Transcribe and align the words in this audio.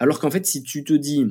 Alors 0.00 0.18
qu'en 0.18 0.30
fait, 0.30 0.46
si 0.46 0.62
tu 0.62 0.82
te 0.82 0.94
dis, 0.94 1.26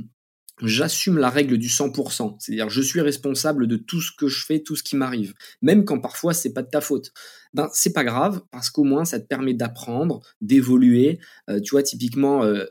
j'assume 0.62 1.18
la 1.18 1.30
règle 1.30 1.58
du 1.58 1.68
100%, 1.68 2.36
c'est-à-dire 2.40 2.70
je 2.70 2.82
suis 2.82 3.02
responsable 3.02 3.68
de 3.68 3.78
tout 3.78 4.02
ce 4.02 4.12
que 4.18 4.28
je 4.28 4.46
fais, 4.46 4.60
tout 4.60 4.76
ce 4.76 4.84
qui 4.84 4.96
m'arrive, 4.96 5.34
même 5.62 5.86
quand 5.86 6.00
parfois 6.00 6.34
c'est 6.34 6.54
pas 6.54 6.64
de 6.64 6.70
ta 6.70 6.82
faute. 6.82 7.12
Ben 7.54 7.70
c'est 7.74 7.94
pas 7.94 8.04
grave 8.04 8.42
parce 8.52 8.70
qu'au 8.70 8.84
moins 8.84 9.06
ça 9.06 9.20
te 9.20 9.26
permet 9.26 9.54
d'apprendre, 9.54 10.22
d'évoluer. 10.42 11.20
Euh, 11.50 11.60
tu 11.60 11.72
vois 11.72 11.84
typiquement 11.84 12.44
euh, 12.44 12.66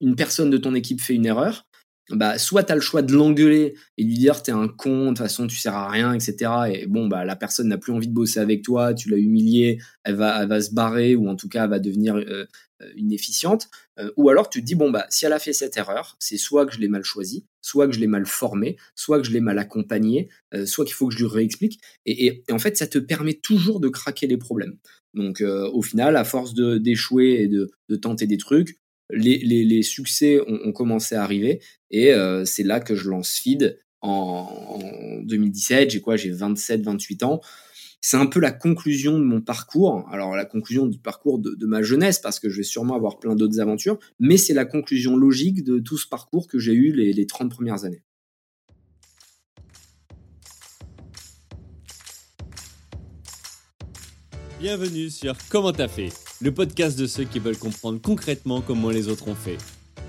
une 0.00 0.16
personne 0.16 0.50
de 0.50 0.58
ton 0.58 0.74
équipe 0.74 1.00
fait 1.00 1.14
une 1.14 1.26
erreur, 1.26 1.66
bah, 2.10 2.36
soit 2.38 2.64
tu 2.64 2.72
as 2.72 2.74
le 2.74 2.80
choix 2.80 3.02
de 3.02 3.12
l'engueuler 3.12 3.74
et 3.96 4.04
lui 4.04 4.14
dire 4.14 4.42
t'es 4.42 4.52
un 4.52 4.68
con, 4.68 5.04
de 5.04 5.08
toute 5.08 5.18
façon 5.18 5.46
tu 5.46 5.56
sers 5.56 5.74
à 5.74 5.88
rien, 5.88 6.12
etc. 6.12 6.50
Et 6.72 6.86
bon, 6.86 7.06
bah, 7.06 7.24
la 7.24 7.36
personne 7.36 7.68
n'a 7.68 7.78
plus 7.78 7.92
envie 7.92 8.08
de 8.08 8.12
bosser 8.12 8.40
avec 8.40 8.62
toi, 8.62 8.92
tu 8.92 9.08
l'as 9.08 9.18
humilié, 9.18 9.78
elle 10.04 10.16
va, 10.16 10.44
va 10.46 10.60
se 10.60 10.74
barrer 10.74 11.14
ou 11.14 11.28
en 11.28 11.36
tout 11.36 11.48
cas 11.48 11.64
elle 11.64 11.70
va 11.70 11.78
devenir 11.78 12.16
euh, 12.16 12.46
inefficiente. 12.96 13.68
Euh, 13.98 14.10
ou 14.16 14.28
alors 14.28 14.48
tu 14.48 14.60
te 14.60 14.66
dis, 14.66 14.74
bon, 14.74 14.90
bah, 14.90 15.06
si 15.10 15.26
elle 15.26 15.32
a 15.32 15.38
fait 15.38 15.52
cette 15.52 15.76
erreur, 15.76 16.16
c'est 16.18 16.36
soit 16.36 16.66
que 16.66 16.72
je 16.72 16.80
l'ai 16.80 16.88
mal 16.88 17.04
choisi, 17.04 17.46
soit 17.60 17.86
que 17.86 17.94
je 17.94 18.00
l'ai 18.00 18.06
mal 18.06 18.26
formé, 18.26 18.76
soit 18.94 19.20
que 19.20 19.26
je 19.26 19.32
l'ai 19.32 19.40
mal 19.40 19.58
accompagné, 19.58 20.28
euh, 20.54 20.66
soit 20.66 20.84
qu'il 20.84 20.94
faut 20.94 21.08
que 21.08 21.14
je 21.14 21.18
lui 21.18 21.26
réexplique. 21.26 21.80
Et, 22.06 22.44
en 22.50 22.58
fait, 22.58 22.76
ça 22.76 22.86
te 22.86 22.98
permet 22.98 23.34
toujours 23.34 23.80
de 23.80 23.88
craquer 23.88 24.26
les 24.26 24.38
problèmes. 24.38 24.78
Donc 25.14 25.42
au 25.42 25.82
final, 25.82 26.16
à 26.16 26.24
force 26.24 26.54
d'échouer 26.54 27.42
et 27.42 27.46
de, 27.46 27.70
de 27.90 27.96
tenter 27.96 28.26
des 28.26 28.38
trucs, 28.38 28.78
les, 29.12 29.82
succès 29.82 30.40
ont, 30.46 30.72
commencé 30.72 31.14
à 31.14 31.22
arriver 31.22 31.60
et 31.90 32.12
euh, 32.12 32.44
c'est 32.44 32.62
là 32.62 32.80
que 32.80 32.94
je 32.94 33.08
lance 33.08 33.36
Feed 33.36 33.78
en, 34.00 34.78
2017. 35.24 35.90
J'ai 35.90 36.00
quoi? 36.00 36.16
J'ai 36.16 36.30
27, 36.30 36.82
28 36.82 37.22
ans. 37.22 37.40
C'est 38.04 38.16
un 38.16 38.26
peu 38.26 38.40
la 38.40 38.50
conclusion 38.50 39.16
de 39.16 39.24
mon 39.24 39.40
parcours. 39.40 40.04
Alors 40.10 40.34
la 40.34 40.44
conclusion 40.44 40.86
du 40.86 40.98
parcours 40.98 41.38
de, 41.38 41.66
ma 41.66 41.82
jeunesse 41.82 42.18
parce 42.18 42.40
que 42.40 42.48
je 42.48 42.56
vais 42.56 42.64
sûrement 42.64 42.96
avoir 42.96 43.20
plein 43.20 43.36
d'autres 43.36 43.60
aventures, 43.60 43.96
mais 44.18 44.36
c'est 44.36 44.54
la 44.54 44.64
conclusion 44.64 45.16
logique 45.16 45.62
de 45.62 45.78
tout 45.78 45.96
ce 45.96 46.08
parcours 46.08 46.48
que 46.48 46.58
j'ai 46.58 46.72
eu 46.72 46.92
les, 46.92 47.12
les 47.12 47.26
30 47.26 47.48
premières 47.48 47.84
années. 47.84 48.02
Bienvenue 54.58 55.08
sur 55.08 55.36
Comment 55.48 55.72
t'as 55.72 55.86
fait 55.88 56.08
le 56.40 56.52
podcast 56.52 56.98
de 56.98 57.06
ceux 57.06 57.22
qui 57.22 57.38
veulent 57.38 57.56
comprendre 57.56 58.00
concrètement 58.02 58.62
comment 58.62 58.90
les 58.90 59.06
autres 59.06 59.28
ont 59.28 59.36
fait. 59.36 59.58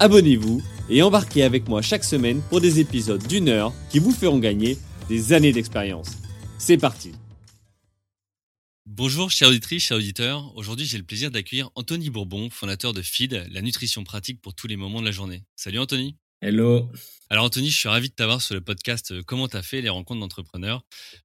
abonnez-vous 0.00 0.62
et 0.88 1.02
embarquez 1.02 1.42
avec 1.42 1.68
moi 1.68 1.82
chaque 1.82 2.04
semaine 2.04 2.42
pour 2.48 2.60
des 2.60 2.80
épisodes 2.80 3.26
d'une 3.26 3.48
heure 3.48 3.72
qui 3.90 3.98
vous 3.98 4.12
feront 4.12 4.38
gagner 4.38 4.78
des 5.08 5.32
années 5.32 5.52
d'expérience. 5.52 6.10
C'est 6.58 6.78
parti 6.78 7.12
Bonjour 8.86 9.30
chers 9.30 9.48
auditrices, 9.48 9.84
chers 9.84 9.98
auditeurs. 9.98 10.56
Aujourd'hui 10.56 10.86
j'ai 10.86 10.98
le 10.98 11.04
plaisir 11.04 11.30
d'accueillir 11.30 11.70
Anthony 11.74 12.08
Bourbon, 12.08 12.48
fondateur 12.50 12.92
de 12.92 13.02
FEED, 13.02 13.48
la 13.50 13.60
nutrition 13.60 14.04
pratique 14.04 14.40
pour 14.40 14.54
tous 14.54 14.68
les 14.68 14.76
moments 14.76 15.00
de 15.00 15.06
la 15.06 15.12
journée. 15.12 15.42
Salut 15.56 15.80
Anthony 15.80 16.16
Hello. 16.42 16.92
Alors 17.30 17.46
Anthony, 17.46 17.70
je 17.70 17.78
suis 17.78 17.88
ravi 17.88 18.10
de 18.10 18.14
t'avoir 18.14 18.42
sur 18.42 18.54
le 18.54 18.60
podcast 18.60 19.10
euh, 19.10 19.22
Comment 19.26 19.48
t'as 19.48 19.62
fait 19.62 19.80
les 19.80 19.88
rencontres 19.88 20.20
d'entrepreneurs? 20.20 20.84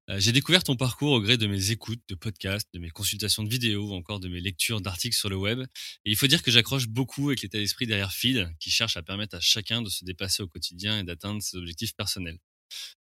Euh, 0.09 0.21
j'ai 0.21 0.31
découvert 0.31 0.63
ton 0.63 0.77
parcours 0.77 1.11
au 1.11 1.19
gré 1.19 1.35
de 1.35 1.47
mes 1.47 1.71
écoutes 1.71 1.99
de 2.07 2.15
podcasts, 2.15 2.69
de 2.73 2.79
mes 2.79 2.89
consultations 2.89 3.43
de 3.43 3.49
vidéos 3.49 3.89
ou 3.89 3.93
encore 3.93 4.21
de 4.21 4.29
mes 4.29 4.39
lectures 4.39 4.79
d'articles 4.79 5.17
sur 5.17 5.27
le 5.27 5.35
web. 5.35 5.59
Et 6.05 6.11
il 6.11 6.15
faut 6.15 6.27
dire 6.27 6.41
que 6.41 6.49
j'accroche 6.49 6.87
beaucoup 6.87 7.27
avec 7.27 7.41
l'état 7.41 7.57
d'esprit 7.57 7.87
derrière 7.87 8.13
Feed, 8.13 8.55
qui 8.57 8.71
cherche 8.71 8.95
à 8.95 9.03
permettre 9.03 9.35
à 9.35 9.41
chacun 9.41 9.81
de 9.81 9.89
se 9.89 10.05
dépasser 10.05 10.43
au 10.43 10.47
quotidien 10.47 10.99
et 10.99 11.03
d'atteindre 11.03 11.41
ses 11.41 11.57
objectifs 11.57 11.93
personnels. 11.93 12.39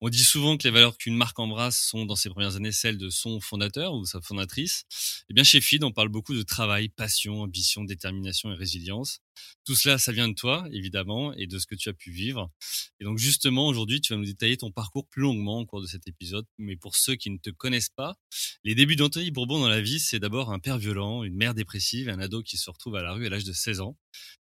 On 0.01 0.09
dit 0.09 0.25
souvent 0.25 0.57
que 0.57 0.63
les 0.65 0.71
valeurs 0.71 0.97
qu'une 0.97 1.17
marque 1.17 1.39
embrasse 1.39 1.79
sont 1.79 2.07
dans 2.07 2.17
ses 2.17 2.31
premières 2.31 2.57
années 2.57 2.73
celles 2.73 2.97
de 2.97 3.11
son 3.11 3.41
fondateur 3.41 3.93
ou 3.93 4.07
sa 4.07 4.23
fondatrice. 4.23 4.87
Eh 5.29 5.35
bien, 5.35 5.45
chez 5.45 5.61
Feed, 5.61 5.85
on 5.85 5.93
parle 5.93 6.09
beaucoup 6.09 6.33
de 6.33 6.43
travail, 6.43 6.89
passion, 6.89 7.43
ambition, 7.43 7.85
détermination 7.85 8.51
et 8.51 8.57
résilience. 8.57 9.21
Tout 9.65 9.75
cela, 9.75 9.99
ça 9.99 10.13
vient 10.13 10.29
de 10.29 10.35
toi, 10.35 10.67
évidemment, 10.73 11.33
et 11.35 11.47
de 11.47 11.59
ce 11.59 11.67
que 11.67 11.75
tu 11.75 11.89
as 11.89 11.93
pu 11.93 12.11
vivre. 12.11 12.51
Et 12.99 13.05
donc, 13.05 13.19
justement, 13.19 13.67
aujourd'hui, 13.67 14.01
tu 14.01 14.13
vas 14.13 14.19
nous 14.19 14.25
détailler 14.25 14.57
ton 14.57 14.71
parcours 14.71 15.07
plus 15.09 15.23
longuement 15.23 15.61
au 15.61 15.67
cours 15.67 15.81
de 15.81 15.87
cet 15.87 16.07
épisode. 16.09 16.47
Mais 16.59 16.77
pour 16.77 16.97
ceux 16.97 17.17
qui 17.17 17.31
ne 17.31 17.39
te 17.39 17.51
connaissent 17.51 17.91
pas, 17.91 18.17
les 18.65 18.75
débuts 18.75 18.97
d'Anthony 18.97 19.31
Bourbon 19.31 19.61
dans 19.61 19.69
la 19.69 19.81
vie, 19.81 20.01
c'est 20.01 20.19
d'abord 20.19 20.53
un 20.53 20.59
père 20.59 20.79
violent, 20.79 21.23
une 21.25 21.37
mère 21.37 21.55
dépressive, 21.55 22.09
un 22.09 22.19
ado 22.19 22.43
qui 22.43 22.57
se 22.57 22.71
retrouve 22.71 22.97
à 22.97 23.03
la 23.03 23.13
rue 23.13 23.27
à 23.27 23.31
l'âge 23.31 23.45
de 23.45 23.53
16 23.53 23.81
ans. 23.81 23.97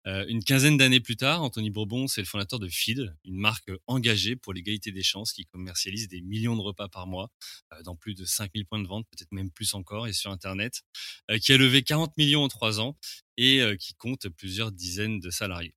Euh, 0.07 0.25
une 0.29 0.45
quinzaine 0.45 0.77
d'années 0.77 1.01
plus 1.01 1.17
tard, 1.17 1.43
Anthony 1.43 1.71
Bourbon, 1.71 2.07
c'est 2.09 2.21
le 2.21 2.27
fondateur 2.27 2.59
de 2.59 2.69
Feed, 2.69 3.15
une 3.25 3.37
marque 3.37 3.71
engagée 3.87 4.37
pour 4.37 4.53
l'égalité 4.53 4.93
des 4.93 5.03
chances 5.03 5.33
qui 5.33 5.47
commercialise 5.47 6.09
des 6.09 6.21
millions 6.21 6.57
de 6.57 6.61
repas 6.61 6.89
par 6.89 7.07
mois 7.07 7.31
euh, 7.73 7.83
dans 7.83 7.97
plus 7.97 8.15
de 8.15 8.27
5000 8.27 8.67
points 8.67 8.83
de 8.83 8.87
vente, 8.87 9.07
peut-être 9.11 9.33
même 9.33 9.51
plus 9.51 9.73
encore, 9.73 10.07
et 10.07 10.13
sur 10.13 10.31
Internet, 10.31 10.83
euh, 11.31 11.39
qui 11.39 11.53
a 11.53 11.57
levé 11.57 11.83
40 11.83 12.17
millions 12.19 12.45
en 12.45 12.49
trois 12.49 12.81
ans 12.81 12.97
et 13.37 13.63
qui 13.79 13.95
compte 13.95 14.29
plusieurs 14.29 14.73
dizaines 14.73 15.21
de 15.21 15.31
salariés. 15.31 15.75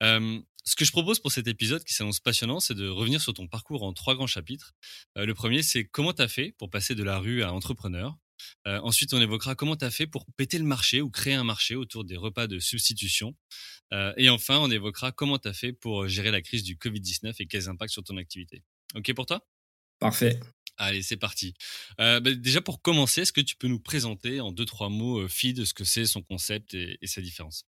ce 0.00 0.76
que 0.76 0.84
je 0.84 0.92
propose 0.92 1.20
pour 1.20 1.32
cet 1.32 1.48
épisode 1.48 1.84
qui 1.84 1.94
s'annonce 1.94 2.20
passionnant, 2.20 2.60
c'est 2.60 2.74
de 2.74 2.88
revenir 2.88 3.20
sur 3.20 3.34
ton 3.34 3.48
parcours 3.48 3.82
en 3.82 3.92
trois 3.92 4.14
grands 4.14 4.26
chapitres. 4.26 4.74
le 5.16 5.32
premier, 5.34 5.62
c'est 5.62 5.84
comment 5.84 6.12
tu 6.12 6.22
as 6.22 6.28
fait 6.28 6.52
pour 6.58 6.70
passer 6.70 6.94
de 6.94 7.02
la 7.02 7.18
rue 7.18 7.42
à 7.42 7.52
entrepreneur. 7.52 8.16
Ensuite, 8.66 9.12
on 9.14 9.20
évoquera 9.20 9.54
comment 9.54 9.76
tu 9.76 9.84
as 9.84 9.90
fait 9.90 10.06
pour 10.06 10.26
péter 10.36 10.58
le 10.58 10.64
marché 10.64 11.00
ou 11.00 11.10
créer 11.10 11.34
un 11.34 11.44
marché 11.44 11.74
autour 11.74 12.04
des 12.04 12.16
repas 12.16 12.46
de 12.46 12.58
substitution. 12.58 13.34
Et 14.16 14.28
enfin, 14.30 14.58
on 14.58 14.70
évoquera 14.70 15.12
comment 15.12 15.38
tu 15.38 15.48
as 15.48 15.52
fait 15.52 15.72
pour 15.72 16.08
gérer 16.08 16.30
la 16.30 16.42
crise 16.42 16.62
du 16.62 16.76
Covid-19 16.76 17.34
et 17.38 17.46
quels 17.46 17.68
impacts 17.68 17.92
sur 17.92 18.04
ton 18.04 18.16
activité. 18.16 18.62
OK 18.94 19.12
pour 19.14 19.26
toi? 19.26 19.46
Parfait. 19.98 20.40
Allez, 20.76 21.02
c'est 21.02 21.16
parti. 21.16 21.54
Euh, 22.00 22.20
bah, 22.20 22.34
déjà, 22.34 22.60
pour 22.60 22.82
commencer, 22.82 23.22
est-ce 23.22 23.32
que 23.32 23.40
tu 23.40 23.56
peux 23.56 23.68
nous 23.68 23.80
présenter 23.80 24.40
en 24.40 24.52
deux, 24.52 24.64
trois 24.64 24.88
mots 24.88 25.28
Feed, 25.28 25.64
ce 25.64 25.74
que 25.74 25.84
c'est, 25.84 26.06
son 26.06 26.22
concept 26.22 26.74
et 26.74 27.06
sa 27.06 27.20
différence? 27.20 27.66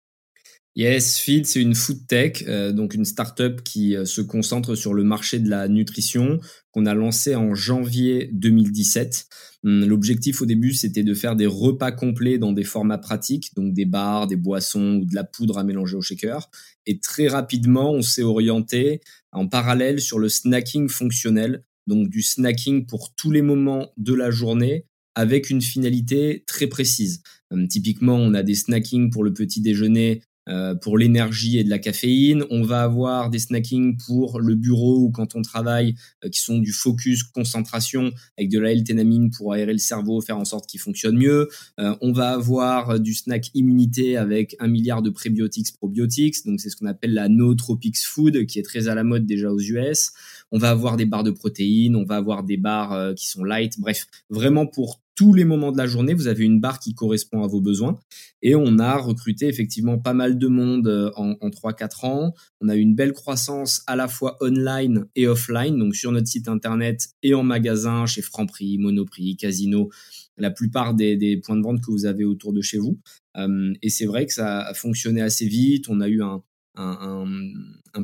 Yes, 0.75 1.19
Feed, 1.19 1.45
c'est 1.45 1.61
une 1.61 1.75
food 1.75 2.07
tech, 2.07 2.43
euh, 2.47 2.71
donc 2.71 2.95
une 2.95 3.05
startup 3.05 3.61
qui 3.61 3.95
euh, 3.95 4.05
se 4.05 4.21
concentre 4.21 4.73
sur 4.73 4.95
le 4.95 5.03
marché 5.03 5.37
de 5.37 5.47
la 5.47 5.67
nutrition, 5.67 6.39
qu'on 6.71 6.87
a 6.87 6.95
lancé 6.95 7.35
en 7.35 7.53
janvier 7.53 8.31
2017. 8.33 9.27
Hum, 9.65 9.85
l'objectif 9.85 10.41
au 10.41 10.47
début, 10.47 10.73
c'était 10.73 11.03
de 11.03 11.13
faire 11.13 11.35
des 11.35 11.45
repas 11.45 11.91
complets 11.91 12.39
dans 12.39 12.53
des 12.53 12.63
formats 12.63 12.97
pratiques, 12.97 13.53
donc 13.55 13.75
des 13.75 13.85
bars, 13.85 14.25
des 14.25 14.35
boissons 14.35 14.95
ou 14.95 15.05
de 15.05 15.13
la 15.13 15.23
poudre 15.23 15.59
à 15.59 15.63
mélanger 15.63 15.95
au 15.95 16.01
shaker. 16.01 16.49
Et 16.87 16.99
très 16.99 17.27
rapidement, 17.27 17.91
on 17.91 18.01
s'est 18.01 18.23
orienté 18.23 19.01
en 19.31 19.47
parallèle 19.47 20.01
sur 20.01 20.17
le 20.17 20.27
snacking 20.27 20.89
fonctionnel, 20.89 21.63
donc 21.87 22.09
du 22.09 22.21
snacking 22.21 22.85
pour 22.85 23.13
tous 23.15 23.31
les 23.31 23.41
moments 23.41 23.91
de 23.97 24.13
la 24.13 24.31
journée, 24.31 24.85
avec 25.15 25.49
une 25.49 25.61
finalité 25.61 26.43
très 26.47 26.67
précise. 26.67 27.21
Hum, 27.51 27.67
typiquement, 27.67 28.15
on 28.15 28.33
a 28.33 28.43
des 28.43 28.55
snacking 28.55 29.11
pour 29.11 29.23
le 29.23 29.33
petit 29.33 29.61
déjeuner 29.61 30.21
euh, 30.49 30.75
pour 30.75 30.97
l'énergie 30.97 31.57
et 31.57 31.63
de 31.63 31.69
la 31.69 31.79
caféine. 31.79 32.43
On 32.49 32.63
va 32.63 32.83
avoir 32.83 33.29
des 33.29 33.39
snackings 33.39 33.95
pour 34.05 34.41
le 34.41 34.55
bureau 34.55 34.99
ou 34.99 35.09
quand 35.09 35.37
on 35.37 35.41
travaille 35.41 35.95
euh, 36.25 36.29
qui 36.29 36.41
sont 36.41 36.59
du 36.59 36.73
focus, 36.73 37.23
concentration 37.23 38.11
avec 38.37 38.51
de 38.51 38.59
la 38.59 38.73
L-thénamine 38.73 39.31
pour 39.31 39.53
aérer 39.53 39.71
le 39.71 39.79
cerveau, 39.79 40.19
faire 40.19 40.37
en 40.37 40.43
sorte 40.43 40.67
qu'il 40.67 40.81
fonctionne 40.81 41.17
mieux. 41.17 41.47
Euh, 41.79 41.95
on 42.01 42.11
va 42.11 42.31
avoir 42.31 42.99
du 42.99 43.13
snack 43.13 43.51
immunité 43.53 44.17
avec 44.17 44.57
un 44.59 44.67
milliard 44.67 45.01
de 45.01 45.11
prébiotiques, 45.11 45.77
probiotiques. 45.77 46.45
Donc 46.45 46.59
c'est 46.59 46.69
ce 46.69 46.75
qu'on 46.75 46.87
appelle 46.87 47.13
la 47.13 47.29
nootropics 47.29 48.03
food 48.03 48.45
qui 48.45 48.59
est 48.59 48.63
très 48.63 48.89
à 48.89 48.95
la 48.95 49.05
mode 49.05 49.25
déjà 49.25 49.49
aux 49.49 49.61
US. 49.61 50.11
On 50.53 50.59
va 50.59 50.69
avoir 50.69 50.95
des 50.95 51.05
barres 51.05 51.23
de 51.23 51.31
protéines, 51.31 51.95
on 51.95 52.05
va 52.05 52.15
avoir 52.15 52.43
des 52.43 52.57
barres 52.57 53.15
qui 53.15 53.27
sont 53.27 53.43
light. 53.43 53.79
Bref, 53.79 54.05
vraiment 54.29 54.67
pour 54.67 55.01
tous 55.15 55.33
les 55.33 55.45
moments 55.45 55.71
de 55.71 55.77
la 55.77 55.85
journée, 55.85 56.13
vous 56.13 56.27
avez 56.27 56.43
une 56.43 56.59
barre 56.59 56.79
qui 56.79 56.95
correspond 56.95 57.43
à 57.43 57.47
vos 57.47 57.61
besoins. 57.61 57.99
Et 58.41 58.55
on 58.55 58.79
a 58.79 58.97
recruté 58.97 59.47
effectivement 59.47 59.99
pas 59.99 60.13
mal 60.13 60.37
de 60.37 60.47
monde 60.47 60.87
euh, 60.87 61.11
en, 61.15 61.35
en 61.39 61.49
3-4 61.49 62.05
ans. 62.05 62.33
On 62.61 62.69
a 62.69 62.75
eu 62.75 62.79
une 62.79 62.95
belle 62.95 63.13
croissance 63.13 63.83
à 63.87 63.95
la 63.95 64.07
fois 64.07 64.37
online 64.41 65.05
et 65.15 65.27
offline, 65.27 65.77
donc 65.77 65.95
sur 65.95 66.11
notre 66.11 66.27
site 66.27 66.47
internet 66.47 67.09
et 67.21 67.33
en 67.33 67.43
magasin, 67.43 68.05
chez 68.05 68.21
Franprix, 68.21 68.77
Monoprix, 68.79 69.37
Casino, 69.37 69.89
la 70.37 70.49
plupart 70.49 70.95
des, 70.95 71.39
points 71.45 71.57
de 71.57 71.61
vente 71.61 71.81
que 71.81 71.91
vous 71.91 72.05
avez 72.05 72.25
autour 72.25 72.53
de 72.53 72.61
chez 72.61 72.77
vous. 72.77 72.99
Euh, 73.37 73.73
et 73.81 73.89
c'est 73.89 74.05
vrai 74.05 74.25
que 74.25 74.33
ça 74.33 74.61
a 74.61 74.73
fonctionné 74.73 75.21
assez 75.21 75.45
vite. 75.45 75.85
On 75.89 76.01
a 76.01 76.07
eu 76.07 76.23
un, 76.23 76.41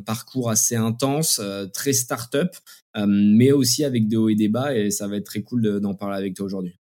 parcours 0.06 0.50
assez 0.50 0.76
intense, 0.76 1.40
euh, 1.42 1.66
très 1.66 1.92
start-up, 1.92 2.54
mais 3.06 3.52
aussi 3.52 3.84
avec 3.84 4.08
des 4.08 4.16
hauts 4.16 4.28
et 4.28 4.34
des 4.34 4.48
bas. 4.48 4.76
Et 4.76 4.90
ça 4.90 5.08
va 5.08 5.16
être 5.16 5.26
très 5.26 5.42
cool 5.42 5.80
d'en 5.80 5.94
parler 5.94 6.16
avec 6.16 6.34
toi 6.34 6.46
aujourd'hui. 6.46 6.80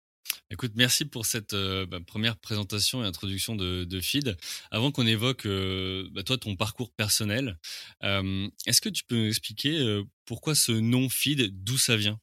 Écoute, 0.52 0.72
merci 0.76 1.06
pour 1.06 1.24
cette 1.24 1.54
euh, 1.54 1.86
bah, 1.86 1.98
première 2.06 2.36
présentation 2.36 3.02
et 3.02 3.06
introduction 3.06 3.56
de, 3.56 3.84
de 3.84 4.00
Feed. 4.00 4.36
Avant 4.70 4.92
qu'on 4.92 5.06
évoque, 5.06 5.46
euh, 5.46 6.06
bah, 6.12 6.22
toi, 6.24 6.36
ton 6.36 6.56
parcours 6.56 6.90
personnel, 6.90 7.58
euh, 8.04 8.46
est-ce 8.66 8.82
que 8.82 8.90
tu 8.90 9.02
peux 9.04 9.28
expliquer 9.28 10.02
pourquoi 10.26 10.54
ce 10.54 10.72
nom 10.72 11.08
Feed, 11.08 11.64
d'où 11.64 11.78
ça 11.78 11.96
vient? 11.96 12.20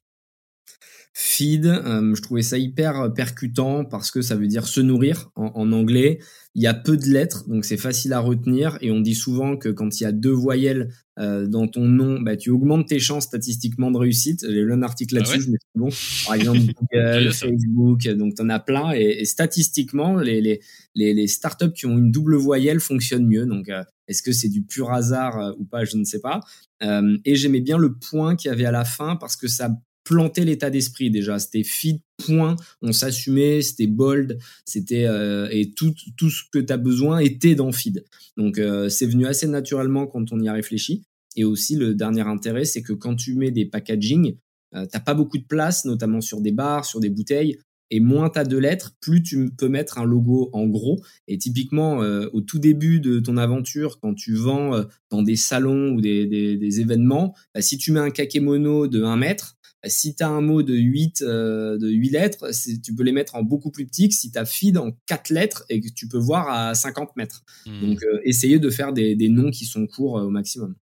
Feed, 1.12 1.64
je 1.64 2.22
trouvais 2.22 2.42
ça 2.42 2.56
hyper 2.56 3.12
percutant 3.12 3.84
parce 3.84 4.10
que 4.10 4.22
ça 4.22 4.36
veut 4.36 4.46
dire 4.46 4.66
se 4.66 4.80
nourrir 4.80 5.30
en 5.34 5.72
anglais. 5.72 6.20
Il 6.56 6.62
y 6.62 6.66
a 6.66 6.74
peu 6.74 6.96
de 6.96 7.04
lettres, 7.04 7.48
donc 7.48 7.64
c'est 7.64 7.76
facile 7.76 8.12
à 8.12 8.18
retenir. 8.18 8.76
Et 8.80 8.90
on 8.90 9.00
dit 9.00 9.14
souvent 9.14 9.56
que 9.56 9.68
quand 9.68 10.00
il 10.00 10.02
y 10.02 10.06
a 10.06 10.10
deux 10.10 10.32
voyelles 10.32 10.88
euh, 11.20 11.46
dans 11.46 11.68
ton 11.68 11.84
nom, 11.84 12.20
bah, 12.20 12.36
tu 12.36 12.50
augmentes 12.50 12.88
tes 12.88 12.98
chances 12.98 13.24
statistiquement 13.24 13.92
de 13.92 13.98
réussite. 13.98 14.40
J'ai 14.42 14.62
lu 14.62 14.72
un 14.72 14.82
article 14.82 15.16
ah 15.16 15.20
là-dessus, 15.20 15.42
je 15.42 15.50
me 15.50 15.56
suis 15.56 15.76
bon. 15.76 15.88
Par 16.26 16.34
exemple, 16.34 16.58
Google, 16.92 17.32
Facebook, 17.32 18.08
donc 18.16 18.34
tu 18.34 18.42
en 18.42 18.48
as 18.48 18.58
plein. 18.58 18.90
Et, 18.92 19.24
statistiquement, 19.26 20.16
les, 20.16 20.40
les, 20.40 20.60
les, 20.96 21.14
les, 21.14 21.26
startups 21.28 21.72
qui 21.72 21.86
ont 21.86 21.96
une 21.96 22.10
double 22.10 22.34
voyelle 22.34 22.80
fonctionnent 22.80 23.26
mieux. 23.26 23.46
Donc, 23.46 23.68
euh, 23.68 23.84
est-ce 24.08 24.24
que 24.24 24.32
c'est 24.32 24.48
du 24.48 24.62
pur 24.62 24.90
hasard 24.90 25.38
euh, 25.38 25.52
ou 25.56 25.64
pas 25.64 25.84
Je 25.84 25.96
ne 25.96 26.04
sais 26.04 26.20
pas. 26.20 26.40
et 26.80 27.34
j'aimais 27.36 27.60
bien 27.60 27.78
le 27.78 27.94
point 27.94 28.34
qu'il 28.34 28.48
y 28.48 28.52
avait 28.52 28.64
à 28.64 28.72
la 28.72 28.84
fin 28.84 29.14
parce 29.14 29.36
que 29.36 29.46
ça 29.46 29.70
planter 30.04 30.44
l'état 30.44 30.70
d'esprit 30.70 31.10
déjà. 31.10 31.38
C'était 31.38 31.62
feed, 31.62 32.00
point, 32.24 32.56
on 32.82 32.92
s'assumait, 32.92 33.62
c'était 33.62 33.86
bold, 33.86 34.38
c'était 34.64 35.06
euh, 35.06 35.48
et 35.50 35.72
tout, 35.72 35.94
tout 36.16 36.30
ce 36.30 36.42
que 36.52 36.58
tu 36.58 36.72
as 36.72 36.76
besoin 36.76 37.18
était 37.18 37.54
dans 37.54 37.72
feed. 37.72 38.04
Donc 38.36 38.58
euh, 38.58 38.88
c'est 38.88 39.06
venu 39.06 39.26
assez 39.26 39.46
naturellement 39.46 40.06
quand 40.06 40.32
on 40.32 40.40
y 40.40 40.48
a 40.48 40.52
réfléchi. 40.52 41.04
Et 41.36 41.44
aussi 41.44 41.76
le 41.76 41.94
dernier 41.94 42.22
intérêt, 42.22 42.64
c'est 42.64 42.82
que 42.82 42.92
quand 42.92 43.14
tu 43.14 43.34
mets 43.34 43.50
des 43.50 43.64
packaging, 43.64 44.36
euh, 44.74 44.86
t'as 44.90 45.00
pas 45.00 45.14
beaucoup 45.14 45.38
de 45.38 45.44
place, 45.44 45.84
notamment 45.84 46.20
sur 46.20 46.40
des 46.40 46.52
bars, 46.52 46.84
sur 46.84 47.00
des 47.00 47.10
bouteilles. 47.10 47.58
Et 47.92 47.98
moins 47.98 48.30
tu 48.30 48.38
as 48.38 48.44
de 48.44 48.56
lettres, 48.56 48.92
plus 49.00 49.20
tu 49.20 49.50
peux 49.50 49.68
mettre 49.68 49.98
un 49.98 50.04
logo 50.04 50.48
en 50.52 50.68
gros. 50.68 51.00
Et 51.26 51.38
typiquement, 51.38 51.96
au 52.32 52.40
tout 52.40 52.60
début 52.60 53.00
de 53.00 53.18
ton 53.18 53.36
aventure, 53.36 53.98
quand 53.98 54.14
tu 54.14 54.32
vends 54.36 54.84
dans 55.10 55.24
des 55.24 55.34
salons 55.34 55.94
ou 55.94 56.00
des, 56.00 56.24
des, 56.24 56.80
événements, 56.80 57.34
bah, 57.52 57.62
si 57.62 57.78
tu 57.78 57.90
mets 57.90 57.98
un 57.98 58.10
kakémono 58.10 58.86
de 58.86 59.02
1 59.02 59.16
mètre, 59.16 59.58
si 59.86 60.14
tu 60.14 60.22
as 60.22 60.28
un 60.28 60.40
mot 60.40 60.62
de 60.62 60.74
8, 60.74 61.22
euh, 61.22 61.78
de 61.78 61.88
8 61.88 62.10
lettres, 62.10 62.50
tu 62.82 62.94
peux 62.94 63.02
les 63.02 63.12
mettre 63.12 63.34
en 63.34 63.42
beaucoup 63.42 63.70
plus 63.70 63.86
petit 63.86 64.08
que 64.08 64.14
si 64.14 64.30
tu 64.30 64.38
as 64.38 64.44
feed 64.44 64.76
en 64.76 64.92
4 65.06 65.30
lettres 65.30 65.64
et 65.68 65.80
que 65.80 65.88
tu 65.88 66.08
peux 66.08 66.18
voir 66.18 66.48
à 66.48 66.74
50 66.74 67.16
mètres. 67.16 67.42
Hmm. 67.66 67.80
Donc, 67.80 68.02
euh, 68.02 68.20
essayer 68.24 68.58
de 68.58 68.70
faire 68.70 68.92
des, 68.92 69.16
noms 69.28 69.50
qui 69.50 69.64
sont 69.64 69.86
courts 69.86 70.18
euh, 70.18 70.24
au 70.24 70.30
maximum. 70.30 70.74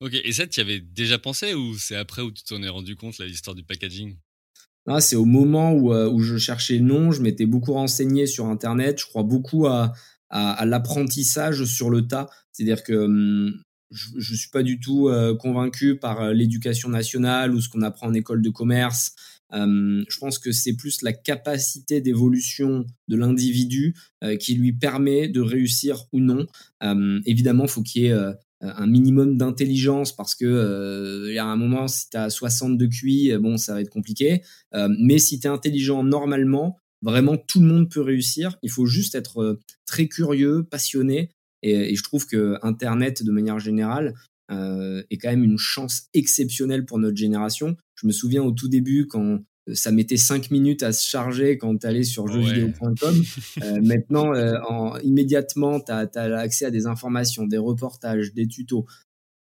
Ok, 0.00 0.14
et 0.14 0.32
ça, 0.32 0.46
tu 0.46 0.60
y 0.60 0.62
avais 0.62 0.80
déjà 0.80 1.18
pensé 1.18 1.54
ou 1.54 1.78
c'est 1.78 1.94
après 1.94 2.22
où 2.22 2.32
tu 2.32 2.42
t'en 2.42 2.62
es 2.62 2.68
rendu 2.68 2.96
compte, 2.96 3.18
l'histoire 3.18 3.54
du 3.54 3.62
packaging? 3.62 4.16
Ah, 4.86 5.00
c'est 5.00 5.14
au 5.14 5.24
moment 5.24 5.72
où, 5.72 5.94
où 5.94 6.20
je 6.20 6.36
cherchais 6.38 6.78
le 6.78 6.84
nom, 6.84 7.12
je 7.12 7.22
m'étais 7.22 7.46
beaucoup 7.46 7.72
renseigné 7.72 8.26
sur 8.26 8.46
Internet. 8.46 8.98
Je 8.98 9.06
crois 9.06 9.22
beaucoup 9.22 9.68
à, 9.68 9.92
à, 10.32 10.64
l'apprentissage 10.66 11.64
sur 11.64 11.88
le 11.88 12.08
tas. 12.08 12.28
C'est-à-dire 12.50 12.82
que 12.82 12.94
hum, 12.94 13.62
je, 13.92 14.08
je 14.16 14.34
suis 14.34 14.48
pas 14.48 14.62
du 14.62 14.80
tout 14.80 15.08
euh, 15.08 15.36
convaincu 15.36 15.96
par 15.96 16.22
euh, 16.22 16.32
l'éducation 16.32 16.88
nationale 16.88 17.54
ou 17.54 17.60
ce 17.60 17.68
qu'on 17.68 17.82
apprend 17.82 18.08
en 18.08 18.14
école 18.14 18.42
de 18.42 18.50
commerce. 18.50 19.12
Euh, 19.52 20.02
je 20.08 20.18
pense 20.18 20.38
que 20.38 20.50
c'est 20.50 20.74
plus 20.74 21.02
la 21.02 21.12
capacité 21.12 22.00
d'évolution 22.00 22.86
de 23.08 23.16
l'individu 23.16 23.94
qui 24.40 24.54
lui 24.54 24.72
permet 24.72 25.28
de 25.28 25.40
réussir 25.40 26.04
ou 26.12 26.20
non. 26.20 26.46
évidemment, 27.26 27.66
faut 27.66 27.82
qu'il 27.82 28.02
y 28.02 28.06
ait 28.06 28.16
un 28.62 28.86
minimum 28.86 29.36
d'intelligence 29.36 30.16
parce 30.16 30.34
que 30.34 31.26
il 31.28 31.34
y 31.34 31.38
a 31.38 31.44
un 31.44 31.56
moment 31.56 31.86
si 31.86 32.08
tu 32.08 32.16
as 32.16 32.30
60 32.30 32.78
de 32.78 32.86
QI, 32.86 33.36
bon 33.38 33.58
ça 33.58 33.74
va 33.74 33.82
être 33.82 33.90
compliqué. 33.90 34.42
mais 34.98 35.18
si 35.18 35.38
tu 35.38 35.48
es 35.48 35.50
intelligent 35.50 36.02
normalement, 36.02 36.78
vraiment 37.02 37.36
tout 37.36 37.60
le 37.60 37.66
monde 37.66 37.90
peut 37.90 38.00
réussir. 38.00 38.56
Il 38.62 38.70
faut 38.70 38.86
juste 38.86 39.14
être 39.14 39.58
très 39.84 40.06
curieux, 40.06 40.62
passionné 40.62 41.28
et, 41.62 41.94
je 41.94 42.02
trouve 42.02 42.26
que 42.26 42.58
Internet, 42.62 43.22
de 43.22 43.30
manière 43.30 43.58
générale, 43.58 44.14
euh, 44.50 45.02
est 45.10 45.18
quand 45.18 45.30
même 45.30 45.44
une 45.44 45.58
chance 45.58 46.08
exceptionnelle 46.14 46.84
pour 46.84 46.98
notre 46.98 47.16
génération. 47.16 47.76
Je 47.94 48.06
me 48.06 48.12
souviens 48.12 48.42
au 48.42 48.52
tout 48.52 48.68
début 48.68 49.06
quand 49.06 49.38
ça 49.72 49.92
mettait 49.92 50.16
5 50.16 50.50
minutes 50.50 50.82
à 50.82 50.92
se 50.92 51.08
charger 51.08 51.56
quand 51.56 51.78
tu 51.78 51.86
allais 51.86 52.02
sur 52.02 52.26
jeuxvideo.com. 52.26 52.94
Euh, 53.62 53.80
maintenant, 53.80 54.34
euh, 54.34 54.58
en, 54.68 54.98
immédiatement, 54.98 55.78
tu 55.80 55.92
as, 55.92 56.08
accès 56.36 56.64
à 56.64 56.70
des 56.70 56.86
informations, 56.86 57.46
des 57.46 57.58
reportages, 57.58 58.34
des 58.34 58.48
tutos. 58.48 58.86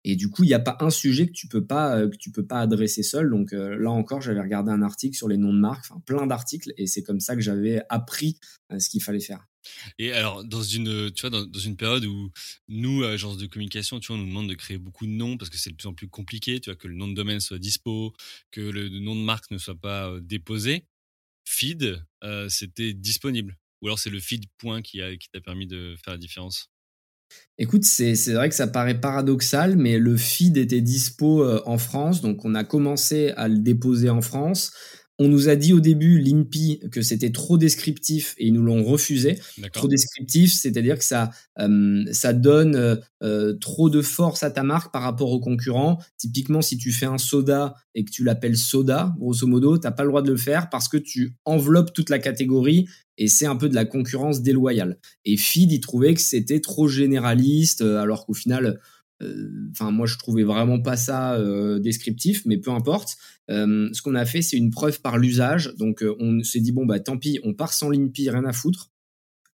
Et 0.04 0.16
du 0.16 0.28
coup, 0.28 0.44
il 0.44 0.48
n'y 0.48 0.54
a 0.54 0.60
pas 0.60 0.76
un 0.80 0.90
sujet 0.90 1.26
que 1.26 1.32
tu 1.32 1.46
peux 1.46 1.64
pas 1.64 2.06
que 2.06 2.16
tu 2.16 2.30
peux 2.30 2.44
pas 2.44 2.60
adresser 2.60 3.02
seul. 3.02 3.30
Donc 3.30 3.52
là 3.52 3.90
encore, 3.90 4.20
j'avais 4.20 4.40
regardé 4.40 4.70
un 4.70 4.82
article 4.82 5.16
sur 5.16 5.28
les 5.28 5.36
noms 5.36 5.52
de 5.52 5.58
marques, 5.58 5.84
enfin 5.90 6.00
plein 6.06 6.26
d'articles, 6.26 6.72
et 6.78 6.86
c'est 6.86 7.02
comme 7.02 7.20
ça 7.20 7.34
que 7.34 7.42
j'avais 7.42 7.82
appris 7.90 8.38
ce 8.78 8.88
qu'il 8.88 9.02
fallait 9.02 9.20
faire. 9.20 9.46
Et 9.98 10.12
alors, 10.12 10.44
dans 10.44 10.62
une, 10.62 11.10
tu 11.12 11.26
vois, 11.26 11.30
dans, 11.30 11.58
une 11.58 11.76
période 11.76 12.04
où 12.04 12.30
nous, 12.68 13.04
agence 13.04 13.36
de 13.38 13.46
communication, 13.46 14.00
tu 14.00 14.08
vois, 14.08 14.16
on 14.16 14.18
nous 14.20 14.28
demande 14.28 14.48
de 14.48 14.54
créer 14.54 14.78
beaucoup 14.78 15.06
de 15.06 15.12
noms 15.12 15.36
parce 15.36 15.50
que 15.50 15.58
c'est 15.58 15.70
de 15.70 15.76
plus 15.76 15.88
en 15.88 15.94
plus 15.94 16.08
compliqué, 16.08 16.60
tu 16.60 16.70
vois, 16.70 16.76
que 16.76 16.88
le 16.88 16.94
nom 16.94 17.08
de 17.08 17.14
domaine 17.14 17.40
soit 17.40 17.58
dispo, 17.58 18.14
que 18.50 18.60
le 18.60 18.88
nom 18.88 19.14
de 19.14 19.22
marque 19.22 19.50
ne 19.50 19.58
soit 19.58 19.78
pas 19.78 20.08
euh, 20.08 20.20
déposé. 20.20 20.86
Feed, 21.44 22.02
euh, 22.24 22.48
c'était 22.48 22.92
disponible. 22.92 23.58
Ou 23.82 23.86
alors 23.86 23.98
c'est 23.98 24.10
le 24.10 24.20
feed 24.20 24.44
point 24.58 24.82
qui, 24.82 25.00
a, 25.00 25.16
qui 25.16 25.28
t'a 25.30 25.40
permis 25.40 25.66
de 25.66 25.96
faire 26.04 26.14
la 26.14 26.18
différence 26.18 26.70
Écoute, 27.58 27.84
c'est 27.84 28.14
vrai 28.32 28.48
que 28.48 28.54
ça 28.54 28.66
paraît 28.66 29.00
paradoxal, 29.00 29.76
mais 29.76 29.98
le 29.98 30.16
feed 30.16 30.56
était 30.56 30.80
dispo 30.80 31.44
euh, 31.44 31.62
en 31.66 31.78
France, 31.78 32.22
donc 32.22 32.44
on 32.44 32.54
a 32.54 32.64
commencé 32.64 33.30
à 33.36 33.48
le 33.48 33.58
déposer 33.58 34.10
en 34.10 34.22
France. 34.22 34.72
On 35.22 35.28
nous 35.28 35.50
a 35.50 35.54
dit 35.54 35.74
au 35.74 35.80
début, 35.80 36.18
l'INPI, 36.18 36.80
que 36.90 37.02
c'était 37.02 37.30
trop 37.30 37.58
descriptif 37.58 38.34
et 38.38 38.46
ils 38.46 38.54
nous 38.54 38.62
l'ont 38.62 38.82
refusé. 38.82 39.38
Trop 39.74 39.86
descriptif, 39.86 40.50
c'est-à-dire 40.50 40.96
que 40.96 41.04
ça, 41.04 41.30
euh, 41.58 42.06
ça 42.10 42.32
donne 42.32 42.74
euh, 42.74 42.96
euh, 43.22 43.52
trop 43.52 43.90
de 43.90 44.00
force 44.00 44.42
à 44.42 44.50
ta 44.50 44.62
marque 44.62 44.94
par 44.94 45.02
rapport 45.02 45.30
aux 45.30 45.38
concurrents. 45.38 45.98
Typiquement, 46.16 46.62
si 46.62 46.78
tu 46.78 46.90
fais 46.90 47.04
un 47.04 47.18
soda 47.18 47.74
et 47.94 48.06
que 48.06 48.10
tu 48.10 48.24
l'appelles 48.24 48.56
soda, 48.56 49.14
grosso 49.18 49.46
modo, 49.46 49.76
tu 49.76 49.86
n'as 49.86 49.90
pas 49.90 50.04
le 50.04 50.08
droit 50.08 50.22
de 50.22 50.30
le 50.30 50.38
faire 50.38 50.70
parce 50.70 50.88
que 50.88 50.96
tu 50.96 51.34
enveloppes 51.44 51.92
toute 51.92 52.08
la 52.08 52.18
catégorie 52.18 52.88
et 53.18 53.28
c'est 53.28 53.44
un 53.44 53.56
peu 53.56 53.68
de 53.68 53.74
la 53.74 53.84
concurrence 53.84 54.40
déloyale. 54.40 54.98
Et 55.26 55.36
Feed, 55.36 55.70
il 55.70 55.80
trouvait 55.80 56.14
que 56.14 56.22
c'était 56.22 56.60
trop 56.60 56.88
généraliste, 56.88 57.82
alors 57.82 58.24
qu'au 58.24 58.32
final, 58.32 58.80
Enfin, 59.70 59.90
moi, 59.90 60.06
je 60.06 60.16
trouvais 60.16 60.44
vraiment 60.44 60.80
pas 60.80 60.96
ça 60.96 61.38
descriptif, 61.78 62.44
mais 62.46 62.58
peu 62.58 62.70
importe. 62.70 63.16
ce 63.48 64.02
qu'on 64.02 64.14
a 64.14 64.24
fait, 64.24 64.42
c'est 64.42 64.56
une 64.56 64.70
preuve 64.70 65.00
par 65.00 65.18
l'usage. 65.18 65.74
Donc, 65.78 66.04
on 66.18 66.42
s'est 66.42 66.60
dit 66.60 66.72
bon 66.72 66.86
bah 66.86 67.00
tant 67.00 67.18
pis, 67.18 67.38
on 67.44 67.54
part 67.54 67.72
sans 67.72 67.90
l'INPI, 67.90 68.30
rien 68.30 68.44
à 68.44 68.52
foutre. 68.52 68.90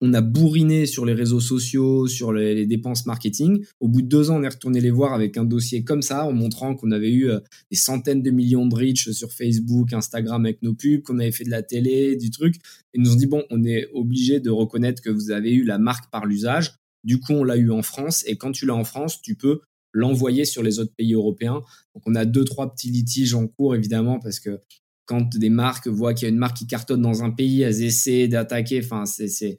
On 0.03 0.13
a 0.13 0.21
bourriné 0.21 0.85
sur 0.85 1.07
les 1.07 1.15
réseaux 1.15 1.41
sociaux, 1.41 2.07
sur 2.07 2.33
les, 2.33 2.67
dépenses 2.67 3.07
marketing. 3.07 3.65
Au 3.81 3.89
bout 3.89 4.03
de 4.03 4.09
deux 4.09 4.31
ans, 4.31 4.37
on 4.37 4.43
est 4.43 4.49
retourné 4.49 4.81
les 4.81 4.91
voir 4.91 5.15
avec 5.15 5.39
un 5.39 5.45
dossier 5.45 5.85
comme 5.85 6.03
ça, 6.03 6.27
en 6.27 6.33
montrant 6.33 6.75
qu'on 6.75 6.91
avait 6.91 7.13
eu 7.13 7.31
des 7.71 7.77
centaines 7.77 8.23
de 8.23 8.31
millions 8.31 8.67
de 8.67 8.75
reach 8.75 9.11
sur 9.13 9.33
Facebook, 9.33 9.95
Instagram 9.95 10.45
avec 10.45 10.61
nos 10.63 10.75
pubs, 10.75 11.03
qu'on 11.03 11.19
avait 11.19 11.33
fait 11.33 11.45
de 11.45 11.51
la 11.51 11.63
télé, 11.63 12.17
du 12.17 12.31
truc. 12.31 12.57
Et 12.93 12.99
nous 12.99 13.13
ont 13.13 13.17
dit 13.17 13.27
bon, 13.27 13.45
on 13.51 13.65
est 13.65 13.87
obligé 13.95 14.39
de 14.39 14.51
reconnaître 14.51 15.01
que 15.01 15.11
vous 15.11 15.31
avez 15.31 15.53
eu 15.53 15.65
la 15.65 15.79
marque 15.79 16.11
par 16.11 16.27
l'usage. 16.27 16.75
Du 17.07 17.21
coup, 17.21 17.33
on 17.33 17.45
l'a 17.45 17.57
eu 17.57 17.71
en 17.71 17.83
France. 17.83 18.25
Et 18.27 18.37
quand 18.37 18.53
tu 18.53 18.67
l'as 18.67 18.75
en 18.75 18.85
France, 18.85 19.23
tu 19.23 19.37
peux 19.37 19.61
l'envoyer 19.93 20.45
sur 20.45 20.63
les 20.63 20.79
autres 20.81 20.93
pays 20.95 21.15
européens. 21.15 21.63
Donc, 21.95 22.03
on 22.05 22.15
a 22.15 22.27
deux, 22.27 22.45
trois 22.45 22.71
petits 22.71 22.91
litiges 22.91 23.33
en 23.33 23.47
cours, 23.47 23.75
évidemment, 23.75 24.19
parce 24.19 24.41
que 24.41 24.61
quand 25.07 25.37
des 25.37 25.51
marques 25.51 25.87
voient 25.87 26.13
qu'il 26.13 26.27
y 26.27 26.31
a 26.31 26.33
une 26.35 26.39
marque 26.39 26.57
qui 26.57 26.67
cartonne 26.67 27.01
dans 27.01 27.23
un 27.23 27.31
pays, 27.31 27.63
elles 27.63 27.83
essaient 27.83 28.27
d'attaquer. 28.27 28.83
Enfin, 28.85 29.07
c'est, 29.07 29.57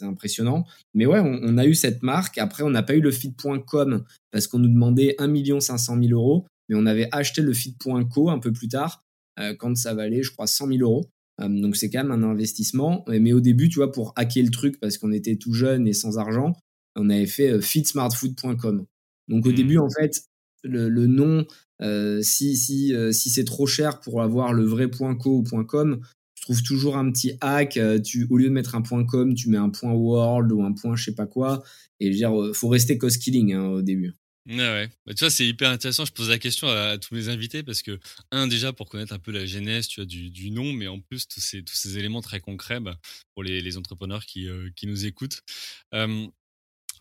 impressionnant. 0.00 0.64
Mais 0.94 1.04
ouais, 1.04 1.20
on, 1.20 1.58
a 1.58 1.66
eu 1.66 1.74
cette 1.74 2.02
marque. 2.02 2.38
Après, 2.38 2.62
on 2.62 2.70
n'a 2.70 2.82
pas 2.82 2.94
eu 2.94 3.02
le 3.02 3.10
feed.com 3.10 4.02
parce 4.30 4.46
qu'on 4.46 4.58
nous 4.58 4.68
demandait 4.68 5.14
1 5.18 5.60
500 5.60 6.02
000 6.02 6.12
euros. 6.12 6.46
Mais 6.68 6.76
on 6.76 6.86
avait 6.86 7.08
acheté 7.12 7.42
le 7.42 7.52
feed.co 7.52 8.30
un 8.30 8.38
peu 8.38 8.50
plus 8.50 8.68
tard, 8.68 9.04
euh, 9.38 9.54
quand 9.54 9.76
ça 9.76 9.92
valait, 9.92 10.22
je 10.22 10.30
crois, 10.30 10.46
100 10.46 10.68
000 10.68 10.78
euros. 10.80 11.04
Euh, 11.42 11.48
donc 11.48 11.76
c'est 11.76 11.90
quand 11.90 12.04
même 12.04 12.12
un 12.12 12.28
investissement. 12.28 13.04
Mais 13.08 13.32
au 13.32 13.40
début, 13.40 13.68
tu 13.68 13.76
vois, 13.76 13.92
pour 13.92 14.12
hacker 14.16 14.44
le 14.44 14.50
truc 14.50 14.80
parce 14.80 14.98
qu'on 14.98 15.12
était 15.12 15.36
tout 15.36 15.52
jeune 15.52 15.86
et 15.86 15.92
sans 15.92 16.18
argent, 16.18 16.52
on 16.96 17.10
avait 17.10 17.26
fait 17.26 17.50
euh, 17.50 17.60
fitsmartfood.com. 17.60 18.86
Donc 19.28 19.46
au 19.46 19.50
mmh. 19.50 19.54
début, 19.54 19.78
en 19.78 19.88
fait, 19.88 20.24
le, 20.64 21.06
nom, 21.06 21.44
euh, 21.80 22.20
si, 22.22 22.56
si, 22.56 22.94
si 23.12 23.30
c'est 23.30 23.44
trop 23.44 23.66
cher 23.66 24.00
pour 24.00 24.22
avoir 24.22 24.52
le 24.52 24.64
vrai 24.64 24.88
.co 24.90 25.38
ou 25.38 25.64
.com, 25.64 26.00
tu 26.34 26.42
trouves 26.42 26.62
toujours 26.62 26.96
un 26.96 27.10
petit 27.10 27.32
hack. 27.40 27.78
Tu, 28.04 28.26
au 28.30 28.36
lieu 28.36 28.48
de 28.48 28.54
mettre 28.54 28.74
un 28.74 28.82
.com, 28.82 29.34
tu 29.34 29.48
mets 29.48 29.58
un 29.58 29.72
.world 29.82 30.52
ou 30.52 30.62
un 30.62 30.72
point 30.72 30.96
je 30.96 31.04
sais 31.04 31.14
pas 31.14 31.26
quoi. 31.26 31.62
Et 32.00 32.06
je 32.06 32.10
veux 32.10 32.16
dire, 32.16 32.54
faut 32.54 32.68
rester 32.68 32.98
cost 32.98 33.22
killing 33.22 33.54
hein, 33.54 33.68
au 33.68 33.82
début. 33.82 34.14
Ouais. 34.46 34.88
Bah, 35.06 35.14
tu 35.14 35.20
vois, 35.20 35.30
c'est 35.30 35.46
hyper 35.46 35.70
intéressant. 35.70 36.04
Je 36.04 36.12
pose 36.12 36.28
la 36.28 36.38
question 36.38 36.68
à, 36.68 36.98
tous 36.98 37.14
mes 37.14 37.28
invités 37.28 37.62
parce 37.62 37.82
que, 37.82 37.98
un, 38.32 38.48
déjà 38.48 38.72
pour 38.72 38.88
connaître 38.88 39.12
un 39.12 39.18
peu 39.18 39.30
la 39.30 39.46
genèse 39.46 39.86
tu 39.86 40.00
vois, 40.00 40.06
du, 40.06 40.50
nom, 40.50 40.72
mais 40.72 40.88
en 40.88 41.00
plus, 41.00 41.28
tous 41.28 41.40
ces, 41.40 41.98
éléments 41.98 42.22
très 42.22 42.40
concrets 42.40 42.80
bah, 42.80 42.98
pour 43.34 43.44
les, 43.44 43.76
entrepreneurs 43.76 44.26
qui, 44.26 44.48
euh, 44.48 44.68
nous 44.82 45.06
écoutent. 45.06 45.42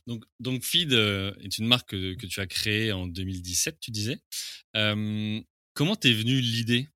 donc, 0.07 0.23
donc, 0.39 0.63
Feed 0.63 0.93
euh, 0.93 1.33
est 1.41 1.57
une 1.57 1.65
marque 1.67 1.89
que, 1.89 2.13
que, 2.13 2.27
tu 2.27 2.39
as 2.39 2.47
créée 2.47 2.91
en 2.91 3.07
2017, 3.07 3.77
tu 3.79 3.91
disais. 3.91 4.19
comment 4.73 5.95
t'es 5.95 6.13
venue 6.13 6.39
l'idée? 6.41 6.89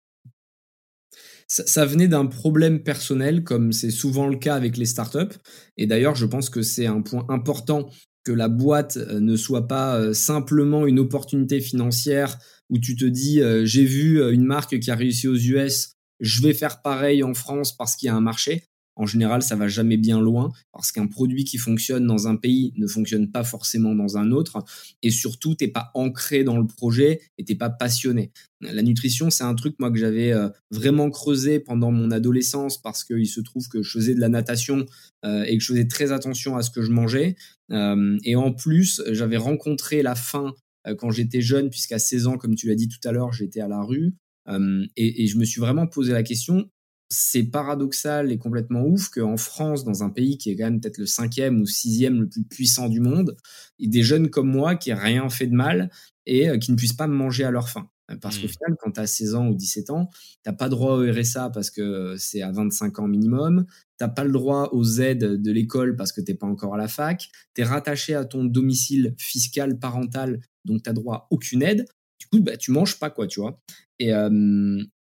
Ça, 1.48 1.86
venait 1.86 2.08
d'un 2.08 2.26
problème 2.26 2.82
personnel, 2.82 3.44
comme 3.44 3.72
c'est 3.72 3.92
souvent 3.92 4.28
le 4.28 4.38
cas 4.38 4.56
avec 4.56 4.78
les 4.78 4.86
startups. 4.86 5.36
Et 5.78 5.86
d'ailleurs, 5.86 6.16
je 6.16 6.26
pense 6.26 6.50
que 6.50 6.64
c'est 6.64 6.88
un 6.88 7.02
point 7.02 7.26
important 7.30 7.90
que 8.26 8.34
la 8.34 8.50
boîte 8.50 8.98
euh, 8.98 9.22
ne 9.22 9.38
soit 9.38 9.68
pas 9.68 9.98
euh, 9.98 10.14
simplement 10.14 10.86
une 10.86 11.00
opportunité 11.00 11.62
financière 11.62 12.38
où 12.70 12.80
tu 12.80 12.98
te 12.98 13.06
dis 13.06 13.42
euh, 13.42 13.66
j'ai 13.66 13.86
vu 13.86 14.22
une 14.34 14.44
marque 14.44 14.80
qui 14.80 14.92
a 14.92 14.96
réussi 14.96 15.28
aux 15.30 15.36
US, 15.36 15.94
je 16.20 16.42
vais 16.42 16.54
faire 16.54 16.82
pareil 16.82 17.24
en 17.24 17.34
France 17.34 17.78
parce 17.78 17.96
qu'il 17.96 18.08
y 18.08 18.10
a 18.10 18.16
un 18.16 18.22
marché 18.22 18.64
en 18.96 19.06
général, 19.06 19.42
ça 19.42 19.56
va 19.56 19.68
jamais 19.68 19.98
bien 19.98 20.22
loin 20.22 20.54
parce 20.72 20.92
qu'un 20.92 21.08
produit 21.08 21.44
qui 21.44 21.58
fonctionne 21.58 22.08
dans 22.08 22.28
un 22.28 22.36
pays 22.38 22.74
ne 22.78 22.88
fonctionne 22.88 23.30
pas 23.30 23.44
forcément 23.44 23.94
dans 23.94 24.18
un 24.18 24.32
autre. 24.32 24.64
Et 25.04 25.12
surtout, 25.12 25.56
t'es 25.56 25.68
pas 25.68 25.92
ancré 25.94 26.44
dans 26.44 26.58
le 26.58 26.66
projet 26.66 27.22
et 27.38 27.44
t'es 27.44 27.56
pas 27.56 27.70
passionné. 27.70 28.32
La 28.62 28.82
nutrition, 28.82 29.30
c'est 29.30 29.44
un 29.44 29.54
truc 29.54 29.76
moi 29.80 29.92
que 29.92 29.98
j'avais 29.98 30.32
euh, 30.32 30.50
vraiment 30.72 31.10
creusé 31.10 31.60
pendant 31.60 31.92
mon 31.92 32.10
adolescence 32.10 32.82
parce 32.82 33.04
qu'il 33.04 33.28
se 33.28 33.42
trouve 33.42 33.68
que 33.68 33.84
je 33.84 33.92
faisais 33.92 34.16
de 34.16 34.22
la 34.22 34.30
natation 34.30 34.86
euh, 35.26 35.44
et 35.44 35.58
que 35.58 35.64
je 35.64 35.74
faisais 35.74 35.88
très 35.88 36.14
attention 36.14 36.56
à 36.56 36.64
ce 36.64 36.72
que 36.72 36.82
je 36.82 36.92
mangeais. 36.92 37.36
Euh, 37.72 38.18
et 38.24 38.36
en 38.38 38.54
plus, 38.54 39.02
j'avais 39.12 39.38
rencontré 39.38 40.04
la 40.04 40.16
faim 40.16 40.54
quand 41.00 41.10
j'étais 41.10 41.42
jeune, 41.42 41.72
puisqu'à 41.72 41.98
16 41.98 42.28
ans, 42.28 42.38
comme 42.38 42.54
tu 42.54 42.68
l'as 42.68 42.76
dit 42.76 42.88
tout 42.88 43.00
à 43.08 43.12
l'heure, 43.12 43.34
j'étais 43.34 43.60
à 43.60 43.68
la 43.68 43.82
rue. 43.82 44.14
et, 44.48 45.24
et, 45.24 45.26
je 45.26 45.40
me 45.40 45.44
suis 45.44 45.60
vraiment 45.60 45.88
posé 45.88 46.14
la 46.14 46.22
question 46.22 46.70
c'est 47.10 47.44
paradoxal 47.44 48.32
et 48.32 48.38
complètement 48.38 48.86
ouf 48.86 49.10
qu'en 49.10 49.38
France, 49.38 49.84
dans 49.84 50.04
un 50.04 50.10
pays 50.10 50.38
qui 50.38 50.50
est 50.50 50.56
quand 50.56 50.66
même 50.66 50.82
peut-être 50.82 50.98
le 50.98 51.06
cinquième 51.06 51.62
ou 51.62 51.66
sixième 51.66 52.22
le 52.22 52.30
plus 52.30 52.44
puissant 52.44 52.90
du 52.90 53.00
monde, 53.00 53.36
il 53.78 53.86
y 53.86 53.88
ait 53.88 53.92
des 53.92 54.04
jeunes 54.04 54.30
comme 54.30 54.50
moi 54.50 54.76
qui 54.76 54.90
n'aient 54.90 55.00
rien 55.00 55.30
fait 55.30 55.48
de 55.48 55.56
mal 55.56 55.90
et 56.26 56.50
euh, 56.50 56.58
qui 56.58 56.72
ne 56.72 56.78
puissent 56.78 56.94
pas 56.94 57.08
manger 57.08 57.44
à 57.44 57.52
leur 57.52 57.70
faim. 57.70 57.90
Parce 58.22 58.38
qu'au 58.38 58.46
mmh. 58.46 58.50
final, 58.50 58.78
quand 58.80 58.92
tu 58.92 59.00
as 59.00 59.08
16 59.08 59.36
ans 59.36 59.48
ou 59.48 59.56
17 59.56 59.90
ans, 59.90 60.10
tu 60.46 60.56
pas 60.56 60.70
droit 60.70 60.96
au 60.96 61.12
RSA 61.12 61.50
parce 61.50 61.72
que 61.72 62.16
c'est 62.18 62.44
à 62.44 62.52
25 62.52 63.00
ans 63.00 63.08
minimum, 63.08 63.66
t'as 63.98 64.10
pas 64.10 64.24
le 64.24 64.32
droit 64.32 64.70
aux 64.74 65.00
aides 65.00 65.42
de 65.42 65.52
l'école 65.52 65.96
parce 65.96 66.12
que 66.12 66.22
t'es 66.22 66.36
pas 66.36 66.46
encore 66.46 66.76
à 66.76 66.78
la 66.78 66.88
fac, 66.88 67.30
tu 67.56 67.62
es 67.62 67.64
rattaché 67.64 68.14
à 68.14 68.24
ton 68.24 68.44
domicile 68.44 69.16
fiscal 69.18 69.80
parental, 69.80 70.40
donc 70.66 70.84
tu 70.84 70.94
droit 70.94 71.16
à 71.16 71.28
aucune 71.32 71.64
aide. 71.64 71.86
Du 72.20 72.28
coup, 72.28 72.40
bah, 72.40 72.58
tu 72.58 72.72
manges 72.72 72.98
pas, 73.00 73.10
quoi, 73.10 73.28
tu 73.28 73.40
vois. 73.40 73.60
Et, 73.98 74.12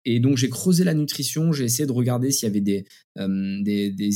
et 0.05 0.19
donc 0.21 0.37
j'ai 0.37 0.47
creusé 0.47 0.85
la 0.85 0.93
nutrition, 0.93 1.51
j'ai 1.51 1.65
essayé 1.65 1.85
de 1.85 1.91
regarder 1.91 2.31
s'il 2.31 2.47
y 2.47 2.49
avait 2.49 2.61
des, 2.61 2.85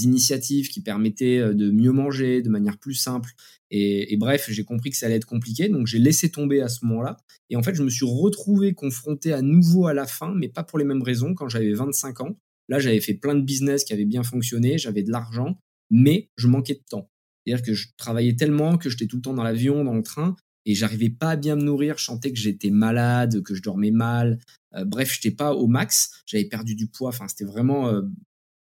initiatives 0.06 0.70
qui 0.70 0.82
permettaient 0.82 1.54
de 1.54 1.70
mieux 1.70 1.92
manger 1.92 2.42
de 2.42 2.50
manière 2.50 2.78
plus 2.78 2.94
simple. 2.94 3.32
Et, 3.72 4.18
bref, 4.18 4.48
j'ai 4.50 4.64
compris 4.64 4.90
que 4.90 4.98
ça 4.98 5.06
allait 5.06 5.16
être 5.16 5.26
compliqué, 5.26 5.70
donc 5.70 5.86
j'ai 5.86 6.00
laissé 6.00 6.32
tomber 6.32 6.62
à 6.62 6.70
ce 6.70 6.86
moment-là. 6.86 7.18
Et 7.50 7.56
en 7.56 7.64
fait, 7.64 7.76
je 7.76 7.84
me 7.84 7.90
suis 7.90 8.06
retrouvé 8.06 8.74
confronté 8.74 9.32
à 9.32 9.42
nouveau 9.42 9.88
à 9.88 9.94
la 9.94 10.08
fin, 10.08 10.34
mais 10.34 10.50
pas 10.50 10.64
pour 10.64 10.80
les 10.80 10.86
mêmes 10.86 11.04
raisons, 11.04 11.34
quand 11.36 11.50
j'avais 11.50 11.74
25 11.74 12.22
ans. 12.22 12.38
Là, 12.68 12.80
j'avais 12.80 13.02
fait 13.02 13.14
plein 13.14 13.36
de 13.36 13.42
business 13.42 13.84
qui 13.84 13.94
avaient 13.94 14.06
bien 14.06 14.24
fonctionné, 14.24 14.78
j'avais 14.78 15.04
de 15.04 15.12
l'argent, 15.12 15.60
mais 15.92 16.30
je 16.38 16.48
manquais 16.48 16.76
de 16.76 16.84
temps. 16.90 17.10
C'est-à-dire 17.46 17.66
que 17.66 17.74
je 17.74 17.88
travaillais 17.98 18.36
tellement 18.36 18.78
que 18.78 18.90
j'étais 18.90 19.08
tout 19.08 19.18
le 19.18 19.22
temps 19.22 19.34
dans 19.34 19.44
l'avion, 19.44 19.84
dans 19.84 19.96
le 19.96 20.04
train, 20.04 20.36
et 20.70 20.76
j'arrivais 20.76 21.10
pas 21.10 21.32
à 21.32 21.36
bien 21.36 21.56
me 21.56 21.64
nourrir. 21.64 21.98
Je 21.98 22.12
que 22.12 22.36
j'étais 22.36 22.70
malade, 22.70 23.42
que 23.42 23.56
je 23.56 23.62
dormais 23.64 23.90
mal. 23.90 24.38
Euh, 24.76 24.86
bref, 24.86 25.12
j'étais 25.16 25.36
pas 25.36 25.56
au 25.56 25.66
max. 25.66 26.22
J'avais 26.28 26.46
perdu 26.46 26.76
du 26.76 26.86
poids. 26.86 27.10
Enfin, 27.10 27.28
c'était 27.28 27.44
vraiment 27.44 27.90
euh, 27.90 28.04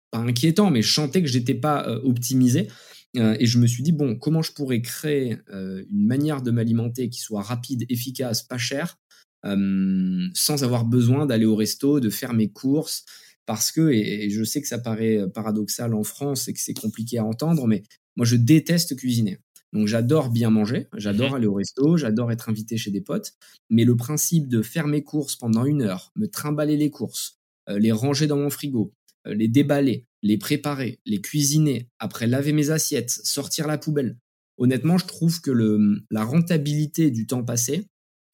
pas 0.09 0.19
inquiétant, 0.19 0.71
mais 0.71 0.81
je 0.81 0.93
sentais 0.93 1.21
que 1.21 1.27
j'étais 1.27 1.53
pas 1.53 1.85
euh, 1.85 1.99
optimisé. 2.03 2.69
et 3.13 3.45
je 3.45 3.59
me 3.59 3.67
suis 3.67 3.83
dit 3.83 3.91
bon, 3.91 4.15
comment 4.15 4.41
je 4.41 4.53
pourrais 4.53 4.81
créer 4.81 5.37
une 5.51 6.05
manière 6.05 6.41
de 6.43 6.51
m'alimenter 6.51 7.09
qui 7.09 7.19
soit 7.19 7.41
rapide, 7.41 7.83
efficace, 7.89 8.43
pas 8.43 8.59
cher, 8.59 8.99
sans 9.43 10.63
avoir 10.63 10.85
besoin 10.85 11.25
d'aller 11.25 11.45
au 11.45 11.55
resto, 11.55 11.99
de 11.99 12.09
faire 12.09 12.33
mes 12.33 12.49
courses? 12.49 13.05
Parce 13.47 13.71
que, 13.71 13.89
et 13.89 14.29
je 14.29 14.43
sais 14.43 14.61
que 14.61 14.67
ça 14.67 14.77
paraît 14.77 15.19
paradoxal 15.33 15.95
en 15.95 16.03
France 16.03 16.47
et 16.47 16.53
que 16.53 16.59
c'est 16.59 16.79
compliqué 16.79 17.17
à 17.17 17.25
entendre, 17.25 17.65
mais 17.65 17.81
moi 18.15 18.25
je 18.25 18.35
déteste 18.35 18.95
cuisiner. 18.95 19.39
Donc 19.74 19.88
j'adore 19.88 20.29
bien 20.29 20.50
manger, 20.50 20.88
j'adore 20.95 21.31
mmh 21.31 21.36
aller 21.36 21.47
au 21.47 21.53
resto, 21.53 21.97
j'adore 21.97 22.31
être 22.31 22.50
invité 22.50 22.77
chez 22.77 22.91
des 22.91 23.01
potes, 23.01 23.33
mais 23.69 23.83
le 23.83 23.95
principe 23.95 24.47
de 24.47 24.62
faire 24.62 24.88
mes 24.88 25.03
courses 25.03 25.36
pendant 25.36 25.65
une 25.65 25.81
heure, 25.81 26.12
me 26.15 26.27
trimballer 26.27 26.77
les 26.77 26.89
courses, 26.89 27.39
euh, 27.69 27.77
les 27.77 27.91
ranger 27.91 28.27
dans 28.27 28.38
mon 28.38 28.50
frigo, 28.50 28.93
euh, 29.27 29.33
les 29.33 29.47
déballer, 29.47 30.05
les 30.24 30.38
préparer, 30.38 31.00
les 31.05 31.21
cuisiner, 31.21 31.89
après 32.00 32.27
laver 32.27 32.53
mes 32.53 32.69
assiettes, 32.69 33.09
sortir 33.09 33.67
la 33.67 33.77
poubelle. 33.77 34.17
Honnêtement, 34.57 34.97
je 34.97 35.05
trouve 35.05 35.41
que 35.41 35.51
le, 35.51 36.01
la 36.09 36.24
rentabilité 36.24 37.12
du 37.12 37.27
temps 37.27 37.43
passé 37.43 37.88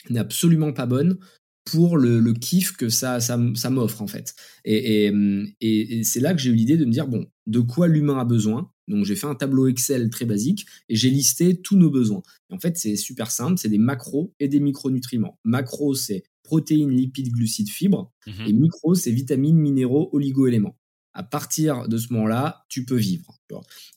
n'est 0.10 0.20
absolument 0.20 0.72
pas 0.72 0.86
bonne 0.86 1.18
pour 1.66 1.98
le, 1.98 2.20
le 2.20 2.34
kiff 2.34 2.76
que 2.76 2.90
ça, 2.90 3.20
ça, 3.20 3.40
ça 3.56 3.70
m'offre 3.70 4.02
en 4.02 4.08
fait. 4.08 4.36
Et, 4.66 5.06
et, 5.06 6.00
et 6.00 6.04
c'est 6.04 6.20
là 6.20 6.34
que 6.34 6.42
j'ai 6.42 6.50
eu 6.50 6.56
l'idée 6.56 6.78
de 6.78 6.86
me 6.86 6.92
dire, 6.92 7.08
bon, 7.08 7.26
de 7.48 7.60
quoi 7.60 7.88
l'humain 7.88 8.20
a 8.20 8.26
besoin? 8.26 8.72
Donc 8.88 9.06
j'ai 9.06 9.16
fait 9.16 9.28
un 9.28 9.36
tableau 9.36 9.68
Excel 9.68 10.10
très 10.10 10.26
basique 10.26 10.66
et 10.90 10.96
j'ai 10.96 11.10
listé 11.10 11.62
tous 11.62 11.78
nos 11.78 11.90
besoins. 11.90 12.22
en 12.52 12.60
fait, 12.60 12.78
c'est 12.78 12.98
super 12.98 13.32
simple, 13.32 13.58
c'est 13.58 13.70
des 13.70 13.78
macros 13.78 14.34
et 14.40 14.48
des 14.50 14.60
micronutriments. 14.60 15.40
Macros, 15.46 15.96
c'est 15.96 16.24
protéines, 16.44 16.92
lipides, 16.92 17.32
glucides, 17.32 17.70
fibres. 17.70 18.12
Mmh 18.28 18.32
et 18.48 18.54
micros, 18.54 18.96
c'est 18.96 19.12
vitamines, 19.12 19.58
minéraux, 19.58 20.10
oligo-éléments 20.12 20.78
à 21.14 21.24
partir 21.24 21.88
de 21.88 21.98
ce 21.98 22.12
moment-là, 22.14 22.66
tu 22.70 22.86
peux 22.86 22.96
vivre. 22.96 23.40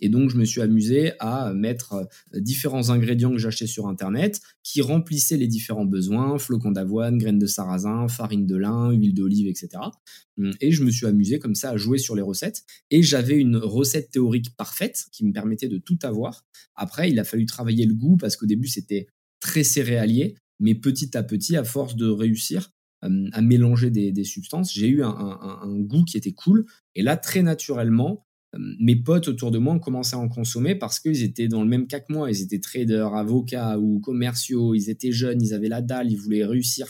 Et 0.00 0.08
donc, 0.08 0.30
je 0.30 0.37
me 0.37 0.44
suis 0.44 0.61
amusé 0.61 1.12
à 1.18 1.52
mettre 1.54 1.94
euh, 1.94 2.40
différents 2.40 2.90
ingrédients 2.90 3.30
que 3.30 3.38
j'achetais 3.38 3.66
sur 3.66 3.87
Internet 3.87 4.40
qui 4.62 4.82
remplissaient 4.82 5.37
les 5.37 5.46
différents 5.46 5.85
besoins, 5.85 6.38
flocons 6.38 6.73
d'avoine, 6.73 7.18
graines 7.18 7.38
de 7.38 7.46
sarrasin, 7.46 8.08
farine 8.08 8.46
de 8.46 8.56
lin, 8.56 8.90
huile 8.90 9.14
d'olive, 9.14 9.46
etc. 9.49 9.68
Hum, 10.38 10.52
et 10.61 10.73
je 10.73 10.85
me 10.85 10.90
suis 10.90 11.06
amusé 11.06 11.38
comme 11.38 11.54
ça 11.54 11.70
à 11.70 11.76
jouer 11.76 11.99
sur 11.99 12.14
les 12.14 12.23
recettes. 12.23 12.64
Et 12.90 13.02
j'avais 13.02 13.37
une 13.37 13.56
recette 13.56 14.11
théorique 14.11 14.54
parfaite 14.56 15.06
qui 15.12 15.25
me 15.25 15.32
permettait 15.32 15.68
de 15.68 15.78
tout 15.78 15.99
avoir. 16.02 16.44
Après, 16.75 17.11
il 17.11 17.18
a 17.18 17.25
fallu 17.25 17.46
travailler 17.46 17.87
le 17.87 17.94
goût 17.94 18.16
parce 18.16 18.37
qu'au 18.37 18.46
début, 18.46 18.68
c'était 18.68 19.06
très 19.40 19.62
céréalier. 19.62 20.37
Mais 20.58 20.75
petit 20.75 21.16
à 21.16 21.23
petit, 21.23 21.54
à 21.56 21.64
force 21.64 21.96
de 21.96 22.08
réussir, 22.08 22.70
à 23.33 23.41
mélanger 23.41 23.91
des, 23.91 24.25
substances, 24.25 24.73
j'ai 24.73 24.89
eu 24.89 25.03
un, 25.03 25.79
goût 25.81 26.05
qui 26.05 26.17
était 26.17 26.33
cool. 26.33 26.67
Et 26.95 27.03
là, 27.03 27.17
très 27.17 27.43
naturellement, 27.43 28.27
euh, 28.55 28.59
mes 28.81 28.97
potes 28.97 29.29
autour 29.29 29.51
de 29.51 29.59
moi 29.59 29.75
ont 29.75 29.79
commencé 29.79 30.17
à 30.17 30.19
en 30.19 30.29
consommer 30.29 30.75
parce 30.75 31.01
qu'ils 31.01 31.23
étaient 31.23 31.49
dans 31.49 31.63
le 31.63 31.69
même 31.69 31.87
cas 31.87 32.01
que 32.01 32.13
moi. 32.13 32.31
Ils 32.31 32.43
étaient 32.43 32.61
traders, 32.61 33.15
avocats 33.15 33.79
ou 33.79 34.01
commerciaux, 34.01 34.75
ils 34.75 34.91
étaient 34.91 35.13
jeunes, 35.13 35.43
ils 35.43 35.55
avaient 35.55 35.69
la 35.69 35.83
dalle, 35.83 36.11
ils 36.11 36.19
voulaient 36.19 36.45
réussir. 36.45 36.87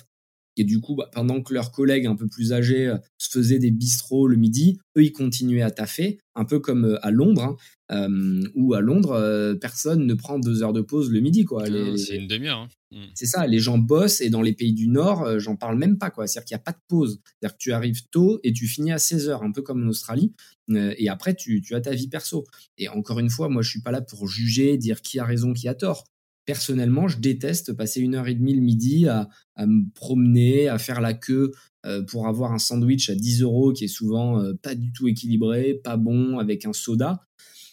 Et 0.56 0.64
du 0.64 0.80
coup, 0.80 0.94
bah, 0.94 1.08
pendant 1.12 1.42
que 1.42 1.52
leurs 1.54 1.72
collègues 1.72 2.06
un 2.06 2.16
peu 2.16 2.26
plus 2.26 2.52
âgés 2.52 2.88
euh, 2.88 2.96
se 3.18 3.30
faisaient 3.30 3.58
des 3.58 3.70
bistrots 3.70 4.28
le 4.28 4.36
midi, 4.36 4.78
eux, 4.96 5.04
ils 5.04 5.12
continuaient 5.12 5.62
à 5.62 5.70
taffer, 5.70 6.18
un 6.34 6.44
peu 6.44 6.60
comme 6.60 6.98
à 7.02 7.10
Londres, 7.10 7.56
hein, 7.88 8.08
où 8.54 8.74
à 8.74 8.80
Londres, 8.80 9.56
personne 9.60 10.06
ne 10.06 10.14
prend 10.14 10.38
deux 10.38 10.62
heures 10.62 10.72
de 10.72 10.80
pause 10.80 11.10
le 11.10 11.20
midi. 11.20 11.44
quoi. 11.44 11.66
C'est 11.96 12.16
une 12.16 12.26
demi-heure. 12.26 12.58
Hein. 12.58 12.68
Mmh. 12.92 12.98
C'est 13.14 13.26
ça, 13.26 13.46
les 13.46 13.58
gens 13.58 13.78
bossent 13.78 14.20
et 14.20 14.30
dans 14.30 14.42
les 14.42 14.52
pays 14.52 14.72
du 14.72 14.88
Nord, 14.88 15.22
euh, 15.22 15.38
j'en 15.38 15.56
parle 15.56 15.76
même 15.76 15.98
pas. 15.98 16.10
quoi. 16.10 16.26
C'est-à-dire 16.26 16.46
qu'il 16.46 16.54
n'y 16.54 16.60
a 16.60 16.64
pas 16.64 16.72
de 16.72 16.82
pause. 16.88 17.20
C'est-à-dire 17.24 17.56
que 17.56 17.62
tu 17.62 17.72
arrives 17.72 18.08
tôt 18.10 18.38
et 18.44 18.52
tu 18.52 18.66
finis 18.66 18.92
à 18.92 18.98
16 18.98 19.28
heures, 19.28 19.42
un 19.42 19.50
peu 19.50 19.62
comme 19.62 19.84
en 19.84 19.88
Australie. 19.88 20.32
Euh, 20.70 20.94
et 20.96 21.08
après, 21.08 21.34
tu, 21.34 21.62
as 21.72 21.80
ta 21.80 21.92
vie 21.92 22.08
perso. 22.08 22.44
Et 22.78 22.88
encore 22.88 23.18
une 23.18 23.30
fois, 23.30 23.48
moi, 23.48 23.62
je 23.62 23.70
suis 23.70 23.82
pas 23.82 23.90
là 23.90 24.00
pour 24.00 24.28
juger, 24.28 24.78
dire 24.78 25.02
qui 25.02 25.18
a 25.18 25.24
raison, 25.24 25.52
qui 25.52 25.68
a 25.68 25.74
tort. 25.74 26.04
Personnellement, 26.46 27.08
je 27.08 27.18
déteste 27.18 27.72
passer 27.74 28.00
une 28.00 28.14
heure 28.14 28.28
et 28.28 28.34
demie 28.34 28.54
le 28.54 28.62
midi 28.62 29.06
à, 29.08 29.28
me 29.58 29.92
promener, 29.94 30.68
à 30.68 30.78
faire 30.78 31.00
la 31.00 31.12
queue 31.12 31.52
euh, 31.84 32.02
pour 32.02 32.28
avoir 32.28 32.52
un 32.52 32.58
sandwich 32.58 33.10
à 33.10 33.14
10 33.14 33.42
euros 33.42 33.72
qui 33.72 33.84
est 33.84 33.88
souvent 33.88 34.42
pas 34.62 34.74
du 34.74 34.92
tout 34.92 35.08
équilibré, 35.08 35.74
pas 35.74 35.96
bon, 35.96 36.38
avec 36.38 36.64
un 36.64 36.72
soda. 36.72 37.26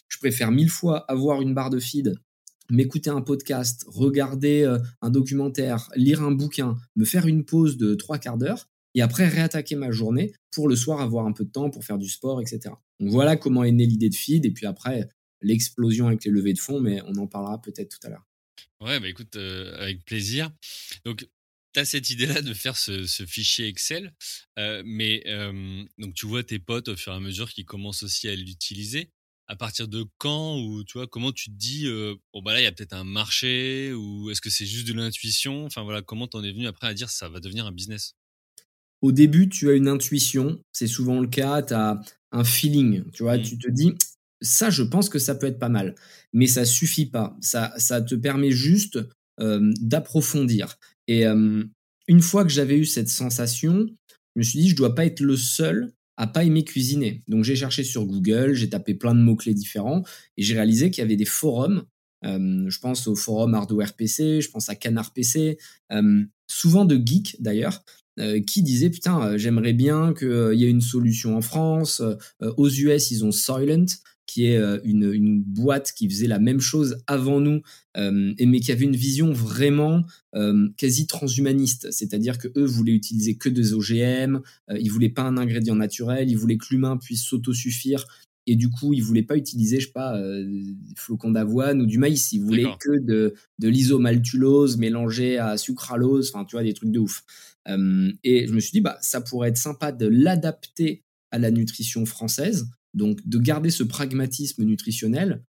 Je 0.08 0.18
préfère 0.18 0.50
mille 0.50 0.70
fois 0.70 1.10
avoir 1.10 1.40
une 1.40 1.54
barre 1.54 1.70
de 1.70 1.78
feed 1.78 2.14
m'écouter 2.70 3.10
un 3.10 3.20
podcast, 3.20 3.84
regarder 3.88 4.62
euh, 4.62 4.78
un 5.02 5.10
documentaire, 5.10 5.90
lire 5.96 6.22
un 6.22 6.30
bouquin, 6.30 6.76
me 6.96 7.04
faire 7.04 7.26
une 7.26 7.44
pause 7.44 7.76
de 7.76 7.94
trois 7.94 8.18
quarts 8.18 8.38
d'heure 8.38 8.68
et 8.94 9.02
après 9.02 9.26
réattaquer 9.26 9.76
ma 9.76 9.90
journée 9.90 10.32
pour 10.52 10.68
le 10.68 10.76
soir 10.76 11.00
avoir 11.00 11.26
un 11.26 11.32
peu 11.32 11.44
de 11.44 11.50
temps 11.50 11.70
pour 11.70 11.84
faire 11.84 11.98
du 11.98 12.08
sport, 12.08 12.40
etc. 12.40 12.74
Donc 13.00 13.10
voilà 13.10 13.36
comment 13.36 13.64
est 13.64 13.72
née 13.72 13.86
l'idée 13.86 14.08
de 14.08 14.14
feed 14.14 14.46
et 14.46 14.50
puis 14.50 14.66
après 14.66 15.08
l'explosion 15.42 16.06
avec 16.06 16.24
les 16.24 16.30
levées 16.30 16.54
de 16.54 16.58
fonds, 16.58 16.80
mais 16.80 17.02
on 17.06 17.16
en 17.16 17.26
parlera 17.26 17.60
peut-être 17.60 17.98
tout 17.98 18.06
à 18.06 18.10
l'heure. 18.10 18.26
Ouais, 18.84 19.00
bah 19.00 19.08
écoute, 19.08 19.36
euh, 19.36 19.74
avec 19.80 20.04
plaisir. 20.04 20.50
Donc, 21.06 21.26
tu 21.72 21.80
as 21.80 21.86
cette 21.86 22.10
idée-là 22.10 22.42
de 22.42 22.52
faire 22.52 22.76
ce, 22.76 23.06
fichier 23.26 23.66
Excel, 23.66 24.14
euh, 24.58 24.82
mais 24.84 25.24
donc 25.98 26.14
tu 26.14 26.26
vois 26.26 26.44
tes 26.44 26.58
potes 26.58 26.88
au 26.88 26.96
fur 26.96 27.12
et 27.12 27.16
à 27.16 27.20
mesure 27.20 27.50
qui 27.50 27.64
commencent 27.64 28.02
aussi 28.02 28.28
à 28.28 28.36
l'utiliser 28.36 29.10
à 29.46 29.56
partir 29.56 29.88
de 29.88 30.06
quand 30.18 30.58
ou 30.58 30.84
tu 30.84 30.96
vois 30.98 31.06
comment 31.06 31.32
tu 31.32 31.50
te 31.50 31.56
dis 31.56 31.86
bon 32.32 32.42
bah 32.42 32.52
là 32.54 32.60
il 32.60 32.64
y 32.64 32.66
a 32.66 32.72
peut-être 32.72 32.94
un 32.94 33.04
marché 33.04 33.92
ou 33.92 34.30
est-ce 34.30 34.40
que 34.40 34.50
c'est 34.50 34.66
juste 34.66 34.86
de 34.86 34.94
l'intuition? 34.94 35.66
Enfin 35.66 35.82
voilà 35.82 36.00
comment 36.00 36.28
t'en 36.28 36.42
es 36.44 36.52
venu 36.52 36.66
après 36.66 36.86
à 36.86 36.94
dire 36.94 37.10
ça 37.10 37.28
va 37.28 37.40
devenir 37.40 37.66
un 37.66 37.72
business? 37.72 38.14
Au 39.02 39.12
début 39.12 39.48
tu 39.48 39.68
as 39.68 39.74
une 39.74 39.88
intuition 39.88 40.62
c'est 40.72 40.86
souvent 40.86 41.20
le 41.20 41.26
cas 41.26 41.62
tu 41.62 41.74
as 41.74 42.00
un 42.32 42.44
feeling 42.44 43.10
tu 43.12 43.22
vois 43.24 43.36
mmh. 43.36 43.42
tu 43.42 43.58
te 43.58 43.70
dis 43.70 43.94
ça 44.44 44.70
je 44.70 44.82
pense 44.82 45.08
que 45.08 45.18
ça 45.18 45.34
peut 45.34 45.46
être 45.46 45.58
pas 45.58 45.68
mal 45.68 45.94
mais 46.32 46.46
ça 46.46 46.64
suffit 46.64 47.06
pas 47.06 47.36
ça 47.40 47.72
ça 47.76 48.00
te 48.00 48.14
permet 48.14 48.52
juste 48.52 48.98
d'approfondir 49.38 50.78
et 51.08 51.24
une 51.24 52.22
fois 52.22 52.44
que 52.44 52.50
j'avais 52.50 52.78
eu 52.78 52.84
cette 52.84 53.08
sensation 53.08 53.88
je 54.36 54.38
me 54.38 54.42
suis 54.42 54.60
dit 54.60 54.68
je 54.68 54.76
dois 54.76 54.94
pas 54.94 55.06
être 55.06 55.20
le 55.20 55.36
seul 55.36 55.92
à 56.16 56.26
pas 56.26 56.44
aimer 56.44 56.64
cuisiner. 56.64 57.22
Donc 57.28 57.44
j'ai 57.44 57.56
cherché 57.56 57.84
sur 57.84 58.06
Google, 58.06 58.54
j'ai 58.54 58.68
tapé 58.68 58.94
plein 58.94 59.14
de 59.14 59.20
mots-clés 59.20 59.54
différents 59.54 60.04
et 60.36 60.42
j'ai 60.42 60.54
réalisé 60.54 60.90
qu'il 60.90 61.02
y 61.02 61.04
avait 61.04 61.16
des 61.16 61.24
forums. 61.24 61.84
Euh, 62.24 62.64
je 62.68 62.78
pense 62.78 63.06
au 63.06 63.16
forum 63.16 63.54
Hardware 63.54 63.94
PC, 63.94 64.40
je 64.40 64.50
pense 64.50 64.68
à 64.68 64.74
Canard 64.74 65.12
PC, 65.12 65.58
euh, 65.92 66.24
souvent 66.46 66.84
de 66.84 66.96
geeks 67.04 67.36
d'ailleurs, 67.40 67.84
euh, 68.20 68.40
qui 68.40 68.62
disaient 68.62 68.90
putain, 68.90 69.36
j'aimerais 69.36 69.72
bien 69.72 70.14
qu'il 70.14 70.54
y 70.54 70.64
ait 70.64 70.70
une 70.70 70.80
solution 70.80 71.36
en 71.36 71.42
France. 71.42 72.00
aux 72.40 72.68
US, 72.68 73.10
ils 73.10 73.24
ont 73.24 73.32
Silent, 73.32 73.86
qui 74.26 74.46
est 74.46 74.60
une, 74.84 75.12
une, 75.12 75.42
boîte 75.42 75.92
qui 75.92 76.08
faisait 76.08 76.26
la 76.26 76.38
même 76.38 76.60
chose 76.60 76.96
avant 77.06 77.40
nous, 77.40 77.60
et 77.96 78.46
mais 78.46 78.60
qui 78.60 78.72
avait 78.72 78.84
une 78.84 78.96
vision 78.96 79.32
vraiment 79.32 80.04
quasi 80.76 81.06
transhumaniste. 81.06 81.90
C'est-à-dire 81.90 82.38
que 82.38 82.48
eux 82.56 82.64
voulaient 82.64 82.92
utiliser 82.94 83.36
que 83.36 83.48
des 83.48 83.74
OGM, 83.74 84.40
ils 84.78 84.90
voulaient 84.90 85.08
pas 85.08 85.22
un 85.22 85.36
ingrédient 85.36 85.76
naturel, 85.76 86.30
ils 86.30 86.38
voulaient 86.38 86.56
que 86.56 86.66
l'humain 86.70 86.96
puisse 86.96 87.22
s'autosuffire. 87.22 88.04
Et 88.46 88.56
du 88.56 88.68
coup, 88.68 88.92
ils 88.92 89.02
voulaient 89.02 89.22
pas 89.22 89.36
utiliser, 89.36 89.80
je 89.80 89.86
sais 89.86 89.92
pas, 89.92 90.18
des 90.18 90.74
flocons 90.96 91.30
d'avoine 91.30 91.80
ou 91.80 91.86
du 91.86 91.98
maïs. 91.98 92.32
Ils 92.32 92.42
voulaient 92.42 92.68
que 92.78 92.98
de, 92.98 93.34
de 93.58 93.68
l'isomaltulose 93.68 94.76
mélangée 94.76 95.38
à 95.38 95.56
sucralose, 95.56 96.30
enfin, 96.32 96.44
tu 96.44 96.56
vois, 96.56 96.62
des 96.62 96.74
trucs 96.74 96.90
de 96.90 96.98
ouf. 96.98 97.24
et 97.66 98.46
je 98.46 98.52
me 98.52 98.60
suis 98.60 98.72
dit, 98.72 98.80
bah, 98.80 98.98
ça 99.00 99.20
pourrait 99.20 99.48
être 99.48 99.56
sympa 99.56 99.92
de 99.92 100.06
l'adapter 100.06 101.04
à 101.30 101.38
la 101.38 101.50
nutrition 101.50 102.06
française 102.06 102.68
donc 102.94 103.26
de 103.26 103.38
garder 103.38 103.70
ce 103.70 103.82
pragmatisme 103.82 104.64
nutritionnel 104.64 105.42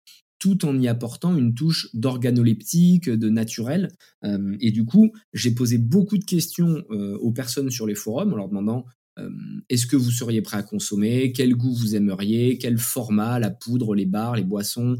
tout 0.42 0.64
en 0.64 0.76
y 0.76 0.88
apportant 0.88 1.36
une 1.36 1.54
touche 1.54 1.88
d'organoleptique, 1.94 3.08
de 3.08 3.28
naturel. 3.28 3.92
Euh, 4.24 4.56
et 4.58 4.72
du 4.72 4.84
coup, 4.84 5.12
j'ai 5.32 5.52
posé 5.52 5.78
beaucoup 5.78 6.18
de 6.18 6.24
questions 6.24 6.82
euh, 6.90 7.16
aux 7.18 7.30
personnes 7.30 7.70
sur 7.70 7.86
les 7.86 7.94
forums 7.94 8.32
en 8.32 8.36
leur 8.36 8.48
demandant 8.48 8.84
euh, 9.20 9.30
est-ce 9.68 9.86
que 9.86 9.94
vous 9.94 10.10
seriez 10.10 10.42
prêt 10.42 10.56
à 10.56 10.64
consommer? 10.64 11.30
Quel 11.30 11.54
goût 11.54 11.72
vous 11.72 11.94
aimeriez? 11.94 12.58
Quel 12.58 12.78
format? 12.78 13.38
La 13.38 13.50
poudre, 13.50 13.94
les 13.94 14.04
bars, 14.04 14.34
les 14.34 14.42
boissons? 14.42 14.96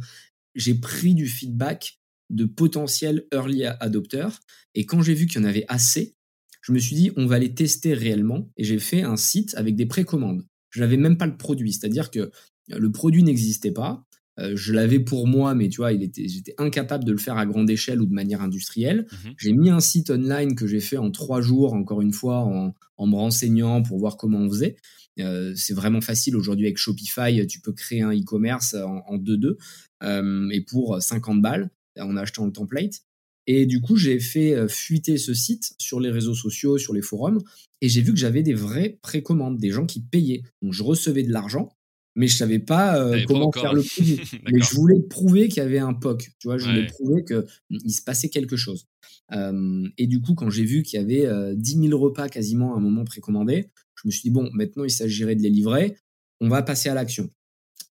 J'ai 0.55 0.75
pris 0.75 1.13
du 1.13 1.27
feedback 1.27 1.99
de 2.31 2.45
potentiels 2.45 3.25
early 3.33 3.65
adopters. 3.65 4.39
Et 4.77 4.87
quand 4.87 5.03
j'ai 5.03 5.15
vu 5.15 5.27
qu'il 5.27 5.41
y 5.41 5.45
en 5.45 5.49
avait 5.49 5.67
assez, 5.67 6.15
je 6.61 6.71
me 6.71 6.79
suis 6.79 6.95
dit, 6.95 7.11
on 7.17 7.27
va 7.27 7.41
les 7.41 7.53
tester 7.53 7.95
réellement. 7.95 8.49
Et 8.57 8.63
j'ai 8.63 8.79
fait 8.79 9.03
un 9.03 9.17
site 9.17 9.57
avec 9.57 9.75
des 9.75 9.87
précommandes 9.87 10.45
je 10.73 10.81
n'avais 10.81 10.97
même 10.97 11.17
pas 11.17 11.27
le 11.27 11.37
produit. 11.37 11.73
C'est-à-dire 11.73 12.11
que 12.11 12.19
euh, 12.19 12.31
le 12.79 12.91
produit 12.91 13.23
n'existait 13.23 13.71
pas. 13.71 14.05
Euh, 14.41 14.57
je 14.57 14.73
l'avais 14.73 14.99
pour 14.99 15.29
moi, 15.29 15.55
mais 15.55 15.69
tu 15.69 15.77
vois, 15.77 15.93
il 15.93 16.03
était, 16.03 16.27
j'étais 16.27 16.55
incapable 16.59 17.05
de 17.05 17.13
le 17.13 17.19
faire 17.19 17.37
à 17.37 17.45
grande 17.45 17.69
échelle 17.69 18.01
ou 18.01 18.07
de 18.07 18.15
manière 18.15 18.41
industrielle. 18.41 19.07
Mhm. 19.13 19.35
J'ai 19.37 19.53
mis 19.53 19.71
un 19.71 19.81
site 19.81 20.11
online 20.11 20.55
que 20.55 20.67
j'ai 20.67 20.81
fait 20.81 20.97
en 20.97 21.11
trois 21.11 21.43
jours, 21.43 21.75
encore 21.75 22.01
une 22.01 22.15
fois, 22.15 22.39
en, 22.39 22.75
me 23.07 23.17
renseignant 23.17 23.83
pour 23.83 23.99
voir 23.99 24.17
comment 24.17 24.39
on 24.39 24.49
faisait. 24.49 24.77
Euh, 25.19 25.53
c'est 25.55 25.75
vraiment 25.75 26.01
facile 26.01 26.37
aujourd'hui 26.37 26.67
avec 26.67 26.79
Shopify, 26.79 27.47
tu 27.47 27.61
peux 27.61 27.73
créer 27.73 28.01
un 28.01 28.13
e-commerce 28.13 28.75
en 28.75 29.19
2-2 29.19 29.57
et 30.53 30.61
pour 30.63 31.03
50 31.03 31.43
balles 31.43 31.71
en 31.99 32.17
achetant 32.17 32.47
le 32.47 32.53
template. 32.53 33.03
Et 33.47 33.67
du 33.67 33.81
coup, 33.81 33.97
j'ai 33.97 34.21
fait 34.21 34.55
euh, 34.55 34.69
fuiter 34.69 35.19
ce 35.19 35.35
site 35.35 35.75
sur 35.79 36.01
les 36.01 36.11
réseaux 36.11 36.35
sociaux, 36.35 36.79
sur 36.79 36.95
les 36.95 37.03
forums, 37.03 37.43
et 37.81 37.89
j'ai 37.89 38.01
vu 38.01 38.13
que 38.13 38.19
j'avais 38.19 38.43
des 38.43 38.55
vraies 38.55 38.99
précommandes, 39.03 39.59
des 39.59 39.71
gens 39.71 39.87
qui 39.87 40.01
payaient. 40.01 40.43
Donc 40.63 40.73
je 40.73 40.83
recevais 40.83 41.25
de 41.25 41.33
l'argent, 41.33 41.77
mais 42.15 42.29
je 42.29 42.37
savais 42.37 42.59
pas 42.59 42.99
euh, 42.99 43.23
comment 43.27 43.51
faire 43.53 43.73
le 43.73 43.83
produit. 43.83 44.21
mais 44.53 44.61
je 44.61 44.75
voulais 44.75 45.01
prouver 45.01 45.49
qu'il 45.49 45.59
y 45.59 45.67
avait 45.67 45.79
un 45.79 45.95
POC, 45.95 46.31
tu 46.39 46.49
vois, 46.49 46.59
je 46.59 46.67
voulais 46.67 46.87
prouver 46.87 47.25
qu'il 47.25 47.45
mm, 47.71 47.89
se 47.89 48.03
passait 48.03 48.29
quelque 48.29 48.57
chose. 48.57 48.87
Euh, 49.33 49.89
et 49.99 50.07
du 50.07 50.21
coup, 50.21 50.35
quand 50.35 50.51
j'ai 50.51 50.65
vu 50.65 50.83
qu'il 50.83 51.01
y 51.01 51.03
avait 51.03 51.27
euh, 51.27 51.55
10 51.57 51.89
000 51.89 51.99
repas 51.99 52.29
quasiment 52.29 52.75
à 52.75 52.79
un 52.79 52.81
moment 52.81 53.05
précommandés, 53.05 53.71
je 53.97 54.03
me 54.07 54.11
suis 54.11 54.23
dit, 54.23 54.31
bon, 54.31 54.51
maintenant 54.53 54.85
il 54.85 54.91
s'agirait 54.91 55.37
de 55.37 55.43
les 55.43 55.51
livrer, 55.51 55.97
on 56.41 56.49
va 56.49 56.63
passer 56.63 56.89
à 56.89 56.95
l'action. 56.95 57.31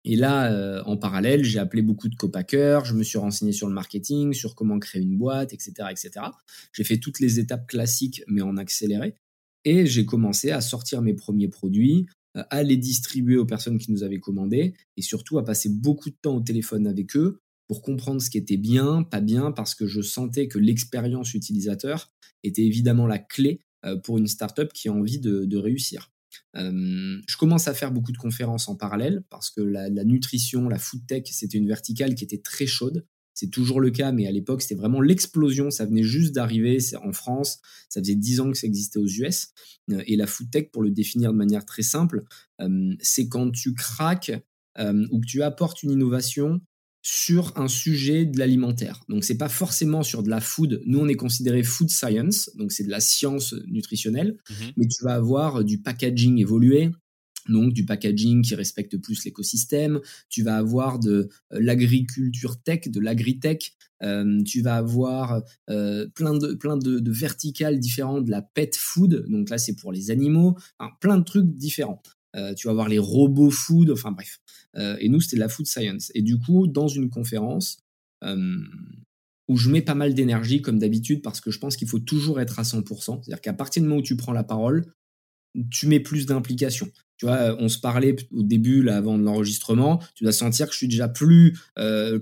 Et 0.03 0.15
là, 0.15 0.51
euh, 0.51 0.81
en 0.86 0.98
parallèle, 0.98 1.43
j'ai 1.43 1.60
appelé 1.60 1.81
beaucoup 1.81 2.10
de 2.10 2.15
copackers, 2.15 2.86
je 2.86 2.96
me 2.96 3.03
suis 3.03 3.20
renseigné 3.20 3.51
sur 3.51 3.67
le 3.67 3.74
marketing, 3.74 4.34
sur 4.34 4.55
comment 4.55 4.79
créer 4.79 5.01
une 5.01 5.17
boîte, 5.17 5.53
etc., 5.53 5.74
etc. 5.91 6.25
J'ai 6.74 6.84
fait 6.84 6.98
toutes 6.98 7.20
les 7.20 7.39
étapes 7.39 7.67
classiques, 7.67 8.24
mais 8.27 8.41
en 8.41 8.58
accéléré. 8.58 9.15
Et 9.63 9.85
j'ai 9.85 10.05
commencé 10.05 10.50
à 10.50 10.59
sortir 10.59 11.03
mes 11.03 11.14
premiers 11.14 11.50
produits, 11.50 12.07
euh, 12.35 12.44
à 12.50 12.64
les 12.64 12.77
distribuer 12.77 13.37
aux 13.37 13.46
personnes 13.46 13.77
qui 13.77 13.92
nous 13.92 14.03
avaient 14.03 14.20
commandé, 14.20 14.74
et 14.98 15.01
surtout 15.03 15.37
à 15.37 15.46
passer 15.46 15.70
beaucoup 15.70 16.09
de 16.09 16.18
temps 16.20 16.35
au 16.35 16.42
téléphone 16.42 16.87
avec 16.87 17.16
eux 17.16 17.40
pour 17.68 17.83
comprendre 17.83 18.22
ce 18.22 18.29
qui 18.29 18.40
était 18.40 18.57
bien, 18.57 19.03
pas 19.03 19.22
bien, 19.22 19.51
parce 19.51 19.75
que 19.75 19.85
je 19.85 20.01
sentais 20.01 20.48
que 20.48 20.57
l'expérience 20.57 21.35
utilisateur 21.35 22.11
était 22.44 22.64
évidemment 22.64 23.05
la 23.05 23.20
clé 23.20 23.61
euh, 23.85 23.98
pour 23.98 24.18
une 24.18 24.27
startup 24.27 24.74
qui 24.74 24.90
a 24.90 24.94
envie 24.94 25.20
de 25.20 25.57
réussir 25.57 26.10
je 26.53 27.37
commence 27.37 27.67
à 27.67 27.74
faire 27.74 27.91
beaucoup 27.91 28.11
de 28.11 28.17
conférences 28.17 28.67
en 28.67 28.75
parallèle 28.75 29.24
parce 29.29 29.50
que 29.50 29.61
la, 29.61 29.89
nutrition, 30.03 30.70
la 30.70 30.79
food 30.79 31.05
tech, 31.05 31.24
c'était 31.31 31.57
une 31.57 31.67
verticale 31.67 32.15
qui 32.15 32.24
était 32.24 32.39
très 32.39 32.65
chaude. 32.65 33.05
C'est 33.33 33.50
toujours 33.50 33.79
le 33.79 33.91
cas, 33.91 34.11
mais 34.11 34.27
à 34.27 34.31
l'époque, 34.31 34.61
c'était 34.61 34.75
vraiment 34.75 35.00
l'explosion. 35.01 35.72
Ça 35.72 35.85
venait 35.85 36.03
juste 36.03 36.35
d'arriver 36.35 36.79
en 37.01 37.13
France. 37.13 37.59
Ça 37.87 38.01
faisait 38.01 38.15
dix 38.15 38.41
ans 38.41 38.51
que 38.51 38.57
ça 38.57 38.67
existait 38.67 39.00
aux 39.00 39.07
US. 39.07 39.50
Euh, 39.91 40.03
et 40.05 40.17
la 40.17 40.27
food 40.27 40.51
tech, 40.51 40.70
pour 40.72 40.83
le 40.83 40.91
définir 40.91 41.31
de 41.31 41.37
manière 41.37 41.65
très 41.65 41.83
simple, 41.83 42.24
c'est 43.00 43.27
quand 43.27 43.50
tu 43.51 43.74
craques 43.74 44.31
ou 44.77 45.20
que 45.20 45.25
tu 45.25 45.41
apportes 45.41 45.81
une 45.81 45.91
innovation 45.91 46.61
sur 47.01 47.57
un 47.57 47.68
sujet 47.68 48.25
de 48.25 48.37
l'alimentaire. 48.37 49.01
Donc 49.09 49.24
c'est 49.24 49.37
pas 49.37 49.50
forcément 49.50 50.03
sur 50.03 50.24
de 50.24 50.29
la 50.29 50.42
food. 50.42 50.81
Nous 50.85 51.00
on 51.00 51.07
est 51.07 51.16
considéré 51.16 51.64
food 51.64 51.90
science, 51.90 52.50
donc 52.55 52.72
c'est 52.72 52.83
de 52.83 52.92
la 52.92 53.00
science 53.00 53.55
nutritionnelle, 53.68 54.37
mhm. 54.50 54.72
mais 54.77 54.87
tu 54.87 55.03
vas 55.03 55.16
avoir 55.16 55.64
du 55.64 55.81
packaging 55.81 56.37
évolué, 56.40 56.92
donc 57.50 57.74
du 57.74 57.85
packaging 57.85 58.42
qui 58.44 58.55
respecte 58.55 58.98
plus 58.98 59.25
l'écosystème, 59.25 60.00
tu 60.29 60.44
vas 60.44 60.57
avoir 60.57 61.00
de 61.00 61.29
euh, 61.53 61.59
l'agriculture 61.59 62.61
tech, 62.61 62.87
de 62.87 63.00
l'agritech, 63.00 63.74
euh, 64.03 64.44
tu 64.44 64.61
vas 64.61 64.75
avoir 64.75 65.42
euh, 65.70 66.07
plein 66.16 66.35
de 66.35 66.53
plein 66.53 66.77
de, 66.77 67.11
verticales 67.11 67.79
différentes, 67.79 68.25
de 68.25 68.31
la 68.31 68.42
pet 68.42 68.75
food, 68.75 69.25
donc 69.29 69.50
là 69.50 69.57
c'est 69.57 69.75
pour 69.75 69.92
les 69.92 70.11
animaux, 70.11 70.57
plein 71.00 71.18
de 71.18 71.24
trucs 71.24 71.55
différents. 71.55 72.01
Euh, 72.35 72.53
tu 72.53 72.67
vas 72.67 72.74
voir 72.74 72.87
les 72.87 73.00
robots 73.00 73.51
food, 73.51 73.91
enfin 73.91 74.11
bref. 74.11 74.39
Euh, 74.77 74.96
et 75.00 75.09
nous, 75.09 75.22
c'était 75.22 75.37
la 75.37 75.50
food 75.50 75.65
science. 75.65 76.11
Et 76.15 76.22
du 76.22 76.39
coup, 76.39 76.67
dans 76.67 76.87
une 76.87 77.09
conférence 77.09 77.77
euh, 78.24 78.57
où 79.48 79.57
je 79.57 79.70
mets 79.70 79.81
pas 79.81 79.96
mal 79.96 80.13
d'énergie, 80.13 80.61
comme 80.61 80.79
d'habitude, 80.79 81.22
parce 81.22 81.41
que 81.41 81.51
je 81.51 81.59
pense 81.59 81.75
qu'il 81.75 81.87
faut 81.87 82.00
toujours 82.00 82.39
être 82.39 82.59
à 82.59 82.63
100%. 82.63 83.22
C'est-à-dire 83.24 83.41
qu'à 83.41 83.53
partir 83.53 83.81
du 83.81 83.89
moment 83.89 84.00
où 84.00 84.03
tu 84.03 84.15
prends 84.15 84.33
la 84.33 84.44
parole, 84.44 84.85
tu 85.70 85.87
mets 85.87 86.00
plus 86.00 86.25
d'implication. 86.25 86.89
Tu 87.17 87.25
vois, 87.25 87.55
on 87.59 87.67
se 87.67 87.77
parlait 87.77 88.15
au 88.31 88.44
début, 88.44 88.81
là, 88.81 88.98
avant 88.98 89.17
l'enregistrement. 89.17 90.01
Tu 90.15 90.24
dois 90.24 90.31
sentir 90.31 90.67
que 90.67 90.72
je 90.72 90.77
suis 90.77 90.87
déjà 90.87 91.09
plus, 91.09 91.59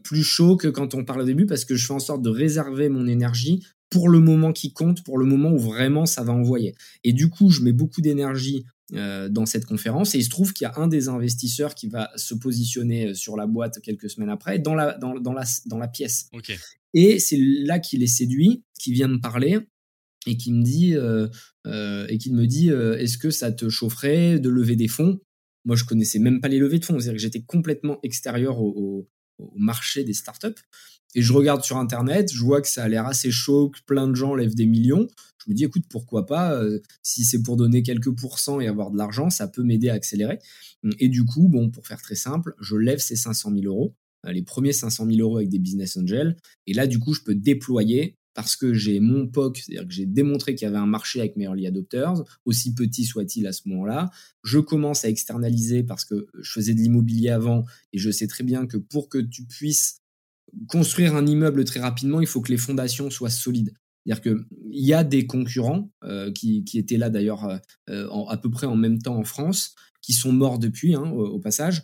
plus 0.03 0.23
chaud 0.23 0.57
que 0.57 0.67
quand 0.67 0.95
on 0.95 1.05
parle 1.05 1.21
au 1.21 1.25
début 1.25 1.45
parce 1.45 1.63
que 1.63 1.75
je 1.75 1.85
fais 1.85 1.93
en 1.93 1.99
sorte 1.99 2.21
de 2.21 2.29
réserver 2.29 2.89
mon 2.89 3.07
énergie 3.07 3.63
pour 3.89 4.09
le 4.09 4.19
moment 4.19 4.51
qui 4.51 4.73
compte, 4.73 5.03
pour 5.03 5.17
le 5.17 5.25
moment 5.25 5.51
où 5.51 5.57
vraiment 5.57 6.05
ça 6.05 6.23
va 6.23 6.33
envoyer. 6.33 6.75
Et 7.03 7.13
du 7.13 7.29
coup, 7.29 7.49
je 7.49 7.61
mets 7.61 7.71
beaucoup 7.71 8.01
d'énergie 8.01 8.65
euh, 8.93 9.29
dans 9.29 9.45
cette 9.45 9.65
conférence. 9.65 10.15
Et 10.15 10.19
il 10.19 10.23
se 10.23 10.29
trouve 10.29 10.53
qu'il 10.53 10.65
y 10.65 10.67
a 10.67 10.73
un 10.77 10.87
des 10.87 11.09
investisseurs 11.09 11.75
qui 11.75 11.87
va 11.87 12.09
se 12.15 12.33
positionner 12.33 13.07
euh, 13.07 13.13
sur 13.13 13.37
la 13.37 13.45
boîte 13.45 13.79
quelques 13.81 14.09
semaines 14.09 14.29
après, 14.29 14.59
dans 14.59 14.73
la, 14.73 14.97
dans, 14.97 15.19
dans 15.19 15.33
la, 15.33 15.43
dans 15.67 15.77
la 15.77 15.87
pièce. 15.87 16.29
Et 16.93 17.19
c'est 17.19 17.37
là 17.37 17.79
qu'il 17.79 18.01
est 18.01 18.07
séduit, 18.07 18.63
qui 18.79 18.91
vient 18.91 19.07
me 19.07 19.19
parler 19.19 19.59
et 20.25 20.37
qui 20.37 20.51
me 20.51 20.63
dit, 20.63 20.95
euh, 20.95 21.27
et 22.07 22.17
qui 22.17 22.31
me 22.31 22.45
dit 22.47 22.69
est-ce 22.69 23.17
que 23.17 23.29
ça 23.29 23.51
te 23.51 23.69
chaufferait 23.69 24.39
de 24.39 24.49
lever 24.49 24.75
des 24.75 24.87
fonds? 24.87 25.19
Moi, 25.65 25.75
je 25.75 25.83
connaissais 25.83 26.19
même 26.19 26.41
pas 26.41 26.47
les 26.47 26.57
levées 26.57 26.79
de 26.79 26.85
fonds, 26.85 26.99
c'est-à-dire 26.99 27.13
que 27.13 27.21
j'étais 27.21 27.41
complètement 27.41 27.99
extérieur 28.01 28.59
au, 28.59 29.07
au 29.39 29.57
marché 29.57 30.03
des 30.03 30.13
startups. 30.13 30.61
Et 31.15 31.21
je 31.21 31.33
regarde 31.33 31.63
sur 31.63 31.77
Internet, 31.77 32.31
je 32.31 32.43
vois 32.43 32.61
que 32.61 32.67
ça 32.67 32.83
a 32.83 32.87
l'air 32.87 33.07
assez 33.07 33.31
chaud, 33.31 33.69
que 33.69 33.79
plein 33.85 34.07
de 34.07 34.13
gens 34.13 34.35
lèvent 34.35 34.53
des 34.53 34.67
millions. 34.67 35.07
Je 35.43 35.49
me 35.49 35.55
dis, 35.55 35.63
écoute, 35.63 35.85
pourquoi 35.89 36.27
pas, 36.27 36.53
euh, 36.53 36.79
si 37.01 37.25
c'est 37.25 37.41
pour 37.41 37.57
donner 37.57 37.81
quelques 37.81 38.15
pourcents 38.15 38.59
et 38.59 38.67
avoir 38.67 38.91
de 38.91 38.97
l'argent, 38.97 39.29
ça 39.31 39.47
peut 39.47 39.63
m'aider 39.63 39.89
à 39.89 39.93
accélérer. 39.93 40.37
Et 40.99 41.09
du 41.09 41.25
coup, 41.25 41.47
bon, 41.49 41.71
pour 41.71 41.87
faire 41.87 42.01
très 42.01 42.15
simple, 42.15 42.53
je 42.59 42.75
lève 42.75 42.99
ces 42.99 43.15
500 43.15 43.51
000 43.53 43.63
euros, 43.65 43.95
euh, 44.27 44.31
les 44.31 44.43
premiers 44.43 44.73
500 44.73 45.07
000 45.07 45.17
euros 45.19 45.37
avec 45.37 45.49
des 45.49 45.57
business 45.57 45.97
angels. 45.97 46.37
Et 46.67 46.73
là, 46.73 46.85
du 46.85 46.99
coup, 46.99 47.13
je 47.13 47.21
peux 47.21 47.35
déployer 47.35 48.18
parce 48.39 48.55
que 48.55 48.73
j'ai 48.73 49.01
mon 49.01 49.27
POC, 49.27 49.57
c'est-à-dire 49.57 49.85
que 49.85 49.93
j'ai 49.93 50.05
démontré 50.05 50.55
qu'il 50.55 50.65
y 50.65 50.69
avait 50.69 50.77
un 50.77 50.85
marché 50.85 51.19
avec 51.19 51.35
mes 51.35 51.43
early 51.43 51.67
adopters, 51.67 52.23
aussi 52.45 52.73
petit 52.73 53.03
soit-il 53.03 53.45
à 53.47 53.51
ce 53.51 53.67
moment-là. 53.67 54.11
Je 54.45 54.59
commence 54.59 55.03
à 55.03 55.09
externaliser 55.09 55.83
parce 55.83 56.05
que 56.05 56.25
je 56.39 56.49
faisais 56.49 56.73
de 56.73 56.79
l'immobilier 56.79 57.31
avant 57.31 57.65
et 57.91 57.97
je 57.97 58.09
sais 58.09 58.27
très 58.27 58.45
bien 58.45 58.65
que 58.65 58.77
pour 58.77 59.09
que 59.09 59.17
tu 59.17 59.43
puisses 59.43 59.99
construire 60.69 61.17
un 61.17 61.27
immeuble 61.27 61.65
très 61.65 61.81
rapidement, 61.81 62.21
il 62.21 62.27
faut 62.27 62.39
que 62.39 62.49
les 62.53 62.57
fondations 62.57 63.09
soient 63.09 63.29
solides. 63.29 63.73
C'est-à-dire 64.05 64.21
qu'il 64.21 64.45
y 64.71 64.93
a 64.93 65.03
des 65.03 65.27
concurrents 65.27 65.91
euh, 66.05 66.31
qui, 66.31 66.63
étaient 66.75 66.95
là 66.95 67.09
d'ailleurs 67.09 67.59
euh, 67.89 68.25
à 68.29 68.37
peu 68.37 68.49
près 68.49 68.67
en 68.67 68.77
même 68.77 69.01
temps 69.01 69.17
en 69.17 69.25
France, 69.25 69.75
qui 70.01 70.13
sont 70.13 70.31
morts 70.31 70.59
depuis, 70.59 70.95
hein, 70.95 71.09
au, 71.11 71.39
passage, 71.39 71.83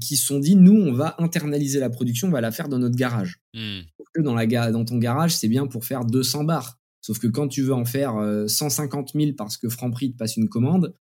qui 0.00 0.16
se 0.16 0.26
sont 0.26 0.38
dit, 0.38 0.56
nous, 0.56 0.74
on 0.74 0.92
va 0.92 1.14
internaliser 1.18 1.80
la 1.80 1.90
production, 1.90 2.28
on 2.28 2.32
va 2.32 2.40
la 2.40 2.52
faire 2.52 2.68
dans 2.68 2.78
notre 2.78 2.96
garage. 2.96 3.40
Hmm. 3.54 3.80
que 4.14 4.20
dans, 4.20 4.34
la, 4.34 4.46
dans 4.70 4.84
ton 4.84 4.98
garage, 4.98 5.34
c'est 5.34 5.48
bien 5.48 5.66
pour 5.66 5.84
faire 5.84 6.04
200 6.04 6.44
bars. 6.44 6.78
Sauf 7.00 7.18
que 7.18 7.26
quand 7.26 7.48
tu 7.48 7.62
veux 7.62 7.74
en 7.74 7.84
faire 7.84 8.14
150 8.46 9.12
000 9.14 9.32
parce 9.36 9.56
que 9.56 9.68
Franprix 9.68 10.12
te 10.12 10.16
passe 10.16 10.36
une 10.36 10.48
commande, 10.48 10.94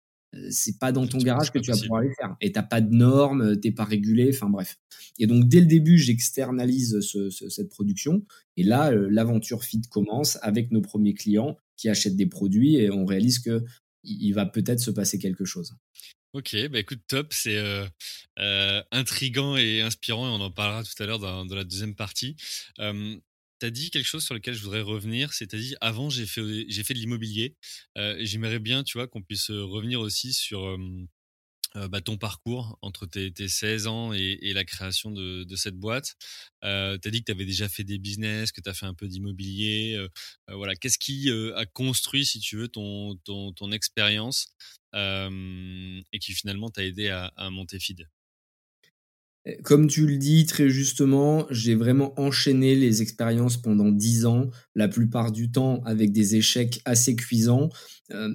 c'est 0.50 0.80
pas 0.80 0.92
dans 0.92 1.06
ton 1.06 1.18
garage 1.18 1.52
que 1.52 1.60
tu 1.60 1.72
vas 1.72 1.78
pouvoir 1.78 2.02
les 2.02 2.14
faire. 2.14 2.36
Et 2.42 2.52
t'as 2.52 2.64
pas 2.64 2.82
de 2.82 2.94
normes, 2.94 3.60
t'es 3.60 3.72
pas 3.72 3.84
régulé, 3.84 4.32
enfin 4.34 4.50
bref. 4.50 4.80
Et 5.20 5.28
donc 5.28 5.48
dès 5.48 5.60
le 5.60 5.66
début, 5.66 5.98
j'externalise 5.98 7.00
cette 7.50 7.70
production. 7.70 8.24
Et 8.58 8.64
là, 8.64 8.92
l'aventure 8.92 9.64
fit 9.64 9.82
commence 9.90 10.38
avec 10.42 10.72
nos 10.72 10.82
premiers 10.82 11.14
clients 11.14 11.58
qui 11.76 11.90
achètent 11.90 12.16
des 12.16 12.28
produits 12.28 12.76
et 12.76 12.92
on 12.92 13.06
réalise 13.06 13.40
que 13.40 13.64
il 14.04 14.32
va 14.32 14.46
peut-être 14.46 14.80
se 14.80 14.92
passer 14.92 15.20
quelque 15.20 15.46
chose. 15.46 15.76
Ok, 16.34 16.56
bah 16.70 16.80
écoute, 16.80 17.02
top, 17.08 17.34
c'est 17.34 17.58
euh, 17.58 17.86
euh, 18.40 18.82
intrigant 18.92 19.58
et 19.58 19.82
inspirant 19.82 20.28
et 20.28 20.30
on 20.30 20.42
en 20.42 20.50
parlera 20.50 20.82
tout 20.82 21.04
à 21.04 21.06
l'heure 21.06 21.20
dans, 21.20 21.44
la 21.44 21.66
deuxième 21.66 21.94
partie. 21.94 22.38
Euh, 22.80 23.18
tu 23.60 23.66
as 23.66 23.70
dit 23.70 23.92
quelque 23.92 24.06
chose 24.06 24.24
sur 24.24 24.34
lequel 24.34 24.54
je 24.54 24.64
voudrais 24.64 24.80
revenir, 24.80 25.34
c'est-à-dire 25.34 25.78
avant 25.82 26.10
j'ai 26.10 26.26
fait, 26.26 26.42
j'ai 26.70 26.84
fait 26.86 26.94
de 26.94 27.00
l'immobilier. 27.00 27.58
J'aimerais 28.20 28.60
bien, 28.60 28.84
tu 28.84 28.98
vois, 28.98 29.08
qu'on 29.08 29.22
puisse 29.22 29.52
revenir 29.52 30.00
aussi 30.00 30.32
sur 30.32 30.78
bah, 31.76 32.02
ton 32.02 32.18
parcours 32.18 32.78
entre 32.82 33.06
tes, 33.06 33.32
16 33.48 33.88
ans 33.88 34.14
et, 34.14 34.54
la 34.54 34.66
création 34.66 35.12
de, 35.12 35.56
cette 35.56 35.78
boîte. 35.78 36.16
Euh, 36.64 36.98
tu 37.02 37.08
as 37.08 37.12
dit 37.12 37.20
que 37.20 37.26
tu 37.26 37.32
avais 37.32 37.46
déjà 37.46 37.70
fait 37.70 37.84
des 37.84 37.98
business, 37.98 38.52
que 38.52 38.62
tu 38.62 38.70
as 38.70 38.74
fait 38.74 38.86
un 38.86 38.94
peu 38.94 39.08
d'immobilier. 39.08 39.98
voilà, 40.50 40.76
Qu'est-ce 40.76 41.00
qui 41.00 41.30
a 41.32 41.66
construit, 41.66 42.26
si 42.26 42.40
tu 42.40 42.58
veux, 42.58 42.68
ton, 42.68 43.72
expérience 43.72 44.54
et 44.94 46.20
qui 46.20 46.34
finalement 46.34 46.70
t'a 46.70 46.84
aidé 46.86 47.10
à, 47.10 47.28
à 47.38 47.50
monter 47.50 47.80
FID 47.80 48.08
comme 49.64 49.88
tu 49.88 50.06
le 50.06 50.18
dis 50.18 50.46
très 50.46 50.70
justement, 50.70 51.48
j'ai 51.50 51.74
vraiment 51.74 52.14
enchaîné 52.20 52.76
les 52.76 53.02
expériences 53.02 53.58
pendant 53.58 53.90
dix 53.90 54.26
ans, 54.26 54.52
la 54.76 54.88
plupart 54.88 55.32
du 55.32 55.52
temps 55.52 55.82
avec 55.84 56.12
des 56.12 56.36
échecs 56.36 56.82
assez 56.86 57.16
cuisants. 57.16 57.70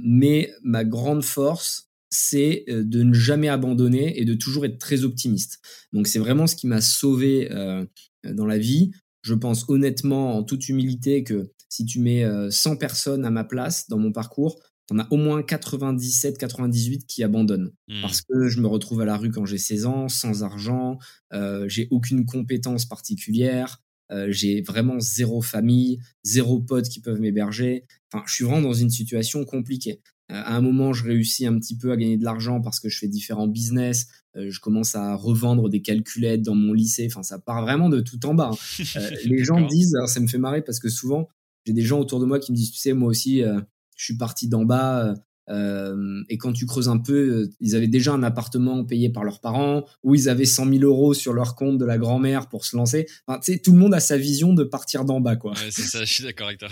mais 0.02 0.52
ma 0.62 0.84
grande 0.84 1.22
force, 1.22 1.85
c'est 2.10 2.64
euh, 2.68 2.82
de 2.84 3.02
ne 3.02 3.12
jamais 3.12 3.48
abandonner 3.48 4.20
et 4.20 4.24
de 4.24 4.34
toujours 4.34 4.64
être 4.64 4.78
très 4.78 5.04
optimiste. 5.04 5.60
Donc 5.92 6.06
c'est 6.06 6.18
vraiment 6.18 6.46
ce 6.46 6.56
qui 6.56 6.66
m'a 6.66 6.80
sauvé 6.80 7.50
euh, 7.52 7.84
dans 8.24 8.46
la 8.46 8.58
vie. 8.58 8.92
Je 9.22 9.34
pense 9.34 9.64
honnêtement, 9.68 10.36
en 10.36 10.44
toute 10.44 10.68
humilité, 10.68 11.24
que 11.24 11.50
si 11.68 11.84
tu 11.84 12.00
mets 12.00 12.24
100 12.50 12.72
euh, 12.72 12.76
personnes 12.76 13.24
à 13.24 13.30
ma 13.30 13.44
place 13.44 13.88
dans 13.88 13.98
mon 13.98 14.12
parcours, 14.12 14.60
on 14.90 15.00
a 15.00 15.08
au 15.10 15.16
moins 15.16 15.42
97, 15.42 16.38
98 16.38 17.06
qui 17.06 17.24
abandonnent. 17.24 17.72
Hmm. 17.88 18.02
Parce 18.02 18.22
que 18.22 18.48
je 18.48 18.60
me 18.60 18.68
retrouve 18.68 19.00
à 19.00 19.04
la 19.04 19.16
rue 19.16 19.30
quand 19.30 19.44
j'ai 19.44 19.58
16 19.58 19.86
ans, 19.86 20.08
sans 20.08 20.44
argent, 20.44 20.98
j'ai 21.66 21.88
aucune 21.90 22.24
compétence 22.24 22.86
particulière, 22.86 23.82
j'ai 24.28 24.62
vraiment 24.62 25.00
zéro 25.00 25.42
famille, 25.42 25.98
zéro 26.22 26.60
pote 26.60 26.88
qui 26.88 27.00
peuvent 27.00 27.18
m'héberger. 27.18 27.84
Enfin, 28.16 28.24
je 28.26 28.34
suis 28.34 28.44
vraiment 28.44 28.62
dans 28.62 28.72
une 28.72 28.90
situation 28.90 29.44
compliquée. 29.44 30.00
Euh, 30.30 30.34
à 30.34 30.56
un 30.56 30.60
moment, 30.60 30.92
je 30.92 31.04
réussis 31.04 31.46
un 31.46 31.58
petit 31.58 31.76
peu 31.76 31.92
à 31.92 31.96
gagner 31.96 32.16
de 32.16 32.24
l'argent 32.24 32.60
parce 32.60 32.80
que 32.80 32.88
je 32.88 32.98
fais 32.98 33.08
différents 33.08 33.46
business. 33.46 34.06
Euh, 34.36 34.50
je 34.50 34.60
commence 34.60 34.94
à 34.94 35.14
revendre 35.14 35.68
des 35.68 35.82
calculettes 35.82 36.42
dans 36.42 36.54
mon 36.54 36.72
lycée. 36.72 37.06
Enfin, 37.10 37.22
ça 37.22 37.38
part 37.38 37.62
vraiment 37.62 37.88
de 37.88 38.00
tout 38.00 38.24
en 38.26 38.34
bas. 38.34 38.50
Hein. 38.52 38.84
Euh, 38.96 39.10
les 39.24 39.44
gens 39.44 39.60
disent, 39.66 39.94
alors 39.94 40.08
ça 40.08 40.20
me 40.20 40.26
fait 40.26 40.38
marrer 40.38 40.62
parce 40.62 40.80
que 40.80 40.88
souvent, 40.88 41.28
j'ai 41.66 41.72
des 41.72 41.82
gens 41.82 42.00
autour 42.00 42.20
de 42.20 42.26
moi 42.26 42.38
qui 42.38 42.52
me 42.52 42.56
disent, 42.56 42.72
tu 42.72 42.78
sais, 42.78 42.92
moi 42.92 43.08
aussi, 43.08 43.40
je 43.40 44.04
suis 44.04 44.16
parti 44.16 44.48
d'en 44.48 44.64
bas. 44.64 45.14
Euh, 45.48 46.22
et 46.28 46.38
quand 46.38 46.52
tu 46.52 46.66
creuses 46.66 46.88
un 46.88 46.98
peu, 46.98 47.14
euh, 47.14 47.50
ils 47.60 47.76
avaient 47.76 47.86
déjà 47.86 48.12
un 48.12 48.22
appartement 48.22 48.84
payé 48.84 49.10
par 49.10 49.24
leurs 49.24 49.40
parents, 49.40 49.84
ou 50.02 50.14
ils 50.14 50.28
avaient 50.28 50.44
100 50.44 50.66
000 50.66 50.84
euros 50.84 51.14
sur 51.14 51.32
leur 51.32 51.54
compte 51.54 51.78
de 51.78 51.84
la 51.84 51.98
grand-mère 51.98 52.48
pour 52.48 52.64
se 52.64 52.76
lancer. 52.76 53.06
Enfin, 53.26 53.40
tu 53.40 53.52
sais, 53.52 53.58
tout 53.58 53.72
le 53.72 53.78
monde 53.78 53.94
a 53.94 54.00
sa 54.00 54.16
vision 54.16 54.52
de 54.52 54.64
partir 54.64 55.04
d'en 55.04 55.20
bas, 55.20 55.36
quoi. 55.36 55.52
Ouais, 55.52 55.70
c'est 55.70 55.82
ça, 55.82 56.04
je 56.04 56.12
suis 56.12 56.24
d'accord 56.24 56.48
avec 56.48 56.58
toi. 56.58 56.68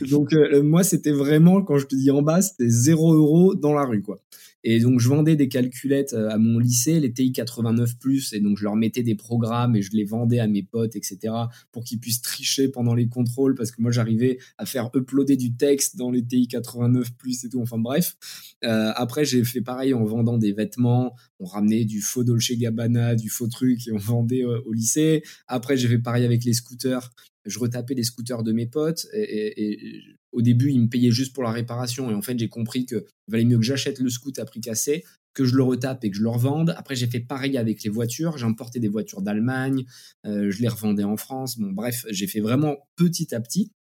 Donc, 0.08 0.32
euh, 0.32 0.62
moi, 0.62 0.84
c'était 0.84 1.12
vraiment, 1.12 1.62
quand 1.62 1.78
je 1.78 1.86
te 1.86 1.96
dis 1.96 2.10
en 2.10 2.22
bas, 2.22 2.42
c'était 2.42 2.68
0 2.68 3.14
euros 3.14 3.54
dans 3.54 3.74
la 3.74 3.84
rue, 3.84 4.02
quoi. 4.02 4.20
Et 4.64 4.80
donc, 4.80 5.00
je 5.00 5.08
vendais 5.08 5.36
des 5.36 5.48
calculettes 5.48 6.12
euh, 6.12 6.30
à 6.30 6.38
mon 6.38 6.58
lycée, 6.58 6.98
les 7.00 7.12
TI 7.12 7.30
89+, 7.30 8.34
et 8.34 8.40
donc 8.40 8.58
je 8.58 8.64
leur 8.64 8.76
mettais 8.76 9.02
des 9.02 9.14
programmes 9.14 9.76
et 9.76 9.82
je 9.82 9.92
les 9.92 10.04
vendais 10.04 10.40
à 10.40 10.46
mes 10.46 10.62
potes, 10.62 10.96
etc., 10.96 11.34
pour 11.70 11.84
qu'ils 11.84 12.00
puissent 12.00 12.22
tricher 12.22 12.68
pendant 12.68 12.94
les 12.94 13.08
contrôles, 13.08 13.54
parce 13.54 13.70
que 13.70 13.80
moi, 13.80 13.90
j'arrivais 13.90 14.38
à 14.58 14.66
faire 14.66 14.90
uploader 14.94 15.36
du 15.36 15.54
texte 15.54 15.96
dans 15.96 16.10
les 16.10 16.24
TI 16.24 16.48
89+, 16.50 17.46
et 17.46 17.48
tout, 17.48 17.60
enfin 17.60 17.78
bref. 17.78 18.16
Euh, 18.64 18.92
après, 18.96 19.24
j'ai 19.24 19.44
fait 19.44 19.60
pareil 19.60 19.94
en 19.94 20.04
vendant 20.04 20.38
des 20.38 20.52
vêtements, 20.52 21.14
on 21.38 21.46
ramenait 21.46 21.84
du 21.84 22.00
faux 22.00 22.24
Dolce 22.24 22.52
Gabbana, 22.52 23.14
du 23.14 23.28
faux 23.28 23.48
truc, 23.48 23.86
et 23.86 23.92
on 23.92 23.98
vendait 24.08 24.44
euh, 24.44 24.60
au 24.66 24.72
lycée. 24.72 25.22
Après, 25.46 25.76
j'ai 25.76 25.88
fait 25.88 25.98
pareil 25.98 26.24
avec 26.24 26.44
les 26.44 26.52
scooters, 26.52 27.10
je 27.48 27.58
retapais 27.58 27.94
les 27.94 28.02
scooters 28.02 28.42
de 28.42 28.52
mes 28.52 28.66
potes 28.66 29.06
et, 29.12 30.02
au 30.32 30.42
début, 30.42 30.70
ils 30.70 30.80
me 30.80 30.88
payaient 30.88 31.10
juste 31.10 31.32
pour 31.32 31.42
la 31.42 31.50
réparation. 31.50 32.10
Et 32.10 32.14
en 32.14 32.22
fait, 32.22 32.38
j'ai 32.38 32.48
compris 32.48 32.84
qu'il 32.84 33.02
valait 33.28 33.44
mieux 33.44 33.56
que 33.56 33.64
j'achète 33.64 33.98
le 33.98 34.10
scoot 34.10 34.38
à 34.38 34.44
prix 34.44 34.60
cassé, 34.60 35.04
que 35.32 35.44
je 35.44 35.56
le 35.56 35.62
retape 35.62 36.04
et 36.04 36.10
que 36.10 36.16
je 36.16 36.22
le 36.22 36.28
revende. 36.28 36.74
Après, 36.76 36.96
j'ai 36.96 37.06
fait 37.06 37.20
pareil 37.20 37.56
avec 37.56 37.82
les 37.82 37.90
voitures. 37.90 38.36
J'ai 38.36 38.44
importé 38.44 38.78
des 38.78 38.88
voitures 38.88 39.22
d'Allemagne. 39.22 39.84
Euh, 40.26 40.50
je 40.50 40.60
les 40.60 40.68
revendais 40.68 41.04
en 41.04 41.16
France. 41.16 41.58
Bon, 41.58 41.72
bref, 41.72 42.04
j'ai 42.10 42.26
fait 42.26 42.40
vraiment 42.40 42.76
petit 42.96 43.34
à 43.34 43.40
petit 43.40 43.72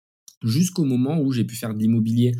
jusqu'au 0.43 0.85
moment 0.85 1.21
où 1.21 1.33
j'ai 1.33 1.45
pu 1.45 1.57
faire 1.57 1.75
de 1.75 1.79
l'immobilier 1.79 2.33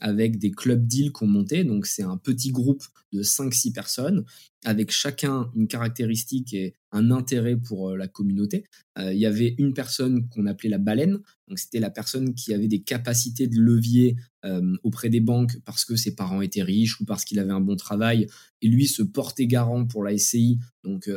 avec 0.00 0.38
des 0.38 0.50
clubs 0.50 0.86
deals 0.86 1.12
qu'on 1.12 1.26
montait. 1.26 1.64
Donc, 1.64 1.86
c'est 1.86 2.02
un 2.02 2.16
petit 2.16 2.50
groupe 2.50 2.82
de 3.12 3.22
5-6 3.22 3.72
personnes, 3.72 4.24
avec 4.64 4.90
chacun 4.90 5.50
une 5.54 5.68
caractéristique 5.68 6.54
et 6.54 6.74
un 6.92 7.10
intérêt 7.10 7.56
pour 7.56 7.90
euh, 7.90 7.96
la 7.96 8.08
communauté. 8.08 8.64
Euh, 8.98 9.12
il 9.12 9.18
y 9.18 9.26
avait 9.26 9.54
une 9.58 9.74
personne 9.74 10.28
qu'on 10.28 10.46
appelait 10.46 10.70
la 10.70 10.78
baleine. 10.78 11.18
Donc, 11.48 11.58
c'était 11.58 11.80
la 11.80 11.90
personne 11.90 12.34
qui 12.34 12.54
avait 12.54 12.68
des 12.68 12.82
capacités 12.82 13.46
de 13.46 13.58
levier 13.58 14.16
euh, 14.44 14.76
auprès 14.82 15.08
des 15.08 15.20
banques 15.20 15.58
parce 15.64 15.84
que 15.84 15.96
ses 15.96 16.14
parents 16.14 16.40
étaient 16.40 16.62
riches 16.62 17.00
ou 17.00 17.04
parce 17.04 17.24
qu'il 17.24 17.38
avait 17.38 17.52
un 17.52 17.60
bon 17.60 17.76
travail. 17.76 18.26
Et 18.62 18.68
lui 18.68 18.86
se 18.86 19.02
portait 19.02 19.46
garant 19.46 19.86
pour 19.86 20.04
la 20.04 20.16
SCI. 20.16 20.58
Donc, 20.84 21.08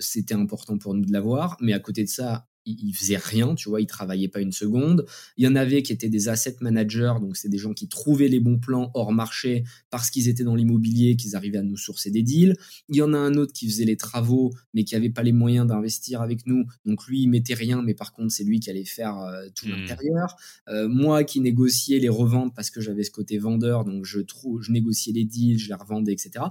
c'était 0.00 0.34
important 0.34 0.78
pour 0.78 0.94
nous 0.94 1.04
de 1.04 1.12
l'avoir. 1.12 1.56
Mais 1.60 1.72
à 1.72 1.78
côté 1.78 2.04
de 2.04 2.08
ça, 2.08 2.46
il 2.64 2.92
faisait 2.94 3.16
rien, 3.16 3.54
tu 3.54 3.68
vois, 3.68 3.80
il 3.80 3.86
travaillait 3.86 4.28
pas 4.28 4.40
une 4.40 4.52
seconde. 4.52 5.04
Il 5.36 5.44
y 5.44 5.48
en 5.48 5.56
avait 5.56 5.82
qui 5.82 5.92
étaient 5.92 6.08
des 6.08 6.28
asset 6.28 6.56
managers, 6.60 7.14
donc 7.20 7.36
c'est 7.36 7.48
des 7.48 7.58
gens 7.58 7.72
qui 7.72 7.88
trouvaient 7.88 8.28
les 8.28 8.40
bons 8.40 8.58
plans 8.58 8.90
hors 8.94 9.12
marché 9.12 9.64
parce 9.90 10.10
qu'ils 10.10 10.28
étaient 10.28 10.44
dans 10.44 10.54
l'immobilier, 10.54 11.16
qu'ils 11.16 11.36
arrivaient 11.36 11.58
à 11.58 11.62
nous 11.62 11.76
sourcer 11.76 12.10
des 12.10 12.22
deals. 12.22 12.56
Il 12.88 12.96
y 12.96 13.02
en 13.02 13.14
a 13.14 13.18
un 13.18 13.34
autre 13.34 13.52
qui 13.52 13.68
faisait 13.68 13.84
les 13.84 13.96
travaux, 13.96 14.52
mais 14.74 14.84
qui 14.84 14.94
avait 14.94 15.10
pas 15.10 15.22
les 15.22 15.32
moyens 15.32 15.66
d'investir 15.66 16.22
avec 16.22 16.46
nous, 16.46 16.64
donc 16.86 17.06
lui 17.06 17.22
il 17.22 17.28
mettait 17.28 17.54
rien, 17.54 17.82
mais 17.82 17.94
par 17.94 18.12
contre 18.12 18.32
c'est 18.32 18.44
lui 18.44 18.60
qui 18.60 18.70
allait 18.70 18.84
faire 18.84 19.18
euh, 19.18 19.48
tout 19.54 19.66
hmm. 19.66 19.70
l'intérieur. 19.70 20.36
Euh, 20.68 20.88
moi 20.88 21.24
qui 21.24 21.40
négociais 21.40 21.98
les 21.98 22.08
reventes 22.08 22.54
parce 22.54 22.70
que 22.70 22.80
j'avais 22.80 23.02
ce 23.02 23.10
côté 23.10 23.38
vendeur, 23.38 23.84
donc 23.84 24.04
je 24.04 24.20
trouve, 24.20 24.62
je 24.62 24.72
négociais 24.72 25.12
les 25.12 25.24
deals, 25.24 25.58
je 25.58 25.68
les 25.68 25.74
revendais, 25.74 26.12
etc. 26.12 26.44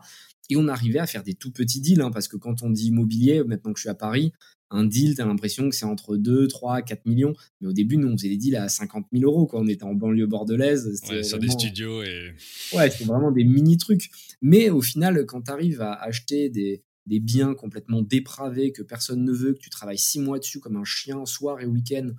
Et 0.52 0.58
on 0.58 0.68
arrivait 0.68 1.00
à 1.00 1.08
faire 1.08 1.24
des 1.24 1.34
tout 1.34 1.52
petits 1.52 1.80
deals, 1.80 2.02
hein, 2.02 2.12
parce 2.12 2.28
que 2.28 2.36
quand 2.36 2.62
on 2.62 2.70
dit 2.70 2.88
immobilier, 2.88 3.42
maintenant 3.44 3.72
que 3.72 3.80
je 3.80 3.84
suis 3.84 3.90
à 3.90 3.96
Paris, 3.96 4.34
un 4.70 4.84
deal, 4.84 5.16
tu 5.16 5.22
as 5.22 5.26
l'impression 5.26 5.70
que 5.70 5.76
c'est 5.76 5.86
entre 5.86 6.18
2, 6.18 6.48
3, 6.50 6.82
4 6.82 7.06
millions. 7.06 7.34
Mais 7.62 7.70
au 7.70 7.74
début, 7.74 7.96
nous, 7.96 8.10
on 8.10 8.18
faisait 8.18 8.28
des 8.28 8.38
deals 8.38 8.58
à 8.58 8.68
50 8.68 9.08
000 9.14 9.24
euros. 9.24 9.48
Quoi. 9.48 9.62
On 9.62 9.68
était 9.68 9.86
en 9.86 9.94
banlieue 9.94 10.28
bordelaise. 10.28 11.02
Ouais, 11.10 11.24
sur 11.24 11.40
des 11.40 11.50
studios. 11.50 12.04
Et... 12.04 12.34
Ouais, 12.74 12.90
c'était 12.90 13.06
vraiment 13.06 13.32
des 13.32 13.46
mini-trucs. 13.46 14.10
Mais 14.42 14.70
au 14.70 14.82
final, 14.82 15.26
quand 15.26 15.44
tu 15.44 15.52
arrives 15.52 15.82
à 15.82 15.94
acheter 15.94 16.50
des, 16.50 16.84
des 17.06 17.22
biens 17.22 17.54
complètement 17.54 18.02
dépravés 18.02 18.74
que 18.74 18.82
personne 18.82 19.24
ne 19.24 19.32
veut, 19.32 19.54
que 19.54 19.60
tu 19.60 19.70
travailles 19.70 19.98
six 19.98 20.20
mois 20.20 20.38
dessus 20.38 20.60
comme 20.60 20.76
un 20.76 20.86
chien, 20.86 21.26
soir 21.26 21.62
et 21.62 21.66
week-end, 21.66 22.12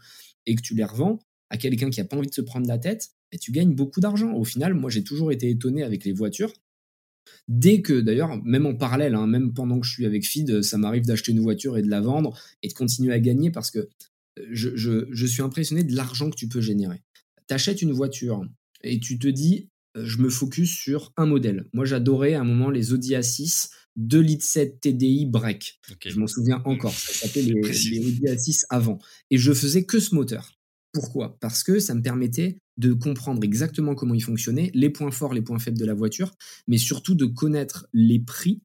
et 0.47 0.55
que 0.55 0.63
tu 0.63 0.75
les 0.75 0.85
revends 0.85 1.19
à 1.51 1.59
quelqu'un 1.59 1.91
qui 1.91 2.01
n'a 2.01 2.07
pas 2.07 2.17
envie 2.17 2.29
de 2.29 2.35
se 2.35 2.41
prendre 2.41 2.67
la 2.67 2.79
tête, 2.79 3.11
et 3.31 3.39
tu 3.39 3.53
gagnes 3.53 3.75
beaucoup 3.75 4.01
d'argent. 4.01 4.33
Au 4.33 4.45
final, 4.45 4.73
moi, 4.73 4.89
j'ai 4.89 5.05
toujours 5.05 5.33
été 5.33 5.51
étonné 5.51 5.83
avec 5.83 6.05
les 6.05 6.13
voitures. 6.13 6.53
Dès 7.49 7.83
que, 7.83 8.01
d'ailleurs, 8.01 8.43
même 8.45 8.67
en 8.67 8.75
parallèle, 8.75 9.15
hein, 9.15 9.27
même 9.27 9.53
pendant 9.53 9.81
que 9.81 9.87
je 9.87 9.93
suis 9.93 10.07
avec 10.07 10.27
Feed, 10.27 10.63
ça 10.63 10.79
m'arrive 10.79 11.07
d'acheter 11.07 11.33
une 11.33 11.41
voiture 11.41 11.77
et 11.77 11.83
de 11.83 11.91
la 11.91 12.01
vendre 12.01 12.39
et 12.63 12.69
de 12.69 12.73
continuer 12.73 13.13
à 13.13 13.21
gagner 13.21 13.51
parce 13.51 13.71
que 13.71 13.89
euh, 14.39 15.07
je, 15.13 15.27
suis 15.27 15.43
impressionné 15.43 15.85
de 15.85 15.95
l'argent 15.95 16.31
que 16.31 16.37
tu 16.37 16.49
peux 16.49 16.61
générer. 16.61 17.03
Tu 17.49 17.55
achètes 17.55 17.83
une 17.83 17.93
voiture 17.93 18.45
et 18.83 18.99
tu 19.01 19.19
te 19.19 19.29
dis, 19.29 19.69
euh, 19.97 20.05
je 20.05 20.19
me 20.19 20.31
focus 20.31 20.71
sur 20.71 21.13
un 21.17 21.27
modèle. 21.27 21.67
Moi, 21.73 21.85
j'adorais 21.85 22.35
à 22.35 22.41
un 22.41 22.45
moment 22.45 22.71
les 22.71 22.93
Audi 22.93 23.15
A6 23.15 23.71
2 23.97 24.21
litres 24.21 24.45
7 24.45 24.81
TDI 24.81 25.27
break. 25.27 25.79
Je 26.07 26.19
m'en 26.19 26.27
souviens 26.27 26.63
encore. 26.65 26.95
Ça 26.95 27.27
s'appelait 27.27 27.43
les, 27.43 27.61
les 27.61 28.07
Audi 28.07 28.23
A6 28.23 28.65
avant. 28.71 28.99
Et 29.31 29.37
je 29.37 29.53
faisais 29.53 29.85
que 29.85 29.99
ce 29.99 30.15
moteur. 30.15 30.53
Pourquoi? 30.93 31.39
Parce 31.41 31.65
que 31.65 31.79
ça 31.79 31.95
me 31.95 32.03
permettait 32.03 32.59
de 32.77 32.93
comprendre 32.93 33.43
exactement 33.45 33.95
comment 33.95 34.15
il 34.15 34.23
fonctionnait, 34.23 34.71
les 34.75 34.91
points 34.91 35.11
forts, 35.11 35.35
les 35.35 35.43
points 35.43 35.59
faibles 35.59 35.79
de 35.79 35.85
la 35.85 35.95
voiture, 35.95 36.33
mais 36.67 36.79
surtout 36.79 37.15
de 37.15 37.27
connaître 37.27 37.87
les 37.93 38.19
prix 38.19 38.63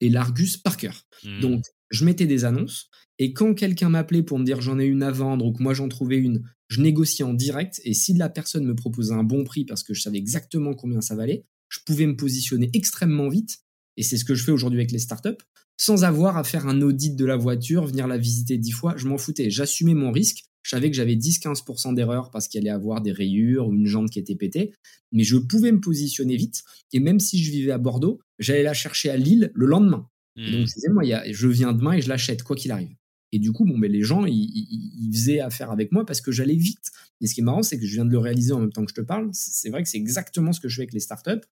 et 0.00 0.08
l'Argus 0.08 0.56
par 0.56 0.76
cœur. 0.76 1.06
Hmm. 1.24 1.40
Donc, 1.40 1.64
je 1.90 2.04
mettais 2.04 2.26
des 2.26 2.44
annonces, 2.44 2.90
et 3.18 3.32
quand 3.32 3.54
quelqu'un 3.54 3.88
m'appelait 3.88 4.22
pour 4.22 4.38
me 4.38 4.44
dire 4.44 4.60
j'en 4.60 4.78
ai 4.78 4.84
une 4.84 5.02
à 5.02 5.10
vendre 5.10 5.46
ou 5.46 5.52
que 5.52 5.62
moi 5.62 5.74
j'en 5.74 5.88
trouvais 5.88 6.18
une, 6.18 6.42
je 6.68 6.80
négociais 6.80 7.24
en 7.24 7.34
direct, 7.34 7.80
et 7.84 7.94
si 7.94 8.14
la 8.14 8.28
personne 8.28 8.64
me 8.64 8.74
proposait 8.74 9.14
un 9.14 9.24
bon 9.24 9.44
prix 9.44 9.64
parce 9.64 9.82
que 9.82 9.94
je 9.94 10.02
savais 10.02 10.18
exactement 10.18 10.74
combien 10.74 11.00
ça 11.00 11.16
valait, 11.16 11.44
je 11.68 11.80
pouvais 11.84 12.06
me 12.06 12.16
positionner 12.16 12.70
extrêmement 12.74 13.28
vite, 13.28 13.58
et 13.96 14.02
c'est 14.02 14.16
ce 14.16 14.24
que 14.24 14.34
je 14.34 14.44
fais 14.44 14.52
aujourd'hui 14.52 14.78
avec 14.78 14.92
les 14.92 14.98
startups, 14.98 15.42
sans 15.76 16.04
avoir 16.04 16.36
à 16.36 16.44
faire 16.44 16.66
un 16.66 16.82
audit 16.82 17.16
de 17.16 17.24
la 17.24 17.36
voiture, 17.36 17.86
venir 17.86 18.06
la 18.06 18.18
visiter 18.18 18.58
dix 18.58 18.72
fois, 18.72 18.94
je 18.96 19.08
m'en 19.08 19.18
foutais, 19.18 19.50
j'assumais 19.50 19.94
mon 19.94 20.12
risque, 20.12 20.44
Je 20.68 20.76
savais 20.76 20.90
que 20.90 20.96
j'avais 20.96 21.14
10-15% 21.16 21.94
d'erreur 21.94 22.30
parce 22.30 22.46
qu'il 22.46 22.60
allait 22.60 22.68
avoir 22.68 23.00
des 23.00 23.10
rayures 23.10 23.68
ou 23.68 23.72
une 23.72 23.86
jambe 23.86 24.10
qui 24.10 24.18
était 24.18 24.34
pétée. 24.34 24.74
Mais 25.12 25.24
je 25.24 25.38
pouvais 25.38 25.72
me 25.72 25.80
positionner 25.80 26.36
vite. 26.36 26.62
Et 26.92 27.00
même 27.00 27.20
si 27.20 27.42
je 27.42 27.50
vivais 27.50 27.72
à 27.72 27.78
Bordeaux, 27.78 28.20
j'allais 28.38 28.64
la 28.64 28.74
chercher 28.74 29.08
à 29.08 29.16
Lille 29.16 29.50
le 29.54 29.64
lendemain. 29.64 30.10
Et 30.36 30.50
donc, 30.50 30.60
hmm. 30.60 30.66
je 30.66 30.74
disais, 30.74 30.88
moi, 30.90 31.04
je 31.26 31.48
viens 31.48 31.72
demain 31.72 31.94
et 31.94 32.02
je 32.02 32.10
l'achète, 32.10 32.42
quoi 32.42 32.54
qu'il 32.54 32.70
arrive. 32.70 32.94
Et 33.32 33.38
du 33.38 33.50
coup, 33.50 33.64
bon, 33.64 33.78
mais 33.78 33.88
les 33.88 34.02
gens, 34.02 34.26
ils, 34.26 35.10
faisaient 35.10 35.40
affaire 35.40 35.70
avec 35.70 35.90
moi 35.90 36.04
parce 36.04 36.20
que 36.20 36.32
j'allais 36.32 36.54
vite. 36.54 36.90
Et 37.22 37.26
ce 37.26 37.32
qui 37.34 37.40
est 37.40 37.44
marrant, 37.44 37.62
c'est 37.62 37.78
que 37.78 37.86
je 37.86 37.94
viens 37.94 38.04
de 38.04 38.12
le 38.12 38.18
réaliser 38.18 38.52
en 38.52 38.60
même 38.60 38.72
temps 38.72 38.84
que 38.84 38.90
je 38.90 39.00
te 39.00 39.00
parle. 39.00 39.30
C'est 39.32 39.70
vrai 39.70 39.82
que 39.82 39.88
c'est 39.88 39.96
exactement 39.96 40.52
ce 40.52 40.60
que 40.60 40.68
je 40.68 40.76
fais 40.76 40.82
avec 40.82 40.92
les 40.92 41.00
startups. 41.00 41.46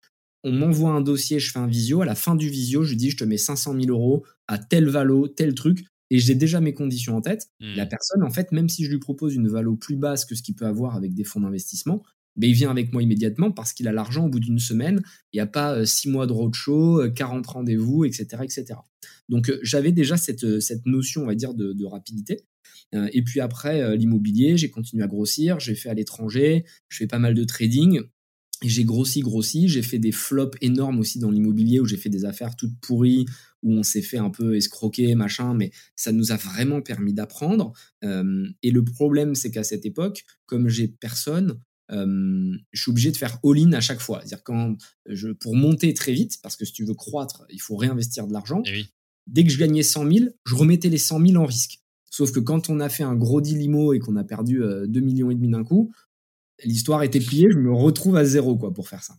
On 0.44 0.52
m'envoie 0.52 0.90
un 0.90 1.02
dossier, 1.02 1.38
je 1.38 1.52
fais 1.52 1.60
un 1.60 1.68
visio. 1.68 2.02
À 2.02 2.06
la 2.06 2.16
fin 2.16 2.34
du 2.34 2.50
visio, 2.50 2.82
je 2.82 2.96
dis, 2.96 3.12
je 3.12 3.18
te 3.18 3.24
mets 3.26 3.38
500 3.38 3.80
000 3.80 3.86
euros 3.90 4.26
à 4.48 4.58
tel 4.58 4.90
valo, 4.90 5.28
tel 5.28 5.54
truc. 5.54 5.86
Et 6.14 6.20
j'ai 6.20 6.36
déjà 6.36 6.62
mes 6.62 6.76
conditions 6.76 7.18
en 7.18 7.22
tête. 7.22 7.48
Hmm. 7.60 7.74
La 7.76 7.88
personne, 7.88 8.22
en 8.22 8.30
fait, 8.30 8.52
même 8.52 8.70
si 8.70 8.86
je 8.86 8.92
lui 8.92 9.00
propose 9.00 9.34
une 9.34 9.48
valo 9.48 9.76
plus 9.76 9.96
basse 9.96 10.26
que 10.26 10.36
ce 10.36 10.44
qu'il 10.44 10.54
peut 10.54 10.68
avoir 10.68 10.96
avec 10.96 11.16
des 11.16 11.24
fonds 11.24 11.40
d'investissement, 11.40 12.04
mais 12.36 12.50
il 12.50 12.54
vient 12.54 12.70
avec 12.70 12.94
moi 12.94 13.02
immédiatement 13.02 13.52
parce 13.52 13.74
qu'il 13.74 13.88
a 13.88 13.92
l'argent 13.92 14.28
au 14.28 14.30
bout 14.30 14.40
d'une 14.40 14.60
semaine. 14.60 15.02
Il 15.32 15.38
n'y 15.38 15.42
a 15.42 15.48
pas 15.48 15.74
euh, 15.74 15.86
six 15.86 16.10
mois 16.10 16.28
de 16.28 16.32
roadshow, 16.32 17.12
40 17.16 17.48
euh, 17.48 17.52
rendez-vous, 17.52 18.06
etc., 18.06 18.28
etc. 18.44 18.76
Donc 19.28 19.50
euh, 19.50 19.60
j'avais 19.64 19.92
déjà 19.92 20.16
cette, 20.16 20.60
cette 20.60 20.86
notion, 20.86 21.24
on 21.24 21.26
va 21.26 21.34
dire, 21.34 21.56
de, 21.56 21.84
rapidité. 21.86 22.46
et 22.94 23.24
puis 23.24 23.40
après 23.40 23.98
l'immobilier, 23.98 24.56
j'ai 24.56 24.70
continué 24.70 25.04
à 25.04 25.08
grossir. 25.08 25.60
J'ai 25.60 25.74
fait 25.74 25.90
à 25.90 25.96
l'étranger. 25.96 26.64
Je 26.90 26.98
fais 27.00 27.08
pas 27.08 27.20
mal 27.20 27.34
de 27.34 27.44
trading. 27.44 28.02
J'ai 28.62 28.84
grossi, 28.84 29.22
grossi. 29.22 29.68
J'ai 29.68 29.82
fait 29.82 30.00
des 30.00 30.12
flops 30.12 30.58
énormes 30.62 31.00
aussi 31.00 31.18
dans 31.18 31.32
l'immobilier 31.32 31.80
où 31.80 31.86
j'ai 31.86 31.98
fait 31.98 32.10
des 32.10 32.24
affaires 32.24 32.56
toutes 32.56 32.80
pourries, 32.80 33.26
où 33.64 33.74
on 33.74 33.84
s'est 33.84 34.02
fait 34.02 34.18
un 34.18 34.30
peu 34.30 34.56
escroquer, 34.56 35.16
machin, 35.16 35.54
mais 35.54 35.72
ça 35.96 36.12
nous 36.12 36.32
a 36.32 36.36
vraiment 36.38 36.82
permis 36.82 37.14
d'apprendre. 37.14 37.74
et 38.02 38.72
le 38.72 38.84
problème, 38.84 39.36
c'est 39.36 39.52
qu'à 39.52 39.64
cette 39.64 39.86
époque, 39.86 40.26
comme 40.46 40.70
j'ai 40.70 40.88
personne, 40.88 41.60
je 41.90 42.58
suis 42.74 42.92
obligé 42.92 43.12
de 43.12 43.18
faire 43.18 43.40
all-in 43.44 43.74
à 43.74 43.82
chaque 43.82 44.02
fois. 44.02 44.20
C'est-à-dire 44.20 44.44
quand 44.44 44.76
je, 45.08 45.30
pour 45.30 45.56
monter 45.56 45.94
très 45.94 46.14
vite, 46.14 46.38
parce 46.42 46.56
que 46.56 46.66
si 46.66 46.74
tu 46.74 46.86
veux 46.86 46.94
croître, 46.94 47.46
il 47.50 47.62
faut 47.62 47.76
réinvestir 47.76 48.28
de 48.28 48.34
l'argent. 48.34 48.62
Eh 48.66 48.86
Dès 49.26 49.46
que 49.46 49.52
je 49.52 49.58
gagnais 49.58 49.84
100 49.84 50.12
000, 50.12 50.26
je 50.46 50.56
remettais 50.56 50.90
les 50.90 50.98
100 50.98 51.26
000 51.28 51.42
en 51.42 51.46
risque. 51.46 51.80
Sauf 52.10 52.32
que 52.32 52.40
quand 52.40 52.70
on 52.70 52.80
a 52.80 52.90
fait 52.90 53.04
un 53.04 53.16
gros 53.16 53.42
deal 53.42 53.62
IMO 53.62 53.94
et 53.94 54.00
qu'on 54.00 54.18
a 54.18 54.24
perdu 54.24 54.62
2 54.88 55.00
millions 55.00 55.32
et 55.32 55.36
demi 55.36 55.50
d'un 55.50 55.64
coup, 55.64 55.92
l'histoire 56.64 57.04
était 57.04 57.20
pliée, 57.20 57.48
je 57.50 57.58
me 57.58 57.74
retrouve 57.74 58.18
à 58.18 58.26
zéro 58.26 58.58
quoi 58.58 58.74
pour 58.74 58.90
faire 58.90 59.04
ça. 59.04 59.16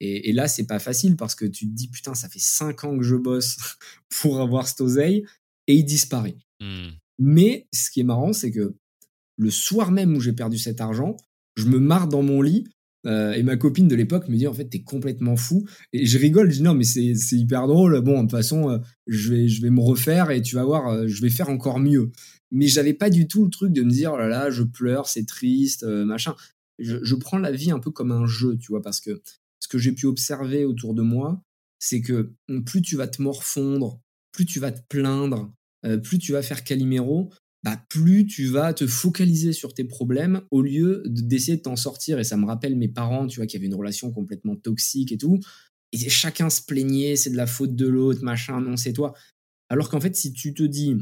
Et, 0.00 0.32
là, 0.32 0.48
c'est 0.48 0.66
pas 0.66 0.78
facile 0.78 1.16
parce 1.16 1.34
que 1.34 1.44
tu 1.44 1.66
te 1.66 1.74
dis 1.74 1.88
putain, 1.88 2.14
ça 2.14 2.28
fait 2.28 2.40
5 2.40 2.84
ans 2.84 2.96
que 2.96 3.04
je 3.04 3.16
bosse 3.16 3.58
pour 4.20 4.40
avoir 4.40 4.66
cette 4.66 4.80
oseille 4.80 5.24
et 5.66 5.74
il 5.74 5.84
disparaît. 5.84 6.36
Mmh. 6.60 6.88
Mais 7.18 7.68
ce 7.72 7.90
qui 7.90 8.00
est 8.00 8.04
marrant, 8.04 8.32
c'est 8.32 8.50
que 8.50 8.74
le 9.36 9.50
soir 9.50 9.92
même 9.92 10.16
où 10.16 10.20
j'ai 10.20 10.32
perdu 10.32 10.58
cet 10.58 10.80
argent, 10.80 11.16
je 11.56 11.66
me 11.66 11.78
marre 11.78 12.08
dans 12.08 12.22
mon 12.22 12.42
lit. 12.42 12.64
Euh, 13.06 13.32
et 13.32 13.42
ma 13.42 13.56
copine 13.56 13.88
de 13.88 13.94
l'époque 13.94 14.28
me 14.28 14.36
dit 14.36 14.46
en 14.46 14.52
fait 14.52 14.66
t'es 14.66 14.82
complètement 14.82 15.34
fou 15.34 15.66
et 15.94 16.04
je 16.04 16.18
rigole 16.18 16.50
je 16.50 16.58
dis 16.58 16.62
non 16.62 16.74
mais 16.74 16.84
c'est 16.84 17.14
hyper 17.32 17.66
drôle 17.66 17.98
bon 18.02 18.16
de 18.16 18.20
toute 18.20 18.32
façon 18.32 18.68
euh, 18.68 18.78
je 19.06 19.32
vais 19.32 19.48
je 19.48 19.62
vais 19.62 19.70
me 19.70 19.80
refaire 19.80 20.30
et 20.30 20.42
tu 20.42 20.54
vas 20.56 20.64
voir 20.64 20.88
euh, 20.88 21.06
je 21.06 21.22
vais 21.22 21.30
faire 21.30 21.48
encore 21.48 21.78
mieux 21.78 22.10
mais 22.50 22.66
j'avais 22.66 22.92
pas 22.92 23.08
du 23.08 23.26
tout 23.26 23.44
le 23.44 23.50
truc 23.50 23.72
de 23.72 23.82
me 23.82 23.90
dire 23.90 24.12
oh 24.12 24.18
là 24.18 24.28
là 24.28 24.50
je 24.50 24.62
pleure 24.62 25.08
c'est 25.08 25.24
triste 25.24 25.82
machin 25.82 26.34
je, 26.78 26.98
je, 27.02 27.14
prends 27.14 27.38
la 27.38 27.52
vie 27.52 27.70
un 27.70 27.78
peu 27.78 27.90
comme 27.90 28.12
un 28.12 28.26
jeu 28.26 28.58
tu 28.58 28.66
vois 28.66 28.82
parce 28.82 29.00
que 29.00 29.22
j'ai 29.78 29.92
pu 29.92 30.06
observer 30.06 30.64
autour 30.64 30.94
de 30.94 31.02
moi 31.02 31.42
c'est 31.78 32.02
que 32.02 32.34
plus 32.66 32.82
tu 32.82 32.96
vas 32.96 33.08
te 33.08 33.22
morfondre 33.22 34.00
plus 34.32 34.46
tu 34.46 34.60
vas 34.60 34.72
te 34.72 34.80
plaindre 34.88 35.52
plus 36.02 36.18
tu 36.18 36.32
vas 36.32 36.42
faire 36.42 36.62
Calimero 36.62 37.30
bah, 37.62 37.82
plus 37.88 38.26
tu 38.26 38.46
vas 38.46 38.72
te 38.72 38.86
focaliser 38.86 39.52
sur 39.52 39.74
tes 39.74 39.84
problèmes 39.84 40.42
au 40.50 40.62
lieu 40.62 41.02
d'essayer 41.06 41.58
de 41.58 41.62
t'en 41.62 41.76
sortir. 41.76 42.18
Et 42.18 42.24
ça 42.24 42.36
me 42.36 42.46
rappelle 42.46 42.76
mes 42.76 42.88
parents, 42.88 43.26
tu 43.26 43.36
vois, 43.36 43.46
qui 43.46 43.56
avaient 43.56 43.66
une 43.66 43.74
relation 43.74 44.10
complètement 44.10 44.56
toxique 44.56 45.12
et 45.12 45.18
tout. 45.18 45.40
Et 45.92 46.08
chacun 46.08 46.48
se 46.48 46.62
plaignait, 46.62 47.16
c'est 47.16 47.30
de 47.30 47.36
la 47.36 47.46
faute 47.46 47.74
de 47.74 47.86
l'autre, 47.86 48.22
machin, 48.22 48.60
non, 48.60 48.76
c'est 48.76 48.92
toi. 48.92 49.12
Alors 49.68 49.90
qu'en 49.90 50.00
fait, 50.00 50.16
si 50.16 50.32
tu 50.32 50.54
te 50.54 50.62
dis, 50.62 50.96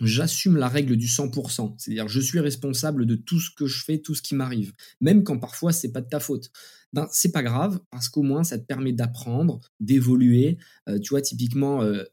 j'assume 0.00 0.56
la 0.56 0.68
règle 0.68 0.96
du 0.96 1.06
100%, 1.06 1.74
c'est-à-dire 1.78 2.06
je 2.06 2.20
suis 2.20 2.38
responsable 2.38 3.04
de 3.04 3.16
tout 3.16 3.40
ce 3.40 3.50
que 3.50 3.66
je 3.66 3.82
fais, 3.82 3.98
tout 3.98 4.14
ce 4.14 4.22
qui 4.22 4.34
m'arrive, 4.34 4.74
même 5.00 5.24
quand 5.24 5.38
parfois 5.38 5.72
c'est 5.72 5.90
pas 5.90 6.00
de 6.00 6.08
ta 6.08 6.20
faute. 6.20 6.52
Ben, 6.92 7.06
c'est 7.12 7.32
pas 7.32 7.42
grave 7.42 7.80
parce 7.90 8.08
qu'au 8.08 8.22
moins 8.22 8.44
ça 8.44 8.58
te 8.58 8.64
permet 8.64 8.92
d'apprendre, 8.92 9.60
d'évoluer. 9.80 10.58
Euh, 10.88 10.98
tu 10.98 11.10
vois, 11.10 11.20
typiquement, 11.20 11.82
euh, 11.82 12.04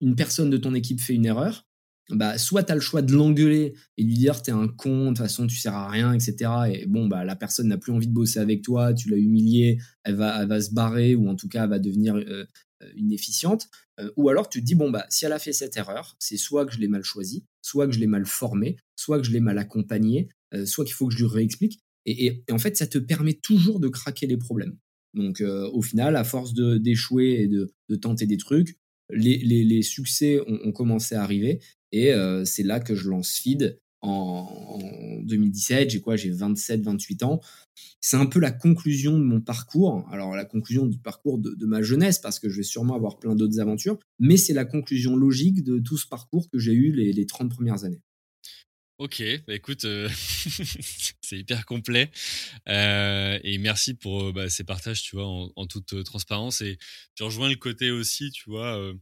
une 0.00 0.16
personne 0.16 0.50
de 0.50 0.56
ton 0.56 0.74
équipe 0.74 1.00
fait 1.00 1.14
une 1.14 1.26
erreur, 1.26 1.66
bah, 2.10 2.38
soit 2.38 2.64
tu 2.64 2.72
as 2.72 2.74
le 2.74 2.80
choix 2.80 3.02
de 3.02 3.12
l'engueuler 3.12 3.74
et 3.96 4.02
lui 4.02 4.14
dire 4.14 4.42
t'es 4.42 4.52
un 4.52 4.68
con, 4.68 5.04
de 5.04 5.08
toute 5.08 5.18
façon 5.18 5.46
tu 5.46 5.56
sers 5.56 5.74
à 5.74 5.88
rien, 5.88 6.12
etc. 6.12 6.50
Et 6.72 6.86
bon, 6.86 7.06
bah, 7.06 7.24
la 7.24 7.36
personne 7.36 7.68
n'a 7.68 7.78
plus 7.78 7.92
envie 7.92 8.08
de 8.08 8.12
bosser 8.12 8.38
avec 8.38 8.62
toi, 8.62 8.92
tu 8.94 9.08
l'as 9.08 9.16
humiliée, 9.16 9.78
elle 10.04 10.16
va, 10.16 10.42
elle 10.42 10.48
va 10.48 10.60
se 10.60 10.72
barrer 10.72 11.14
ou 11.14 11.28
en 11.28 11.36
tout 11.36 11.48
cas 11.48 11.64
elle 11.64 11.70
va 11.70 11.78
devenir 11.78 12.16
euh, 12.82 12.92
inefficiente. 12.96 13.68
Euh, 14.00 14.10
ou 14.16 14.28
alors 14.28 14.48
tu 14.48 14.60
te 14.60 14.64
dis, 14.64 14.74
bon, 14.74 14.90
bah, 14.90 15.06
si 15.08 15.24
elle 15.24 15.32
a 15.32 15.38
fait 15.38 15.52
cette 15.52 15.76
erreur, 15.76 16.16
c'est 16.18 16.36
soit 16.36 16.66
que 16.66 16.72
je 16.72 16.78
l'ai 16.78 16.88
mal 16.88 17.02
choisi, 17.02 17.44
soit 17.60 17.86
que 17.86 17.92
je 17.92 18.00
l'ai 18.00 18.06
mal 18.06 18.26
formé, 18.26 18.76
soit 18.96 19.18
que 19.18 19.24
je 19.24 19.30
l'ai 19.30 19.40
mal 19.40 19.58
accompagné, 19.58 20.28
euh, 20.54 20.66
soit 20.66 20.84
qu'il 20.84 20.94
faut 20.94 21.08
que 21.08 21.14
je 21.14 21.18
lui 21.18 21.26
réexplique. 21.26 21.80
Et, 22.06 22.42
en 22.50 22.58
fait, 22.58 22.76
ça 22.76 22.86
te 22.86 22.98
permet 22.98 23.34
toujours 23.34 23.80
de 23.80 23.88
craquer 23.88 24.26
les 24.26 24.36
problèmes. 24.36 24.76
Donc 25.14 25.42
au 25.42 25.82
final, 25.82 26.16
à 26.16 26.24
force 26.24 26.54
d'échouer 26.54 27.42
et 27.42 27.46
de, 27.46 27.72
de, 27.90 27.96
tenter 27.96 28.26
des 28.26 28.38
trucs, 28.38 28.78
les, 29.10 29.36
les, 29.38 29.82
succès 29.82 30.40
ont, 30.46 30.72
commencé 30.72 31.14
à 31.14 31.22
arriver 31.22 31.60
et 31.92 32.12
euh, 32.12 32.44
c'est 32.44 32.62
là 32.62 32.80
que 32.80 32.94
je 32.94 33.08
lance 33.08 33.36
Feed 33.36 33.78
en, 34.00 34.78
2017. 35.22 35.90
J'ai 35.90 36.00
quoi? 36.00 36.16
J'ai 36.16 36.30
27, 36.30 36.82
28 36.82 37.22
ans. 37.22 37.40
C'est 38.00 38.16
un 38.16 38.26
peu 38.26 38.40
la 38.40 38.50
conclusion 38.50 39.18
de 39.18 39.22
mon 39.22 39.40
parcours. 39.40 40.04
Alors, 40.10 40.34
la 40.34 40.44
conclusion 40.44 40.86
du 40.86 40.98
parcours 40.98 41.38
de, 41.38 41.66
ma 41.66 41.82
jeunesse, 41.82 42.18
parce 42.18 42.40
que 42.40 42.48
je 42.48 42.56
vais 42.56 42.62
sûrement 42.62 42.94
avoir 42.94 43.18
plein 43.18 43.36
d'autres 43.36 43.60
aventures, 43.60 43.98
mais 44.18 44.36
c'est 44.36 44.54
la 44.54 44.64
conclusion 44.64 45.14
logique 45.14 45.62
de 45.62 45.78
tout 45.78 45.96
ce 45.96 46.08
parcours 46.08 46.50
que 46.50 46.58
j'ai 46.58 46.72
eu 46.72 46.92
les, 46.92 47.12
les 47.12 47.26
30 47.26 47.50
premières 47.50 47.84
années. 47.84 48.00
Ok, 48.98 49.22
bah 49.46 49.54
écoute, 49.54 49.84
euh, 49.84 50.08
c'est 51.22 51.38
hyper 51.38 51.66
complet. 51.66 52.10
Euh, 52.68 53.38
et 53.42 53.58
merci 53.58 53.94
pour 53.94 54.32
bah, 54.32 54.48
ces 54.48 54.64
partages, 54.64 55.02
tu 55.02 55.16
vois, 55.16 55.26
en, 55.26 55.66
toute 55.66 56.04
transparence. 56.04 56.60
Et 56.60 56.78
je 57.16 57.24
rejoins 57.24 57.48
le 57.48 57.56
côté 57.56 57.90
aussi, 57.90 58.30
tu 58.30 58.48
vois, 58.48 58.92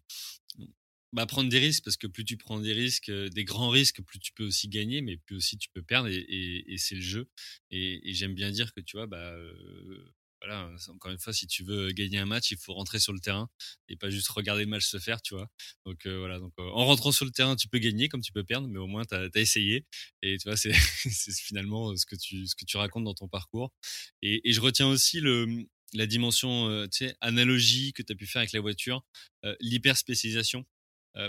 bah, 1.13 1.27
prendre 1.27 1.51
des 1.51 1.59
risques 1.59 1.85
parce 1.85 1.97
que 1.97 2.07
plus 2.07 2.25
tu 2.25 2.37
prends 2.37 2.61
des 2.61 2.73
risques, 2.73 3.11
des 3.11 3.45
grands 3.45 3.69
risques, 3.69 4.01
plus 4.03 4.21
tu 4.21 4.33
peux 4.33 4.45
aussi 4.45 4.69
gagner, 4.69 5.03
mais 5.03 5.17
plus 5.19 5.37
aussi 5.37 5.59
tu 5.59 5.69
peux 5.71 5.83
perdre. 5.83 6.09
Et, 6.09 6.77
c'est 6.79 6.95
le 6.95 7.03
jeu. 7.03 7.29
Et, 7.71 8.01
j'aime 8.15 8.35
bien 8.35 8.51
dire 8.51 8.73
que 8.73 8.81
tu 8.81 8.97
vois, 8.97 9.07
bah 9.07 9.35
voilà, 10.41 10.71
encore 10.89 11.11
une 11.11 11.19
fois, 11.19 11.33
si 11.33 11.47
tu 11.47 11.65
veux 11.65 11.93
gagner 11.93 12.19
un 12.19 12.27
match, 12.27 12.51
il 12.51 12.57
faut 12.57 12.73
rentrer 12.73 12.99
sur 12.99 13.13
le 13.13 13.21
terrain 13.21 13.49
et 13.89 13.97
pas 13.97 14.11
juste 14.11 14.29
regarder 14.29 14.65
le 14.65 14.71
match 14.71 14.87
se 14.87 14.99
faire, 14.99 15.21
tu 15.23 15.35
vois. 15.35 15.49
Donc 15.85 16.07
voilà, 16.07 16.39
donc 16.39 16.53
en 16.59 16.87
rentrant 16.87 17.13
sur 17.13 17.25
le 17.25 17.31
terrain, 17.31 17.57
tu 17.57 17.69
peux 17.69 17.79
gagner 17.79 18.09
comme 18.09 18.23
tu 18.23 18.33
peux 18.33 18.45
perdre, 18.45 18.69
mais 18.69 18.79
au 18.79 18.87
moins 18.87 19.05
tu 19.05 19.15
as, 19.15 19.29
essayé. 19.35 19.87
Et 20.23 20.39
tu 20.39 20.49
vois, 20.49 20.57
c'est 20.57 20.73
finalement 21.35 21.95
ce 21.97 22.07
que 22.07 22.17
tu 22.17 22.47
ce 22.47 22.55
que 22.55 22.65
tu 22.65 22.77
racontes 22.77 23.05
dans 23.05 23.15
ton 23.15 23.29
parcours. 23.29 23.73
Et, 24.23 24.41
je 24.53 24.61
retiens 24.61 24.89
aussi 24.89 25.21
le 25.21 25.47
la 25.93 26.07
dimension 26.07 26.87
tu 26.89 27.07
sais, 27.07 27.17
analogie 27.21 27.93
que 27.93 28.03
tu 28.03 28.13
as 28.13 28.17
pu 28.17 28.27
faire 28.27 28.41
avec 28.41 28.53
la 28.53 28.61
voiture, 28.61 29.03
l'hyper 29.61 29.97
spécialisation 29.97 30.65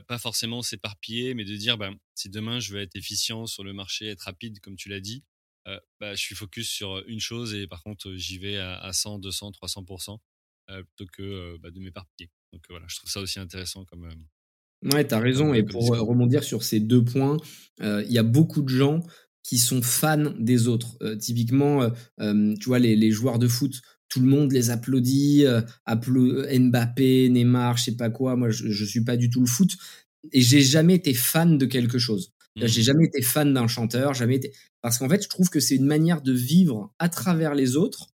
pas 0.07 0.19
forcément 0.19 0.61
s'éparpiller, 0.61 1.33
mais 1.33 1.43
de 1.43 1.55
dire 1.55 1.77
bah, 1.77 1.91
si 2.15 2.29
demain 2.29 2.59
je 2.59 2.73
veux 2.73 2.81
être 2.81 2.95
efficient 2.95 3.47
sur 3.47 3.63
le 3.63 3.73
marché, 3.73 4.07
être 4.07 4.21
rapide, 4.21 4.59
comme 4.59 4.75
tu 4.75 4.89
l'as 4.89 4.99
dit, 4.99 5.23
bah, 5.65 6.15
je 6.15 6.21
suis 6.21 6.35
focus 6.35 6.69
sur 6.69 7.03
une 7.07 7.19
chose 7.19 7.53
et 7.53 7.67
par 7.67 7.83
contre 7.83 8.13
j'y 8.15 8.37
vais 8.37 8.57
à, 8.57 8.91
100, 8.91 9.19
200, 9.19 9.51
300% 9.51 10.17
plutôt 10.67 11.11
que 11.11 11.57
bah, 11.57 11.71
de 11.71 11.79
m'éparpiller. 11.79 12.29
Donc 12.53 12.63
voilà, 12.69 12.85
je 12.89 12.97
trouve 12.97 13.09
ça 13.09 13.21
aussi 13.21 13.39
intéressant 13.39 13.85
comme. 13.85 14.09
ouais, 14.93 15.07
tu 15.07 15.13
as 15.13 15.19
raison. 15.19 15.53
et 15.53 15.63
pour 15.63 15.87
rebondir 15.87 16.43
sur 16.43 16.63
ces 16.63 16.79
deux 16.79 17.03
points, 17.03 17.37
il 17.79 18.11
y 18.11 18.17
a 18.17 18.23
beaucoup 18.23 18.61
de 18.61 18.69
gens 18.69 19.01
qui 19.43 19.57
sont 19.57 19.81
fans 19.81 20.33
des 20.39 20.67
autres. 20.67 20.97
typiquement, 21.15 21.89
tu 22.19 22.65
vois, 22.65 22.79
les, 22.79 22.95
les, 22.95 23.11
joueurs 23.11 23.39
de 23.39 23.47
foot 23.47 23.81
tout 24.11 24.19
le 24.19 24.27
monde 24.27 24.51
les 24.51 24.69
applaudit, 24.69 25.45
euh, 25.45 25.61
Mbappé, 25.87 27.29
Neymar, 27.29 27.77
je 27.77 27.85
sais 27.85 27.95
pas 27.95 28.09
quoi. 28.09 28.35
Moi, 28.35 28.49
je, 28.49 28.69
je 28.69 28.85
suis 28.85 29.03
pas 29.03 29.15
du 29.17 29.29
tout 29.29 29.39
le 29.39 29.47
foot 29.47 29.71
et 30.33 30.41
j'ai 30.41 30.61
jamais 30.61 30.95
été 30.95 31.13
fan 31.13 31.57
de 31.57 31.65
quelque 31.65 31.97
chose. 31.97 32.33
Mmh. 32.55 32.65
J'ai 32.65 32.81
jamais 32.81 33.05
été 33.05 33.21
fan 33.21 33.53
d'un 33.53 33.67
chanteur, 33.67 34.13
jamais 34.13 34.35
été 34.35 34.53
parce 34.81 34.97
qu'en 34.97 35.07
fait, 35.07 35.23
je 35.23 35.29
trouve 35.29 35.49
que 35.49 35.59
c'est 35.59 35.75
une 35.75 35.85
manière 35.85 36.21
de 36.21 36.33
vivre 36.33 36.93
à 36.99 37.07
travers 37.09 37.55
les 37.55 37.75
autres 37.75 38.09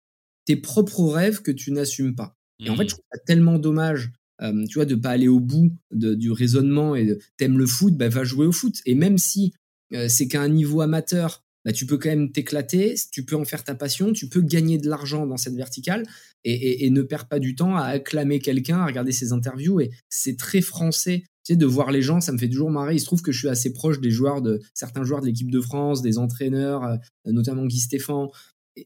tes 0.46 0.56
propres 0.56 1.06
rêves 1.06 1.42
que 1.42 1.52
tu 1.52 1.72
n'assumes 1.72 2.16
pas. 2.16 2.36
Et 2.60 2.70
en 2.70 2.76
fait, 2.76 2.84
je 2.84 2.88
mmh. 2.88 2.98
trouve 2.98 3.06
ça 3.12 3.20
tellement 3.26 3.60
dommage, 3.60 4.12
euh, 4.42 4.66
tu 4.68 4.76
vois, 4.76 4.86
de 4.86 4.96
pas 4.96 5.12
aller 5.12 5.28
au 5.28 5.40
bout 5.40 5.72
de, 5.92 6.14
du 6.14 6.32
raisonnement 6.32 6.96
et 6.96 7.06
de 7.06 7.20
t'aimes 7.38 7.58
le 7.58 7.68
foot, 7.68 7.96
bah 7.96 8.10
va 8.10 8.24
jouer 8.24 8.46
au 8.46 8.52
foot. 8.52 8.76
Et 8.86 8.96
même 8.96 9.18
si 9.18 9.54
euh, 9.94 10.08
c'est 10.08 10.28
qu'à 10.28 10.42
un 10.42 10.50
niveau 10.50 10.82
amateur, 10.82 11.44
bah, 11.68 11.74
tu 11.74 11.86
peux 11.86 11.98
quand 11.98 12.10
même 12.10 12.32
t'éclater, 12.32 12.96
tu 13.12 13.26
peux 13.26 13.36
en 13.36 13.44
faire 13.44 13.64
ta 13.64 13.76
passion, 13.76 14.14
tu 14.14 14.30
peux 14.30 14.42
gagner 14.42 14.78
de 14.78 14.88
l'argent 14.88 15.28
dans 15.28 15.36
cette 15.36 15.56
verticale 15.56 16.08
et, 16.46 16.90
ne 16.90 17.02
perds 17.02 17.28
pas 17.28 17.40
du 17.40 17.56
temps 17.56 17.76
à 17.76 17.84
acclamer 17.84 18.40
quelqu'un, 18.40 18.80
à 18.80 18.86
regarder 18.86 19.12
ses 19.12 19.34
interviews. 19.34 19.82
Et 19.82 19.92
c'est 20.08 20.38
très 20.38 20.62
français 20.62 21.26
tu 21.48 21.54
sais, 21.54 21.58
de 21.58 21.66
voir 21.66 21.92
les 21.92 22.02
gens, 22.02 22.20
ça 22.20 22.34
me 22.34 22.38
fait 22.38 22.50
toujours 22.50 22.70
marrer. 22.70 22.96
Il 22.96 23.00
se 23.00 23.06
trouve 23.06 23.22
que 23.22 23.32
je 23.32 23.40
suis 23.40 23.48
assez 23.48 23.72
proche 23.72 24.02
des 24.02 24.12
joueurs 24.12 24.42
de 24.42 24.60
certains 24.74 25.06
joueurs 25.06 25.22
de 25.22 25.28
l'équipe 25.28 25.50
de 25.50 25.62
France, 25.62 26.02
des 26.02 26.18
entraîneurs, 26.18 26.84
euh, 26.84 26.98
notamment 27.26 27.66
Guy 27.66 27.80
Stéphane. 27.80 28.28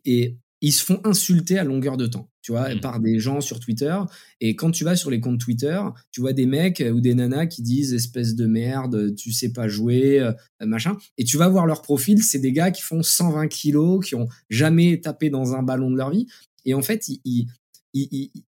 Et, 0.06 0.38
ils 0.64 0.72
se 0.72 0.86
font 0.86 1.02
insulter 1.06 1.58
à 1.58 1.64
longueur 1.64 1.98
de 1.98 2.06
temps, 2.06 2.30
tu 2.44 2.52
vois, 2.52 2.76
mmh. 2.76 2.82
par 2.82 3.00
des 3.00 3.18
gens 3.18 3.42
sur 3.42 3.60
Twitter. 3.60 3.98
Et 4.42 4.56
quand 4.56 4.70
tu 4.70 4.84
vas 4.84 4.96
sur 4.96 5.10
les 5.10 5.20
comptes 5.20 5.40
Twitter, 5.40 5.82
tu 6.12 6.22
vois 6.22 6.34
des 6.34 6.46
mecs 6.46 6.84
ou 6.94 7.02
des 7.02 7.16
nanas 7.16 7.48
qui 7.48 7.64
disent 7.64 7.96
espèce 7.96 8.36
de 8.36 8.46
merde, 8.46 9.16
tu 9.16 9.32
sais 9.32 9.52
pas 9.52 9.68
jouer, 9.68 10.20
euh, 10.20 10.32
machin. 10.64 10.98
Et 11.18 11.24
tu 11.24 11.38
vas 11.38 11.48
voir 11.48 11.66
leur 11.66 11.82
profil, 11.82 12.22
c'est 12.22 12.38
des 12.38 12.52
gars 12.52 12.70
qui 12.70 12.84
font 12.84 13.02
120 13.02 13.48
kilos, 13.48 14.06
qui 14.06 14.14
ont 14.14 14.28
jamais 14.52 15.02
tapé 15.02 15.32
dans 15.32 15.56
un 15.56 15.64
ballon 15.64 15.90
de 15.90 15.98
leur 15.98 16.12
vie. 16.12 16.28
Et 16.66 16.76
en 16.76 16.84
fait, 16.84 17.08
ils, 17.08 17.48
ils, 17.96 18.08
ils 18.12 18.44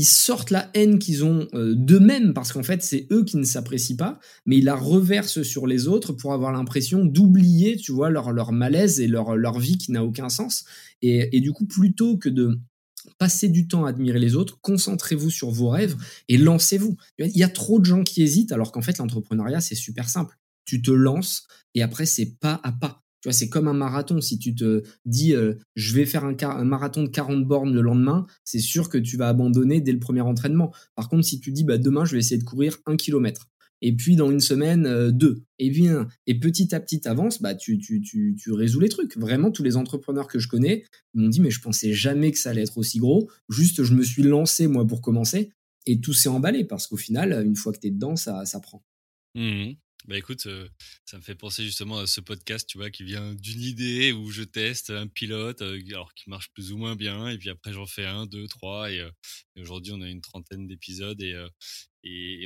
sortent 0.00 0.50
la 0.50 0.70
haine 0.74 0.98
qu'ils 0.98 1.24
ont 1.24 1.46
euh, 1.54 1.74
d'eux-mêmes 1.74 2.32
parce 2.32 2.52
qu'en 2.52 2.62
fait 2.62 2.82
c'est 2.82 3.06
eux 3.10 3.24
qui 3.24 3.36
ne 3.36 3.44
s'apprécient 3.44 3.96
pas, 3.96 4.18
mais 4.46 4.58
ils 4.58 4.64
la 4.64 4.74
reversent 4.74 5.42
sur 5.42 5.66
les 5.66 5.86
autres 5.86 6.12
pour 6.12 6.32
avoir 6.32 6.52
l'impression 6.52 7.04
d'oublier, 7.04 7.76
tu 7.76 7.92
vois, 7.92 8.08
leur, 8.10 8.32
leur 8.32 8.52
malaise 8.52 9.00
et 9.00 9.06
leur, 9.06 9.36
leur 9.36 9.58
vie 9.58 9.76
qui 9.76 9.92
n'a 9.92 10.04
aucun 10.04 10.28
sens. 10.28 10.64
Et, 11.02 11.36
et 11.36 11.40
du 11.40 11.52
coup, 11.52 11.66
plutôt 11.66 12.16
que 12.16 12.28
de 12.28 12.58
passer 13.18 13.48
du 13.48 13.68
temps 13.68 13.84
à 13.84 13.90
admirer 13.90 14.18
les 14.18 14.34
autres, 14.34 14.58
concentrez-vous 14.60 15.30
sur 15.30 15.50
vos 15.50 15.68
rêves 15.68 15.96
et 16.28 16.38
lancez-vous. 16.38 16.96
Il 17.18 17.36
y 17.36 17.42
a 17.42 17.48
trop 17.48 17.78
de 17.78 17.84
gens 17.84 18.02
qui 18.04 18.22
hésitent 18.22 18.52
alors 18.52 18.72
qu'en 18.72 18.82
fait 18.82 18.98
l'entrepreneuriat 18.98 19.60
c'est 19.60 19.74
super 19.74 20.08
simple. 20.08 20.38
Tu 20.64 20.82
te 20.82 20.90
lances 20.90 21.46
et 21.74 21.82
après 21.82 22.06
c'est 22.06 22.38
pas 22.38 22.60
à 22.62 22.72
pas. 22.72 23.01
Tu 23.22 23.28
vois, 23.28 23.32
c'est 23.32 23.48
comme 23.48 23.68
un 23.68 23.72
marathon. 23.72 24.20
Si 24.20 24.36
tu 24.38 24.52
te 24.52 24.82
dis, 25.06 25.32
euh, 25.32 25.54
je 25.76 25.94
vais 25.94 26.06
faire 26.06 26.24
un, 26.24 26.64
marathon 26.64 27.04
de 27.04 27.08
40 27.08 27.46
bornes 27.46 27.72
le 27.72 27.80
lendemain, 27.80 28.26
c'est 28.44 28.58
sûr 28.58 28.88
que 28.88 28.98
tu 28.98 29.16
vas 29.16 29.28
abandonner 29.28 29.80
dès 29.80 29.92
le 29.92 30.00
premier 30.00 30.22
entraînement. 30.22 30.74
Par 30.96 31.08
contre, 31.08 31.24
si 31.24 31.38
tu 31.38 31.52
dis, 31.52 31.62
bah, 31.62 31.78
demain, 31.78 32.04
je 32.04 32.12
vais 32.12 32.18
essayer 32.18 32.38
de 32.38 32.44
courir 32.44 32.78
un 32.84 32.96
kilomètre. 32.96 33.48
Et 33.80 33.94
puis, 33.94 34.16
dans 34.16 34.30
une 34.30 34.40
semaine, 34.40 34.86
euh, 34.86 35.12
deux. 35.12 35.44
Et 35.60 35.70
bien, 35.70 36.08
et 36.26 36.38
petit 36.40 36.74
à 36.74 36.80
petit 36.80 37.06
avance, 37.06 37.40
bah, 37.40 37.54
tu, 37.54 37.78
tu, 37.78 38.00
tu, 38.00 38.36
tu 38.36 38.50
résous 38.50 38.80
les 38.80 38.88
trucs. 38.88 39.16
Vraiment, 39.16 39.52
tous 39.52 39.62
les 39.62 39.76
entrepreneurs 39.76 40.26
que 40.26 40.40
je 40.40 40.48
connais 40.48 40.82
m'ont 41.14 41.28
dit, 41.28 41.40
mais 41.40 41.50
je 41.50 41.60
pensais 41.60 41.92
jamais 41.92 42.32
que 42.32 42.38
ça 42.38 42.50
allait 42.50 42.62
être 42.62 42.78
aussi 42.78 42.98
gros. 42.98 43.30
Juste, 43.48 43.84
je 43.84 43.94
me 43.94 44.02
suis 44.02 44.24
lancé, 44.24 44.66
moi, 44.66 44.84
pour 44.84 45.00
commencer. 45.00 45.52
Et 45.86 46.00
tout 46.00 46.12
s'est 46.12 46.28
emballé 46.28 46.64
parce 46.64 46.88
qu'au 46.88 46.96
final, 46.96 47.44
une 47.46 47.56
fois 47.56 47.72
que 47.72 47.78
tu 47.78 47.86
es 47.86 47.90
dedans, 47.90 48.16
ça, 48.16 48.44
ça 48.46 48.58
prend. 48.58 48.84
Mmh 49.36 49.74
bah 50.06 50.18
écoute, 50.18 50.46
euh, 50.46 50.68
ça 51.04 51.16
me 51.16 51.22
fait 51.22 51.36
penser 51.36 51.64
justement 51.64 51.98
à 52.00 52.06
ce 52.08 52.20
podcast, 52.20 52.68
tu 52.68 52.76
vois, 52.76 52.90
qui 52.90 53.04
vient 53.04 53.34
d'une 53.34 53.62
idée 53.62 54.10
où 54.12 54.30
je 54.32 54.42
teste 54.42 54.90
un 54.90 55.06
pilote, 55.06 55.62
euh, 55.62 55.80
alors 55.90 56.12
qui 56.14 56.28
marche 56.28 56.50
plus 56.52 56.72
ou 56.72 56.76
moins 56.76 56.96
bien, 56.96 57.28
et 57.28 57.38
puis 57.38 57.50
après 57.50 57.72
j'en 57.72 57.86
fais 57.86 58.04
un, 58.04 58.26
deux, 58.26 58.48
trois, 58.48 58.90
et, 58.90 58.98
euh, 58.98 59.10
aujourd'hui 59.58 59.92
on 59.92 60.00
a 60.00 60.08
une 60.08 60.20
trentaine 60.20 60.66
d'épisodes 60.66 61.20
et, 61.22 61.36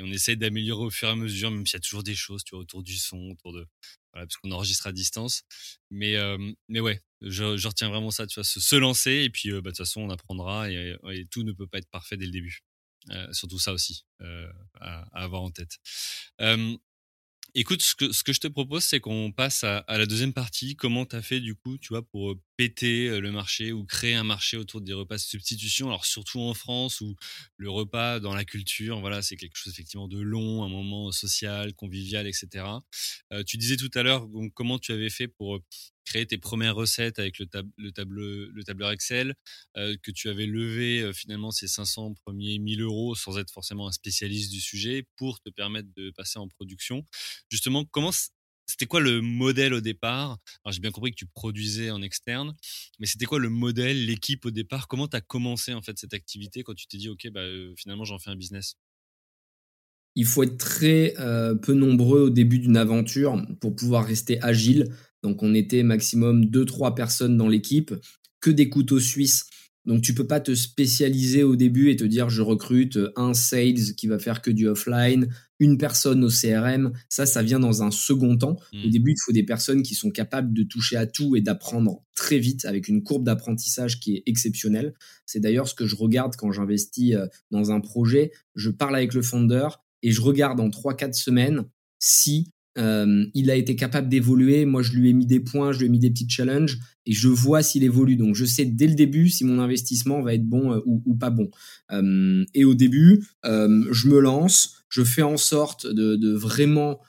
on 0.02 0.12
essaie 0.12 0.36
d'améliorer 0.36 0.84
au 0.84 0.90
fur 0.90 1.08
et 1.08 1.12
à 1.12 1.16
mesure, 1.16 1.50
même 1.50 1.66
s'il 1.66 1.76
y 1.76 1.78
a 1.78 1.80
toujours 1.80 2.02
des 2.02 2.14
choses, 2.14 2.44
tu 2.44 2.54
vois, 2.54 2.60
autour 2.60 2.82
du 2.82 2.96
son, 2.98 3.30
autour 3.30 3.54
de, 3.54 3.66
parce 4.12 4.36
qu'on 4.36 4.50
enregistre 4.50 4.86
à 4.86 4.92
distance. 4.92 5.42
Mais 5.90 6.16
mais 6.68 6.80
ouais, 6.80 7.00
je, 7.22 7.66
retiens 7.66 7.88
vraiment 7.88 8.10
ça, 8.10 8.26
tu 8.26 8.34
vois, 8.34 8.44
se, 8.44 8.76
lancer, 8.76 9.22
et 9.24 9.30
puis 9.30 9.50
bah, 9.50 9.56
de 9.56 9.68
toute 9.68 9.78
façon 9.78 10.02
on 10.02 10.10
apprendra, 10.10 10.70
et, 10.70 10.96
tout 11.30 11.42
ne 11.42 11.52
peut 11.52 11.66
pas 11.66 11.78
être 11.78 11.88
parfait 11.90 12.18
dès 12.18 12.26
le 12.26 12.32
début. 12.32 12.60
surtout 13.32 13.58
ça 13.58 13.72
aussi 13.72 14.04
à, 14.80 15.22
avoir 15.22 15.40
en 15.42 15.50
tête. 15.50 15.78
Écoute, 17.58 17.80
ce 17.80 17.94
que, 17.94 18.32
je 18.34 18.38
te 18.38 18.48
propose, 18.48 18.84
c'est 18.84 19.00
qu'on 19.00 19.32
passe 19.32 19.64
à, 19.64 19.82
la 19.88 20.04
deuxième 20.04 20.34
partie. 20.34 20.76
Comment 20.76 21.06
tu 21.06 21.16
as 21.16 21.22
fait, 21.22 21.40
du 21.40 21.54
coup, 21.54 21.78
tu 21.78 21.88
vois, 21.88 22.02
pour 22.02 22.32
euh, 22.32 22.40
péter 22.58 23.08
euh, 23.08 23.18
le 23.18 23.32
marché 23.32 23.72
ou 23.72 23.86
créer 23.86 24.14
un 24.14 24.24
marché 24.24 24.58
autour 24.58 24.82
des 24.82 24.92
repas 24.92 25.14
de 25.14 25.22
substitution? 25.22 25.86
Alors, 25.86 26.04
surtout 26.04 26.40
en 26.40 26.52
France, 26.52 27.00
où 27.00 27.16
le 27.56 27.70
repas 27.70 28.20
dans 28.20 28.34
la 28.34 28.44
culture, 28.44 29.00
voilà, 29.00 29.22
c'est 29.22 29.36
quelque 29.36 29.56
chose 29.56 29.72
effectivement 29.72 30.06
de 30.06 30.20
long, 30.20 30.64
un 30.64 30.68
moment 30.68 31.10
social, 31.12 31.72
convivial, 31.72 32.26
etc. 32.26 32.66
Euh, 33.32 33.42
tu 33.42 33.56
disais 33.56 33.78
tout 33.78 33.90
à 33.94 34.02
l'heure 34.02 34.28
comment 34.52 34.78
tu 34.78 34.92
avais 34.92 35.08
fait 35.08 35.26
pour 35.26 35.58
créer 36.06 36.24
tes 36.26 36.38
premières 36.38 36.74
recettes 36.74 37.18
avec 37.18 37.38
le, 37.38 37.46
le, 37.76 37.92
tableur, 37.92 38.48
le 38.52 38.64
tableur 38.64 38.90
Excel, 38.90 39.34
euh, 39.76 39.96
que 40.02 40.10
tu 40.10 40.28
avais 40.30 40.46
levé 40.46 41.00
euh, 41.02 41.12
finalement 41.12 41.50
ces 41.50 41.68
500 41.68 42.14
premiers 42.24 42.58
1000 42.58 42.80
euros 42.80 43.14
sans 43.14 43.36
être 43.38 43.50
forcément 43.52 43.88
un 43.88 43.92
spécialiste 43.92 44.50
du 44.50 44.60
sujet 44.60 45.04
pour 45.16 45.40
te 45.40 45.50
permettre 45.50 45.88
de 45.94 46.10
passer 46.10 46.38
en 46.38 46.48
production. 46.48 47.04
Justement, 47.50 47.84
c'était 48.66 48.86
quoi 48.86 49.00
le 49.00 49.20
modèle 49.20 49.74
au 49.74 49.80
départ? 49.80 50.38
Alors 50.64 50.72
j'ai 50.72 50.80
bien 50.80 50.90
compris 50.90 51.10
que 51.10 51.16
tu 51.16 51.26
produisais 51.26 51.90
en 51.90 52.02
externe, 52.02 52.54
mais 52.98 53.06
c'était 53.06 53.26
quoi 53.26 53.38
le 53.38 53.50
modèle, 53.50 54.06
l'équipe 54.06 54.44
au 54.46 54.50
départ? 54.50 54.88
Comment 54.88 55.08
tu 55.08 55.16
as 55.16 55.20
commencé 55.20 55.74
en 55.74 55.82
fait 55.82 55.98
cette 55.98 56.14
activité 56.14 56.62
quand 56.62 56.74
tu 56.74 56.86
t'es 56.86 56.98
dit 56.98 57.08
ok 57.08 57.28
bah 57.30 57.40
euh, 57.40 57.74
finalement 57.76 58.04
j'en 58.04 58.18
fais 58.18 58.30
un 58.30 58.36
business? 58.36 58.76
Il 60.18 60.24
faut 60.24 60.42
être 60.42 60.56
très 60.56 61.14
peu 61.62 61.74
nombreux 61.74 62.22
au 62.22 62.30
début 62.30 62.58
d'une 62.58 62.76
aventure 62.78 63.40
pour 63.60 63.76
pouvoir 63.76 64.04
rester 64.06 64.42
agile. 64.42 64.94
Donc 65.22 65.42
on 65.42 65.54
était 65.54 65.82
maximum 65.82 66.44
2-3 66.44 66.94
personnes 66.94 67.36
dans 67.36 67.48
l'équipe, 67.48 67.94
que 68.40 68.50
des 68.50 68.68
couteaux 68.68 69.00
suisses. 69.00 69.46
Donc 69.86 70.02
tu 70.02 70.14
peux 70.14 70.26
pas 70.26 70.40
te 70.40 70.54
spécialiser 70.54 71.44
au 71.44 71.54
début 71.54 71.90
et 71.90 71.96
te 71.96 72.04
dire 72.04 72.28
je 72.28 72.42
recrute 72.42 72.98
un 73.14 73.34
sales 73.34 73.94
qui 73.96 74.08
va 74.08 74.18
faire 74.18 74.42
que 74.42 74.50
du 74.50 74.66
offline, 74.66 75.28
une 75.60 75.78
personne 75.78 76.24
au 76.24 76.28
CRM. 76.28 76.92
Ça, 77.08 77.24
ça 77.24 77.42
vient 77.42 77.60
dans 77.60 77.84
un 77.84 77.92
second 77.92 78.36
temps. 78.36 78.56
Au 78.72 78.76
hmm. 78.76 78.90
début, 78.90 79.12
il 79.12 79.22
faut 79.24 79.32
des 79.32 79.44
personnes 79.44 79.82
qui 79.82 79.94
sont 79.94 80.10
capables 80.10 80.52
de 80.52 80.64
toucher 80.64 80.96
à 80.96 81.06
tout 81.06 81.36
et 81.36 81.40
d'apprendre 81.40 82.02
très 82.16 82.38
vite 82.38 82.64
avec 82.64 82.88
une 82.88 83.04
courbe 83.04 83.24
d'apprentissage 83.24 84.00
qui 84.00 84.16
est 84.16 84.22
exceptionnelle. 84.26 84.92
C'est 85.24 85.40
d'ailleurs 85.40 85.68
ce 85.68 85.74
que 85.74 85.86
je 85.86 85.94
regarde 85.94 86.34
quand 86.34 86.50
j'investis 86.50 87.14
euh, 87.14 87.26
dans 87.52 87.70
un 87.70 87.80
projet. 87.80 88.32
Je 88.56 88.70
parle 88.70 88.96
avec 88.96 89.14
le 89.14 89.22
founder 89.22 89.68
et 90.02 90.10
je 90.10 90.20
regarde 90.20 90.58
en 90.58 90.68
3-4 90.68 91.12
semaines 91.12 91.64
si 92.00 92.52
euh, 92.78 93.24
il 93.34 93.50
a 93.50 93.56
été 93.56 93.76
capable 93.76 94.08
d'évoluer. 94.08 94.64
Moi, 94.64 94.82
je 94.82 94.92
lui 94.92 95.10
ai 95.10 95.12
mis 95.12 95.26
des 95.26 95.40
points, 95.40 95.72
je 95.72 95.80
lui 95.80 95.86
ai 95.86 95.88
mis 95.88 95.98
des 95.98 96.10
petits 96.10 96.28
challenges 96.28 96.78
et 97.06 97.12
je 97.12 97.28
vois 97.28 97.62
s'il 97.62 97.84
évolue. 97.84 98.16
Donc, 98.16 98.34
je 98.34 98.44
sais 98.44 98.64
dès 98.64 98.86
le 98.86 98.94
début 98.94 99.28
si 99.28 99.44
mon 99.44 99.58
investissement 99.58 100.22
va 100.22 100.34
être 100.34 100.46
bon 100.46 100.72
euh, 100.72 100.80
ou, 100.84 101.14
pas 101.14 101.30
bon. 101.30 101.50
Euh, 101.92 102.44
et 102.54 102.64
au 102.64 102.74
début, 102.74 103.24
je 103.44 104.08
me 104.08 104.18
lance, 104.18 104.84
je 104.88 105.02
fais 105.02 105.22
en 105.22 105.36
sorte 105.36 105.86
de, 105.86 106.34
vraiment 106.34 107.00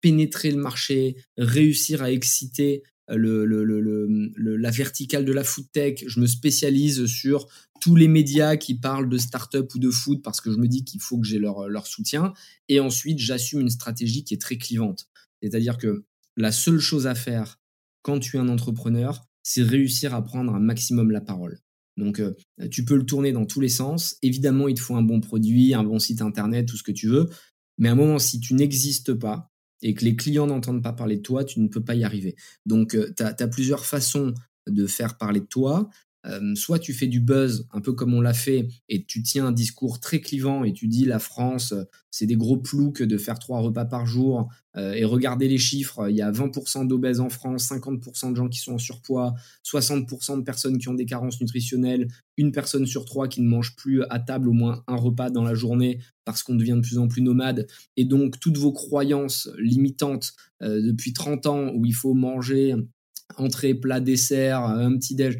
pénétrer 0.00 0.50
le 0.50 0.58
marché, 0.58 1.16
réussir 1.36 2.02
à 2.02 2.10
exciter 2.12 2.82
la 3.08 4.70
verticale 4.70 5.24
de 5.24 5.32
la 5.32 5.44
food 5.44 5.66
tech. 5.72 6.04
Je 6.06 6.20
me 6.20 6.26
spécialise 6.26 7.06
sur 7.06 7.48
tous 7.80 7.96
les 7.96 8.08
médias 8.08 8.56
qui 8.56 8.74
parlent 8.74 9.08
de 9.08 9.18
start-up 9.18 9.74
ou 9.74 9.78
de 9.78 9.90
food 9.90 10.22
parce 10.22 10.40
que 10.40 10.52
je 10.52 10.58
me 10.58 10.68
dis 10.68 10.84
qu'il 10.84 11.00
faut 11.00 11.18
que 11.18 11.26
j'ai 11.26 11.38
leur, 11.38 11.68
leur 11.68 11.86
soutien. 11.86 12.32
Et 12.68 12.80
ensuite, 12.80 13.18
j'assume 13.18 13.60
une 13.60 13.70
stratégie 13.70 14.24
qui 14.24 14.34
est 14.34 14.40
très 14.40 14.58
clivante. 14.58 15.08
C'est-à-dire 15.42 15.78
que 15.78 16.04
la 16.36 16.52
seule 16.52 16.80
chose 16.80 17.06
à 17.06 17.14
faire 17.14 17.58
quand 18.02 18.18
tu 18.18 18.36
es 18.36 18.40
un 18.40 18.48
entrepreneur, 18.48 19.24
c'est 19.42 19.62
réussir 19.62 20.14
à 20.14 20.22
prendre 20.22 20.54
un 20.54 20.60
maximum 20.60 21.10
la 21.10 21.20
parole. 21.20 21.58
Donc, 21.96 22.20
euh, 22.20 22.34
tu 22.70 22.84
peux 22.84 22.96
le 22.96 23.04
tourner 23.04 23.32
dans 23.32 23.44
tous 23.44 23.60
les 23.60 23.68
sens. 23.68 24.16
Évidemment, 24.22 24.68
il 24.68 24.74
te 24.74 24.80
faut 24.80 24.94
un 24.94 25.02
bon 25.02 25.20
produit, 25.20 25.74
un 25.74 25.82
bon 25.82 25.98
site 25.98 26.22
internet, 26.22 26.66
tout 26.66 26.76
ce 26.76 26.82
que 26.82 26.92
tu 26.92 27.08
veux. 27.08 27.28
Mais 27.76 27.88
à 27.88 27.92
un 27.92 27.96
moment, 27.96 28.18
si 28.18 28.40
tu 28.40 28.54
n'existes 28.54 29.14
pas 29.14 29.50
et 29.82 29.94
que 29.94 30.04
les 30.04 30.16
clients 30.16 30.46
n'entendent 30.46 30.82
pas 30.82 30.92
parler 30.92 31.16
de 31.16 31.22
toi, 31.22 31.44
tu 31.44 31.60
ne 31.60 31.68
peux 31.68 31.82
pas 31.82 31.94
y 31.94 32.04
arriver. 32.04 32.36
Donc, 32.66 32.94
euh, 32.94 33.12
tu 33.16 33.22
as, 33.22 33.48
plusieurs 33.48 33.84
façons 33.84 34.34
de 34.66 34.86
faire 34.86 35.16
parler 35.16 35.40
de 35.40 35.46
toi 35.46 35.88
soit 36.54 36.78
tu 36.78 36.92
fais 36.92 37.06
du 37.06 37.20
buzz, 37.20 37.66
un 37.72 37.80
peu 37.80 37.92
comme 37.92 38.14
on 38.14 38.20
l'a 38.20 38.34
fait, 38.34 38.68
et 38.88 39.04
tu 39.04 39.22
tiens 39.22 39.46
un 39.46 39.52
discours 39.52 40.00
très 40.00 40.20
clivant 40.20 40.64
et 40.64 40.72
tu 40.72 40.86
dis 40.86 41.04
la 41.04 41.18
France, 41.18 41.74
c'est 42.10 42.26
des 42.26 42.36
gros 42.36 42.56
ploucs 42.56 43.02
de 43.02 43.18
faire 43.18 43.38
trois 43.38 43.60
repas 43.60 43.84
par 43.84 44.06
jour, 44.06 44.48
euh, 44.76 44.92
et 44.92 45.04
regardez 45.04 45.48
les 45.48 45.58
chiffres, 45.58 46.08
il 46.08 46.16
y 46.16 46.22
a 46.22 46.30
20% 46.30 46.86
d'obèses 46.86 47.20
en 47.20 47.28
France, 47.28 47.70
50% 47.70 48.30
de 48.30 48.36
gens 48.36 48.48
qui 48.48 48.58
sont 48.58 48.74
en 48.74 48.78
surpoids, 48.78 49.34
60% 49.64 50.38
de 50.38 50.42
personnes 50.42 50.78
qui 50.78 50.88
ont 50.88 50.94
des 50.94 51.06
carences 51.06 51.40
nutritionnelles, 51.40 52.08
une 52.36 52.52
personne 52.52 52.86
sur 52.86 53.04
trois 53.04 53.28
qui 53.28 53.40
ne 53.40 53.48
mange 53.48 53.74
plus 53.76 54.02
à 54.10 54.18
table 54.18 54.48
au 54.48 54.52
moins 54.52 54.84
un 54.86 54.96
repas 54.96 55.30
dans 55.30 55.42
la 55.42 55.54
journée 55.54 56.00
parce 56.24 56.42
qu'on 56.42 56.54
devient 56.54 56.76
de 56.76 56.80
plus 56.80 56.98
en 56.98 57.08
plus 57.08 57.22
nomade, 57.22 57.66
et 57.96 58.04
donc 58.04 58.38
toutes 58.38 58.58
vos 58.58 58.72
croyances 58.72 59.50
limitantes 59.58 60.34
euh, 60.62 60.80
depuis 60.82 61.12
30 61.12 61.46
ans 61.46 61.72
où 61.74 61.84
il 61.84 61.94
faut 61.94 62.14
manger 62.14 62.74
entrée, 63.36 63.74
plat, 63.74 64.00
dessert, 64.00 64.62
un 64.64 64.96
petit 64.96 65.14
déj, 65.14 65.38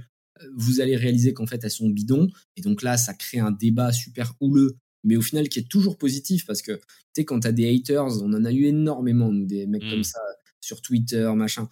vous 0.54 0.80
allez 0.80 0.96
réaliser 0.96 1.32
qu'en 1.32 1.46
fait 1.46 1.62
elles 1.62 1.70
sont 1.70 1.88
bidons. 1.88 2.28
Et 2.56 2.62
donc 2.62 2.82
là, 2.82 2.96
ça 2.96 3.14
crée 3.14 3.38
un 3.38 3.50
débat 3.50 3.92
super 3.92 4.34
houleux, 4.40 4.76
mais 5.04 5.16
au 5.16 5.22
final 5.22 5.48
qui 5.48 5.58
est 5.58 5.68
toujours 5.68 5.98
positif 5.98 6.46
parce 6.46 6.62
que 6.62 6.72
tu 6.72 6.80
sais, 7.16 7.24
quand 7.24 7.40
tu 7.40 7.48
as 7.48 7.52
des 7.52 7.74
haters, 7.74 8.22
on 8.22 8.32
en 8.32 8.44
a 8.44 8.52
eu 8.52 8.64
énormément, 8.64 9.32
nous, 9.32 9.46
des 9.46 9.66
mecs 9.66 9.82
comme 9.82 10.00
mmh. 10.00 10.04
ça 10.04 10.20
sur 10.60 10.82
Twitter, 10.82 11.30
machin. 11.34 11.68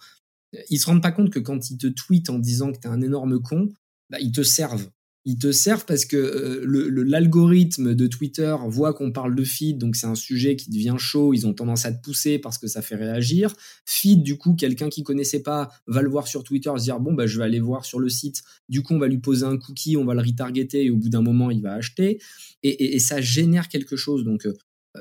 Ils 0.69 0.79
se 0.79 0.85
rendent 0.85 1.03
pas 1.03 1.11
compte 1.11 1.29
que 1.29 1.39
quand 1.39 1.69
ils 1.69 1.77
te 1.77 1.87
tweetent 1.87 2.29
en 2.29 2.39
disant 2.39 2.71
que 2.71 2.79
tu 2.79 2.87
es 2.87 2.91
un 2.91 3.01
énorme 3.01 3.41
con, 3.41 3.69
bah, 4.09 4.19
ils 4.19 4.31
te 4.31 4.43
servent 4.43 4.89
ils 5.27 5.37
te 5.37 5.51
servent 5.51 5.83
parce 5.83 6.05
que 6.05 6.15
euh, 6.15 7.03
l'algorithme 7.05 7.93
de 7.93 8.07
Twitter 8.07 8.55
voit 8.67 8.93
qu'on 8.93 9.11
parle 9.11 9.35
de 9.35 9.43
feed, 9.43 9.77
donc 9.77 9.97
c'est 9.97 10.07
un 10.07 10.15
sujet 10.15 10.55
qui 10.55 10.69
devient 10.69 10.95
chaud, 10.97 11.33
ils 11.33 11.45
ont 11.45 11.53
tendance 11.53 11.85
à 11.85 11.91
te 11.91 12.01
pousser 12.01 12.39
parce 12.39 12.57
que 12.57 12.67
ça 12.67 12.81
fait 12.81 12.95
réagir. 12.95 13.53
Feed, 13.85 14.23
du 14.23 14.37
coup, 14.37 14.53
quelqu'un 14.53 14.87
qui 14.87 15.03
connaissait 15.03 15.43
pas 15.43 15.69
va 15.85 16.01
le 16.01 16.09
voir 16.09 16.29
sur 16.29 16.45
Twitter, 16.45 16.71
se 16.77 16.83
dire 16.83 17.01
bon 17.01 17.11
bah 17.11 17.27
je 17.27 17.37
vais 17.37 17.43
aller 17.43 17.59
voir 17.59 17.83
sur 17.83 17.99
le 17.99 18.07
site. 18.07 18.41
Du 18.69 18.81
coup, 18.83 18.93
on 18.93 18.99
va 18.99 19.09
lui 19.09 19.17
poser 19.17 19.45
un 19.45 19.57
cookie, 19.57 19.97
on 19.97 20.05
va 20.05 20.13
le 20.13 20.21
retargeter 20.21 20.85
et 20.85 20.91
au 20.91 20.95
bout 20.95 21.09
d'un 21.09 21.21
moment 21.21 21.51
il 21.51 21.61
va 21.61 21.73
acheter 21.73 22.21
et, 22.63 22.97
ça 22.99 23.19
génère 23.19 23.67
quelque 23.67 23.97
chose. 23.97 24.23
Donc 24.23 24.45
euh, 24.45 24.53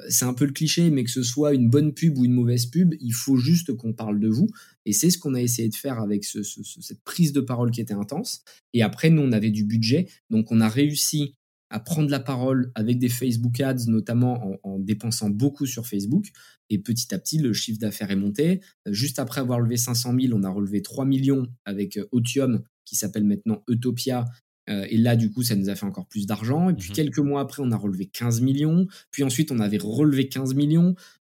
c'est 0.08 0.24
un 0.24 0.34
peu 0.34 0.44
le 0.44 0.52
cliché, 0.52 0.90
mais 0.90 1.04
que 1.04 1.10
ce 1.10 1.22
soit 1.22 1.54
une 1.54 1.68
bonne 1.68 1.92
pub 1.92 2.18
ou 2.18 2.24
une 2.24 2.32
mauvaise 2.32 2.66
pub, 2.66 2.94
il 3.00 3.12
faut 3.12 3.36
juste 3.36 3.74
qu'on 3.74 3.92
parle 3.92 4.20
de 4.20 4.28
vous. 4.28 4.48
Et 4.84 4.92
c'est 4.92 5.10
ce 5.10 5.18
qu'on 5.18 5.34
a 5.34 5.40
essayé 5.40 5.68
de 5.68 5.74
faire 5.74 6.00
avec 6.00 6.24
cette 6.24 7.02
prise 7.04 7.32
de 7.32 7.40
parole 7.40 7.70
qui 7.70 7.80
était 7.80 7.94
intense. 7.94 8.42
Et 8.72 8.82
après, 8.82 9.10
nous, 9.10 9.22
on 9.22 9.32
avait 9.32 9.50
du 9.50 9.64
budget. 9.64 10.08
Donc, 10.30 10.50
on 10.50 10.60
a 10.60 10.68
réussi 10.68 11.34
à 11.70 11.80
prendre 11.80 12.10
la 12.10 12.20
parole 12.20 12.70
avec 12.74 12.98
des 12.98 13.08
Facebook 13.08 13.60
Ads, 13.60 13.86
notamment 13.88 14.58
en, 14.62 14.78
dépensant 14.78 15.30
beaucoup 15.30 15.66
sur 15.66 15.86
Facebook. 15.86 16.26
Et 16.70 16.78
petit 16.78 17.12
à 17.14 17.18
petit, 17.18 17.38
le 17.38 17.52
chiffre 17.52 17.78
d'affaires 17.78 18.10
est 18.10 18.16
monté. 18.16 18.60
Juste 18.86 19.18
après 19.18 19.40
avoir 19.40 19.60
levé 19.60 19.76
500 19.76 20.14
000, 20.20 20.32
on 20.36 20.44
a 20.44 20.48
relevé 20.48 20.82
3 20.82 21.04
millions 21.04 21.46
avec 21.64 21.98
Otium, 22.12 22.62
qui 22.84 22.94
s'appelle 22.94 23.24
maintenant 23.24 23.64
Utopia, 23.68 24.24
euh, 24.68 24.86
et 24.88 24.96
là, 24.96 25.16
du 25.16 25.30
coup, 25.30 25.42
ça 25.42 25.54
nous 25.54 25.68
a 25.68 25.74
fait 25.74 25.86
encore 25.86 26.06
plus 26.06 26.26
d'argent. 26.26 26.70
Et 26.70 26.74
puis, 26.74 26.90
mmh 26.90 26.94
quelques 26.94 27.18
mois 27.18 27.40
après, 27.40 27.62
on 27.62 27.70
a 27.72 27.76
relevé 27.76 28.06
15 28.06 28.40
millions. 28.40 28.86
Puis 29.10 29.22
ensuite, 29.22 29.52
on 29.52 29.60
avait 29.60 29.78
relevé 29.78 30.28
15 30.28 30.54
millions. 30.54 30.94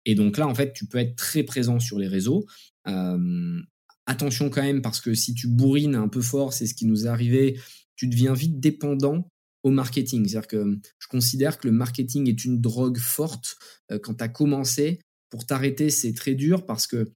Et 0.05 0.15
donc 0.15 0.37
là, 0.37 0.47
en 0.47 0.55
fait, 0.55 0.73
tu 0.73 0.85
peux 0.85 0.97
être 0.97 1.15
très 1.15 1.43
présent 1.43 1.79
sur 1.79 1.99
les 1.99 2.07
réseaux. 2.07 2.45
Euh, 2.87 3.59
attention 4.05 4.49
quand 4.49 4.61
même, 4.61 4.81
parce 4.81 5.01
que 5.01 5.13
si 5.13 5.33
tu 5.33 5.47
bourrines 5.47 5.95
un 5.95 6.07
peu 6.07 6.21
fort, 6.21 6.53
c'est 6.53 6.65
ce 6.65 6.73
qui 6.73 6.85
nous 6.85 7.05
est 7.05 7.09
arrivé, 7.09 7.59
tu 7.95 8.07
deviens 8.07 8.33
vite 8.33 8.59
dépendant 8.59 9.29
au 9.63 9.71
marketing. 9.71 10.25
C'est-à-dire 10.25 10.47
que 10.47 10.79
je 10.99 11.07
considère 11.07 11.57
que 11.57 11.67
le 11.67 11.73
marketing 11.73 12.29
est 12.29 12.45
une 12.45 12.61
drogue 12.61 12.99
forte. 12.99 13.57
Euh, 13.91 13.99
quand 13.99 14.15
tu 14.15 14.23
as 14.23 14.29
commencé, 14.29 15.01
pour 15.29 15.45
t'arrêter, 15.45 15.89
c'est 15.89 16.13
très 16.13 16.35
dur 16.35 16.65
parce 16.65 16.87
que 16.87 17.11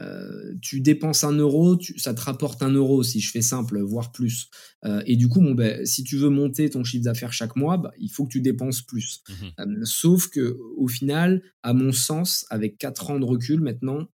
euh, 0.00 0.54
tu 0.60 0.80
dépenses 0.80 1.24
un 1.24 1.32
euro, 1.32 1.78
ça 1.96 2.12
te 2.12 2.20
rapporte 2.20 2.62
un 2.62 2.70
euro 2.70 3.02
si 3.02 3.20
je 3.20 3.30
fais 3.30 3.42
simple, 3.42 3.80
voire 3.80 4.12
plus. 4.12 4.50
Euh, 4.84 5.02
et 5.06 5.16
du 5.16 5.28
coup, 5.28 5.40
bon, 5.40 5.54
ben, 5.54 5.86
si 5.86 6.04
tu 6.04 6.16
veux 6.16 6.28
monter 6.28 6.68
ton 6.68 6.84
chiffre 6.84 7.04
d'affaires 7.04 7.32
chaque 7.32 7.56
mois, 7.56 7.78
bah, 7.78 7.92
il 7.98 8.10
faut 8.10 8.26
que 8.26 8.32
tu 8.32 8.40
dépenses 8.40 8.82
plus. 8.82 9.22
Mmh 9.28 9.32
euh, 9.60 9.84
sauf 9.84 10.28
que 10.28 10.58
au 10.76 10.88
final, 10.88 11.42
à 11.62 11.72
mon 11.72 11.92
sens, 11.92 12.46
avec 12.50 12.78
4 12.78 13.10
ans 13.10 13.18
de 13.18 13.24
recul 13.24 13.60
maintenant, 13.60 14.08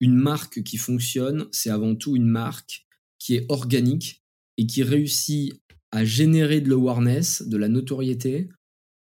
une 0.00 0.14
marque 0.14 0.62
qui 0.62 0.76
fonctionne, 0.76 1.46
c'est 1.50 1.70
avant 1.70 1.96
tout 1.96 2.14
une 2.14 2.28
marque 2.28 2.86
qui 3.18 3.34
est 3.34 3.46
organique 3.48 4.22
et 4.58 4.66
qui 4.66 4.84
réussit 4.84 5.60
à 5.90 6.04
générer 6.04 6.60
de 6.60 6.68
l'awareness, 6.68 7.42
de 7.42 7.56
la 7.56 7.68
notoriété, 7.68 8.48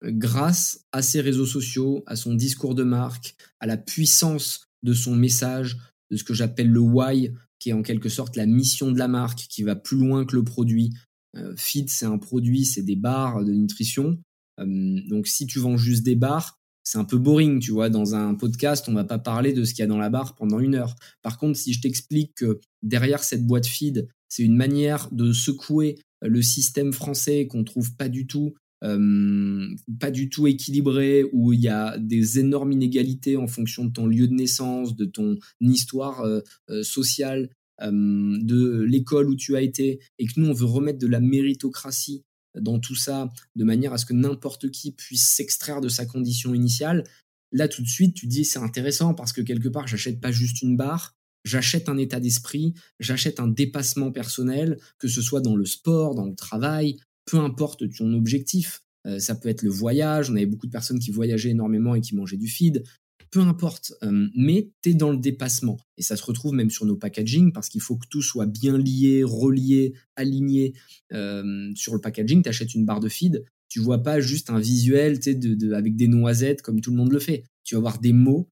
grâce 0.03 0.85
à 0.91 1.01
ses 1.01 1.19
réseaux 1.19 1.45
sociaux, 1.45 2.03
à 2.07 2.15
son 2.15 2.33
discours 2.33 2.75
de 2.75 2.83
marque, 2.83 3.35
à 3.59 3.65
la 3.65 3.77
puissance 3.77 4.65
de 4.85 4.93
son 4.93 5.15
message, 5.15 5.77
de 6.11 6.17
ce 6.17 6.23
que 6.23 6.33
j'appelle 6.33 6.69
le 6.69 6.79
why, 6.79 7.31
qui 7.59 7.69
est 7.69 7.73
en 7.73 7.81
quelque 7.81 8.09
sorte 8.09 8.35
la 8.35 8.45
mission 8.45 8.91
de 8.91 8.97
la 8.97 9.07
marque, 9.07 9.47
qui 9.49 9.63
va 9.63 9.75
plus 9.75 9.97
loin 9.97 10.25
que 10.25 10.35
le 10.35 10.43
produit. 10.43 10.93
Euh, 11.35 11.53
Feed, 11.57 11.89
c'est 11.89 12.05
un 12.05 12.17
produit, 12.17 12.65
c'est 12.65 12.83
des 12.83 12.95
barres 12.95 13.43
de 13.43 13.51
nutrition. 13.51 14.17
Euh, 14.59 14.99
donc 15.09 15.27
si 15.27 15.47
tu 15.47 15.59
vends 15.59 15.77
juste 15.77 16.03
des 16.03 16.15
barres, 16.15 16.57
c'est 16.83 16.99
un 16.99 17.03
peu 17.03 17.17
boring, 17.17 17.59
tu 17.59 17.71
vois. 17.71 17.89
Dans 17.89 18.13
un 18.13 18.35
podcast, 18.35 18.87
on 18.87 18.93
va 18.93 19.03
pas 19.03 19.17
parler 19.17 19.53
de 19.53 19.63
ce 19.63 19.73
qu'il 19.73 19.81
y 19.81 19.83
a 19.83 19.87
dans 19.87 19.97
la 19.97 20.09
barre 20.09 20.35
pendant 20.35 20.59
une 20.59 20.75
heure. 20.75 20.95
Par 21.23 21.39
contre, 21.39 21.57
si 21.57 21.73
je 21.73 21.81
t'explique 21.81 22.35
que 22.35 22.59
derrière 22.83 23.23
cette 23.23 23.45
boîte 23.45 23.65
feed, 23.65 24.07
c'est 24.29 24.43
une 24.43 24.55
manière 24.55 25.09
de 25.11 25.33
secouer 25.33 25.99
le 26.21 26.41
système 26.41 26.93
français 26.93 27.47
qu'on 27.47 27.63
trouve 27.63 27.95
pas 27.95 28.09
du 28.09 28.27
tout 28.27 28.53
euh, 28.85 29.75
pas 29.99 30.11
du 30.11 30.29
tout 30.29 30.47
équilibré, 30.47 31.23
où 31.33 31.53
il 31.53 31.61
y 31.61 31.67
a 31.67 31.97
des 31.97 32.39
énormes 32.39 32.71
inégalités 32.71 33.35
en 33.35 33.47
fonction 33.47 33.85
de 33.85 33.91
ton 33.91 34.05
lieu 34.05 34.27
de 34.27 34.33
naissance, 34.33 34.95
de 34.95 35.05
ton 35.05 35.37
histoire 35.59 36.21
euh, 36.21 36.41
euh, 36.69 36.83
sociale, 36.83 37.49
de 37.81 38.83
l'école 38.83 39.29
où 39.29 39.35
tu 39.35 39.57
as 39.57 39.61
été, 39.61 39.99
et 40.17 40.27
que 40.27 40.39
nous, 40.39 40.47
on 40.47 40.53
veut 40.53 40.65
remettre 40.65 40.97
de 40.97 41.07
la 41.07 41.19
méritocratie 41.19 42.23
dans 42.57 42.79
tout 42.79 42.95
ça, 42.95 43.29
de 43.57 43.63
manière 43.65 43.91
à 43.91 43.97
ce 43.97 44.05
que 44.05 44.13
n'importe 44.13 44.71
qui 44.71 44.93
puisse 44.93 45.27
s'extraire 45.27 45.81
de 45.81 45.89
sa 45.89 46.05
condition 46.05 46.53
initiale, 46.53 47.03
là, 47.51 47.67
tout 47.67 47.81
de 47.81 47.87
suite, 47.87 48.15
tu 48.15 48.27
dis, 48.27 48.45
c'est 48.45 48.59
intéressant 48.59 49.13
parce 49.13 49.33
que 49.33 49.41
quelque 49.41 49.67
part, 49.67 49.87
j'achète 49.87 50.21
pas 50.21 50.31
juste 50.31 50.61
une 50.61 50.77
barre, 50.77 51.15
j'achète 51.43 51.89
un 51.89 51.97
état 51.97 52.21
d'esprit, 52.21 52.73
j'achète 53.01 53.41
un 53.41 53.49
dépassement 53.49 54.13
personnel, 54.13 54.77
que 54.97 55.09
ce 55.09 55.21
soit 55.21 55.41
dans 55.41 55.57
le 55.57 55.65
sport, 55.65 56.15
dans 56.15 56.27
le 56.27 56.35
travail, 56.35 56.97
peu 57.25 57.37
importe 57.37 57.89
ton 57.95 58.13
objectif. 58.13 58.81
Euh, 59.05 59.19
ça 59.19 59.35
peut 59.35 59.49
être 59.49 59.61
le 59.61 59.69
voyage, 59.69 60.29
on 60.29 60.35
avait 60.35 60.45
beaucoup 60.45 60.67
de 60.67 60.71
personnes 60.71 60.99
qui 60.99 61.11
voyageaient 61.11 61.51
énormément 61.51 61.95
et 61.95 62.01
qui 62.01 62.15
mangeaient 62.15 62.37
du 62.37 62.47
feed, 62.47 62.83
peu 63.31 63.39
importe, 63.39 63.93
euh, 64.03 64.27
mais 64.35 64.71
tu 64.81 64.91
es 64.91 64.93
dans 64.93 65.11
le 65.11 65.17
dépassement. 65.17 65.77
Et 65.97 66.01
ça 66.01 66.15
se 66.15 66.23
retrouve 66.23 66.53
même 66.53 66.69
sur 66.69 66.85
nos 66.85 66.95
packaging 66.95 67.51
parce 67.51 67.69
qu'il 67.69 67.81
faut 67.81 67.97
que 67.97 68.07
tout 68.09 68.21
soit 68.21 68.45
bien 68.45 68.77
lié, 68.77 69.23
relié, 69.23 69.93
aligné. 70.15 70.73
Euh, 71.13 71.71
sur 71.75 71.93
le 71.93 72.01
packaging, 72.01 72.41
tu 72.41 72.49
achètes 72.49 72.73
une 72.73 72.85
barre 72.85 72.99
de 72.99 73.09
feed, 73.09 73.43
tu 73.67 73.79
vois 73.79 74.01
pas 74.01 74.19
juste 74.19 74.49
un 74.49 74.59
visuel 74.59 75.19
de, 75.19 75.73
avec 75.73 75.95
des 75.95 76.07
noisettes 76.07 76.61
comme 76.61 76.81
tout 76.81 76.91
le 76.91 76.97
monde 76.97 77.11
le 77.11 77.19
fait. 77.19 77.43
Tu 77.63 77.75
vas 77.75 77.79
avoir 77.79 77.99
des 77.99 78.13
mots, 78.13 78.49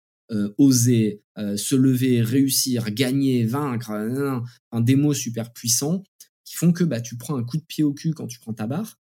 oser, 0.57 1.21
se 1.37 1.75
lever, 1.75 2.23
réussir, 2.23 2.89
gagner, 2.89 3.45
vaincre, 3.45 3.91
un, 3.91 4.81
des 4.81 4.95
mots 4.95 5.13
super 5.13 5.53
puissants 5.53 6.03
qui 6.53 6.59
font 6.59 6.71
que 6.71 6.83
bah, 6.83 7.01
tu 7.01 7.17
prends 7.17 7.35
un 7.35 7.43
coup 7.43 7.57
de 7.57 7.63
pied 7.63 7.83
au 7.83 7.93
cul 7.93 8.13
quand 8.13 8.27
tu 8.27 8.37
prends 8.37 8.53
ta 8.53 8.67
barre. 8.67 8.99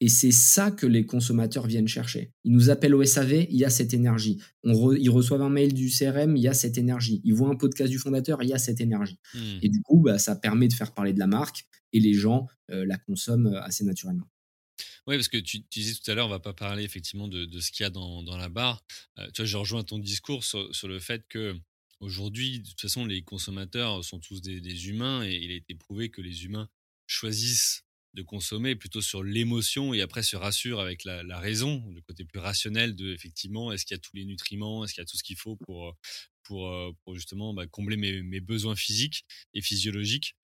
Et 0.00 0.08
c'est 0.08 0.30
ça 0.30 0.70
que 0.70 0.86
les 0.86 1.04
consommateurs 1.04 1.66
viennent 1.66 1.88
chercher. 1.88 2.32
Ils 2.44 2.52
nous 2.52 2.70
appellent 2.70 2.94
au 2.94 3.04
SAV, 3.04 3.46
il 3.50 3.56
y 3.56 3.64
a 3.64 3.70
cette 3.70 3.92
énergie. 3.92 4.40
On 4.62 4.92
ils 4.94 5.10
reçoivent 5.10 5.42
un 5.42 5.48
mail 5.48 5.74
du 5.74 5.90
CRM, 5.90 6.36
il 6.36 6.42
y 6.42 6.46
a 6.46 6.54
cette 6.54 6.78
énergie. 6.78 7.20
Ils 7.24 7.34
voient 7.34 7.48
un 7.48 7.56
podcast 7.56 7.90
du 7.90 7.98
fondateur, 7.98 8.40
il 8.44 8.50
y 8.50 8.52
a 8.52 8.58
cette 8.58 8.80
énergie. 8.80 9.18
Hmm. 9.34 9.58
Et 9.62 9.68
du 9.68 9.82
coup, 9.82 10.00
bah, 10.00 10.18
ça 10.18 10.36
permet 10.36 10.68
de 10.68 10.74
faire 10.74 10.94
parler 10.94 11.12
de 11.12 11.18
la 11.18 11.26
marque 11.26 11.66
et 11.92 11.98
les 11.98 12.14
gens 12.14 12.46
euh, 12.70 12.86
la 12.86 12.98
consomment 12.98 13.48
euh, 13.48 13.62
assez 13.62 13.82
naturellement. 13.82 14.28
Oui, 15.08 15.16
parce 15.16 15.28
que 15.28 15.38
tu, 15.38 15.58
disais 15.72 15.94
tout 15.94 16.08
à 16.08 16.14
l'heure, 16.14 16.26
on 16.26 16.30
va 16.30 16.38
pas 16.38 16.54
parler 16.54 16.84
effectivement 16.84 17.26
de, 17.26 17.48
ce 17.58 17.72
qu'il 17.72 17.82
y 17.82 17.86
a 17.86 17.90
dans, 17.90 18.36
la 18.36 18.48
barre. 18.48 18.84
Euh, 19.18 19.26
tu 19.34 19.42
vois, 19.42 19.46
je 19.46 19.56
rejoins 19.56 19.82
ton 19.82 19.98
discours 19.98 20.44
sur, 20.44 20.68
le 20.84 21.00
fait 21.00 21.26
que 21.28 21.56
aujourd'hui, 21.98 22.60
de 22.60 22.68
toute 22.68 22.80
façon, 22.80 23.04
les 23.06 23.22
consommateurs 23.22 24.04
sont 24.04 24.20
tous 24.20 24.40
des, 24.40 24.60
des 24.60 24.88
humains 24.88 25.24
et 25.24 25.34
il 25.34 25.50
a 25.50 25.54
été 25.54 25.74
prouvé 25.74 26.08
que 26.08 26.20
les 26.20 26.44
humains 26.44 26.68
choisissent 27.12 27.84
de 28.14 28.22
consommer 28.22 28.76
plutôt 28.76 29.00
sur 29.00 29.22
l'émotion 29.22 29.94
et 29.94 30.02
après 30.02 30.22
se 30.22 30.36
rassure 30.36 30.80
avec 30.80 31.04
la, 31.04 31.38
raison, 31.38 31.82
le 31.94 32.02
côté 32.02 32.24
plus 32.24 32.40
rationnel 32.40 32.94
de 32.94 33.12
effectivement 33.12 33.72
est-ce 33.72 33.86
qu'il 33.86 33.94
y 33.94 33.98
a 33.98 34.00
tous 34.00 34.14
les 34.14 34.26
nutriments, 34.26 34.84
est-ce 34.84 34.92
qu'il 34.92 35.00
y 35.00 35.06
a 35.06 35.06
tout 35.06 35.16
ce 35.16 35.22
qu'il 35.22 35.38
faut 35.38 35.56
pour 35.56 35.96
pour, 36.44 36.94
pour 37.04 37.14
justement 37.14 37.54
bah, 37.54 37.66
combler 37.66 37.96
mes, 37.96 38.40
besoins 38.40 38.76
physiques 38.76 39.24
et 39.54 39.62
physiologiques. 39.62 40.36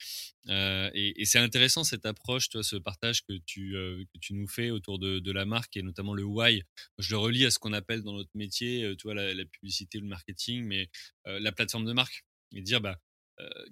Euh, 0.49 0.91
et, 0.95 1.25
c'est 1.25 1.39
intéressant 1.39 1.85
cette 1.85 2.07
approche, 2.07 2.49
toi, 2.49 2.63
ce 2.63 2.77
partage 2.77 3.23
que 3.23 3.35
tu, 3.47 3.77
euh, 3.77 4.05
que 4.13 4.19
tu 4.19 4.35
nous 4.35 4.47
fais 4.47 4.71
autour 4.71 4.99
de, 4.99 5.33
la 5.33 5.45
marque 5.45 5.77
et 5.77 5.83
notamment 5.83 6.15
le 6.15 6.25
why. 6.25 6.63
Je 6.99 7.11
le 7.11 7.19
relis 7.19 7.45
à 7.45 7.51
ce 7.51 7.59
qu'on 7.59 7.73
appelle 7.73 8.03
dans 8.03 8.15
notre 8.15 8.31
métier, 8.35 8.85
euh, 8.85 8.97
tu 8.97 9.05
vois, 9.05 9.15
la, 9.15 9.35
la 9.35 9.45
publicité, 9.45 9.99
le 9.99 10.07
marketing, 10.07 10.65
mais 10.65 10.89
la 11.27 11.53
plateforme 11.53 11.85
de 11.85 11.93
marque 11.93 12.25
et 12.55 12.63
dire 12.63 12.81
bah 12.81 12.93
euh, 12.93 13.08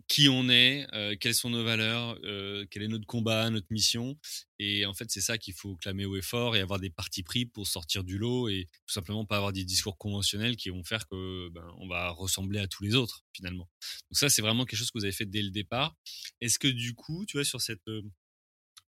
qui 0.09 0.29
on 0.29 0.49
est, 0.49 0.87
euh, 0.95 1.17
quelles 1.19 1.35
sont 1.35 1.51
nos 1.51 1.65
valeurs, 1.65 2.19
euh, 2.25 2.67
quel 2.71 2.83
est 2.83 2.89
notre 2.89 3.07
combat, 3.07 3.51
notre 3.51 3.67
mission. 3.71 4.19
Et 4.59 4.87
en 4.87 4.95
fait, 4.95 5.11
c'est 5.11 5.21
ça 5.21 5.39
qu'il 5.39 5.55
faut 5.55 5.77
clamer 5.77 6.05
haut 6.05 6.17
et 6.17 6.23
fort 6.23 6.57
et 6.57 6.61
avoir 6.61 6.79
des 6.79 6.91
partis 6.91 7.23
pris 7.23 7.47
pour 7.47 7.67
sortir 7.67 8.05
du 8.05 8.19
lot 8.19 8.49
et 8.49 8.69
tout 8.87 8.93
simplement 8.93 9.25
pas 9.25 9.37
avoir 9.37 9.53
des 9.53 9.65
discours 9.65 9.99
conventionnels 9.99 10.57
qui 10.57 10.71
vont 10.71 10.85
faire 10.85 11.07
que 11.09 11.49
ben, 11.49 11.67
on 11.79 11.89
va 11.89 12.11
ressembler 12.11 12.61
à 12.61 12.69
tous 12.69 12.85
les 12.85 12.95
autres 12.95 13.25
finalement. 13.33 13.69
Donc 14.11 14.19
ça, 14.19 14.29
c'est 14.31 14.43
vraiment 14.43 14.65
quelque 14.65 14.79
chose 14.79 14.91
que 14.91 14.99
vous 14.99 15.05
avez 15.05 15.13
fait 15.13 15.27
dès 15.27 15.43
le 15.43 15.51
départ. 15.51 15.97
Est-ce 16.41 16.59
que 16.59 16.69
du 16.69 16.95
coup, 16.95 17.27
tu 17.27 17.37
vois, 17.37 17.45
sur 17.45 17.61
cette 17.61 17.83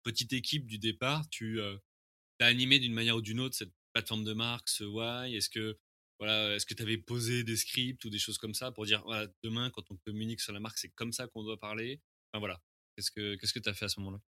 petite 0.03 0.33
équipe 0.33 0.65
du 0.65 0.77
départ, 0.77 1.27
tu 1.29 1.59
as 1.59 2.45
animé 2.45 2.79
d'une 2.79 2.93
manière 2.93 3.17
ou 3.17 3.21
d'une 3.21 3.39
autre 3.39 3.55
cette 3.55 3.73
plateforme 3.93 4.23
de 4.23 4.33
marque, 4.33 4.69
ce 4.69 4.83
why? 4.83 5.35
Est-ce 5.35 5.49
que 5.49 5.77
voilà, 6.19 6.55
est-ce 6.55 6.65
que 6.65 6.73
tu 6.73 6.83
avais 6.83 6.97
posé 6.97 7.43
des 7.43 7.55
scripts 7.55 8.03
ou 8.05 8.09
des 8.09 8.19
choses 8.19 8.37
comme 8.37 8.53
ça 8.53 8.71
pour 8.71 8.85
dire 8.85 9.03
voilà, 9.05 9.27
demain, 9.43 9.69
quand 9.73 9.83
on 9.91 9.97
communique 10.05 10.41
sur 10.41 10.53
la 10.53 10.59
marque, 10.59 10.77
c'est 10.77 10.91
comme 10.95 11.11
ça 11.11 11.27
qu'on 11.27 11.43
doit 11.43 11.59
parler? 11.59 12.01
Enfin 12.31 12.39
voilà, 12.39 12.59
qu'est-ce 12.95 13.11
que 13.11 13.59
tu 13.59 13.69
as 13.69 13.73
fait 13.73 13.85
à 13.85 13.89
ce 13.89 13.99
moment-là? 13.99 14.19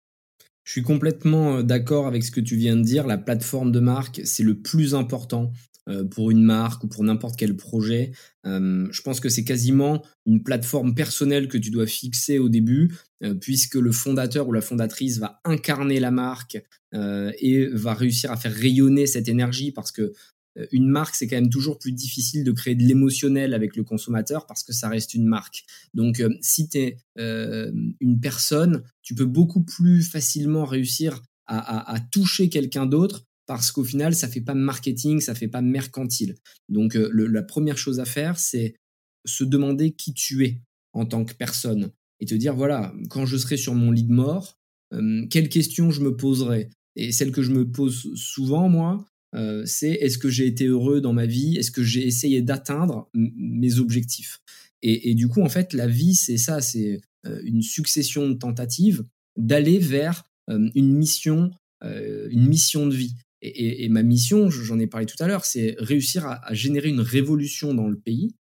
Je 0.63 0.71
suis 0.71 0.83
complètement 0.83 1.63
d'accord 1.63 2.05
avec 2.05 2.23
ce 2.23 2.31
que 2.31 2.39
tu 2.39 2.55
viens 2.55 2.75
de 2.75 2.83
dire. 2.83 3.07
La 3.07 3.17
plateforme 3.17 3.71
de 3.71 3.79
marque, 3.79 4.21
c'est 4.23 4.43
le 4.43 4.61
plus 4.61 4.93
important 4.93 5.51
pour 6.11 6.29
une 6.29 6.43
marque 6.43 6.83
ou 6.83 6.87
pour 6.87 7.03
n'importe 7.03 7.39
quel 7.39 7.57
projet. 7.57 8.11
Je 8.43 9.01
pense 9.01 9.19
que 9.19 9.29
c'est 9.29 9.43
quasiment 9.43 10.05
une 10.27 10.43
plateforme 10.43 10.93
personnelle 10.93 11.47
que 11.47 11.57
tu 11.57 11.71
dois 11.71 11.87
fixer 11.87 12.37
au 12.37 12.49
début, 12.49 12.95
puisque 13.41 13.75
le 13.75 13.91
fondateur 13.91 14.47
ou 14.47 14.51
la 14.51 14.61
fondatrice 14.61 15.17
va 15.17 15.41
incarner 15.43 15.99
la 15.99 16.11
marque 16.11 16.59
et 16.93 17.65
va 17.71 17.95
réussir 17.95 18.31
à 18.31 18.37
faire 18.37 18.53
rayonner 18.53 19.07
cette 19.07 19.27
énergie 19.27 19.71
parce 19.71 19.91
que 19.91 20.13
une 20.71 20.87
marque, 20.87 21.15
c'est 21.15 21.27
quand 21.27 21.35
même 21.35 21.49
toujours 21.49 21.79
plus 21.79 21.91
difficile 21.91 22.43
de 22.43 22.51
créer 22.51 22.75
de 22.75 22.83
l'émotionnel 22.83 23.53
avec 23.53 23.75
le 23.75 23.83
consommateur 23.83 24.45
parce 24.45 24.63
que 24.63 24.73
ça 24.73 24.89
reste 24.89 25.13
une 25.13 25.25
marque. 25.25 25.63
Donc, 25.93 26.19
euh, 26.19 26.29
si 26.41 26.69
tu 26.69 26.77
es 26.79 26.97
euh, 27.17 27.71
une 27.99 28.19
personne, 28.19 28.83
tu 29.01 29.15
peux 29.15 29.25
beaucoup 29.25 29.63
plus 29.63 30.03
facilement 30.03 30.65
réussir 30.65 31.21
à, 31.51 31.99
toucher 32.11 32.47
quelqu'un 32.47 32.85
d'autre 32.85 33.25
parce 33.47 33.71
qu'au 33.71 33.83
final, 33.83 34.13
ça 34.13 34.27
fait 34.27 34.39
pas 34.39 34.53
marketing, 34.53 35.19
ça 35.19 35.33
fait 35.33 35.47
pas 35.47 35.63
mercantile. 35.63 36.35
Donc, 36.67 36.93
la 36.93 37.41
première 37.41 37.79
chose 37.79 37.99
à 37.99 38.05
faire, 38.05 38.37
c'est 38.37 38.75
se 39.25 39.43
demander 39.43 39.89
qui 39.93 40.13
tu 40.13 40.45
es 40.45 40.61
en 40.93 41.07
tant 41.07 41.25
que 41.25 41.33
personne 41.33 41.91
et 42.19 42.27
te 42.27 42.35
dire 42.35 42.53
voilà, 42.53 42.93
quand 43.09 43.25
je 43.25 43.35
serai 43.35 43.57
sur 43.57 43.73
mon 43.73 43.89
lit 43.89 44.03
de 44.03 44.13
mort, 44.13 44.59
quelles 44.91 45.49
questions 45.49 45.89
je 45.89 46.01
me 46.01 46.15
poserai? 46.15 46.69
Et 46.95 47.11
celle 47.11 47.31
que 47.31 47.41
je 47.41 47.51
me 47.51 47.67
pose 47.67 48.13
souvent, 48.13 48.69
moi, 48.69 49.03
c'est 49.65 49.91
est-ce 49.91 50.17
que 50.17 50.29
j'ai 50.29 50.47
été 50.47 50.65
heureux 50.65 51.01
dans 51.01 51.13
ma 51.13 51.25
vie? 51.25 51.57
Est-ce 51.57 51.71
que 51.71 51.83
j'ai 51.83 52.05
essayé 52.05 52.41
d'atteindre 52.41 53.09
mes 53.13 53.79
objectifs? 53.79 54.39
Et, 54.81 55.13
du 55.13 55.27
coup, 55.27 55.41
en 55.41 55.49
fait, 55.49 55.73
la 55.73 55.87
vie, 55.87 56.15
c'est 56.15 56.37
ça, 56.37 56.61
c'est 56.61 57.01
une 57.43 57.61
succession 57.61 58.29
de 58.29 58.33
tentatives 58.33 59.03
d'aller 59.37 59.77
vers 59.77 60.23
une 60.47 60.93
mission, 60.93 61.51
une 61.81 62.47
mission 62.47 62.87
de 62.87 62.95
vie. 62.95 63.15
Et, 63.41 63.87
ma 63.89 64.03
mission, 64.03 64.49
j'en 64.49 64.79
ai 64.79 64.87
parlé 64.87 65.05
tout 65.05 65.21
à 65.21 65.27
l'heure, 65.27 65.45
c'est 65.45 65.75
réussir 65.79 66.25
à, 66.25 66.53
générer 66.53 66.89
une 66.89 66.99
révolution 66.99 67.73
dans 67.73 67.87
le 67.87 67.97
pays 67.97 68.35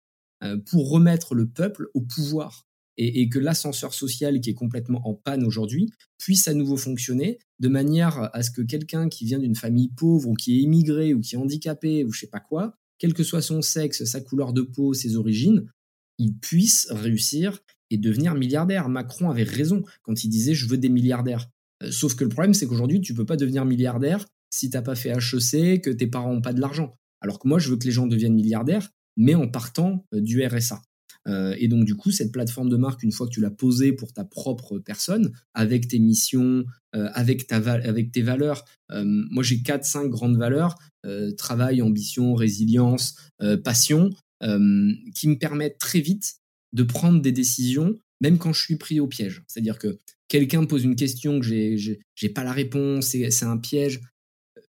euh, 0.43 0.59
pour 0.71 0.91
remettre 0.91 1.35
le 1.35 1.47
peuple 1.47 1.89
au 1.95 2.01
pouvoir. 2.01 2.67
Et, 2.99 3.29
que 3.29 3.39
l'ascenseur 3.39 3.93
social 3.93 4.41
qui 4.41 4.51
est 4.51 4.55
complètement 4.55 5.07
en 5.07 5.15
panne 5.15 5.45
aujourd'hui 5.45 5.93
puisse 6.19 6.49
à 6.49 6.55
nouveau 6.55 6.79
fonctionner 6.79 7.39
de 7.59 7.69
manière 7.69 8.31
à 8.35 8.43
ce 8.43 8.51
que 8.51 8.63
quelqu'un 8.63 9.09
qui 9.11 9.27
vient 9.27 9.39
d'une 9.39 9.55
famille 9.55 9.89
pauvre 9.89 10.31
ou 10.31 10.35
qui 10.35 10.57
est 10.57 10.63
immigré 10.63 11.13
ou 11.13 11.21
qui 11.21 11.35
est 11.35 11.39
handicapé 11.39 12.05
ou 12.05 12.13
je 12.13 12.21
sais 12.21 12.27
pas 12.27 12.41
quoi, 12.41 12.75
quel 12.99 13.13
que 13.13 13.23
soit 13.23 13.43
son 13.43 13.61
sexe, 13.61 14.05
sa 14.05 14.21
couleur 14.21 14.53
de 14.53 14.63
peau, 14.63 14.95
ses 14.95 15.17
origines, 15.17 15.67
il 16.19 16.35
puisse 16.39 16.87
réussir 16.91 17.61
et 17.91 17.99
devenir 17.99 18.35
milliardaire. 18.35 18.89
Macron 18.89 19.31
avait 19.31 19.43
raison 19.43 19.85
quand 20.03 20.25
il 20.25 20.29
disait 20.29 20.55
je 20.55 20.67
veux 20.67 20.79
des 20.79 20.89
milliardaires. 20.89 21.49
Euh, 21.83 21.91
sauf 21.91 22.15
que 22.15 22.25
le 22.25 22.31
problème, 22.31 22.55
c'est 22.55 22.67
qu'aujourd'hui, 22.67 23.01
tu 23.01 23.15
peux 23.15 23.27
pas 23.27 23.37
devenir 23.37 23.65
milliardaire 23.65 24.25
si 24.51 24.71
t'as 24.71 24.83
pas 24.83 24.95
fait 24.95 25.11
HEC, 25.11 25.83
que 25.83 25.91
tes 25.91 26.07
parents 26.07 26.33
n'ont 26.33 26.41
pas 26.41 26.55
de 26.55 26.61
l'argent. 26.61 26.97
Alors 27.21 27.39
que 27.39 27.49
moi, 27.49 27.59
je 27.59 27.69
veux 27.69 27.77
que 27.77 27.85
les 27.85 27.91
gens 27.91 28.07
deviennent 28.07 28.35
milliardaires, 28.35 28.91
mais 29.17 29.35
en 29.35 29.49
partant 29.49 30.07
euh, 30.15 30.21
du 30.21 30.45
RSA. 30.45 30.81
Euh, 31.27 31.55
et 31.59 31.69
donc, 31.69 31.85
du 31.85 31.95
coup, 31.95 32.11
cette 32.11 32.33
plateforme 32.33 32.69
de 32.69 32.77
marque, 32.77 33.03
une 33.03 33.13
fois 33.13 33.27
que 33.27 33.33
tu 33.33 33.41
l'as 33.41 33.51
posée 33.51 33.93
pour 33.93 34.13
ta 34.13 34.25
propre 34.25 34.79
personne, 34.79 35.33
avec 35.55 35.89
tes 35.89 35.99
missions, 35.99 36.65
euh, 36.95 37.09
avec, 37.13 37.47
ta 37.47 37.57
avec 37.57 38.13
tes 38.13 38.23
valeurs, 38.23 38.65
moi 38.91 39.43
j'ai 39.43 39.57
4-5 39.57 40.09
grandes 40.09 40.37
valeurs, 40.37 40.79
travail, 41.37 41.83
ambition, 41.83 42.35
résilience, 42.35 43.17
passion, 43.65 44.11
qui 44.41 45.29
me 45.29 45.37
permettent 45.39 45.79
très 45.79 46.01
vite 46.01 46.37
de 46.73 46.83
prendre 46.83 47.21
des 47.21 47.33
décisions, 47.33 47.99
même 48.21 48.39
quand 48.39 48.53
je 48.53 48.63
suis 48.63 48.77
pris 48.77 49.01
au 49.01 49.07
piège. 49.07 49.43
C'est-à-dire 49.49 49.79
que 49.79 49.99
quelqu'un 50.29 50.63
me 50.63 50.67
pose 50.67 50.85
une 50.85 50.97
question 50.97 51.41
que 51.41 51.47
j'ai 51.47 52.29
pas 52.29 52.45
la 52.45 52.53
réponse, 52.53 53.07
c'est 53.07 53.45
un 53.45 53.59
piège, 53.59 54.01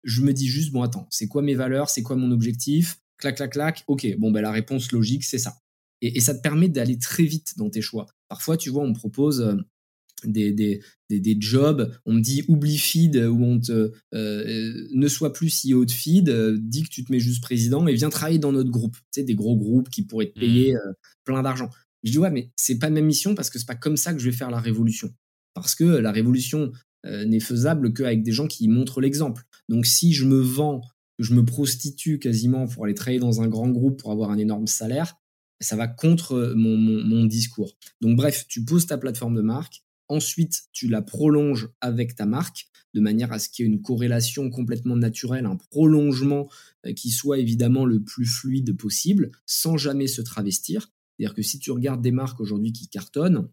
je 0.06 0.22
me 0.22 0.34
dis 0.34 0.48
juste, 0.48 0.72
bon, 0.72 0.84
attends, 0.84 1.08
c'est 1.10 1.28
quoi 1.28 1.42
mes 1.42 1.56
valeurs, 1.56 1.90
c'est 1.90 2.04
quoi 2.04 2.16
mon 2.16 2.32
objectif? 2.32 3.00
Clac, 3.18 3.36
clac, 3.38 3.52
clac. 3.52 3.84
Ok, 3.88 4.08
bon, 4.18 4.32
ben, 4.32 4.42
la 4.42 4.52
réponse 4.52 4.92
logique, 4.92 5.24
c'est 5.24 5.40
ça. 5.40 5.58
Et, 6.02 6.20
ça 6.20 6.36
te 6.36 6.42
permet 6.42 6.70
d'aller 6.70 6.98
très 6.98 7.24
vite 7.24 7.54
dans 7.58 7.70
tes 7.70 7.82
choix. 7.82 8.08
Parfois, 8.28 8.58
tu 8.58 8.70
vois, 8.70 8.84
on 8.84 8.90
me 8.90 8.94
propose 8.94 9.42
euh, 9.42 9.56
des, 10.26 10.52
des, 10.52 10.82
des, 11.10 11.38
jobs, 11.40 11.92
on 12.06 12.14
me 12.14 12.22
dit 12.22 12.44
oublie 12.48 12.78
feed 12.78 13.16
ou 13.18 13.44
on 13.44 13.60
te 13.60 13.92
euh, 14.14 14.88
ne 14.94 15.08
sois 15.08 15.34
plus 15.34 15.64
CEO 15.64 15.86
de 15.86 15.92
feed, 15.92 16.30
euh, 16.30 16.58
dis 16.60 16.84
que 16.84 16.90
tu 16.90 17.04
te 17.04 17.12
mets 17.12 17.20
juste 17.20 17.42
président 17.42 17.86
et 17.88 17.94
viens 17.94 18.10
travailler 18.10 18.40
dans 18.40 18.52
notre 18.52 18.72
groupe. 18.72 18.96
Tu 18.96 19.22
sais, 19.22 19.24
des 19.24 19.36
gros 19.36 19.58
groupes 19.58 19.90
qui 19.90 20.04
pourraient 20.04 20.32
te 20.32 20.40
payer 20.40 20.74
mmh. 20.74 20.94
plein 21.24 21.44
d'argent. 21.44 21.70
Je 22.04 22.12
dis 22.12 22.18
ouais, 22.18 22.32
mais 22.32 22.52
c'est 22.56 22.78
pas 22.78 22.90
ma 22.90 23.02
mission 23.02 23.36
parce 23.36 23.50
que 23.50 23.60
c'est 23.60 23.68
pas 23.68 23.76
comme 23.76 23.98
ça 23.98 24.14
que 24.14 24.20
je 24.20 24.26
vais 24.26 24.36
faire 24.36 24.52
la 24.52 24.60
révolution. 24.60 25.12
Parce 25.54 25.76
que 25.76 25.84
la 25.84 26.12
révolution 26.12 26.72
n'est 27.06 27.40
faisable 27.40 27.94
qu'avec 27.94 28.24
des 28.24 28.32
gens 28.32 28.48
qui 28.48 28.68
montrent 28.68 29.00
l'exemple. 29.00 29.44
Donc 29.70 29.86
si 29.86 30.12
je 30.12 30.26
me 30.26 30.40
vends, 30.40 30.82
je 31.20 31.34
me 31.34 31.46
prostitue 31.46 32.20
quasiment 32.20 32.68
pour 32.68 32.86
aller 32.86 32.94
travailler 32.94 33.20
dans 33.20 33.42
un 33.42 33.48
grand 33.48 33.70
groupe 33.70 34.00
pour 34.00 34.12
avoir 34.12 34.32
un 34.32 34.38
énorme 34.38 34.68
salaire, 34.68 35.16
ça 35.60 35.76
va 35.76 35.88
contre 35.88 36.34
euh, 36.34 36.54
mon, 36.56 37.26
discours. 37.26 37.76
Donc 38.02 38.16
bref, 38.18 38.46
tu 38.48 38.64
poses 38.64 38.88
ta 38.88 38.98
plateforme 38.98 39.36
de 39.36 39.42
marque, 39.42 39.84
ensuite 40.08 40.64
tu 40.72 40.88
la 40.88 41.02
prolonges 41.02 41.70
avec 41.82 42.16
ta 42.16 42.26
marque 42.26 42.68
de 42.94 43.02
manière 43.02 43.32
à 43.32 43.40
ce 43.40 43.50
qu'il 43.50 43.66
y 43.66 43.68
ait 43.68 43.72
une 43.72 43.82
corrélation 43.82 44.50
complètement 44.50 44.96
naturelle, 44.96 45.46
un 45.46 45.58
prolongement 45.58 46.50
euh, 46.86 46.94
qui 46.94 47.10
soit 47.10 47.40
évidemment 47.40 47.86
le 47.86 48.04
plus 48.04 48.26
fluide 48.26 48.76
possible, 48.78 49.32
sans 49.46 49.78
jamais 49.78 50.08
se 50.08 50.22
travestir. 50.22 50.92
C'est-à-dire 51.18 51.36
que 51.36 51.42
si 51.42 51.60
tu 51.60 51.72
regardes 51.72 52.02
des 52.02 52.12
marques 52.12 52.40
aujourd'hui 52.40 52.74
qui 52.74 52.88
cartonnent, 52.88 53.50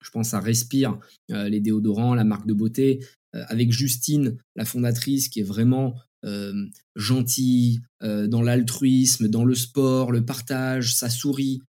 je 0.00 0.10
pense 0.10 0.34
à 0.34 0.40
Respire, 0.40 0.98
euh, 1.30 1.48
les 1.48 1.60
déodorants, 1.60 2.14
la 2.14 2.24
marque 2.24 2.46
de 2.46 2.54
beauté, 2.54 3.04
avec 3.48 3.72
Justine, 3.72 4.36
la 4.54 4.64
fondatrice, 4.64 5.28
qui 5.28 5.40
est 5.40 5.44
vraiment 5.44 5.96
euh, 6.24 6.66
gentille, 6.96 7.80
euh, 8.02 8.26
dans 8.26 8.42
l'altruisme, 8.42 9.28
dans 9.28 9.44
le 9.44 9.54
sport, 9.54 10.12
le 10.12 10.24
partage, 10.24 10.94
ça 10.94 11.10
sourit. 11.10 11.60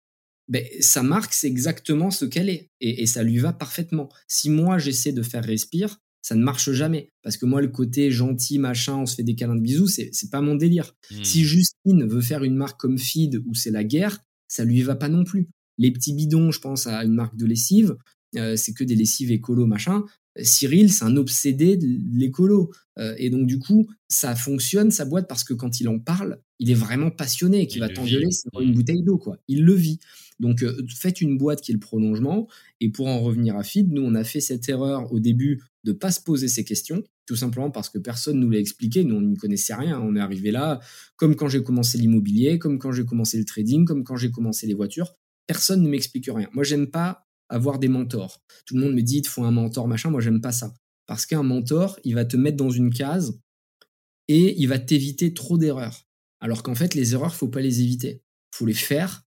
Ben, 0.48 0.64
sa 0.80 1.04
marque, 1.04 1.34
c'est 1.34 1.48
exactement 1.48 2.12
ce 2.12 2.26
qu'elle 2.26 2.50
est. 2.50 2.70
Et, 2.80 3.06
ça 3.08 3.24
lui 3.24 3.38
va 3.38 3.52
parfaitement. 3.52 4.10
Si 4.28 4.50
moi, 4.50 4.78
j'essaie 4.78 5.12
de 5.12 5.24
faire 5.24 5.44
respire, 5.44 6.00
ça 6.22 6.36
ne 6.36 6.44
marche 6.44 6.72
jamais. 6.72 7.10
Parce 7.24 7.38
que 7.38 7.46
moi, 7.46 7.62
le 7.62 7.68
côté 7.68 8.12
gentil, 8.12 8.60
machin, 8.60 8.96
on 8.96 9.06
se 9.06 9.16
fait 9.16 9.24
des 9.24 9.36
câlins 9.36 9.56
de 9.56 9.62
bisous, 9.62 9.88
c'est, 9.88 10.10
c'est 10.14 10.30
pas 10.30 10.42
mon 10.42 10.56
délire. 10.56 10.94
Hmm. 11.12 11.24
Si 11.24 11.44
Justine 11.44 12.06
veut 12.06 12.22
faire 12.22 12.44
une 12.44 12.56
marque 12.56 12.80
comme 12.80 12.98
Feed 12.98 13.42
où 13.46 13.56
c'est 13.56 13.72
la 13.72 13.84
guerre, 13.84 14.20
ça 14.48 14.64
lui 14.64 14.82
va 14.84 14.96
pas 14.96 15.10
non 15.10 15.24
plus. 15.24 15.50
Les 15.78 15.92
petits 15.92 16.14
bidons, 16.14 16.52
je 16.52 16.60
pense 16.60 16.88
à 16.88 17.04
une 17.04 17.14
marque 17.14 17.36
de 17.36 17.46
lessive, 17.46 17.98
c'est 18.34 18.74
que 18.74 18.84
des 18.84 18.96
lessives 18.96 19.32
écolo, 19.32 19.66
machin. 19.66 20.04
Cyril, 20.42 20.92
c'est 20.92 21.06
un 21.06 21.16
obsédé 21.18 21.78
de 21.78 21.88
l'écolo. 22.14 22.72
Euh, 22.98 23.16
et 23.18 23.30
donc, 23.30 23.48
du 23.48 23.60
coup, 23.60 23.90
ça 24.08 24.36
fonctionne, 24.36 24.92
sa 24.92 25.06
boîte, 25.06 25.28
parce 25.28 25.44
que 25.44 25.54
quand 25.54 25.80
il 25.80 25.88
en 25.88 26.00
parle, 26.00 26.40
il 26.60 26.72
est 26.72 26.76
vraiment 26.76 27.12
passionné 27.12 27.62
et 27.62 27.68
qu'il 27.68 27.82
va 27.82 27.90
t'engueuler, 27.90 28.32
c'est 28.32 28.50
une 28.60 28.74
bouteille 28.74 29.04
d'eau, 29.04 29.18
quoi. 29.18 29.38
Il 29.48 29.64
le 29.64 29.74
vit. 29.74 30.00
Donc, 30.40 30.64
euh, 30.64 30.76
faites 30.94 31.22
une 31.22 31.38
boîte 31.38 31.62
qui 31.62 31.72
est 31.72 31.74
le 31.74 31.80
prolongement. 31.80 32.48
Et 32.82 32.90
pour 32.90 33.08
en 33.08 33.20
revenir 33.22 33.56
à 33.56 33.64
Feed, 33.64 33.92
nous, 33.92 34.02
on 34.02 34.16
a 34.16 34.24
fait 34.24 34.42
cette 34.42 34.68
erreur 34.68 35.12
au 35.12 35.20
début 35.20 35.64
de 35.84 35.92
pas 35.92 36.12
se 36.12 36.20
poser 36.20 36.48
ces 36.48 36.66
questions, 36.66 37.04
tout 37.26 37.36
simplement 37.36 37.72
parce 37.72 37.90
que 37.90 38.00
personne 38.00 38.40
nous 38.40 38.50
l'a 38.50 38.60
expliqué. 38.60 39.04
Nous, 39.04 39.16
on 39.16 39.22
n'y 39.22 39.38
connaissait 39.38 39.76
rien. 39.76 40.00
On 40.02 40.16
est 40.16 40.20
arrivé 40.20 40.52
là, 40.52 40.80
comme 41.16 41.36
quand 41.36 41.48
j'ai 41.48 41.64
commencé 41.64 41.98
l'immobilier, 41.98 42.60
comme 42.60 42.80
quand 42.80 42.92
j'ai 42.92 43.06
commencé 43.06 43.38
le 43.38 43.46
trading, 43.46 43.86
comme 43.86 44.04
quand 44.04 44.18
j'ai 44.18 44.32
commencé 44.32 44.68
les 44.68 44.74
voitures. 44.74 45.14
Personne 45.48 45.84
ne 45.84 45.90
m'explique 45.90 46.26
rien. 46.28 46.50
Moi, 46.54 46.64
j'aime 46.64 46.88
pas 46.88 47.25
avoir 47.50 47.80
des 47.80 47.88
mentors. 47.88 48.42
Tout 48.66 48.76
le 48.76 48.82
monde 48.82 48.94
me 48.94 49.02
dit, 49.02 49.18
il 49.20 49.28
faut 49.28 49.44
un 49.44 49.52
mentor, 49.52 49.88
machin. 49.88 50.10
Moi, 50.10 50.22
j'aime 50.22 50.42
pas 50.42 50.52
ça. 50.52 50.74
Parce 51.06 51.26
qu'un 51.26 51.44
mentor, 51.44 52.00
il 52.04 52.16
va 52.16 52.26
te 52.26 52.38
mettre 52.38 52.58
dans 52.58 52.70
une 52.70 52.92
case 52.92 53.40
et 54.28 54.60
il 54.60 54.68
va 54.68 54.80
t'éviter 54.80 55.34
trop 55.34 55.58
d'erreurs. 55.58 56.08
Alors 56.40 56.64
qu'en 56.64 56.76
fait, 56.76 56.96
les 56.96 57.14
erreurs, 57.14 57.36
faut 57.36 57.48
pas 57.48 57.62
les 57.62 57.82
éviter. 57.82 58.24
faut 58.52 58.66
les 58.66 58.74
faire 58.74 59.24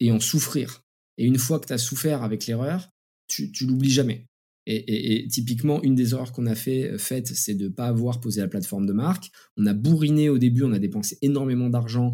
et 0.00 0.12
en 0.12 0.20
souffrir. 0.20 0.82
Et 1.18 1.24
une 1.24 1.38
fois 1.38 1.58
que 1.58 1.66
tu 1.66 1.72
as 1.72 1.78
souffert 1.78 2.22
avec 2.22 2.46
l'erreur, 2.46 2.90
tu, 3.28 3.50
tu 3.52 3.66
l'oublies 3.66 3.90
jamais. 3.90 4.26
Et, 4.66 5.26
typiquement, 5.28 5.82
une 5.82 5.96
des 5.96 6.12
erreurs 6.12 6.32
qu'on 6.32 6.46
a 6.46 6.54
fait, 6.54 6.96
faites, 6.96 7.28
c'est 7.28 7.54
de 7.54 7.64
ne 7.64 7.68
pas 7.68 7.86
avoir 7.86 8.20
posé 8.20 8.40
la 8.40 8.48
plateforme 8.48 8.86
de 8.86 8.92
marque. 8.92 9.30
On 9.56 9.66
a 9.66 9.74
bourriné 9.74 10.28
au 10.28 10.38
début, 10.38 10.62
on 10.62 10.72
a 10.72 10.78
dépensé 10.78 11.18
énormément 11.20 11.68
d'argent 11.68 12.12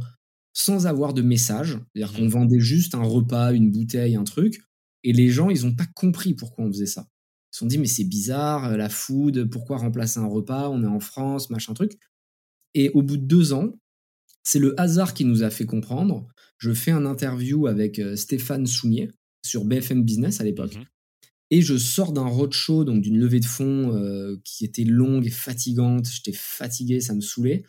sans 0.54 0.86
avoir 0.86 1.12
de 1.12 1.22
message. 1.22 1.78
C'est-à-dire 1.94 2.16
qu'on 2.16 2.24
mmh. 2.24 2.28
vendait 2.28 2.60
juste 2.60 2.94
un 2.94 3.02
repas, 3.02 3.52
une 3.52 3.70
bouteille, 3.70 4.16
un 4.16 4.24
truc. 4.24 4.62
Et 5.04 5.12
les 5.12 5.30
gens, 5.30 5.50
ils 5.50 5.64
n'ont 5.64 5.74
pas 5.74 5.86
compris 5.94 6.34
pourquoi 6.34 6.64
on 6.64 6.72
faisait 6.72 6.86
ça. 6.86 7.08
Ils 7.52 7.56
se 7.56 7.58
sont 7.60 7.66
dit, 7.66 7.78
mais 7.78 7.86
c'est 7.86 8.04
bizarre, 8.04 8.66
euh, 8.66 8.76
la 8.76 8.88
food, 8.88 9.48
pourquoi 9.50 9.78
remplacer 9.78 10.20
un 10.20 10.26
repas 10.26 10.68
On 10.68 10.82
est 10.82 10.88
en 10.88 11.00
France, 11.00 11.50
machin 11.50 11.74
truc. 11.74 11.98
Et 12.74 12.90
au 12.90 13.02
bout 13.02 13.16
de 13.16 13.24
deux 13.24 13.52
ans, 13.52 13.78
c'est 14.44 14.58
le 14.58 14.78
hasard 14.80 15.14
qui 15.14 15.24
nous 15.24 15.42
a 15.42 15.50
fait 15.50 15.66
comprendre. 15.66 16.26
Je 16.58 16.72
fais 16.72 16.90
un 16.90 17.06
interview 17.06 17.66
avec 17.66 17.98
euh, 17.98 18.16
Stéphane 18.16 18.66
Soumier 18.66 19.10
sur 19.44 19.64
BFM 19.64 20.04
Business 20.04 20.40
à 20.40 20.44
l'époque. 20.44 20.76
Mhm. 20.76 20.84
Et 21.50 21.62
je 21.62 21.78
sors 21.78 22.12
d'un 22.12 22.26
roadshow, 22.26 22.84
donc 22.84 23.00
d'une 23.00 23.18
levée 23.18 23.40
de 23.40 23.46
fonds 23.46 23.94
euh, 23.94 24.36
qui 24.44 24.66
était 24.66 24.84
longue 24.84 25.26
et 25.26 25.30
fatigante. 25.30 26.06
J'étais 26.10 26.36
fatigué, 26.36 27.00
ça 27.00 27.14
me 27.14 27.22
saoulait 27.22 27.64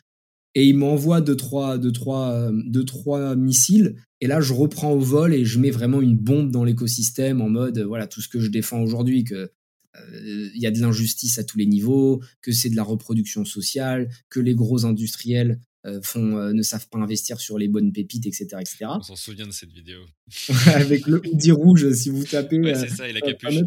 et 0.56 0.68
il 0.68 0.76
m'envoie 0.76 1.22
deux 1.22 1.36
trois, 1.36 1.78
deux, 1.78 1.92
trois, 1.92 2.50
deux, 2.52 2.84
trois 2.84 3.36
missiles. 3.36 3.96
Et 4.22 4.28
là, 4.28 4.42
je 4.42 4.54
reprends 4.54 4.92
au 4.92 5.00
vol 5.00 5.34
et 5.34 5.46
je 5.46 5.60
mets 5.60 5.72
vraiment 5.72 6.02
une 6.02 6.18
bombe 6.18 6.52
dans 6.52 6.64
l'écosystème 6.64 7.42
en 7.42 7.50
mode, 7.50 7.80
voilà, 7.80 8.08
tout 8.08 8.22
ce 8.22 8.28
que 8.28 8.40
je 8.40 8.50
défends 8.50 8.82
aujourd'hui, 8.82 9.24
que 9.24 9.52
euh, 9.98 10.50
il 10.54 10.62
y 10.62 10.68
a 10.68 10.72
de 10.72 10.80
l'injustice 10.80 11.40
à 11.40 11.44
tous 11.44 11.58
les 11.58 11.66
niveaux, 11.66 12.22
que 12.42 12.52
c'est 12.52 12.70
de 12.70 12.76
la 12.76 12.84
reproduction 12.84 13.46
sociale, 13.46 14.10
que 14.30 14.40
les 14.40 14.56
gros 14.56 14.86
industriels 14.86 15.60
euh, 15.86 16.02
font, 16.04 16.54
ne 16.54 16.62
savent 16.62 16.90
pas 16.90 17.00
investir 17.00 17.40
sur 17.40 17.58
les 17.58 17.70
bonnes 17.70 17.94
pépites, 17.94 18.26
etc. 18.26 18.48
etc. 18.60 18.78
On 18.90 19.02
s'en 19.02 19.16
souvient 19.16 19.48
de 19.48 19.54
cette 19.54 19.72
vidéo. 19.72 20.00
Avec 20.68 21.08
le 21.08 21.22
hoodie 21.26 21.52
rouge, 21.52 21.92
si 21.94 22.10
vous 22.10 22.26
tapez, 22.26 22.62
c'est 22.76 22.90
ça, 22.90 23.08
et 23.08 23.14
la 23.14 23.22
capuche. 23.22 23.62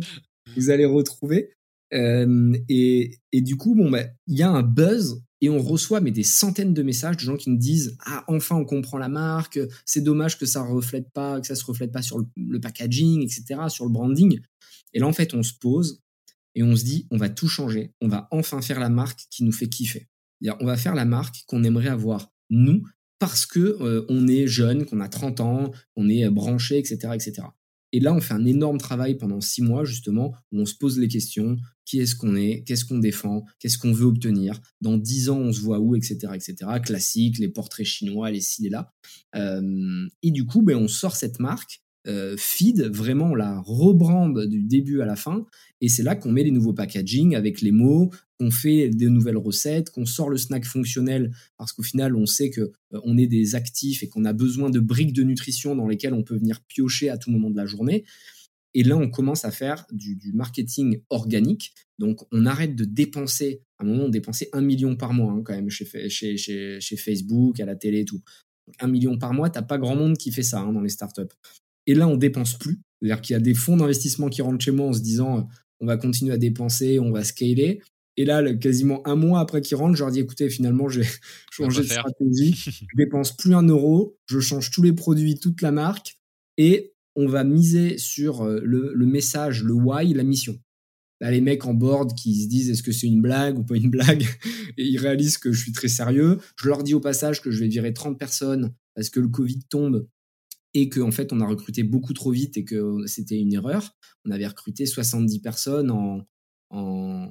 vous 0.57 0.71
allez 0.71 0.85
retrouver. 0.85 1.51
et, 1.93 3.19
et, 3.33 3.41
du 3.41 3.57
coup, 3.57 3.75
bon, 3.75 3.91
bah, 3.91 4.05
il 4.27 4.39
y 4.39 4.43
a 4.43 4.51
un 4.51 4.63
buzz 4.63 5.23
et 5.43 5.51
on 5.51 5.61
reçoit 5.61 6.01
mais 6.01 6.13
des 6.13 6.23
centaines 6.23 6.73
de 6.73 6.83
messages 6.83 7.17
de 7.17 7.21
gens 7.21 7.37
qui 7.37 7.51
nous 7.51 7.59
disent 7.59 7.99
ah 8.07 8.25
enfin 8.29 8.57
on 8.57 8.65
comprend 8.65 8.97
la 8.97 9.11
marque 9.11 9.61
c'est 9.85 10.01
dommage 10.01 10.39
que 10.39 10.47
ça 10.47 10.63
reflète 10.63 11.11
pas 11.13 11.41
que 11.41 11.47
ça 11.47 11.55
se 11.55 11.65
reflète 11.65 11.93
pas 11.93 12.01
sur 12.01 12.19
le, 12.19 12.61
packaging 12.61 13.23
etc 13.23 13.63
sur 13.69 13.85
le 13.85 13.91
branding 13.91 14.41
et 14.95 15.01
là 15.01 15.07
en 15.07 15.13
fait 15.13 15.35
on 15.35 15.43
se 15.43 15.53
pose 15.53 16.01
et 16.55 16.63
on 16.63 16.77
se 16.77 16.85
dit 16.85 17.07
on 17.11 17.17
va 17.17 17.29
tout 17.29 17.49
changer. 17.49 17.95
On 18.01 18.09
va 18.09 18.29
enfin 18.31 18.61
faire 18.61 18.79
la 18.79 18.89
marque 18.89 19.21
qui 19.31 19.45
nous 19.45 19.53
fait 19.53 19.69
kiffer 19.69 20.09
on 20.61 20.67
va 20.67 20.77
faire 20.77 20.95
la 20.95 21.05
marque 21.05 21.45
qu'on 21.47 21.65
aimerait 21.65 21.89
avoir 21.89 22.33
nous 22.51 22.83
parce 23.19 23.47
que 23.47 23.61
euh, 23.61 24.05
on 24.09 24.27
est 24.27 24.47
jeune 24.47 24.85
qu'on 24.85 25.01
a 25.01 25.09
30 25.09 25.41
ans 25.41 25.71
on 25.97 26.09
est 26.09 26.29
branché 26.31 26.79
etc 26.79 27.13
etc 27.15 27.47
Et 27.93 28.01
là, 28.01 28.15
on 28.15 28.21
fait 28.21 28.35
un 28.35 28.47
énorme 28.47 28.79
travail 28.79 29.17
pendant 29.17 29.41
six 29.41 29.63
mois, 29.63 29.85
justement, 29.85 30.35
où 30.51 30.61
on 30.61 30.67
se 30.67 30.75
pose 30.75 30.99
les 30.99 31.09
questions. 31.09 31.57
Qui 31.85 32.01
est-ce 32.01 32.17
qu'on 32.17 32.37
est? 32.37 32.65
Qu'est-ce 32.65 32.85
qu'on 32.85 32.99
défend? 32.99 33.45
Qu'est-ce 33.59 33.77
qu'on 33.77 33.93
veut 33.93 34.07
obtenir? 34.07 34.61
Dans 34.81 34.97
dix 34.97 35.29
ans, 35.29 35.39
on 35.39 35.53
se 35.53 35.61
voit 35.61 35.79
où, 35.79 35.95
etc., 35.95 36.19
etc. 36.35 36.57
Classique, 36.83 37.39
les 37.39 37.49
portraits 37.49 37.87
chinois, 37.87 38.31
les 38.31 38.41
ci, 38.41 38.63
les 38.63 38.71
là. 38.71 38.93
Euh, 39.37 40.09
et 40.23 40.31
du 40.31 40.47
coup, 40.47 40.63
ben, 40.63 40.77
on 40.77 40.89
sort 40.89 41.17
cette 41.17 41.39
marque 41.39 41.83
euh, 42.09 42.37
feed, 42.37 42.83
vraiment 42.83 43.31
on 43.31 43.35
la 43.35 43.61
rebrande 43.61 44.47
du 44.47 44.65
début 44.65 45.01
à 45.01 45.07
la 45.07 45.17
fin, 45.17 45.47
et 45.81 45.89
c'est 45.89 46.03
là 46.03 46.17
qu'on 46.17 46.33
met 46.33 46.43
les 46.43 46.51
nouveaux 46.51 46.73
packaging 46.73 47.35
avec 47.35 47.61
les 47.61 47.73
mots, 47.73 48.11
qu'on 48.39 48.51
fait 48.51 48.89
des 48.89 49.09
nouvelles 49.09 49.37
recettes, 49.37 49.91
qu'on 49.91 50.07
sort 50.07 50.29
le 50.29 50.37
snack 50.37 50.65
fonctionnel, 50.65 51.33
parce 51.59 51.73
qu'au 51.73 51.83
final 51.83 52.17
on 52.17 52.27
sait 52.27 52.51
que 52.51 52.61
euh, 52.61 53.01
on 53.05 53.19
est 53.19 53.27
des 53.27 53.55
actifs 53.55 54.03
et 54.03 54.09
qu'on 54.09 54.25
a 54.25 54.33
besoin 54.33 54.71
de 54.71 54.81
briques 54.81 55.13
de 55.13 55.23
nutrition 55.23 55.77
dans 55.77 55.87
lesquelles 55.87 56.15
on 56.15 56.23
peut 56.23 56.37
venir 56.37 56.61
piocher 56.67 57.09
à 57.09 57.19
tout 57.19 57.31
moment 57.31 57.51
de 57.51 57.57
la 57.57 57.67
journée. 57.67 58.05
Et 58.75 58.83
là, 58.85 58.97
on 58.97 59.11
commence 59.11 59.45
à 59.45 59.51
faire 59.51 59.87
du, 59.93 60.33
marketing 60.33 61.03
organique. 61.11 61.75
Donc, 61.99 62.21
on 62.33 62.47
arrête 62.47 62.75
de 62.75 62.85
dépenser. 62.85 63.63
À 63.79 63.85
un 63.85 63.87
moment, 63.87 64.05
on 64.05 64.09
dépensait 64.09 64.49
un 64.53 64.63
million 64.63 64.97
par 64.97 65.13
mois 65.13 65.33
hein, 65.33 65.43
quand 65.45 65.55
même 65.55 65.69
chez, 65.69 66.09
chez, 66.09 66.97
Facebook, 66.97 67.61
à 67.61 67.67
la 67.67 67.77
télé 67.77 68.05
tout. 68.05 68.23
Un 68.81 68.89
million 68.89 69.19
par 69.19 69.35
mois, 69.35 69.51
t'as 69.51 69.63
pas 69.63 69.77
grand 69.77 69.97
monde 69.97 70.17
qui 70.17 70.33
fait 70.33 70.43
ça 70.43 70.61
hein, 70.61 70.73
dans 70.73 70.81
les 70.81 70.89
startups. 70.89 71.23
Et 71.87 71.95
là, 71.95 72.09
on 72.09 72.17
dépense 72.17 72.59
plus. 72.59 72.81
C'est-à-dire 73.01 73.21
qu'il 73.21 73.35
y 73.35 73.37
a 73.37 73.41
des 73.41 73.55
fonds 73.55 73.77
d'investissement 73.77 74.29
qui 74.29 74.43
rentrent 74.43 74.65
chez 74.65 74.71
moi 74.71 74.87
en 74.87 74.93
se 74.93 75.01
disant 75.01 75.49
on 75.81 75.87
va 75.87 75.97
continuer 75.97 76.33
à 76.33 76.39
dépenser, 76.39 77.01
on 77.01 77.11
va 77.11 77.25
scaler. 77.25 77.81
Et 78.17 78.25
là, 78.25 78.55
quasiment 78.55 79.07
un 79.07 79.17
mois 79.17 79.41
après 79.41 79.61
qu'ils 79.63 79.77
rentrent, 79.77 79.97
je 79.97 80.05
leur 80.05 80.13
dis 80.13 80.21
écoutez, 80.21 80.49
finalement, 80.51 80.89
j'ai 80.89 81.03
changé 81.51 81.83
de 81.83 81.87
stratégie. 81.87 82.55
je 82.67 82.97
dépense 82.97 83.37
plus 83.37 83.55
un 83.55 83.67
euro, 83.67 84.17
je 84.27 84.39
change 84.39 84.71
tous 84.71 84.83
les 84.83 84.93
produits, 84.93 85.39
toute 85.39 85.63
la 85.63 85.73
marque, 85.73 86.19
et 86.59 86.93
on 87.17 87.27
va 87.27 87.45
miser 87.45 87.99
sur 87.99 88.43
euh, 88.43 88.61
le, 88.63 89.07
message, 89.07 89.63
le 89.63 89.73
why, 89.73 90.15
la 90.15 90.25
mission. 90.25 90.59
Là, 91.21 91.31
les 91.31 91.41
mecs 91.41 91.67
en 91.67 91.75
board 91.75 92.15
qui 92.15 92.43
se 92.43 92.49
disent 92.49 92.71
est-ce 92.71 92.83
que 92.83 92.93
c'est 92.93 93.07
une 93.07 93.23
blague 93.23 93.59
ou 93.59 93.65
pas 93.65 93.77
une 93.77 93.91
blague, 93.91 94.23
et 94.77 94.85
ils 94.85 94.99
réalisent 94.99 95.39
que 95.39 95.53
je 95.53 95.61
suis 95.61 95.73
très 95.73 95.89
sérieux. 95.89 96.39
Je 96.57 96.69
leur 96.69 96.83
dis 96.83 96.95
au 96.95 97.01
passage 97.01 97.41
que 97.41 97.51
je 97.51 97.61
vais 97.61 97.69
virer 97.69 97.93
30 97.93 98.19
personnes 98.19 98.75
parce 98.95 99.09
que 99.09 99.21
le 99.21 99.29
Covid 99.29 99.61
tombe 99.71 100.07
et 100.75 100.89
qu'en 100.89 101.09
en 101.09 101.11
fait 101.13 101.33
on 101.33 101.41
a 101.41 101.47
recruté 101.47 101.83
beaucoup 101.83 102.13
trop 102.13 102.31
vite 102.31 102.57
et 102.57 102.65
que 102.65 103.07
c'était 103.07 103.39
une 103.39 103.53
erreur. 103.53 103.97
On 104.25 104.31
avait 104.31 104.47
recruté 104.47 104.87
70 104.87 105.41
personnes 105.41 105.91
en, 105.91 106.27
en, 106.71 107.29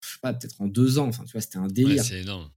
je 0.00 0.14
sais 0.14 0.18
pas, 0.20 0.32
peut-être 0.32 0.60
en 0.60 0.66
deux 0.66 0.98
ans. 0.98 1.08
Enfin, 1.08 1.24
tu 1.24 1.32
vois, 1.32 1.40
c'était 1.40 1.58
un 1.58 1.68
délire. 1.68 2.04
c'est 2.04 2.20
énorme. 2.20 2.50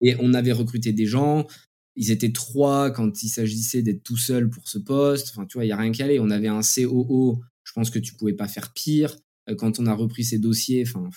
Et 0.00 0.16
on 0.20 0.34
avait 0.34 0.52
recruté 0.52 0.92
des 0.92 1.06
gens. 1.06 1.46
Ils 1.94 2.10
étaient 2.10 2.32
trois 2.32 2.90
quand 2.90 3.22
il 3.22 3.28
s'agissait 3.28 3.82
d'être 3.82 4.02
tout 4.02 4.16
seul 4.16 4.48
pour 4.48 4.68
ce 4.68 4.78
poste. 4.78 5.30
Enfin, 5.30 5.46
tu 5.46 5.58
vois, 5.58 5.64
il 5.64 5.68
y 5.68 5.72
a 5.72 5.76
rien 5.76 5.92
qu'à 5.92 6.04
aller. 6.04 6.18
On 6.20 6.30
avait 6.30 6.48
un 6.48 6.60
COO. 6.62 7.42
Je 7.64 7.72
pense 7.72 7.90
que 7.90 7.98
tu 7.98 8.14
pouvais 8.14 8.32
pas 8.32 8.48
faire 8.48 8.72
pire. 8.72 9.16
Euh, 9.48 9.54
quand 9.54 9.78
on 9.78 9.86
a 9.86 9.94
repris 9.94 10.24
ces 10.24 10.38
dossiers, 10.38 10.84
enfin, 10.86 11.08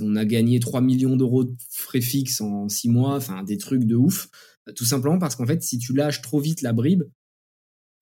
on 0.00 0.16
a 0.16 0.24
gagné 0.24 0.60
3 0.60 0.80
millions 0.80 1.16
d'euros 1.16 1.44
de 1.44 1.54
frais 1.70 2.00
fixes 2.00 2.40
en 2.40 2.68
six 2.68 2.88
mois. 2.88 3.16
Enfin, 3.16 3.42
des 3.42 3.58
trucs 3.58 3.84
de 3.84 3.96
ouf. 3.96 4.28
Tout 4.76 4.84
simplement 4.84 5.18
parce 5.18 5.36
qu'en 5.36 5.46
fait, 5.46 5.62
si 5.62 5.78
tu 5.78 5.92
lâches 5.92 6.22
trop 6.22 6.40
vite 6.40 6.62
la 6.62 6.72
bride, 6.72 7.10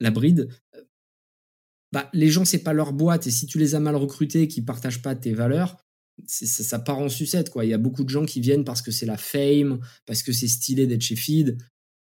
la 0.01 0.11
bride, 0.11 0.49
euh, 0.77 0.83
bah, 1.93 2.09
les 2.13 2.29
gens, 2.29 2.45
c'est 2.45 2.63
pas 2.63 2.73
leur 2.73 2.93
boîte. 2.93 3.27
Et 3.27 3.31
si 3.31 3.47
tu 3.47 3.59
les 3.59 3.75
as 3.75 3.81
mal 3.81 3.97
recrutés, 3.97 4.49
qui 4.49 4.63
partagent 4.63 5.03
pas 5.03 5.15
tes 5.15 5.33
valeurs, 5.33 5.77
ça, 6.27 6.47
ça, 6.47 6.79
part 6.79 6.99
en 6.99 7.09
sucette. 7.09 7.51
Quoi. 7.51 7.65
Il 7.65 7.71
y 7.71 7.75
a 7.75 7.79
beaucoup 7.79 8.05
de 8.05 8.11
gens 8.11 8.25
qui 8.25 8.41
viennent 8.41 8.65
parce 8.65 8.83
que 8.83 8.91
c'est 8.91 9.07
la 9.07 9.17
fame, 9.17 9.81
parce 10.07 10.23
que 10.23 10.33
c'est 10.33 10.49
stylé 10.49 10.87
d'être 10.87 11.03
chez 11.03 11.17
Feed. 11.17 11.59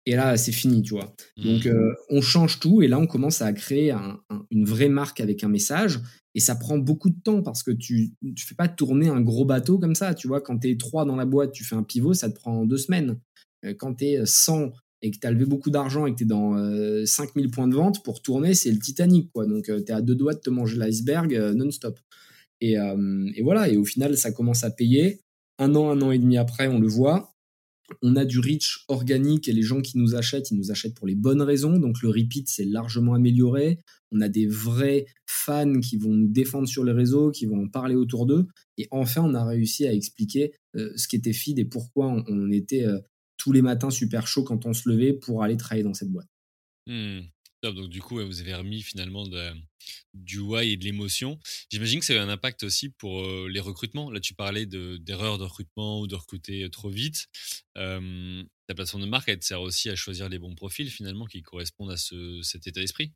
Et 0.07 0.17
là, 0.17 0.37
c'est 0.37 0.53
fini, 0.53 0.83
tu 0.83 0.95
vois. 0.95 1.15
Donc, 1.37 1.65
mmh. 1.65 1.69
euh, 1.69 1.95
on 2.11 2.21
change 2.21 2.61
tout 2.61 2.83
et 2.83 2.89
là, 2.89 2.99
on 2.99 3.07
commence 3.07 3.41
à 3.41 3.53
créer 3.53 3.95
une 4.51 4.67
vraie 4.67 4.91
marque 4.91 5.21
avec 5.21 5.43
un 5.43 5.49
message. 5.49 6.01
Et 6.35 6.41
ça 6.41 6.57
prend 6.57 6.79
beaucoup 6.79 7.11
de 7.11 7.21
temps 7.23 7.43
parce 7.43 7.63
que 7.63 7.71
tu 7.71 8.13
ne 8.23 8.35
fais 8.37 8.55
pas 8.55 8.69
tourner 8.69 9.09
un 9.09 9.21
gros 9.21 9.45
bateau 9.45 9.79
comme 9.79 9.95
ça. 9.95 10.15
Tu 10.15 10.27
vois, 10.27 10.41
quand 10.41 10.59
tu 10.59 10.71
es 10.71 10.77
trois 10.77 11.05
dans 11.05 11.17
la 11.17 11.25
boîte, 11.25 11.53
tu 11.53 11.65
fais 11.65 11.77
un 11.77 11.85
pivot, 11.85 12.13
ça 12.13 12.29
te 12.29 12.35
prend 12.35 12.67
deux 12.67 12.77
semaines. 12.77 13.19
Euh, 13.65 13.75
quand 13.77 13.95
tu 13.95 14.05
es 14.07 14.27
100 14.27 14.73
et 15.03 15.11
que 15.11 15.19
tu 15.19 15.27
as 15.27 15.31
levé 15.31 15.45
beaucoup 15.45 15.71
d'argent 15.71 16.07
et 16.07 16.13
que 16.13 16.17
tu 16.17 16.25
es 16.25 16.27
dans 16.27 16.57
5000 17.07 17.47
euh, 17.47 17.51
points 17.51 17.69
de 17.69 17.75
vente, 17.75 18.03
pour 18.03 18.23
tourner, 18.23 18.55
c'est 18.55 18.71
le 18.71 18.79
Titanic. 18.79 19.31
Quoi. 19.33 19.47
Donc, 19.47 19.69
euh, 19.69 19.83
tu 19.85 19.93
es 19.93 19.95
à 19.95 20.01
deux 20.01 20.15
doigts 20.15 20.35
de 20.35 20.41
te 20.41 20.51
manger 20.51 20.79
l'iceberg 20.79 21.35
non-stop. 21.55 21.99
Et, 22.61 22.77
voilà, 23.43 23.69
et 23.69 23.77
au 23.77 23.85
final, 23.85 24.17
ça 24.17 24.33
commence 24.33 24.65
à 24.65 24.71
payer. 24.71 25.21
Un 25.59 25.75
an, 25.75 25.91
un 25.91 26.01
an 26.01 26.11
et 26.13 26.19
demi 26.19 26.39
après, 26.39 26.67
on 26.67 26.79
le 26.79 26.89
voit 26.89 27.35
on 28.03 28.17
a 28.17 28.25
du 28.25 28.39
reach 28.39 28.85
organique 28.89 29.49
et 29.49 29.53
les 29.53 29.63
gens 29.63 29.81
qui 29.81 29.99
nous 29.99 30.15
achètent, 30.15 30.51
ils 30.51 30.57
nous 30.57 30.71
achètent 30.71 30.95
pour 30.95 31.07
les 31.07 31.15
bonnes 31.15 31.43
raisons. 31.43 31.79
Donc 31.79 32.03
le 32.03 32.09
repeat, 32.09 32.49
c'est 32.49 32.65
largement 32.65 33.15
amélioré. 33.15 33.81
On 34.13 34.21
a 34.21 34.29
des 34.29 34.47
vrais 34.47 35.07
fans 35.27 35.81
qui 35.81 35.97
vont 35.97 36.11
nous 36.11 36.29
défendre 36.29 36.69
sur 36.69 36.85
les 36.85 36.93
réseaux, 36.93 37.31
qui 37.31 37.47
vont 37.47 37.65
en 37.65 37.69
parler 37.69 37.95
autour 37.95 38.27
d'eux. 38.27 38.47
Et 38.79 38.89
enfin, 38.91 39.23
on 39.23 39.35
a 39.35 39.45
réussi 39.45 39.87
à 39.87 39.93
expliquer 39.93 40.53
euh, 40.77 40.93
ce 40.97 41.09
qu'était 41.09 41.33
Feed 41.33 41.59
et 41.59 41.65
pourquoi 41.65 42.25
on, 42.29 42.51
était 42.51 42.87
tous 43.45 43.53
les 43.53 43.61
matins 43.61 43.91
super 43.91 44.27
chaud 44.27 44.43
quand 44.43 44.65
on 44.65 44.73
se 44.73 44.89
levait 44.89 45.13
pour 45.13 45.43
aller 45.43 45.59
travailler 45.59 45.85
dans 45.85 45.93
cette 45.93 46.09
boîte. 46.09 46.31
Mmh. 46.87 47.21
Donc 47.63 47.91
du 47.91 48.01
coup, 48.01 48.19
vous 48.25 48.41
avez 48.41 48.55
remis 48.55 48.81
finalement 48.81 49.27
du 50.15 50.39
why 50.39 50.73
et 50.73 50.77
de 50.79 50.85
l'émotion. 50.85 51.39
J'imagine 51.71 52.01
que 52.01 52.07
ça 52.07 52.15
a 52.15 52.25
un 52.25 52.31
impact 52.31 52.63
aussi 52.63 52.89
pour 52.89 53.23
les 53.47 53.61
recrutements. 53.61 54.11
Là, 54.11 54.21
tu 54.21 54.33
parlais 54.33 54.65
d'erreurs 54.65 55.37
de, 55.37 55.45
recrutement 55.45 56.01
ou 56.01 56.07
de 56.07 56.15
recruter 56.15 56.69
trop 56.71 56.89
vite. 56.89 57.27
Euh, 57.77 58.43
ta 58.67 58.75
plateforme 58.75 59.03
de 59.03 59.09
marque, 59.09 59.29
elle 59.29 59.39
te 59.39 59.45
sert 59.45 59.61
aussi 59.61 59.91
à 59.91 59.95
choisir 59.95 60.31
les 60.31 60.39
bons 60.39 60.55
profils 60.55 60.91
finalement 60.91 61.27
qui 61.27 61.43
correspondent 61.43 61.91
à 61.91 61.97
cet 61.97 62.67
état 62.67 62.81
d'esprit? 62.81 63.13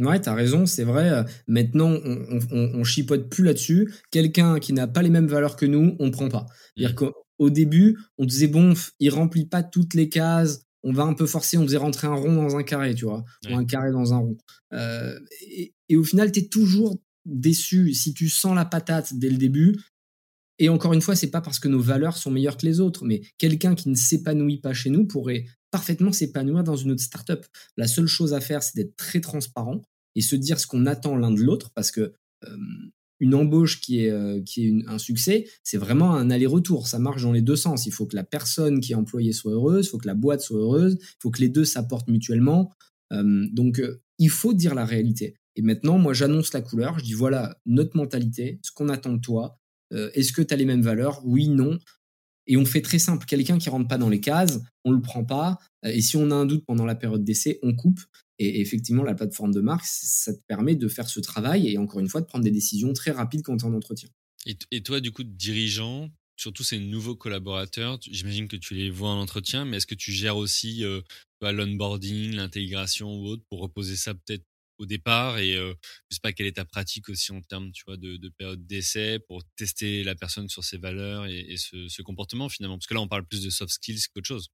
Ouais, 0.00 0.20
t'as 0.20 0.34
raison, 0.34 0.64
c'est 0.64 0.84
vrai. 0.84 1.24
Maintenant, 1.48 1.90
on, 1.90 2.40
on, 2.50 2.82
chipote 2.82 3.28
plus 3.28 3.44
là-dessus. 3.44 3.94
Quelqu'un 4.10 4.58
qui 4.58 4.72
n'a 4.72 4.88
pas 4.88 5.02
les 5.02 5.10
mêmes 5.10 5.28
valeurs 5.28 5.56
que 5.56 5.66
nous, 5.66 5.96
on 6.00 6.10
prend 6.10 6.30
pas. 6.30 6.46
Mmh. 6.78 7.10
Qu'au 7.38 7.50
début, 7.50 7.98
on 8.18 8.24
disait 8.24 8.48
bon, 8.48 8.74
il 9.00 9.10
remplit 9.10 9.46
pas 9.46 9.62
toutes 9.62 9.94
les 9.94 10.08
cases 10.08 10.64
on 10.84 10.92
va 10.92 11.02
un 11.04 11.14
peu 11.14 11.26
forcer, 11.26 11.56
on 11.56 11.62
faisait 11.62 11.78
rentrer 11.78 12.06
un 12.06 12.14
rond 12.14 12.34
dans 12.34 12.56
un 12.56 12.62
carré, 12.62 12.94
tu 12.94 13.06
vois, 13.06 13.24
ou 13.50 13.56
un 13.56 13.64
carré 13.64 13.90
dans 13.90 14.12
un 14.12 14.18
rond. 14.18 14.36
Euh, 14.74 15.18
et, 15.88 15.96
au 15.96 16.04
final, 16.04 16.30
tu 16.30 16.40
es 16.40 16.46
toujours 16.46 17.00
déçu 17.24 17.94
si 17.94 18.12
tu 18.12 18.28
sens 18.28 18.54
la 18.54 18.66
patate 18.66 19.14
dès 19.14 19.30
le 19.30 19.38
début. 19.38 19.80
Et 20.58 20.68
encore 20.68 20.92
une 20.92 21.00
fois, 21.00 21.16
c'est 21.16 21.30
pas 21.30 21.40
parce 21.40 21.58
que 21.58 21.68
nos 21.68 21.80
valeurs 21.80 22.18
sont 22.18 22.30
meilleures 22.30 22.58
que 22.58 22.66
les 22.66 22.80
autres, 22.80 23.04
mais 23.04 23.22
quelqu'un 23.38 23.74
qui 23.74 23.88
ne 23.88 23.94
s'épanouit 23.94 24.60
pas 24.60 24.74
chez 24.74 24.90
nous 24.90 25.06
pourrait 25.06 25.46
parfaitement 25.70 26.12
s'épanouir 26.12 26.62
dans 26.62 26.76
une 26.76 26.92
autre 26.92 27.02
startup. 27.02 27.44
La 27.76 27.88
seule 27.88 28.06
chose 28.06 28.34
à 28.34 28.40
faire, 28.40 28.62
c'est 28.62 28.76
d'être 28.76 28.94
très 28.94 29.20
transparent 29.20 29.82
et 30.14 30.20
se 30.20 30.36
dire 30.36 30.60
ce 30.60 30.66
qu'on 30.66 30.86
attend 30.86 31.16
l'un 31.16 31.32
de 31.32 31.40
l'autre, 31.40 31.70
parce 31.74 31.90
que 31.90 32.12
euh, 32.44 32.56
une 33.24 33.34
embauche 33.34 33.80
qui 33.80 34.04
est, 34.04 34.10
euh, 34.10 34.42
un 34.86 34.98
succès, 34.98 35.46
c'est 35.62 35.78
vraiment 35.78 36.14
un 36.14 36.30
aller-retour. 36.30 36.88
Ça 36.88 36.98
marche 36.98 37.22
dans 37.22 37.32
les 37.32 37.40
deux 37.40 37.56
sens. 37.56 37.86
Il 37.86 37.90
faut 37.90 38.04
que 38.04 38.14
la 38.14 38.22
personne 38.22 38.80
qui 38.80 38.92
est 38.92 38.94
employée 38.94 39.32
soit 39.32 39.52
heureuse, 39.52 39.86
il 39.86 39.88
faut 39.88 39.96
que 39.96 40.06
la 40.06 40.14
boîte 40.14 40.42
soit 40.42 40.58
heureuse, 40.58 40.98
il 41.00 41.16
faut 41.20 41.30
que 41.30 41.40
les 41.40 41.48
deux 41.48 41.64
s'apportent 41.64 42.08
mutuellement. 42.08 42.70
Euh, 43.14 43.46
donc, 43.50 43.80
euh, 43.80 44.02
il 44.18 44.28
faut 44.28 44.52
dire 44.52 44.74
la 44.74 44.84
réalité. 44.84 45.36
Et 45.56 45.62
maintenant, 45.62 45.96
moi, 45.98 46.12
j'annonce 46.12 46.52
la 46.52 46.60
couleur. 46.60 46.98
Je 46.98 47.04
dis 47.04 47.14
voilà 47.14 47.56
notre 47.64 47.96
mentalité, 47.96 48.60
ce 48.62 48.72
qu'on 48.72 48.90
attend 48.90 49.14
de 49.14 49.20
toi. 49.20 49.58
Est-ce 50.14 50.32
que 50.32 50.42
tu 50.42 50.52
as 50.52 50.56
les 50.56 50.64
mêmes 50.64 50.82
valeurs? 50.82 51.20
Oui, 51.24 51.46
non. 51.46 51.78
Et 52.48 52.56
on 52.56 52.64
fait 52.64 52.80
très 52.80 52.98
simple. 52.98 53.26
Quelqu'un 53.26 53.58
qui 53.58 53.70
rentre 53.70 53.86
pas 53.86 53.96
dans 53.96 54.08
les 54.08 54.18
cases, 54.18 54.58
on 54.84 54.90
le 54.90 55.00
prend 55.00 55.24
pas. 55.24 55.58
Et 55.84 56.00
si 56.00 56.16
on 56.16 56.32
a 56.32 56.34
un 56.34 56.46
doute 56.46 56.64
pendant 56.66 56.84
la 56.84 56.96
période 56.96 57.22
d'essai, 57.22 57.60
on 57.62 57.76
coupe. 57.76 58.00
Et 58.38 58.60
effectivement, 58.60 59.04
la 59.04 59.14
plateforme 59.14 59.52
de 59.52 59.60
marque, 59.60 59.86
ça 59.86 60.34
te 60.34 60.40
permet 60.46 60.74
de 60.74 60.88
faire 60.88 61.08
ce 61.08 61.20
travail 61.20 61.68
et 61.68 61.78
encore 61.78 62.00
une 62.00 62.08
fois 62.08 62.20
de 62.20 62.26
prendre 62.26 62.44
des 62.44 62.50
décisions 62.50 62.92
très 62.92 63.12
rapides 63.12 63.42
quand 63.42 63.56
tu 63.56 63.64
en 63.64 63.74
entretien. 63.74 64.08
Et, 64.46 64.82
toi, 64.82 65.00
du 65.00 65.10
coup, 65.10 65.24
dirigeant, 65.24 66.10
surtout 66.36 66.64
ces 66.64 66.78
nouveaux 66.78 67.16
collaborateurs, 67.16 67.98
j'imagine 68.02 68.48
que 68.48 68.56
tu 68.56 68.74
les 68.74 68.90
vois 68.90 69.08
en 69.08 69.20
entretien, 69.20 69.64
mais 69.64 69.78
est-ce 69.78 69.86
que 69.86 69.94
tu 69.94 70.12
gères 70.12 70.36
aussi 70.36 70.84
euh, 70.84 71.00
l'onboarding, 71.40 72.34
l'intégration 72.34 73.14
ou 73.14 73.26
autre 73.26 73.42
pour 73.48 73.60
reposer 73.60 73.96
ça 73.96 74.14
peut-être 74.14 74.44
au 74.78 74.86
départ 74.86 75.38
et 75.38 75.54
euh, 75.56 75.72
je 76.10 76.16
sais 76.16 76.20
pas 76.20 76.32
quelle 76.32 76.46
est 76.46 76.56
ta 76.56 76.64
pratique 76.64 77.08
aussi 77.08 77.30
en 77.30 77.40
termes 77.42 77.70
tu 77.70 77.84
vois 77.86 77.96
de, 77.96 78.28
période 78.36 78.66
d'essai 78.66 79.20
pour 79.20 79.44
tester 79.56 80.02
la 80.02 80.16
personne 80.16 80.48
sur 80.48 80.64
ses 80.64 80.78
valeurs 80.78 81.26
et, 81.26 81.56
ce, 81.56 82.02
comportement 82.02 82.48
finalement? 82.48 82.76
Parce 82.76 82.86
que 82.86 82.94
là 82.94 83.00
on 83.00 83.08
parle 83.08 83.24
plus 83.24 83.44
de 83.44 83.50
soft 83.50 83.72
skills 83.72 84.08
qu'autre 84.12 84.26
chose 84.26 84.48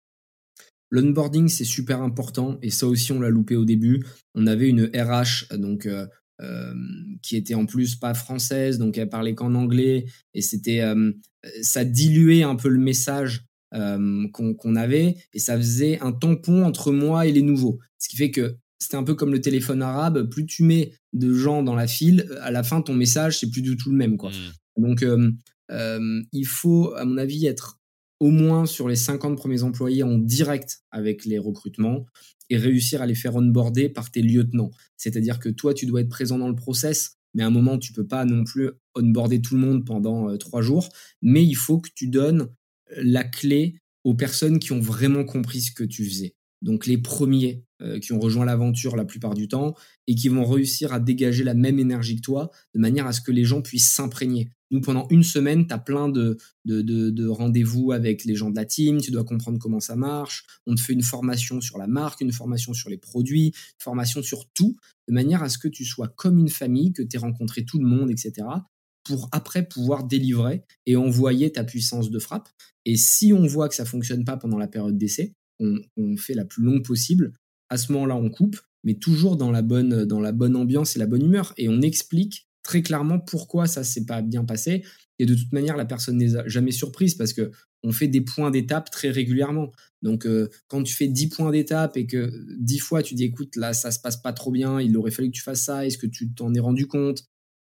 L'onboarding, 0.90 1.48
c'est 1.48 1.64
super 1.64 2.02
important 2.02 2.58
et 2.62 2.70
ça 2.70 2.86
aussi, 2.86 3.12
on 3.12 3.20
l'a 3.20 3.30
loupé 3.30 3.54
au 3.56 3.64
début. 3.64 4.04
On 4.34 4.46
avait 4.46 4.68
une 4.68 4.90
RH 4.94 5.56
donc 5.56 5.86
euh, 5.86 6.06
euh, 6.42 6.74
qui 7.22 7.36
était 7.36 7.54
en 7.54 7.64
plus 7.64 7.94
pas 7.94 8.12
française, 8.12 8.78
donc 8.78 8.98
elle 8.98 9.08
parlait 9.08 9.34
qu'en 9.34 9.54
anglais 9.54 10.06
et 10.34 10.42
c'était 10.42 10.80
euh, 10.80 11.12
ça 11.62 11.84
diluait 11.84 12.42
un 12.42 12.56
peu 12.56 12.68
le 12.68 12.78
message 12.78 13.46
qu'on 13.72 14.74
avait 14.74 15.14
et 15.32 15.38
ça 15.38 15.56
faisait 15.56 16.00
un 16.00 16.10
tampon 16.10 16.64
entre 16.64 16.90
moi 16.90 17.26
et 17.26 17.32
les 17.32 17.42
nouveaux. 17.42 17.78
Ce 17.98 18.08
qui 18.08 18.16
fait 18.16 18.32
que 18.32 18.56
c'était 18.80 18.96
un 18.96 19.04
peu 19.04 19.14
comme 19.14 19.30
le 19.30 19.40
téléphone 19.40 19.80
arabe. 19.80 20.28
Plus 20.28 20.44
tu 20.44 20.64
mets 20.64 20.92
de 21.12 21.32
gens 21.32 21.62
dans 21.62 21.76
la 21.76 21.86
file, 21.86 22.26
à 22.40 22.50
la 22.50 22.64
fin 22.64 22.82
ton 22.82 22.94
message 22.94 23.38
c'est 23.38 23.48
plus 23.48 23.62
du 23.62 23.76
tout 23.76 23.90
le 23.90 23.96
même 23.96 24.16
quoi. 24.16 24.30
Mmh. 24.30 24.82
Donc 24.82 25.04
il 26.32 26.46
faut 26.46 26.92
à 26.96 27.04
mon 27.04 27.16
avis 27.16 27.46
être 27.46 27.79
au 28.20 28.30
moins 28.30 28.66
sur 28.66 28.88
les 28.88 28.96
50 28.96 29.36
premiers 29.36 29.62
employés 29.62 30.02
en 30.02 30.18
direct 30.18 30.82
avec 30.90 31.24
les 31.24 31.38
recrutements 31.38 32.06
et 32.50 32.56
réussir 32.56 33.00
à 33.00 33.06
les 33.06 33.14
faire 33.14 33.36
onboarder 33.36 33.88
par 33.88 34.10
tes 34.10 34.22
lieutenants. 34.22 34.70
C'est-à-dire 34.96 35.38
que 35.38 35.48
toi, 35.48 35.72
tu 35.72 35.86
dois 35.86 36.02
être 36.02 36.08
présent 36.08 36.38
dans 36.38 36.48
le 36.48 36.54
process, 36.54 37.16
mais 37.34 37.42
à 37.42 37.46
un 37.46 37.50
moment, 37.50 37.78
tu 37.78 37.92
peux 37.92 38.06
pas 38.06 38.24
non 38.24 38.44
plus 38.44 38.70
onboarder 38.94 39.40
tout 39.40 39.54
le 39.54 39.60
monde 39.60 39.86
pendant 39.86 40.28
euh, 40.28 40.36
trois 40.36 40.60
jours, 40.60 40.88
mais 41.22 41.44
il 41.44 41.54
faut 41.54 41.80
que 41.80 41.90
tu 41.94 42.08
donnes 42.08 42.48
la 42.96 43.24
clé 43.24 43.76
aux 44.04 44.14
personnes 44.14 44.58
qui 44.58 44.72
ont 44.72 44.80
vraiment 44.80 45.24
compris 45.24 45.60
ce 45.60 45.72
que 45.72 45.84
tu 45.84 46.04
faisais. 46.04 46.34
Donc 46.62 46.86
les 46.86 46.98
premiers 46.98 47.56
euh, 47.56 47.69
qui 48.00 48.12
ont 48.12 48.20
rejoint 48.20 48.44
l'aventure 48.44 48.96
la 48.96 49.04
plupart 49.04 49.34
du 49.34 49.48
temps 49.48 49.74
et 50.06 50.14
qui 50.14 50.28
vont 50.28 50.44
réussir 50.44 50.92
à 50.92 51.00
dégager 51.00 51.44
la 51.44 51.54
même 51.54 51.78
énergie 51.78 52.16
que 52.16 52.22
toi 52.22 52.50
de 52.74 52.80
manière 52.80 53.06
à 53.06 53.12
ce 53.12 53.20
que 53.20 53.32
les 53.32 53.44
gens 53.44 53.62
puissent 53.62 53.90
s'imprégner. 53.90 54.50
Nous, 54.70 54.80
pendant 54.80 55.08
une 55.10 55.24
semaine, 55.24 55.66
tu 55.66 55.74
as 55.74 55.78
plein 55.78 56.08
de, 56.08 56.36
de, 56.64 56.82
de, 56.82 57.26
rendez-vous 57.26 57.90
avec 57.90 58.24
les 58.24 58.36
gens 58.36 58.50
de 58.50 58.56
la 58.56 58.64
team, 58.64 59.00
tu 59.00 59.10
dois 59.10 59.24
comprendre 59.24 59.58
comment 59.58 59.80
ça 59.80 59.96
marche, 59.96 60.44
on 60.66 60.76
te 60.76 60.80
fait 60.80 60.92
une 60.92 61.02
formation 61.02 61.60
sur 61.60 61.76
la 61.76 61.88
marque, 61.88 62.20
une 62.20 62.32
formation 62.32 62.72
sur 62.72 62.88
les 62.88 62.98
produits, 62.98 63.46
une 63.46 63.82
formation 63.82 64.22
sur 64.22 64.48
tout, 64.52 64.76
de 65.08 65.12
manière 65.12 65.42
à 65.42 65.48
ce 65.48 65.58
que 65.58 65.66
tu 65.66 65.84
sois 65.84 66.08
comme 66.08 66.38
une 66.38 66.48
famille, 66.48 66.92
que 66.92 67.02
tu 67.02 67.16
aies 67.16 67.20
rencontré 67.20 67.64
tout 67.64 67.80
le 67.80 67.86
monde, 67.86 68.10
etc 68.10 68.46
pour 69.04 69.28
après 69.32 69.66
pouvoir 69.66 70.04
délivrer 70.04 70.62
et 70.86 70.96
envoyer 70.96 71.52
ta 71.52 71.64
puissance 71.64 72.10
de 72.10 72.18
frappe. 72.18 72.48
Et 72.84 72.96
si 72.96 73.32
on 73.32 73.46
voit 73.46 73.68
que 73.68 73.74
ça 73.74 73.84
fonctionne 73.84 74.24
pas 74.24 74.36
pendant 74.36 74.58
la 74.58 74.68
période 74.68 74.96
d'essai, 74.96 75.34
on, 75.58 76.16
fait 76.16 76.34
la 76.34 76.44
plus 76.44 76.62
longue 76.62 76.84
possible. 76.84 77.32
À 77.70 77.78
ce 77.78 77.92
moment-là, 77.92 78.16
on 78.16 78.28
coupe, 78.28 78.58
mais 78.84 78.94
toujours 78.94 79.36
dans 79.36 79.50
la 79.50 79.62
bonne, 79.62 80.04
dans 80.04 80.20
la 80.20 80.32
bonne 80.32 80.56
ambiance 80.56 80.96
et 80.96 80.98
la 80.98 81.06
bonne 81.06 81.24
humeur. 81.24 81.54
Et 81.56 81.68
on 81.68 81.80
explique 81.80 82.48
très 82.62 82.82
clairement 82.82 83.18
pourquoi 83.18 83.66
ça 83.66 83.84
s'est 83.84 84.04
pas 84.04 84.22
bien 84.22 84.44
passé. 84.44 84.84
Et 85.18 85.26
de 85.26 85.34
toute 85.34 85.52
manière, 85.52 85.76
la 85.76 85.84
personne 85.84 86.16
n'est 86.16 86.48
jamais 86.48 86.72
surprise 86.72 87.14
parce 87.14 87.32
que 87.32 87.50
on 87.82 87.92
fait 87.92 88.08
des 88.08 88.20
points 88.20 88.50
d'étape 88.50 88.90
très 88.90 89.10
régulièrement. 89.10 89.72
Donc, 90.02 90.26
euh, 90.26 90.48
quand 90.68 90.82
tu 90.82 90.94
fais 90.94 91.08
10 91.08 91.28
points 91.28 91.50
d'étape 91.50 91.96
et 91.96 92.06
que 92.06 92.30
10 92.58 92.78
fois 92.78 93.02
tu 93.02 93.14
dis 93.14 93.24
écoute, 93.24 93.56
là, 93.56 93.72
ça 93.72 93.90
se 93.90 93.98
passe 93.98 94.18
pas 94.18 94.32
trop 94.32 94.50
bien, 94.50 94.80
il 94.80 94.96
aurait 94.96 95.10
fallu 95.10 95.30
que 95.30 95.36
tu 95.36 95.42
fasses 95.42 95.64
ça, 95.64 95.86
est-ce 95.86 95.98
que 95.98 96.06
tu 96.06 96.32
t'en 96.32 96.52
es 96.54 96.60
rendu 96.60 96.86
compte? 96.86 97.24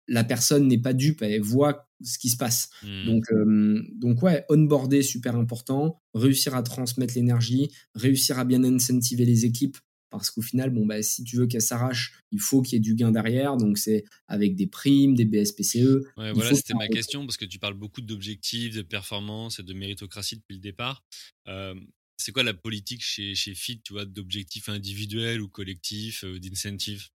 La 0.07 0.23
personne 0.23 0.67
n'est 0.67 0.77
pas 0.77 0.93
dupe, 0.93 1.21
elle 1.21 1.41
voit 1.41 1.87
ce 2.03 2.19
qui 2.19 2.29
se 2.29 2.37
passe. 2.37 2.69
Hmm. 2.83 3.05
Donc, 3.05 3.23
euh, 3.31 3.81
donc 3.95 4.21
ouais, 4.21 4.45
onboarder, 4.49 5.01
super 5.01 5.35
important, 5.35 6.01
réussir 6.13 6.55
à 6.55 6.61
transmettre 6.61 7.15
l'énergie, 7.15 7.71
réussir 7.95 8.37
à 8.37 8.45
bien 8.45 8.63
incentiver 8.63 9.25
les 9.25 9.45
équipes, 9.45 9.77
parce 10.17 10.31
qu'au 10.31 10.41
final, 10.41 10.69
bon, 10.69 10.85
bah, 10.85 11.01
si 11.01 11.23
tu 11.23 11.37
veux 11.37 11.47
qu'elles 11.47 11.61
s'arrachent, 11.61 12.13
il 12.31 12.39
faut 12.39 12.61
qu'il 12.61 12.73
y 12.73 12.77
ait 12.77 12.79
du 12.79 12.95
gain 12.95 13.11
derrière, 13.11 13.57
donc 13.57 13.77
c'est 13.77 14.05
avec 14.27 14.55
des 14.55 14.67
primes, 14.67 15.15
des 15.15 15.25
BSPCE. 15.25 16.03
Ouais, 16.17 16.31
voilà, 16.33 16.53
c'était 16.53 16.73
ma 16.73 16.87
question, 16.87 17.25
parce 17.25 17.37
que 17.37 17.45
tu 17.45 17.59
parles 17.59 17.73
beaucoup 17.73 18.01
d'objectifs, 18.01 18.75
de 18.75 18.81
performance 18.81 19.59
et 19.59 19.63
de 19.63 19.73
méritocratie 19.73 20.37
depuis 20.37 20.55
le 20.55 20.61
départ. 20.61 21.03
Euh, 21.47 21.75
c'est 22.17 22.31
quoi 22.31 22.43
la 22.43 22.53
politique 22.53 23.03
chez, 23.03 23.35
chez 23.35 23.53
FIT, 23.53 23.81
tu 23.83 23.93
vois, 23.93 24.05
d'objectifs 24.05 24.69
individuels 24.69 25.41
ou 25.41 25.49
collectifs, 25.49 26.23
euh, 26.23 26.39
d'incentives? 26.39 27.07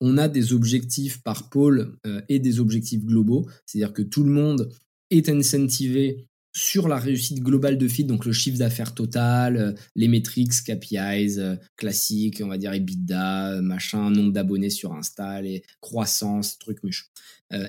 On 0.00 0.18
a 0.18 0.28
des 0.28 0.52
objectifs 0.52 1.22
par 1.22 1.50
pôle 1.50 1.98
euh, 2.06 2.20
et 2.28 2.38
des 2.38 2.60
objectifs 2.60 3.04
globaux. 3.04 3.48
C'est-à-dire 3.66 3.92
que 3.92 4.02
tout 4.02 4.24
le 4.24 4.30
monde 4.30 4.70
est 5.10 5.28
incentivé 5.28 6.28
sur 6.56 6.88
la 6.88 6.96
réussite 6.96 7.40
globale 7.40 7.78
de 7.78 7.88
FIT, 7.88 8.04
donc 8.04 8.24
le 8.24 8.32
chiffre 8.32 8.58
d'affaires 8.58 8.94
total, 8.94 9.56
euh, 9.56 9.72
les 9.96 10.08
métriques, 10.08 10.52
KPIs 10.64 11.38
euh, 11.38 11.56
classiques, 11.76 12.40
on 12.42 12.48
va 12.48 12.58
dire 12.58 12.72
EBITDA, 12.72 13.60
machin, 13.60 14.10
nombre 14.10 14.32
d'abonnés 14.32 14.70
sur 14.70 14.92
Insta, 14.92 15.42
les 15.42 15.64
croissance, 15.80 16.58
trucs 16.58 16.82
muches. 16.84 17.10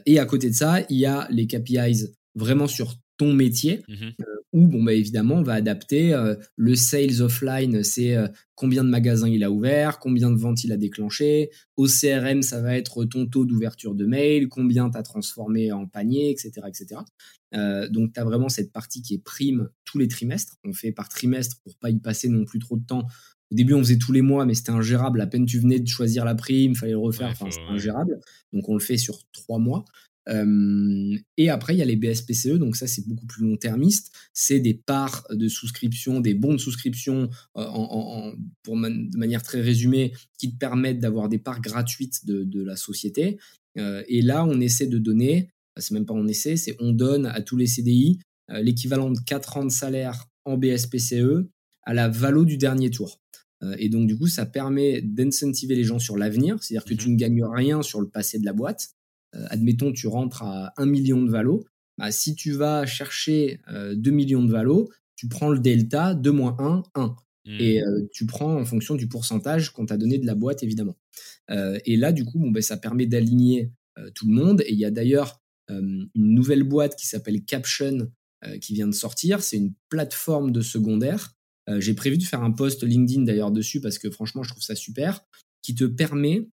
et 0.06 0.20
à 0.20 0.26
côté 0.26 0.50
de 0.50 0.56
ça, 0.56 0.82
il 0.90 0.98
y 0.98 1.06
a 1.06 1.28
les 1.30 1.48
KPIs 1.48 2.08
vraiment 2.36 2.68
sur 2.68 2.96
ton 3.18 3.34
métier, 3.34 3.84
mmh 3.88 4.10
où 4.54 4.70
bon 4.70 4.82
bah 4.82 4.94
évidemment 4.94 5.36
on 5.36 5.44
va 5.44 5.56
adapter 5.56 6.14
euh, 6.14 6.34
le 6.56 6.76
sales 6.76 7.22
offline, 7.22 7.84
c'est 7.84 8.16
euh, 8.16 8.30
combien 8.56 8.86
de 8.86 8.90
magasins 8.90 9.28
il 9.28 9.44
a 9.44 9.52
ouvert, 9.52 10.00
combien 10.00 10.32
de 10.32 10.38
ventes 10.38 10.64
il 10.64 10.72
a 10.72 10.78
déclenché. 10.78 11.50
Au 11.76 11.88
CRM, 11.88 12.42
ça 12.42 12.62
va 12.62 12.78
être 12.78 13.04
ton 13.04 13.26
taux 13.26 13.46
d'ouverture 13.46 13.96
de 13.96 14.06
mail, 14.06 14.48
combien 14.48 14.90
tu 14.90 14.98
as 14.98 15.04
transformé 15.04 15.74
en 15.74 15.88
panier, 15.88 16.30
etc. 16.30 16.54
etc. 16.68 17.02
Donc 17.92 18.14
tu 18.14 18.20
as 18.20 18.24
vraiment 18.24 18.48
cette 18.48 18.72
partie 18.72 19.02
qui 19.02 19.16
est 19.16 19.24
prime 19.24 19.68
tous 19.84 19.98
les 19.98 20.08
trimestres. 20.08 20.56
On 20.64 20.72
fait 20.72 20.94
par 20.94 21.10
trimestre 21.10 21.58
pour 21.64 21.76
pas 21.78 21.90
y 21.90 22.00
passer 22.00 22.30
non 22.30 22.46
plus 22.46 22.60
trop 22.60 22.78
de 22.78 22.86
temps. 22.86 23.06
Au 23.52 23.56
début, 23.56 23.74
on 23.74 23.80
faisait 23.80 23.98
tous 23.98 24.12
les 24.12 24.22
mois, 24.22 24.46
mais 24.46 24.54
c'était 24.54 24.72
ingérable. 24.72 25.22
À 25.22 25.28
peine 25.28 25.46
tu 25.46 25.60
venais 25.60 25.80
de 25.80 25.88
choisir 25.88 26.26
la 26.26 26.34
prime, 26.34 26.76
fallait 26.76 26.94
le 26.94 26.98
refaire. 26.98 27.30
enfin, 27.30 27.52
c'était 27.52 27.66
ingérable. 27.68 28.20
Donc, 28.54 28.68
on 28.70 28.74
le 28.74 28.80
fait 28.80 28.98
sur 28.98 29.20
trois 29.32 29.60
mois 29.60 29.86
et 30.28 31.50
après, 31.50 31.76
il 31.76 31.78
y 31.78 31.82
a 31.82 31.86
les 31.86 31.96
BSPCE, 31.96 32.58
donc 32.58 32.76
ça, 32.76 32.88
c'est 32.88 33.08
beaucoup 33.08 33.26
plus 33.28 33.44
long-termiste. 33.44 34.12
C'est 34.34 34.60
des 34.60 34.74
parts 34.74 35.26
de 35.30 35.48
souscription, 35.48 36.20
des 36.20 36.34
bons 36.34 36.54
de 36.54 36.58
souscription 36.58 37.30
euh, 37.58 37.64
en, 37.64 38.34
pour 38.64 38.76
de 38.76 39.18
manière 39.18 39.44
très 39.44 39.62
résumée, 39.62 40.14
qui 40.40 40.52
te 40.52 40.58
permettent 40.58 41.00
d'avoir 41.00 41.30
des 41.30 41.38
parts 41.38 41.62
gratuites 41.62 42.26
de, 42.26 42.64
la 42.64 42.76
société. 42.76 43.38
Euh, 43.78 44.04
et 44.08 44.22
là, 44.22 44.46
on 44.46 44.60
essaie 44.60 44.88
de 44.88 44.98
donner, 44.98 45.50
c'est 45.78 45.94
même 45.94 46.06
pas 46.06 46.14
on 46.14 46.28
essaie, 46.28 46.56
c'est 46.56 46.76
on 46.80 46.92
donne 46.92 47.26
à 47.28 47.42
tous 47.42 47.58
les 47.58 47.68
CDI 47.68 48.20
euh, 48.50 48.62
l'équivalent 48.62 49.12
de 49.12 49.20
4 49.20 49.58
ans 49.58 49.66
de 49.66 49.72
salaire 49.72 50.26
en 50.46 50.58
BSPCE 50.58 51.48
à 51.84 51.94
la 51.94 52.10
valo 52.10 52.46
du 52.46 52.58
dernier 52.58 52.90
tour. 52.90 53.22
Et 53.80 53.90
donc, 53.90 54.06
du 54.06 54.16
coup, 54.16 54.28
ça 54.28 54.46
permet 54.46 55.02
d'incentiver 55.02 55.76
les 55.76 55.86
gens 55.86 55.98
sur 55.98 56.18
l'avenir, 56.18 56.62
c'est-à-dire 56.62 56.86
que 56.86 56.94
mmh 56.94 56.98
tu 56.98 57.10
ne 57.10 57.16
gagnes 57.16 57.44
rien 57.44 57.82
sur 57.82 58.00
le 58.00 58.08
passé 58.08 58.38
de 58.38 58.46
la 58.46 58.54
boîte, 58.54 58.90
euh, 58.90 59.05
admettons, 59.50 59.92
tu 59.92 60.08
rentres 60.08 60.44
à 60.44 60.74
1 60.78 60.86
million 60.86 61.22
de 61.22 61.30
valo, 61.30 61.66
bah, 61.98 62.12
si 62.12 62.36
tu 62.36 62.52
vas 62.52 62.86
chercher 62.86 63.60
2 63.70 63.74
euh, 63.74 64.14
millions 64.14 64.44
de 64.44 64.52
valo, 64.52 64.90
tu 65.16 65.28
prends 65.28 65.50
le 65.50 65.60
delta 65.60 66.14
2 66.14 66.32
moins 66.32 66.56
1, 66.60 66.84
1. 66.96 67.16
Et 67.60 67.80
mmh. 67.80 67.84
euh, 67.84 68.10
tu 68.12 68.26
prends 68.26 68.56
en 68.56 68.66
fonction 68.66 68.96
du 68.96 69.08
pourcentage 69.08 69.72
qu'on 69.72 69.86
t'a 69.86 69.98
donné 69.98 70.18
de 70.18 70.26
la 70.26 70.36
boîte, 70.36 70.64
évidemment. 70.64 70.98
et 71.50 71.96
là, 71.96 72.12
du 72.12 72.26
coup, 72.26 72.40
bon, 72.40 72.52
ben, 72.52 72.62
ça 72.62 72.78
permet 72.78 73.06
d'aligner 73.06 73.72
tout 74.14 74.28
le 74.28 74.34
monde. 74.34 74.62
Et 74.62 74.74
il 74.74 74.80
y 74.80 74.86
a 74.86 74.92
d'ailleurs 74.92 75.42
une 75.70 76.10
nouvelle 76.16 76.64
boîte 76.64 76.96
qui 76.96 77.08
s'appelle 77.08 77.44
Caption 77.44 78.12
qui 78.62 78.74
vient 78.74 78.88
de 78.88 78.94
sortir. 78.94 79.42
C'est 79.42 79.58
une 79.58 79.74
plateforme 79.90 80.52
de 80.52 80.62
secondaire. 80.62 81.34
J'ai 81.78 81.94
prévu 81.94 82.18
de 82.18 82.24
faire 82.24 82.42
un 82.42 82.52
post 82.52 82.84
LinkedIn 82.84 83.24
d'ailleurs 83.24 83.52
dessus 83.52 83.80
parce 83.80 84.00
que 84.00 84.10
franchement, 84.10 84.42
je 84.42 84.50
trouve 84.50 84.64
ça 84.64 84.76
super, 84.76 85.22
qui 85.62 85.76
te 85.76 85.86
permet 85.86 86.50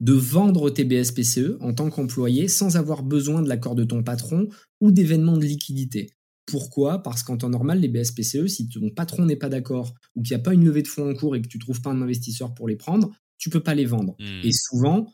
de 0.00 0.12
vendre 0.12 0.70
tes 0.70 0.84
BSPCE 0.84 1.56
en 1.60 1.72
tant 1.72 1.90
qu'employé 1.90 2.48
sans 2.48 2.76
avoir 2.76 3.02
besoin 3.02 3.42
de 3.42 3.48
l'accord 3.48 3.74
de 3.74 3.84
ton 3.84 4.02
patron 4.02 4.48
ou 4.80 4.90
d'événements 4.90 5.36
de 5.36 5.44
liquidité. 5.44 6.10
Pourquoi? 6.46 7.02
Parce 7.02 7.22
qu'en 7.22 7.38
temps 7.38 7.48
normal, 7.48 7.80
les 7.80 7.88
BSPCE, 7.88 8.46
si 8.46 8.68
ton 8.68 8.90
patron 8.90 9.24
n'est 9.24 9.36
pas 9.36 9.48
d'accord 9.48 9.94
ou 10.14 10.22
qu'il 10.22 10.36
n'y 10.36 10.40
a 10.40 10.44
pas 10.44 10.52
une 10.52 10.64
levée 10.64 10.82
de 10.82 10.88
fonds 10.88 11.10
en 11.10 11.14
cours 11.14 11.36
et 11.36 11.42
que 11.42 11.48
tu 11.48 11.58
trouves 11.58 11.80
pas 11.80 11.90
un 11.90 12.02
investisseur 12.02 12.54
pour 12.54 12.68
les 12.68 12.76
prendre, 12.76 13.10
tu 13.38 13.50
peux 13.50 13.62
pas 13.62 13.74
les 13.74 13.86
vendre. 13.86 14.16
Hmm. 14.18 14.40
Et 14.44 14.52
souvent, 14.52 15.06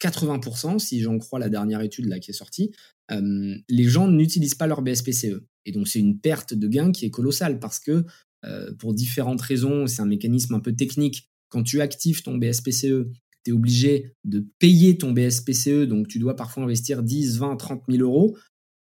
80%, 0.00 0.74
euh, 0.74 0.78
si 0.78 1.00
j'en 1.00 1.18
crois 1.18 1.38
la 1.38 1.48
dernière 1.48 1.80
étude 1.80 2.06
là 2.06 2.18
qui 2.18 2.30
est 2.30 2.34
sortie, 2.34 2.72
euh, 3.10 3.54
les 3.68 3.84
gens 3.84 4.08
n'utilisent 4.08 4.54
pas 4.54 4.66
leur 4.66 4.82
BSPCE. 4.82 5.42
Et 5.64 5.72
donc 5.72 5.88
c'est 5.88 6.00
une 6.00 6.18
perte 6.18 6.54
de 6.54 6.68
gain 6.68 6.92
qui 6.92 7.04
est 7.06 7.10
colossale 7.10 7.58
parce 7.58 7.78
que 7.78 8.04
euh, 8.44 8.72
pour 8.74 8.94
différentes 8.94 9.40
raisons, 9.40 9.86
c'est 9.86 10.02
un 10.02 10.06
mécanisme 10.06 10.54
un 10.54 10.60
peu 10.60 10.74
technique. 10.74 11.30
Quand 11.48 11.62
tu 11.62 11.80
actives 11.80 12.22
ton 12.22 12.36
BSPCE, 12.36 13.06
tu 13.44 13.50
es 13.50 13.54
obligé 13.54 14.14
de 14.24 14.46
payer 14.58 14.98
ton 14.98 15.12
BSPCE, 15.12 15.86
donc 15.86 16.08
tu 16.08 16.18
dois 16.18 16.36
parfois 16.36 16.64
investir 16.64 17.02
10, 17.02 17.38
20, 17.38 17.56
30 17.56 17.82
000 17.88 18.02
euros. 18.02 18.36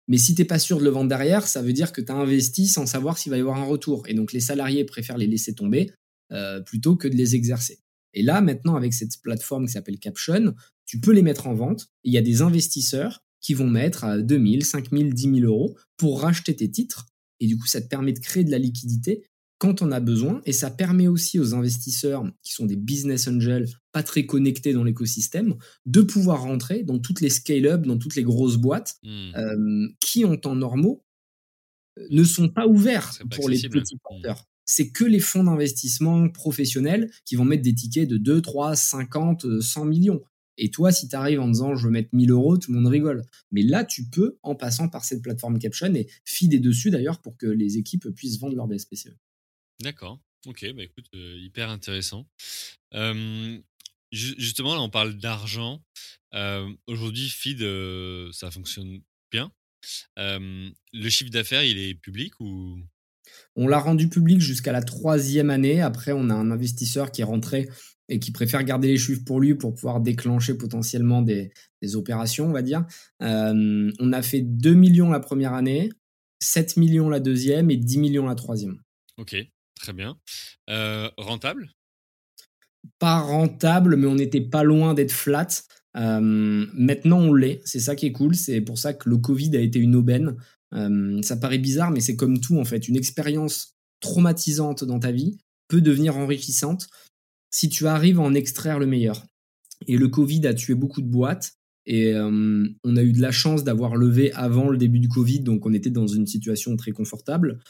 Mais 0.08 0.16
si 0.16 0.34
tu 0.34 0.40
n'es 0.40 0.46
pas 0.46 0.58
sûr 0.58 0.78
de 0.78 0.84
le 0.84 0.90
vendre 0.90 1.08
derrière, 1.08 1.46
ça 1.46 1.62
veut 1.62 1.72
dire 1.72 1.92
que 1.92 2.00
tu 2.00 2.10
as 2.10 2.16
investi 2.16 2.66
sans 2.66 2.86
savoir 2.86 3.18
s'il 3.18 3.30
va 3.30 3.36
y 3.36 3.40
avoir 3.40 3.58
un 3.58 3.64
retour. 3.64 4.08
Et 4.08 4.14
donc 4.14 4.32
les 4.32 4.40
salariés 4.40 4.84
préfèrent 4.84 5.18
les 5.18 5.26
laisser 5.26 5.54
tomber 5.54 5.92
euh, 6.32 6.60
plutôt 6.60 6.96
que 6.96 7.08
de 7.08 7.14
les 7.14 7.34
exercer. 7.34 7.80
Et 8.14 8.22
là, 8.22 8.40
maintenant, 8.40 8.74
avec 8.74 8.94
cette 8.94 9.20
plateforme 9.22 9.66
qui 9.66 9.72
s'appelle 9.72 9.98
Caption, 9.98 10.54
tu 10.86 10.98
peux 10.98 11.12
les 11.12 11.22
mettre 11.22 11.46
en 11.46 11.54
vente. 11.54 11.88
Il 12.04 12.12
y 12.12 12.18
a 12.18 12.22
des 12.22 12.40
investisseurs 12.40 13.20
qui 13.40 13.54
vont 13.54 13.68
mettre 13.68 14.04
à 14.04 14.18
2000, 14.18 14.64
5000, 14.64 15.14
10 15.14 15.22
000 15.22 15.36
euros 15.40 15.76
pour 15.96 16.22
racheter 16.22 16.56
tes 16.56 16.70
titres. 16.70 17.06
Et 17.40 17.46
du 17.46 17.56
coup, 17.56 17.66
ça 17.66 17.80
te 17.80 17.86
permet 17.86 18.12
de 18.12 18.18
créer 18.18 18.44
de 18.44 18.50
la 18.50 18.58
liquidité 18.58 19.24
quand 19.58 19.82
on 19.82 19.92
a 19.92 20.00
besoin. 20.00 20.40
Et 20.46 20.52
ça 20.52 20.70
permet 20.70 21.08
aussi 21.08 21.38
aux 21.38 21.54
investisseurs 21.54 22.24
qui 22.42 22.52
sont 22.52 22.66
des 22.66 22.76
business 22.76 23.28
angels, 23.28 23.68
pas 23.92 24.02
très 24.02 24.24
connectés 24.24 24.72
dans 24.72 24.84
l'écosystème, 24.84 25.56
de 25.86 26.00
pouvoir 26.00 26.42
rentrer 26.42 26.84
dans 26.84 26.98
toutes 26.98 27.20
les 27.20 27.30
scale-up, 27.30 27.82
dans 27.82 27.98
toutes 27.98 28.16
les 28.16 28.22
grosses 28.22 28.56
boîtes 28.56 28.96
mmh. 29.02 29.08
euh, 29.36 29.88
qui, 30.00 30.24
en 30.24 30.36
temps 30.36 30.56
normaux, 30.56 31.04
euh, 31.98 32.06
ne 32.10 32.24
sont 32.24 32.48
pas 32.48 32.66
ouverts 32.66 33.12
pour 33.30 33.48
les 33.48 33.60
petits 33.68 33.96
mmh. 33.96 34.08
porteurs. 34.08 34.44
C'est 34.64 34.90
que 34.90 35.04
les 35.04 35.20
fonds 35.20 35.44
d'investissement 35.44 36.28
professionnels 36.28 37.10
qui 37.24 37.36
vont 37.36 37.44
mettre 37.44 37.62
des 37.62 37.74
tickets 37.74 38.08
de 38.08 38.18
2, 38.18 38.42
3, 38.42 38.76
50, 38.76 39.60
100 39.60 39.84
millions. 39.86 40.20
Et 40.58 40.70
toi, 40.70 40.92
si 40.92 41.08
tu 41.08 41.16
arrives 41.16 41.40
en 41.40 41.48
disant 41.48 41.74
je 41.74 41.86
veux 41.86 41.92
mettre 41.92 42.10
1000 42.12 42.30
euros, 42.32 42.58
tout 42.58 42.72
le 42.72 42.78
monde 42.78 42.88
rigole. 42.88 43.24
Mais 43.50 43.62
là, 43.62 43.84
tu 43.84 44.04
peux, 44.04 44.38
en 44.42 44.54
passant 44.54 44.88
par 44.88 45.04
cette 45.04 45.22
plateforme 45.22 45.58
Caption 45.58 45.94
et 45.94 46.08
fider 46.24 46.58
dessus 46.58 46.90
d'ailleurs 46.90 47.20
pour 47.22 47.36
que 47.36 47.46
les 47.46 47.78
équipes 47.78 48.08
puissent 48.10 48.38
vendre 48.38 48.56
leur 48.56 48.66
BSPCE. 48.66 49.16
D'accord. 49.82 50.20
Ok, 50.46 50.64
bah 50.74 50.82
écoute, 50.82 51.06
hyper 51.12 51.70
intéressant. 51.70 52.26
justement, 54.12 54.74
là, 54.74 54.80
on 54.80 54.90
parle 54.90 55.14
d'argent. 55.14 55.82
Aujourd'hui, 56.86 57.28
Feed, 57.28 57.60
ça 58.32 58.50
fonctionne 58.50 59.00
bien. 59.30 59.52
le 60.16 61.08
chiffre 61.08 61.30
d'affaires, 61.30 61.64
il 61.64 61.78
est 61.78 61.94
public 61.94 62.38
ou? 62.40 62.78
On 63.56 63.68
l'a 63.68 63.78
rendu 63.78 64.08
public 64.08 64.40
jusqu'à 64.40 64.72
la 64.72 64.82
troisième 64.82 65.50
année. 65.50 65.82
Après, 65.82 66.12
on 66.12 66.30
a 66.30 66.34
un 66.34 66.50
investisseur 66.50 67.10
qui 67.12 67.20
est 67.20 67.24
rentré 67.24 67.68
et 68.08 68.18
qui 68.18 68.32
préfère 68.32 68.64
garder 68.64 68.88
les 68.88 68.96
chiffres 68.96 69.24
pour 69.24 69.40
lui 69.40 69.54
pour 69.54 69.74
pouvoir 69.74 70.00
déclencher 70.00 70.54
potentiellement 70.54 71.22
des, 71.22 71.52
opérations, 71.94 72.46
on 72.46 72.52
va 72.52 72.62
dire. 72.62 72.86
on 73.20 74.12
a 74.12 74.22
fait 74.22 74.40
2 74.40 74.74
millions 74.74 75.10
la 75.10 75.20
première 75.20 75.52
année, 75.52 75.90
7 76.40 76.76
millions 76.76 77.08
la 77.08 77.20
deuxième 77.20 77.70
et 77.70 77.76
10 77.76 77.98
millions 77.98 78.26
la 78.26 78.34
troisième. 78.34 78.80
Ok, 79.18 79.36
très 79.78 79.92
bien. 79.92 80.16
rentable? 81.16 81.70
Pas 82.98 83.18
rentable, 83.18 83.96
mais 83.96 84.06
on 84.06 84.14
n'était 84.14 84.40
pas 84.40 84.62
loin 84.62 84.94
d'être 84.94 85.12
flat. 85.12 85.48
maintenant, 85.94 87.20
on 87.20 87.34
l'est. 87.34 87.60
C'est 87.64 87.80
ça 87.80 87.96
qui 87.96 88.06
est 88.06 88.12
cool. 88.12 88.34
C'est 88.34 88.60
pour 88.60 88.78
ça 88.78 88.94
que 88.94 89.08
le 89.08 89.18
Covid 89.18 89.56
a 89.56 89.60
été 89.60 89.78
une 89.78 89.96
aubaine. 89.96 90.36
ça 91.22 91.36
paraît 91.36 91.58
bizarre, 91.58 91.90
mais 91.90 92.00
c'est 92.00 92.16
comme 92.16 92.40
tout 92.40 92.58
en 92.58 92.64
fait. 92.64 92.88
Une 92.88 92.96
expérience 92.96 93.74
traumatisante 94.00 94.84
dans 94.84 95.00
ta 95.00 95.12
vie 95.12 95.38
peut 95.68 95.80
devenir 95.80 96.16
enrichissante 96.16 96.88
si 97.50 97.68
tu 97.68 97.86
arrives 97.86 98.20
à 98.20 98.22
en 98.22 98.34
extraire 98.34 98.78
le 98.78 98.86
meilleur. 98.86 99.26
Et 99.86 99.96
le 99.96 100.08
Covid 100.08 100.46
a 100.46 100.54
tué 100.54 100.74
beaucoup 100.74 101.02
de 101.02 101.08
boîtes. 101.08 101.54
Et 101.90 102.14
on 102.14 102.96
a 102.96 103.02
eu 103.02 103.12
de 103.12 103.22
la 103.22 103.30
chance 103.30 103.64
d'avoir 103.64 103.96
levé 103.96 104.30
avant 104.32 104.68
le 104.68 104.76
début 104.76 104.98
du 104.98 105.08
Covid, 105.08 105.40
donc 105.40 105.64
on 105.64 105.72
était 105.72 105.88
dans 105.88 106.06
une 106.06 106.26
situation 106.26 106.76
très 106.76 106.92
confortable. 106.92 107.60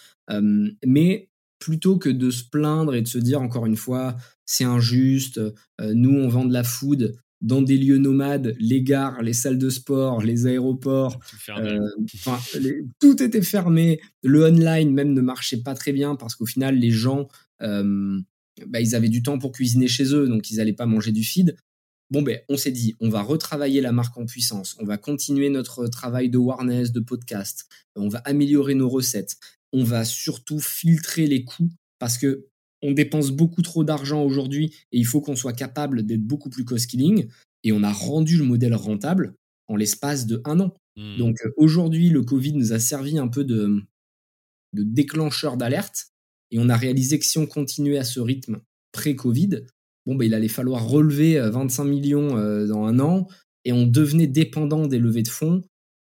mais 0.85 1.29
plutôt 1.59 1.99
que 1.99 2.09
de 2.09 2.31
se 2.31 2.45
plaindre 2.45 2.95
et 2.95 3.03
de 3.03 3.09
se 3.09 3.19
dire 3.19 3.41
encore 3.41 3.67
une 3.67 3.77
fois, 3.77 4.17
c'est 4.47 4.65
injuste, 4.65 5.41
nous 5.81 6.15
on 6.15 6.29
vend 6.29 6.45
de 6.45 6.53
la 6.53 6.65
food 6.65 7.17
dans 7.41 7.63
des 7.63 7.79
lieux 7.79 7.99
nomades, 7.99 8.57
les 8.59 8.83
gares, 8.83 9.23
les 9.23 9.33
salles 9.33 9.59
de 9.59 9.71
sport, 9.71 10.23
les 10.23 10.47
aéroports, 10.47 11.21
tout 13.01 13.23
était 13.23 13.43
fermé. 13.43 14.01
Le 14.23 14.45
online 14.45 14.93
même 14.93 15.13
ne 15.13 15.21
marchait 15.21 15.63
pas 15.63 15.75
très 15.75 15.93
bien 15.93 16.17
parce 16.17 16.35
qu'au 16.35 16.47
final 16.47 16.77
les 16.77 16.91
gens 16.91 17.29
bah, 17.61 18.81
ils 18.81 18.95
avaient 18.95 19.09
du 19.09 19.23
temps 19.23 19.39
pour 19.39 19.53
cuisiner 19.53 19.89
chez 19.89 20.15
eux, 20.15 20.27
donc 20.29 20.51
ils 20.51 20.57
n'allaient 20.57 20.73
pas 20.73 20.87
manger 20.87 21.13
du 21.13 21.23
feed. 21.23 21.57
Bon, 22.11 22.23
ben, 22.23 22.41
on 22.49 22.57
s'est 22.57 22.71
dit, 22.71 22.97
on 23.01 23.11
va 23.11 23.21
retravailler 23.21 23.83
la 23.83 23.93
marque 23.93 24.17
en 24.17 24.25
puissance, 24.25 24.77
on 24.81 24.87
va 24.87 24.97
continuer 24.97 25.51
notre 25.51 25.89
travail 25.89 26.31
de 26.31 26.39
awareness, 26.39 26.91
de 26.91 27.01
podcast, 27.01 27.67
on 27.97 28.09
va 28.09 28.19
améliorer 28.21 28.75
nos 28.75 28.89
recettes, 28.89 29.37
on 29.73 29.85
va 29.85 30.05
surtout 30.05 30.61
filtrer 30.61 31.27
les 31.27 31.45
coûts 31.45 31.71
parce 31.99 32.19
que 32.19 32.47
on 32.83 32.93
dépense 32.93 33.31
beaucoup 33.31 33.63
trop 33.63 33.83
d'argent 33.83 34.23
aujourd'hui 34.23 34.73
et 34.93 34.99
il 34.99 35.07
faut 35.07 35.21
qu'on 35.21 35.37
soit 35.37 35.53
capable 35.53 36.07
d'être 36.07 36.23
beaucoup 36.23 36.49
plus 36.49 36.65
cost-killing. 36.65 37.29
Et 37.65 37.73
on 37.73 37.83
a 37.83 37.93
rendu 37.93 38.37
le 38.37 38.45
modèle 38.45 38.75
rentable 38.75 39.35
en 39.67 39.75
l'espace 39.75 40.27
de 40.27 40.41
un 40.45 40.61
an. 40.61 40.75
Hmm. 40.97 41.17
Donc 41.19 41.37
euh, 41.45 41.51
aujourd'hui, 41.57 42.09
le 42.09 42.23
Covid 42.23 42.53
nous 42.53 42.73
a 42.73 42.79
servi 42.79 43.19
un 43.19 43.27
peu 43.27 43.45
de, 43.45 43.83
de 44.75 44.83
déclencheur 44.85 45.57
d'alerte 45.57 46.13
et 46.51 46.59
on 46.59 46.69
a 46.69 46.77
réalisé 46.77 47.19
que 47.19 47.27
si 47.27 47.39
on 47.39 47.47
continuait 47.47 47.99
à 47.99 48.05
ce 48.05 48.21
rythme 48.21 48.61
pré-Covid, 48.93 49.65
bon, 50.07 50.15
ben, 50.15 50.25
il 50.25 50.35
allait 50.35 50.49
falloir 50.49 50.87
relever 50.87 51.39
25 51.39 51.83
euh, 51.83 51.87
millions 51.89 52.37
euh, 52.37 52.67
dans 52.67 52.85
un 52.85 53.01
an 53.01 53.29
et 53.65 53.73
on 53.73 53.87
devenait 53.87 54.27
dépendant 54.27 54.87
des 54.87 54.99
levées 54.99 55.23
de 55.23 55.29
fonds. 55.29 55.63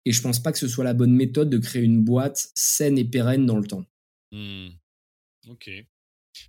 Et 0.07 0.13
je 0.13 0.21
pense 0.21 0.41
pas 0.41 0.53
que 0.53 0.57
ce 0.57 0.69
soit 0.69 0.85
la 0.85 0.93
bonne 0.93 1.13
méthode 1.13 1.49
de 1.49 1.57
créer 1.57 1.83
une 1.83 2.01
boîte 2.01 2.49
saine 2.55 2.97
et 2.97 3.03
pérenne 3.03 3.45
dans 3.45 3.57
le 3.57 3.67
temps. 3.67 3.85
Mmh. 4.31 4.69
Ok. 5.49 5.69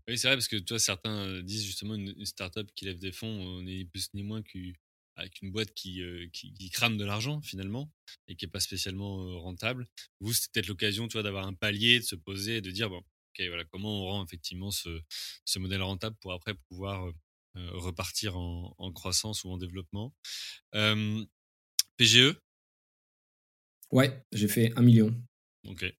Oui, 0.07 0.17
c'est 0.17 0.29
vrai, 0.29 0.37
parce 0.37 0.47
que 0.47 0.59
toi, 0.59 0.79
certains 0.79 1.27
euh, 1.27 1.43
disent 1.43 1.65
justement 1.65 1.97
une, 1.97 2.15
une 2.17 2.25
startup 2.25 2.71
qui 2.77 2.85
lève 2.85 3.01
des 3.01 3.11
fonds, 3.11 3.27
on 3.27 3.67
est 3.67 3.85
plus 3.87 4.15
ni 4.15 4.23
moins 4.23 4.43
qu'avec 4.43 5.43
une 5.43 5.51
boîte 5.51 5.75
qui, 5.75 6.01
qui, 6.33 6.71
crame 6.71 6.99
de 6.99 7.05
l'argent 7.05 7.41
finalement 7.41 7.91
et 8.29 8.37
qui 8.37 8.45
n'est 8.45 8.51
pas 8.51 8.61
spécialement 8.61 9.41
rentable. 9.41 9.89
Vous, 10.21 10.33
c'était 10.33 10.61
peut-être 10.61 10.69
l'occasion 10.69 11.09
d'avoir 11.09 11.45
un 11.45 11.55
palier, 11.55 11.99
de 11.99 12.05
se 12.05 12.15
poser 12.15 12.61
de 12.61 12.71
dire 12.71 12.89
bon, 12.89 13.03
voilà, 13.41 13.65
comment 13.65 14.03
on 14.03 14.05
rend 14.05 14.25
effectivement 14.25 14.71
ce, 14.71 15.01
ce 15.45 15.59
modèle 15.59 15.83
rentable 15.83 16.17
pour 16.21 16.33
après 16.33 16.55
pouvoir 16.55 17.13
repartir 17.55 18.37
en, 18.37 18.93
croissance 18.93 19.43
ou 19.43 19.51
en 19.51 19.59
développement. 19.59 20.15
PGE 21.97 22.37
Ouais, 23.91 24.23
j'ai 24.33 24.49
fait 24.49 24.73
un 24.77 24.83
million. 24.83 25.15
Ok. 25.69 25.93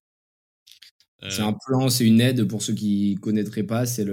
C'est 1.28 1.42
un 1.42 1.52
plan, 1.52 1.90
c'est 1.90 2.06
une 2.06 2.20
aide 2.20 2.44
pour 2.44 2.62
ceux 2.62 2.72
qui 2.72 3.14
ne 3.14 3.20
connaîtraient 3.20 3.64
pas, 3.64 3.84
c'est 3.84 4.06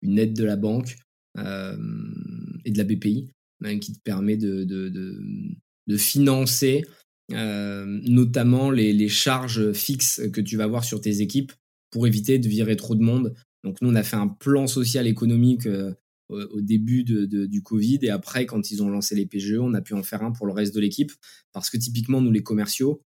une 0.00 0.18
aide 0.18 0.34
de 0.34 0.44
la 0.44 0.54
banque 0.54 0.96
et 1.36 1.40
de 1.40 2.78
la 2.78 2.84
BPI 2.84 3.30
hein, 3.64 3.80
qui 3.80 3.92
te 3.92 3.98
permet 3.98 4.36
de, 4.36 4.62
de, 4.62 4.88
de, 4.88 5.96
financer 5.96 6.84
notamment 7.28 8.70
les, 8.70 8.92
les, 8.92 9.08
charges 9.08 9.72
fixes 9.72 10.20
que 10.32 10.40
tu 10.40 10.56
vas 10.56 10.64
avoir 10.64 10.84
sur 10.84 11.00
tes 11.00 11.20
équipes 11.20 11.52
pour 11.90 12.06
éviter 12.06 12.38
de 12.38 12.48
virer 12.48 12.76
trop 12.76 12.94
de 12.94 13.02
monde. 13.02 13.34
Donc 13.64 13.80
nous, 13.80 13.90
on 13.90 13.94
a 13.94 14.02
fait 14.02 14.16
un 14.16 14.28
plan 14.28 14.66
social 14.66 15.06
économique 15.06 15.66
euh, 15.66 15.94
au 16.30 16.60
début 16.60 17.04
de, 17.04 17.46
du 17.46 17.62
Covid 17.62 17.98
et 18.02 18.10
après, 18.10 18.46
quand 18.46 18.70
ils 18.70 18.82
ont 18.82 18.88
lancé 18.88 19.14
les 19.14 19.26
PGE, 19.26 19.58
on 19.60 19.74
a 19.74 19.82
pu 19.82 19.94
en 19.94 20.02
faire 20.02 20.22
un 20.22 20.32
pour 20.32 20.46
le 20.46 20.52
reste 20.52 20.74
de 20.74 20.80
l'équipe 20.80 21.12
parce 21.52 21.68
que 21.68 21.76
typiquement, 21.76 22.20
nous, 22.20 22.30
les 22.30 22.42
commerciaux, 22.42 23.02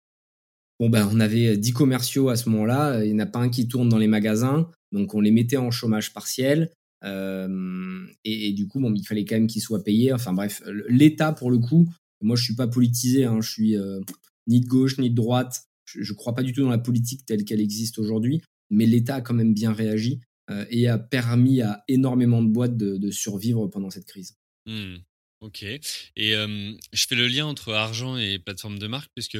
bon 0.81 0.89
ben, 0.89 1.09
on 1.13 1.21
avait 1.21 1.57
10 1.57 1.73
commerciaux 1.73 2.29
à 2.29 2.37
ce 2.37 2.49
moment-là, 2.51 3.05
il 3.05 3.13
n'y 3.13 3.21
en 3.21 3.25
a 3.25 3.27
pas 3.27 3.41
un 3.41 3.49
qui 3.49 3.69
tourne 3.69 3.89
dans 3.89 3.99
les 3.99 4.07
magasins, 4.07 4.69
donc 4.93 5.15
on 5.15 5.21
les 5.21 5.31
mettait 5.31 5.57
en 5.57 5.71
chômage 5.71 6.13
partiel. 6.13 6.71
Euh, 7.05 8.07
et, 8.25 8.53
du 8.53 8.69
coup, 8.69 8.79
bon, 8.79 8.95
il 8.95 9.05
fallait 9.05 9.25
quand 9.25 9.35
même 9.35 9.49
qu'ils 9.49 9.63
soient 9.63 9.83
payés. 9.83 10.13
Enfin 10.13 10.33
bref, 10.33 10.63
l'État, 10.89 11.33
pour 11.33 11.51
le 11.51 11.59
coup, 11.59 11.89
moi 12.21 12.37
je 12.37 12.45
suis 12.45 12.55
pas 12.55 12.69
politisé, 12.69 13.25
hein, 13.25 13.41
je 13.41 13.51
suis 13.51 13.77
euh, 13.77 14.01
ni 14.47 14.61
de 14.61 14.67
gauche 14.67 14.99
ni 14.99 15.11
de 15.11 15.15
droite. 15.17 15.65
Je 15.85 16.11
ne 16.11 16.17
crois 16.17 16.35
pas 16.35 16.45
du 16.45 16.53
tout 16.53 16.63
dans 16.63 16.71
la 16.71 16.79
politique 16.79 17.27
telle 17.27 17.45
qu'elle 17.45 17.61
existe 17.61 17.99
aujourd'hui 17.99 18.41
mais 18.73 18.87
l'État 18.87 19.17
a 19.17 19.21
quand 19.21 19.35
même 19.35 19.55
bien 19.55 19.73
réagi 19.73 20.21
euh, 20.51 20.65
et 20.71 20.89
a 20.89 20.99
permis 20.99 21.61
à 21.63 21.85
énormément 21.87 22.43
de 22.43 22.49
boîtes 22.49 22.77
de, 22.77 23.11
survivre 23.11 23.69
pendant 23.69 23.91
cette 23.91 24.07
crise. 24.07 24.37
Mmh. 24.67 24.97
Ok. 25.43 25.65
Et 25.65 25.83
je 26.17 27.07
fais 27.07 27.17
le 27.17 27.27
lien 27.27 27.47
entre 27.47 27.75
argent 27.75 28.17
et 28.17 28.39
plateforme 28.39 28.79
de 28.79 28.87
marque, 28.87 29.11
puisque 29.15 29.39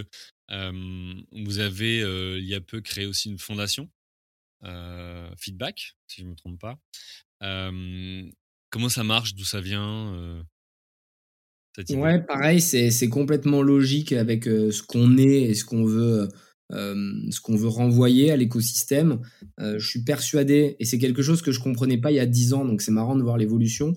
vous 0.51 1.59
avez 1.59 1.99
il 2.39 2.45
y 2.45 2.55
a 2.55 2.61
peu 2.61 2.81
créé 2.81 3.07
aussi 3.07 3.31
une 3.31 3.39
fondation, 3.39 3.89
Feedback, 5.39 5.95
si 6.09 6.21
je 6.21 6.27
ne 6.27 6.31
me 6.31 6.35
trompe 6.35 6.61
pas. 6.61 6.79
comment 8.71 8.89
ça 8.89 9.05
marche? 9.05 9.35
D'où 9.35 9.45
ça 9.45 9.61
vient 9.61 10.45
Ouais, 11.91 12.21
pareil, 12.21 12.61
c'est 12.61 13.09
complètement 13.09 13.63
logique 13.63 14.13
avec 14.13 14.45
ce 14.45 14.83
qu'on 14.83 15.17
est 15.17 15.43
et 15.43 15.55
ce 15.55 15.65
qu'on 15.65 15.85
veut 15.85 16.29
ce 16.71 17.41
qu'on 17.41 17.57
veut 17.57 17.69
renvoyer 17.69 18.33
à 18.33 18.37
l'écosystème. 18.37 19.21
Je 19.59 19.87
suis 19.87 20.03
persuadé, 20.03 20.75
et 20.81 20.85
c'est 20.85 20.99
quelque 20.99 21.23
chose 21.23 21.43
que 21.43 21.53
je 21.53 21.61
comprenais 21.61 21.99
pas 21.99 22.11
il 22.11 22.17
y 22.17 22.21
a 22.21 22.27
10 22.27 22.55
ans, 22.55 22.65
donc 22.65 22.83
c'est 22.83 22.91
marrant 22.91 23.15
de 23.15 23.23
voir 23.23 23.39
l'évolution, 23.39 23.95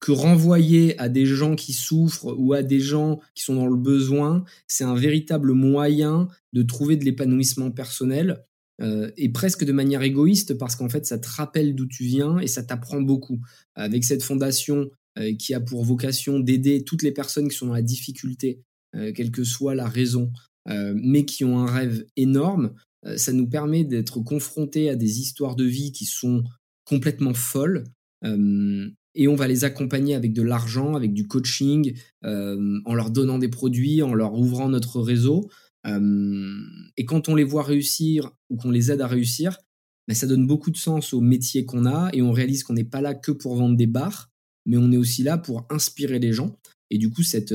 que 0.00 0.12
renvoyer 0.12 0.98
à 1.00 1.08
des 1.08 1.26
gens 1.26 1.56
qui 1.56 1.72
souffrent 1.72 2.34
ou 2.38 2.52
à 2.52 2.62
des 2.62 2.80
gens 2.80 3.20
qui 3.34 3.44
sont 3.44 3.54
dans 3.54 3.66
le 3.66 3.76
besoin, 3.76 4.44
c'est 4.66 4.84
un 4.84 4.94
véritable 4.94 5.52
moyen 5.52 6.28
de 6.52 6.62
trouver 6.62 6.96
de 6.96 7.04
l'épanouissement 7.04 7.70
personnel 7.70 8.44
et 9.16 9.30
presque 9.30 9.64
de 9.64 9.72
manière 9.72 10.02
égoïste 10.02 10.58
parce 10.58 10.76
qu'en 10.76 10.90
fait 10.90 11.06
ça 11.06 11.18
te 11.18 11.26
rappelle 11.26 11.74
d'où 11.74 11.86
tu 11.86 12.04
viens 12.04 12.38
et 12.38 12.46
ça 12.46 12.62
t'apprend 12.62 13.00
beaucoup. 13.00 13.40
Avec 13.74 14.04
cette 14.04 14.22
fondation 14.22 14.90
qui 15.38 15.54
a 15.54 15.60
pour 15.60 15.82
vocation 15.82 16.40
d'aider 16.40 16.84
toutes 16.84 17.02
les 17.02 17.12
personnes 17.12 17.48
qui 17.48 17.56
sont 17.56 17.68
dans 17.68 17.72
la 17.72 17.80
difficulté, 17.80 18.60
quelle 18.92 19.30
que 19.30 19.44
soit 19.44 19.74
la 19.74 19.88
raison, 19.88 20.30
euh, 20.68 20.94
mais 20.96 21.24
qui 21.24 21.44
ont 21.44 21.58
un 21.58 21.70
rêve 21.70 22.04
énorme. 22.16 22.74
Euh, 23.04 23.16
ça 23.16 23.32
nous 23.32 23.48
permet 23.48 23.84
d'être 23.84 24.20
confrontés 24.20 24.90
à 24.90 24.96
des 24.96 25.20
histoires 25.20 25.54
de 25.54 25.64
vie 25.64 25.92
qui 25.92 26.06
sont 26.06 26.42
complètement 26.84 27.34
folles 27.34 27.84
euh, 28.24 28.88
et 29.16 29.28
on 29.28 29.34
va 29.34 29.48
les 29.48 29.64
accompagner 29.64 30.14
avec 30.14 30.32
de 30.32 30.42
l'argent, 30.42 30.94
avec 30.94 31.12
du 31.12 31.26
coaching, 31.26 31.94
en 32.22 32.94
leur 32.94 33.10
donnant 33.10 33.38
des 33.38 33.48
produits, 33.48 34.02
en 34.02 34.14
leur 34.14 34.34
ouvrant 34.34 34.68
notre 34.68 35.00
réseau. 35.00 35.50
et 35.84 37.04
quand 37.04 37.28
on 37.28 37.34
les 37.34 37.44
voit 37.44 37.62
réussir 37.62 38.30
ou 38.50 38.56
qu'on 38.56 38.70
les 38.70 38.90
aide 38.90 39.00
à 39.00 39.06
réussir, 39.06 39.58
ben, 40.08 40.14
ça 40.14 40.26
donne 40.26 40.46
beaucoup 40.46 40.70
de 40.70 40.76
sens 40.76 41.12
au 41.12 41.20
métier 41.20 41.64
qu'on 41.64 41.86
a 41.86 42.10
et 42.12 42.22
on 42.22 42.32
réalise 42.32 42.62
qu'on 42.62 42.74
n'est 42.74 42.84
pas 42.84 43.00
là 43.00 43.14
que 43.14 43.32
pour 43.32 43.56
vendre 43.56 43.76
des 43.76 43.86
bars, 43.86 44.30
mais 44.64 44.76
on 44.76 44.92
est 44.92 44.96
aussi 44.96 45.22
là 45.22 45.38
pour 45.38 45.66
inspirer 45.70 46.18
les 46.18 46.32
gens. 46.32 46.56
Et 46.90 46.98
du 46.98 47.10
coup, 47.10 47.22
cette, 47.22 47.52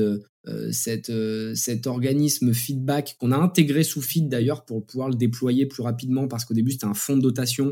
euh, 0.48 0.72
cette, 0.72 1.10
euh, 1.10 1.54
cet 1.54 1.86
organisme 1.86 2.52
feedback 2.52 3.16
qu'on 3.20 3.30
a 3.30 3.36
intégré 3.36 3.84
sous 3.84 4.02
Feed 4.02 4.28
d'ailleurs 4.28 4.64
pour 4.64 4.84
pouvoir 4.84 5.08
le 5.08 5.14
déployer 5.14 5.66
plus 5.66 5.82
rapidement 5.82 6.26
parce 6.26 6.44
qu'au 6.44 6.54
début 6.54 6.72
c'était 6.72 6.86
un 6.86 6.94
fonds 6.94 7.16
de 7.16 7.22
dotation 7.22 7.70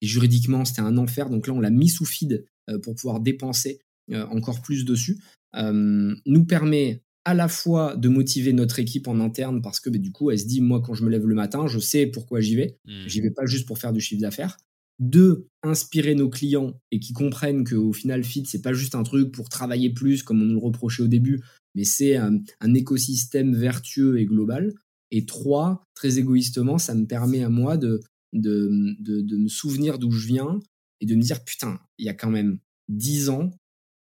et 0.00 0.06
juridiquement 0.06 0.64
c'était 0.64 0.80
un 0.80 0.98
enfer. 0.98 1.30
Donc 1.30 1.46
là 1.46 1.54
on 1.54 1.60
l'a 1.60 1.70
mis 1.70 1.88
sous 1.88 2.04
Feed 2.04 2.32
euh, 2.32 2.44
pour 2.82 2.94
pouvoir 2.94 3.20
dépenser 3.20 3.80
encore 4.12 4.62
plus 4.62 4.84
dessus. 4.84 5.18
nous 5.54 6.44
permet 6.44 7.02
à 7.24 7.34
la 7.34 7.48
fois 7.48 7.94
de 7.94 8.08
motiver 8.08 8.54
notre 8.54 8.78
équipe 8.78 9.06
en 9.06 9.20
interne 9.20 9.60
parce 9.60 9.80
que 9.80 9.90
bah, 9.90 9.98
du 9.98 10.12
coup 10.12 10.30
elle 10.30 10.38
se 10.38 10.46
dit 10.46 10.62
moi 10.62 10.80
quand 10.80 10.94
je 10.94 11.04
me 11.04 11.10
lève 11.10 11.26
le 11.26 11.34
matin 11.34 11.66
je 11.66 11.78
sais 11.78 12.06
pourquoi 12.06 12.40
j'y 12.40 12.56
vais. 12.56 12.78
Mmh. 12.86 12.92
J'y 13.06 13.20
vais 13.20 13.30
pas 13.30 13.44
juste 13.44 13.66
pour 13.66 13.78
faire 13.78 13.92
du 13.92 14.00
chiffre 14.00 14.22
d'affaires. 14.22 14.56
Deux, 14.98 15.46
inspirer 15.62 16.14
nos 16.14 16.28
clients 16.28 16.80
et 16.90 16.98
qui 16.98 17.12
comprennent 17.12 17.64
qu'au 17.64 17.92
final, 17.92 18.24
Fit, 18.24 18.46
c'est 18.46 18.62
pas 18.62 18.72
juste 18.72 18.96
un 18.96 19.04
truc 19.04 19.30
pour 19.30 19.48
travailler 19.48 19.90
plus, 19.90 20.24
comme 20.24 20.42
on 20.42 20.44
nous 20.44 20.58
le 20.58 20.66
reprochait 20.66 21.04
au 21.04 21.06
début, 21.06 21.40
mais 21.76 21.84
c'est 21.84 22.16
un, 22.16 22.40
écosystème 22.74 23.54
vertueux 23.54 24.18
et 24.18 24.24
global. 24.24 24.74
Et 25.12 25.24
trois, 25.24 25.84
très 25.94 26.18
égoïstement, 26.18 26.78
ça 26.78 26.94
me 26.96 27.06
permet 27.06 27.44
à 27.44 27.48
moi 27.48 27.76
de, 27.76 28.00
de, 28.32 28.70
de, 28.98 29.36
me 29.36 29.48
souvenir 29.48 29.98
d'où 29.98 30.10
je 30.10 30.26
viens 30.26 30.58
et 31.00 31.06
de 31.06 31.14
me 31.14 31.22
dire, 31.22 31.44
putain, 31.44 31.80
il 31.98 32.06
y 32.06 32.08
a 32.08 32.14
quand 32.14 32.30
même 32.30 32.58
dix 32.88 33.28
ans, 33.28 33.50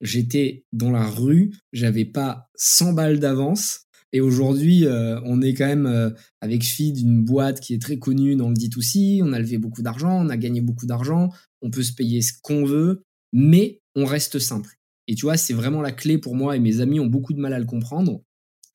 j'étais 0.01 0.65
dans 0.71 0.91
la 0.91 1.07
rue, 1.07 1.53
j'avais 1.71 2.05
pas 2.05 2.49
100 2.55 2.93
balles 2.93 3.19
d'avance. 3.19 3.81
Et 4.11 4.21
aujourd'hui, 4.21 4.85
euh, 4.85 5.19
on 5.25 5.41
est 5.41 5.55
quand 5.55 5.65
même 5.65 5.87
euh, 5.87 6.11
avec 6.39 6.63
Feed, 6.63 6.99
une 6.99 7.23
boîte 7.23 7.59
qui 7.59 7.73
est 7.73 7.81
très 7.81 7.97
connue 7.97 8.35
dans 8.35 8.49
le 8.49 8.55
D2C. 8.55 9.23
On 9.23 9.33
a 9.33 9.39
levé 9.39 9.57
beaucoup 9.57 9.81
d'argent, 9.81 10.23
on 10.23 10.29
a 10.29 10.37
gagné 10.37 10.61
beaucoup 10.61 10.85
d'argent, 10.85 11.29
on 11.61 11.71
peut 11.71 11.81
se 11.81 11.93
payer 11.93 12.21
ce 12.21 12.33
qu'on 12.41 12.63
veut, 12.63 13.01
mais 13.31 13.81
on 13.95 14.05
reste 14.05 14.37
simple. 14.37 14.77
Et 15.07 15.15
tu 15.15 15.25
vois, 15.25 15.37
c'est 15.37 15.53
vraiment 15.53 15.81
la 15.81 15.91
clé 15.91 16.17
pour 16.17 16.35
moi 16.35 16.55
et 16.55 16.59
mes 16.59 16.79
amis 16.79 16.99
ont 16.99 17.07
beaucoup 17.07 17.33
de 17.33 17.39
mal 17.39 17.53
à 17.53 17.59
le 17.59 17.65
comprendre. 17.65 18.21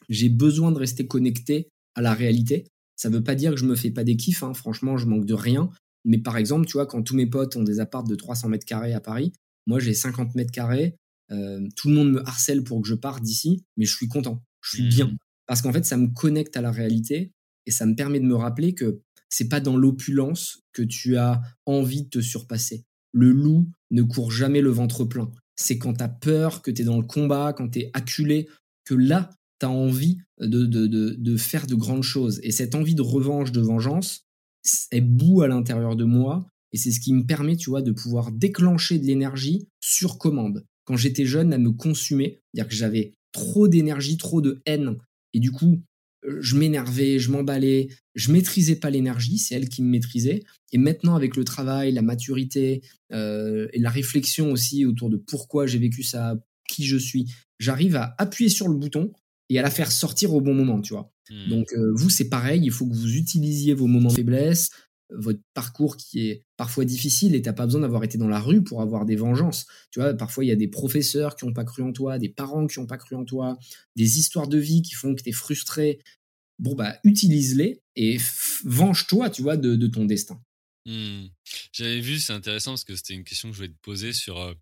J'ai 0.08 0.28
besoin 0.28 0.72
de 0.72 0.78
rester 0.78 1.06
connecté 1.06 1.68
à 1.94 2.02
la 2.02 2.14
réalité. 2.14 2.66
Ça 2.96 3.08
ne 3.08 3.16
veut 3.16 3.22
pas 3.22 3.34
dire 3.34 3.52
que 3.52 3.56
je 3.58 3.64
me 3.64 3.76
fais 3.76 3.90
pas 3.90 4.04
des 4.04 4.16
kiffs, 4.16 4.42
hein. 4.42 4.54
franchement, 4.54 4.96
je 4.96 5.06
manque 5.06 5.24
de 5.24 5.34
rien. 5.34 5.70
Mais 6.08 6.18
par 6.18 6.38
exemple, 6.38 6.66
tu 6.66 6.72
vois, 6.72 6.86
quand 6.86 7.02
tous 7.02 7.14
mes 7.14 7.26
potes 7.26 7.54
ont 7.56 7.62
des 7.62 7.80
apparts 7.80 8.04
de 8.04 8.14
300 8.14 8.48
mètres 8.48 8.64
carrés 8.64 8.94
à 8.94 9.00
Paris, 9.00 9.32
moi 9.66 9.78
j'ai 9.78 9.92
50 9.92 10.34
mètres 10.34 10.50
carrés, 10.50 10.96
euh, 11.30 11.68
tout 11.76 11.90
le 11.90 11.94
monde 11.94 12.10
me 12.10 12.26
harcèle 12.26 12.64
pour 12.64 12.80
que 12.80 12.88
je 12.88 12.94
parte 12.94 13.22
d'ici, 13.22 13.62
mais 13.76 13.84
je 13.84 13.94
suis 13.94 14.08
content, 14.08 14.42
je 14.62 14.76
suis 14.76 14.88
bien. 14.88 15.06
Mmh. 15.06 15.16
Parce 15.46 15.60
qu'en 15.60 15.72
fait, 15.72 15.84
ça 15.84 15.98
me 15.98 16.08
connecte 16.08 16.56
à 16.56 16.62
la 16.62 16.70
réalité 16.70 17.32
et 17.66 17.70
ça 17.70 17.84
me 17.84 17.94
permet 17.94 18.20
de 18.20 18.24
me 18.24 18.34
rappeler 18.34 18.74
que 18.74 19.02
c'est 19.28 19.50
pas 19.50 19.60
dans 19.60 19.76
l'opulence 19.76 20.62
que 20.72 20.82
tu 20.82 21.18
as 21.18 21.42
envie 21.66 22.04
de 22.04 22.08
te 22.08 22.20
surpasser. 22.22 22.84
Le 23.12 23.30
loup 23.30 23.70
ne 23.90 24.02
court 24.02 24.30
jamais 24.30 24.62
le 24.62 24.70
ventre 24.70 25.04
plein. 25.04 25.30
C'est 25.56 25.76
quand 25.76 25.94
tu 25.94 26.02
as 26.02 26.08
peur, 26.08 26.62
que 26.62 26.70
tu 26.70 26.82
es 26.82 26.84
dans 26.86 26.96
le 26.96 27.06
combat, 27.06 27.52
quand 27.52 27.68
tu 27.68 27.80
es 27.80 27.90
acculé, 27.92 28.48
que 28.86 28.94
là, 28.94 29.28
tu 29.60 29.66
as 29.66 29.70
envie 29.70 30.18
de, 30.40 30.64
de, 30.64 30.86
de, 30.86 31.36
faire 31.36 31.66
de 31.66 31.74
grandes 31.74 32.02
choses. 32.02 32.40
Et 32.42 32.50
cette 32.50 32.74
envie 32.74 32.94
de 32.94 33.02
revanche, 33.02 33.52
de 33.52 33.60
vengeance, 33.60 34.27
est 34.90 35.00
bout 35.00 35.42
à 35.42 35.48
l'intérieur 35.48 35.96
de 35.96 36.04
moi. 36.04 36.46
Et 36.72 36.76
c'est 36.76 36.90
ce 36.90 37.00
qui 37.00 37.12
me 37.12 37.24
permet, 37.24 37.56
tu 37.56 37.70
vois, 37.70 37.82
de 37.82 37.92
pouvoir 37.92 38.30
déclencher 38.30 38.98
de 38.98 39.06
l'énergie 39.06 39.68
sur 39.80 40.18
commande. 40.18 40.64
Quand 40.84 40.96
j'étais 40.96 41.24
jeune, 41.24 41.52
à 41.52 41.58
me 41.58 41.70
consumer, 41.70 42.40
c'est-à-dire 42.52 42.68
que 42.68 42.76
j'avais 42.76 43.14
trop 43.32 43.68
d'énergie, 43.68 44.16
trop 44.16 44.40
de 44.40 44.60
haine. 44.66 44.96
Et 45.32 45.40
du 45.40 45.50
coup, 45.50 45.82
je 46.40 46.56
m'énervais, 46.56 47.18
je 47.18 47.30
m'emballais, 47.30 47.88
je 48.14 48.32
maîtrisais 48.32 48.76
pas 48.76 48.90
l'énergie, 48.90 49.38
c'est 49.38 49.54
elle 49.54 49.68
qui 49.68 49.82
me 49.82 49.88
maîtrisait. 49.88 50.42
Et 50.72 50.78
maintenant, 50.78 51.14
avec 51.14 51.36
le 51.36 51.44
travail, 51.44 51.92
la 51.92 52.02
maturité 52.02 52.82
euh, 53.12 53.68
et 53.72 53.78
la 53.78 53.90
réflexion 53.90 54.50
aussi 54.52 54.84
autour 54.84 55.10
de 55.10 55.16
pourquoi 55.16 55.66
j'ai 55.66 55.78
vécu 55.78 56.02
ça, 56.02 56.36
qui 56.68 56.84
je 56.84 56.96
suis, 56.96 57.32
j'arrive 57.58 57.96
à 57.96 58.14
appuyer 58.18 58.50
sur 58.50 58.68
le 58.68 58.74
bouton 58.74 59.12
et 59.48 59.58
à 59.58 59.62
la 59.62 59.70
faire 59.70 59.90
sortir 59.90 60.34
au 60.34 60.40
bon 60.40 60.54
moment, 60.54 60.80
tu 60.80 60.92
vois. 60.92 61.10
Mmh. 61.30 61.48
Donc 61.48 61.72
euh, 61.72 61.92
vous, 61.94 62.10
c'est 62.10 62.28
pareil, 62.28 62.62
il 62.64 62.70
faut 62.70 62.86
que 62.86 62.94
vous 62.94 63.16
utilisiez 63.16 63.74
vos 63.74 63.86
moments 63.86 64.10
de 64.10 64.14
faiblesse, 64.14 64.70
votre 65.10 65.40
parcours 65.54 65.96
qui 65.96 66.28
est 66.28 66.44
parfois 66.56 66.84
difficile 66.84 67.34
et 67.34 67.42
t'as 67.42 67.52
pas 67.52 67.64
besoin 67.64 67.80
d'avoir 67.80 68.04
été 68.04 68.18
dans 68.18 68.28
la 68.28 68.40
rue 68.40 68.62
pour 68.62 68.82
avoir 68.82 69.06
des 69.06 69.16
vengeances. 69.16 69.66
Tu 69.90 70.00
vois, 70.00 70.14
parfois 70.14 70.44
il 70.44 70.48
y 70.48 70.52
a 70.52 70.56
des 70.56 70.68
professeurs 70.68 71.36
qui 71.36 71.46
n'ont 71.46 71.52
pas 71.52 71.64
cru 71.64 71.82
en 71.82 71.92
toi, 71.92 72.18
des 72.18 72.28
parents 72.28 72.66
qui 72.66 72.78
n'ont 72.78 72.86
pas 72.86 72.98
cru 72.98 73.16
en 73.16 73.24
toi, 73.24 73.58
des 73.96 74.18
histoires 74.18 74.48
de 74.48 74.58
vie 74.58 74.82
qui 74.82 74.94
font 74.94 75.14
que 75.14 75.22
tu 75.22 75.30
es 75.30 75.32
frustré. 75.32 76.00
Bon, 76.58 76.74
bah, 76.74 76.98
utilise-les 77.04 77.80
et 77.96 78.18
venge-toi, 78.64 79.30
tu 79.30 79.42
vois, 79.42 79.56
de, 79.56 79.86
ton 79.86 80.04
destin. 80.04 80.40
Mmh. 80.86 81.26
J'avais 81.72 82.00
vu, 82.00 82.18
c'est 82.18 82.32
intéressant 82.32 82.72
parce 82.72 82.84
que 82.84 82.96
c'était 82.96 83.14
une 83.14 83.24
question 83.24 83.48
que 83.48 83.54
je 83.54 83.58
voulais 83.58 83.72
te 83.72 83.80
poser 83.80 84.12
sur 84.12 84.38
euh, 84.38 84.54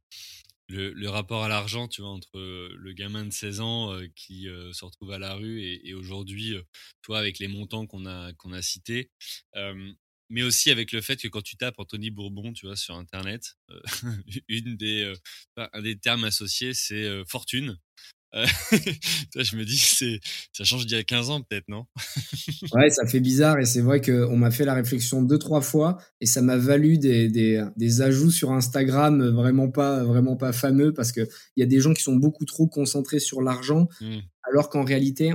le, 0.69 1.09
rapport 1.09 1.45
à 1.45 1.49
l'argent, 1.49 1.89
tu 1.89 2.03
vois, 2.03 2.11
entre 2.11 2.39
le 2.39 2.93
gamin 2.93 3.25
de 3.25 3.33
16 3.33 3.61
ans 3.61 3.93
euh, 3.93 4.07
qui 4.15 4.49
euh, 4.49 4.73
se 4.73 4.85
retrouve 4.85 5.13
à 5.13 5.19
la 5.19 5.35
rue 5.35 5.63
et, 5.63 5.95
aujourd'hui, 5.95 6.55
toi, 7.03 7.19
avec 7.19 7.39
les 7.39 7.49
montants 7.49 7.87
qu'on 7.87 8.07
a, 8.07 8.33
qu'on 8.35 8.53
a 8.53 8.63
cités 8.63 9.11
mais 10.29 10.43
aussi 10.43 10.71
avec 10.71 10.93
le 10.93 11.01
fait 11.01 11.17
que 11.17 11.29
quand 11.29 11.43
tu 11.43 11.57
tapes 11.57 11.79
Anthony 11.79 12.11
Bourbon, 12.11 12.53
tu 12.53 12.67
vois, 12.67 12.77
sur 12.77 12.97
Internet, 12.97 13.57
euh, 13.71 13.81
une 14.49 14.77
des, 14.77 15.03
euh, 15.03 15.69
un 15.73 15.83
des 15.83 15.99
termes 15.99 16.25
associés, 16.25 16.75
c'est 16.75 17.05
euh, 17.05 17.25
fortune. 17.27 17.79
je 19.35 19.57
me 19.57 19.65
dis, 19.65 19.79
c'est, 19.79 20.21
ça 20.53 20.65
change 20.65 20.87
d'il 20.87 20.97
y 20.97 21.01
a 21.01 21.05
15 21.05 21.31
ans 21.31 21.41
peut-être, 21.41 21.69
non? 21.69 21.87
Ouais, 22.73 22.91
ça 22.91 23.07
fait 23.07 23.21
bizarre 23.21 23.59
et 23.59 23.65
c'est 23.65 23.81
vrai 23.81 24.01
qu'on 24.01 24.37
m'a 24.37 24.51
fait 24.51 24.65
la 24.65 24.75
réflexion 24.75 25.23
deux, 25.23 25.39
trois 25.39 25.61
fois 25.61 25.99
et 26.21 26.27
ça 26.27 26.43
m'a 26.43 26.57
valu 26.57 26.99
des, 26.99 27.29
des, 27.29 27.65
des, 27.77 28.01
ajouts 28.03 28.31
sur 28.31 28.53
Instagram 28.53 29.27
vraiment 29.29 29.71
pas, 29.71 30.05
vraiment 30.05 30.37
pas 30.37 30.53
fameux 30.53 30.93
parce 30.93 31.13
qu'il 31.13 31.29
y 31.57 31.63
a 31.63 31.67
des 31.67 31.81
gens 31.81 31.95
qui 31.95 32.03
sont 32.03 32.17
beaucoup 32.17 32.45
trop 32.45 32.67
concentrés 32.67 33.21
sur 33.21 33.41
l'argent 33.41 33.89
mmh. 34.01 34.19
alors 34.51 34.69
qu'en 34.69 34.85
réalité, 34.85 35.33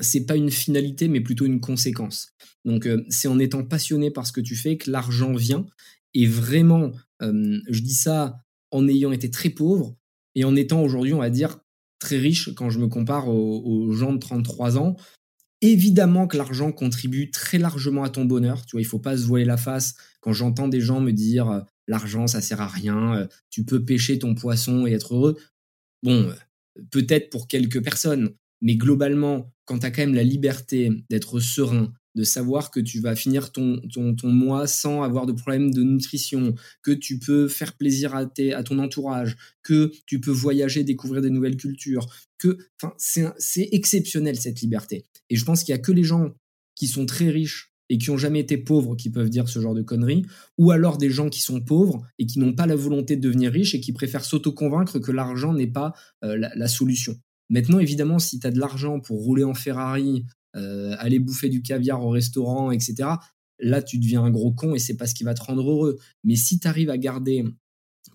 c'est 0.00 0.26
pas 0.26 0.36
une 0.36 0.50
finalité, 0.50 1.08
mais 1.08 1.20
plutôt 1.20 1.46
une 1.46 1.60
conséquence. 1.60 2.34
Donc, 2.64 2.86
euh, 2.86 3.04
c'est 3.08 3.28
en 3.28 3.38
étant 3.38 3.64
passionné 3.64 4.10
par 4.10 4.26
ce 4.26 4.32
que 4.32 4.40
tu 4.40 4.56
fais 4.56 4.76
que 4.76 4.90
l'argent 4.90 5.32
vient. 5.34 5.66
Et 6.14 6.26
vraiment, 6.26 6.92
euh, 7.22 7.58
je 7.68 7.80
dis 7.80 7.94
ça 7.94 8.36
en 8.70 8.88
ayant 8.88 9.12
été 9.12 9.30
très 9.30 9.50
pauvre 9.50 9.96
et 10.34 10.44
en 10.44 10.56
étant 10.56 10.82
aujourd'hui, 10.82 11.14
on 11.14 11.20
va 11.20 11.30
dire, 11.30 11.58
très 11.98 12.18
riche 12.18 12.54
quand 12.54 12.70
je 12.70 12.78
me 12.78 12.88
compare 12.88 13.28
aux, 13.28 13.92
gens 13.92 14.12
de 14.12 14.18
33 14.18 14.78
ans. 14.78 14.96
Évidemment 15.62 16.26
que 16.26 16.36
l'argent 16.36 16.70
contribue 16.70 17.30
très 17.30 17.58
largement 17.58 18.04
à 18.04 18.10
ton 18.10 18.24
bonheur. 18.24 18.66
Tu 18.66 18.72
vois, 18.72 18.82
il 18.82 18.86
faut 18.86 18.98
pas 18.98 19.16
se 19.16 19.24
voiler 19.24 19.44
la 19.44 19.56
face. 19.56 19.94
Quand 20.20 20.32
j'entends 20.32 20.68
des 20.68 20.80
gens 20.80 21.00
me 21.00 21.12
dire 21.12 21.50
euh, 21.50 21.60
l'argent, 21.86 22.26
ça 22.26 22.40
sert 22.40 22.60
à 22.60 22.68
rien, 22.68 23.26
tu 23.50 23.64
peux 23.64 23.84
pêcher 23.84 24.18
ton 24.18 24.34
poisson 24.34 24.86
et 24.86 24.92
être 24.92 25.14
heureux. 25.14 25.36
Bon, 26.02 26.30
peut-être 26.90 27.30
pour 27.30 27.48
quelques 27.48 27.82
personnes, 27.82 28.34
mais 28.60 28.76
globalement, 28.76 29.52
quand 29.64 29.78
tu 29.80 29.86
as 29.86 29.90
quand 29.90 30.02
même 30.02 30.14
la 30.14 30.24
liberté 30.24 30.90
d'être 31.10 31.40
serein, 31.40 31.92
de 32.16 32.24
savoir 32.24 32.70
que 32.70 32.80
tu 32.80 32.98
vas 32.98 33.14
finir 33.14 33.52
ton, 33.52 33.80
ton, 33.88 34.28
mois 34.28 34.66
sans 34.66 35.02
avoir 35.02 35.26
de 35.26 35.32
problème 35.32 35.70
de 35.70 35.82
nutrition, 35.82 36.54
que 36.82 36.90
tu 36.90 37.18
peux 37.18 37.46
faire 37.46 37.74
plaisir 37.74 38.14
à, 38.14 38.24
tes, 38.24 38.54
à 38.54 38.62
ton 38.62 38.78
entourage, 38.78 39.36
que 39.62 39.92
tu 40.06 40.18
peux 40.18 40.30
voyager, 40.30 40.82
découvrir 40.82 41.20
des 41.20 41.28
nouvelles 41.28 41.58
cultures, 41.58 42.06
que 42.38 42.56
c'est 42.96 43.68
exceptionnel 43.70 44.36
cette 44.36 44.62
liberté. 44.62 45.04
Et 45.28 45.36
je 45.36 45.44
pense 45.44 45.62
qu'il 45.62 45.72
y 45.72 45.78
a 45.78 45.78
que 45.78 45.92
les 45.92 46.04
gens 46.04 46.34
qui 46.74 46.88
sont 46.88 47.04
très 47.04 47.28
riches 47.28 47.74
et 47.90 47.98
qui 47.98 48.10
ont 48.10 48.16
jamais 48.16 48.40
été 48.40 48.56
pauvres 48.56 48.96
qui 48.96 49.10
peuvent 49.10 49.30
dire 49.30 49.48
ce 49.48 49.60
genre 49.60 49.74
de 49.74 49.82
conneries, 49.82 50.24
ou 50.56 50.70
alors 50.70 50.96
des 50.96 51.10
gens 51.10 51.28
qui 51.28 51.40
sont 51.40 51.60
pauvres 51.60 52.06
et 52.18 52.26
qui 52.26 52.38
n'ont 52.38 52.54
pas 52.54 52.66
la 52.66 52.76
volonté 52.76 53.16
de 53.16 53.20
devenir 53.20 53.52
riches 53.52 53.74
et 53.74 53.80
qui 53.80 53.92
préfèrent 53.92 54.24
s'auto-convaincre 54.24 54.98
que 54.98 55.12
l'argent 55.12 55.52
n'est 55.52 55.66
pas 55.66 55.92
euh, 56.24 56.36
la, 56.36 56.68
solution. 56.68 57.16
Maintenant, 57.50 57.78
évidemment, 57.78 58.18
si 58.18 58.40
tu 58.40 58.46
as 58.46 58.50
de 58.50 58.58
l'argent 58.58 59.00
pour 59.00 59.22
rouler 59.22 59.44
en 59.44 59.54
Ferrari, 59.54 60.24
euh, 60.54 60.94
aller 60.98 61.18
bouffer 61.18 61.48
du 61.48 61.62
caviar 61.62 62.04
au 62.04 62.10
restaurant, 62.10 62.70
etc., 62.70 63.08
là, 63.58 63.82
tu 63.82 63.98
deviens 63.98 64.22
un 64.22 64.30
gros 64.30 64.52
con 64.52 64.74
et 64.74 64.78
c'est 64.78 64.96
pas 64.96 65.06
ce 65.06 65.14
qui 65.14 65.24
va 65.24 65.34
te 65.34 65.42
rendre 65.42 65.62
heureux. 65.62 65.98
Mais 66.24 66.36
si 66.36 66.60
tu 66.60 66.68
arrives 66.68 66.90
à 66.90 66.98
garder 66.98 67.44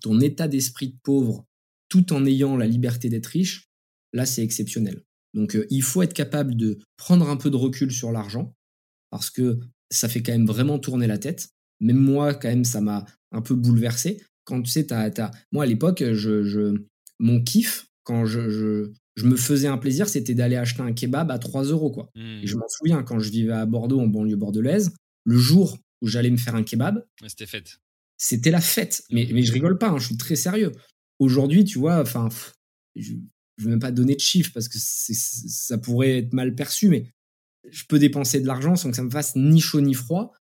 ton 0.00 0.20
état 0.20 0.48
d'esprit 0.48 0.88
de 0.88 0.96
pauvre 1.02 1.46
tout 1.88 2.12
en 2.12 2.24
ayant 2.24 2.56
la 2.56 2.66
liberté 2.66 3.08
d'être 3.08 3.26
riche, 3.26 3.68
là, 4.12 4.24
c'est 4.24 4.42
exceptionnel. 4.42 5.02
Donc, 5.34 5.56
euh, 5.56 5.66
il 5.70 5.82
faut 5.82 6.02
être 6.02 6.14
capable 6.14 6.56
de 6.56 6.78
prendre 6.96 7.28
un 7.28 7.36
peu 7.36 7.50
de 7.50 7.56
recul 7.56 7.90
sur 7.90 8.12
l'argent 8.12 8.54
parce 9.10 9.30
que 9.30 9.58
ça 9.90 10.08
fait 10.08 10.22
quand 10.22 10.32
même 10.32 10.46
vraiment 10.46 10.78
tourner 10.78 11.06
la 11.06 11.18
tête. 11.18 11.50
Même 11.80 11.98
moi, 11.98 12.34
quand 12.34 12.48
même, 12.48 12.64
ça 12.64 12.80
m'a 12.80 13.04
un 13.30 13.42
peu 13.42 13.54
bouleversé. 13.54 14.22
Quand 14.44 14.62
tu 14.62 14.70
sais, 14.70 14.86
moi 15.52 15.64
à 15.64 15.66
l'époque, 15.66 16.02
je, 16.12 16.74
mon 17.18 17.42
kiff, 17.42 17.86
quand 18.04 18.24
je, 18.24 18.48
je 18.48 18.92
me 19.24 19.36
faisais 19.36 19.68
un 19.68 19.78
plaisir, 19.78 20.08
c'était 20.08 20.34
d'aller 20.34 20.56
acheter 20.56 20.82
un 20.82 20.92
kebab 20.92 21.30
à 21.30 21.38
3 21.38 21.64
euros. 21.64 21.90
Quoi. 21.90 22.10
Et 22.16 22.46
je 22.46 22.56
mmh. 22.56 22.58
m'en 22.58 22.68
souviens, 22.68 23.02
quand 23.02 23.18
je 23.20 23.30
vivais 23.30 23.52
à 23.52 23.66
Bordeaux, 23.66 24.00
en 24.00 24.06
banlieue 24.06 24.36
bordelaise, 24.36 24.94
le 25.24 25.36
jour 25.36 25.78
où 26.00 26.08
j'allais 26.08 26.30
me 26.30 26.36
faire 26.36 26.54
un 26.54 26.62
kebab, 26.62 27.04
c'était 27.26 27.46
fête. 27.46 27.78
C'était 28.16 28.50
la 28.50 28.60
fête. 28.60 29.02
Mais, 29.10 29.28
mais 29.32 29.42
je 29.42 29.52
rigole 29.52 29.78
pas, 29.78 29.88
hein, 29.88 29.98
je 29.98 30.06
suis 30.06 30.16
très 30.16 30.36
sérieux. 30.36 30.72
Aujourd'hui, 31.18 31.64
tu 31.64 31.78
vois, 31.78 32.00
enfin, 32.00 32.28
je 32.96 33.12
ne 33.12 33.18
veux 33.58 33.70
même 33.70 33.80
pas 33.80 33.92
donner 33.92 34.14
de 34.14 34.20
chiffres 34.20 34.50
parce 34.54 34.68
que 34.68 34.78
ça 34.78 35.78
pourrait 35.78 36.18
être 36.18 36.32
mal 36.32 36.54
perçu, 36.54 36.88
mais 36.88 37.12
je 37.70 37.84
peux 37.88 37.98
dépenser 37.98 38.40
de 38.40 38.46
l'argent 38.46 38.76
sans 38.76 38.90
que 38.90 38.96
ça 38.96 39.04
me 39.04 39.10
fasse 39.10 39.36
ni 39.36 39.60
chaud 39.60 39.80
ni 39.80 39.94
froid. 39.94 40.32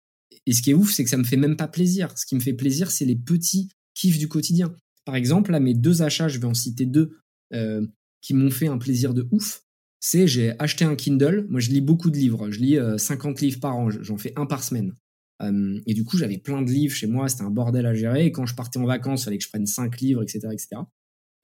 Et 0.46 0.52
ce 0.52 0.62
qui 0.62 0.70
est 0.70 0.74
ouf, 0.74 0.92
c'est 0.92 1.04
que 1.04 1.10
ça 1.10 1.16
me 1.16 1.24
fait 1.24 1.36
même 1.36 1.56
pas 1.56 1.68
plaisir. 1.68 2.16
Ce 2.16 2.24
qui 2.24 2.34
me 2.34 2.40
fait 2.40 2.54
plaisir, 2.54 2.90
c'est 2.90 3.04
les 3.04 3.16
petits 3.16 3.68
kiffs 3.94 4.18
du 4.18 4.28
quotidien. 4.28 4.74
Par 5.04 5.16
exemple, 5.16 5.50
là, 5.50 5.60
mes 5.60 5.74
deux 5.74 6.02
achats, 6.02 6.28
je 6.28 6.38
vais 6.38 6.46
en 6.46 6.54
citer 6.54 6.86
deux. 6.86 7.18
Euh, 7.52 7.86
qui 8.20 8.34
m'ont 8.34 8.50
fait 8.50 8.68
un 8.68 8.78
plaisir 8.78 9.14
de 9.14 9.26
ouf, 9.30 9.62
c'est 10.00 10.26
j'ai 10.26 10.58
acheté 10.58 10.84
un 10.84 10.96
Kindle. 10.96 11.46
Moi, 11.50 11.60
je 11.60 11.70
lis 11.70 11.82
beaucoup 11.82 12.10
de 12.10 12.16
livres. 12.16 12.50
Je 12.50 12.60
lis 12.60 12.78
50 12.98 13.36
euh, 13.36 13.46
livres 13.46 13.60
par 13.60 13.76
an. 13.76 13.90
J'en 13.90 14.16
fais 14.16 14.32
un 14.36 14.46
par 14.46 14.64
semaine. 14.64 14.94
Euh, 15.42 15.78
et 15.86 15.94
du 15.94 16.04
coup, 16.04 16.16
j'avais 16.16 16.38
plein 16.38 16.62
de 16.62 16.70
livres 16.70 16.94
chez 16.94 17.06
moi. 17.06 17.28
C'était 17.28 17.42
un 17.42 17.50
bordel 17.50 17.86
à 17.86 17.94
gérer. 17.94 18.26
Et 18.26 18.32
quand 18.32 18.46
je 18.46 18.54
partais 18.54 18.78
en 18.78 18.86
vacances, 18.86 19.22
il 19.22 19.24
fallait 19.24 19.38
que 19.38 19.44
je 19.44 19.50
prenne 19.50 19.66
5 19.66 20.00
livres, 20.00 20.22
etc. 20.22 20.48
etc. 20.52 20.82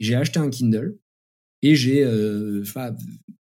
J'ai 0.01 0.15
acheté 0.15 0.39
un 0.39 0.49
Kindle. 0.49 0.99
Et 1.63 1.75
j'ai 1.75 2.05
euh, 2.05 2.63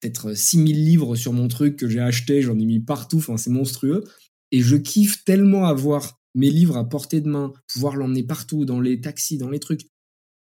peut-être 0.01 0.35
6000 0.35 0.85
livres 0.85 1.15
sur 1.17 1.33
mon 1.33 1.47
truc 1.47 1.77
que 1.77 1.89
j'ai 1.89 2.01
acheté. 2.01 2.43
J'en 2.43 2.59
ai 2.59 2.65
mis 2.65 2.81
partout. 2.81 3.19
Enfin, 3.19 3.37
c'est 3.37 3.51
monstrueux. 3.51 4.03
Et 4.51 4.61
je 4.61 4.77
kiffe 4.77 5.25
tellement 5.25 5.67
avoir 5.67 6.21
mes 6.35 6.51
livres 6.51 6.77
à 6.77 6.89
portée 6.89 7.21
de 7.21 7.29
main, 7.29 7.53
pouvoir 7.73 7.95
l'emmener 7.95 8.25
partout, 8.25 8.65
dans 8.65 8.81
les 8.81 9.01
taxis, 9.01 9.39
dans 9.39 9.51
les 9.51 9.61
trucs. 9.61 9.83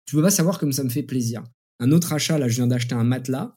Tu 0.06 0.16
peux 0.16 0.22
pas 0.22 0.30
savoir 0.30 0.58
comme 0.58 0.72
ça 0.72 0.84
me 0.84 0.88
fait 0.88 1.02
plaisir. 1.02 1.42
Un 1.82 1.90
autre 1.90 2.12
achat, 2.12 2.38
là, 2.38 2.46
je 2.46 2.54
viens 2.54 2.68
d'acheter 2.68 2.94
un 2.94 3.02
matelas. 3.02 3.56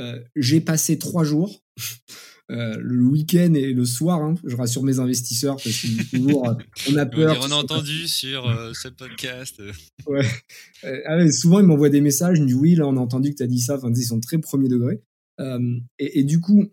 Euh, 0.00 0.18
j'ai 0.34 0.60
passé 0.60 0.98
trois 0.98 1.22
jours 1.22 1.62
le 2.48 3.04
week-end 3.04 3.54
et 3.54 3.72
le 3.72 3.84
soir. 3.84 4.20
Hein. 4.20 4.34
Je 4.44 4.56
rassure 4.56 4.82
mes 4.82 4.98
investisseurs 4.98 5.54
parce 5.54 5.82
que 5.82 6.16
toujours, 6.16 6.52
on 6.90 6.96
a 6.96 7.06
peur. 7.06 7.38
On, 7.42 7.52
a 7.52 7.54
entendu 7.54 8.08
sur 8.08 8.44
ce 8.74 8.88
podcast. 8.88 9.62
ouais. 10.06 10.26
Ah 11.06 11.30
souvent, 11.30 11.60
ils 11.60 11.66
m'envoient 11.66 11.90
des 11.90 12.00
messages. 12.00 12.38
Ils 12.38 12.42
me 12.42 12.46
disent 12.48 12.56
oui, 12.56 12.74
là, 12.74 12.88
on 12.88 12.96
a 12.96 13.00
entendu 13.00 13.30
que 13.30 13.36
tu 13.36 13.42
as 13.44 13.46
dit 13.46 13.60
ça. 13.60 13.76
Enfin, 13.76 13.92
ils 13.94 14.02
sont 14.02 14.18
très 14.18 14.38
premier 14.38 14.68
degré. 14.68 15.00
Et, 16.00 16.18
et, 16.18 16.24
du 16.24 16.40
coup, 16.40 16.66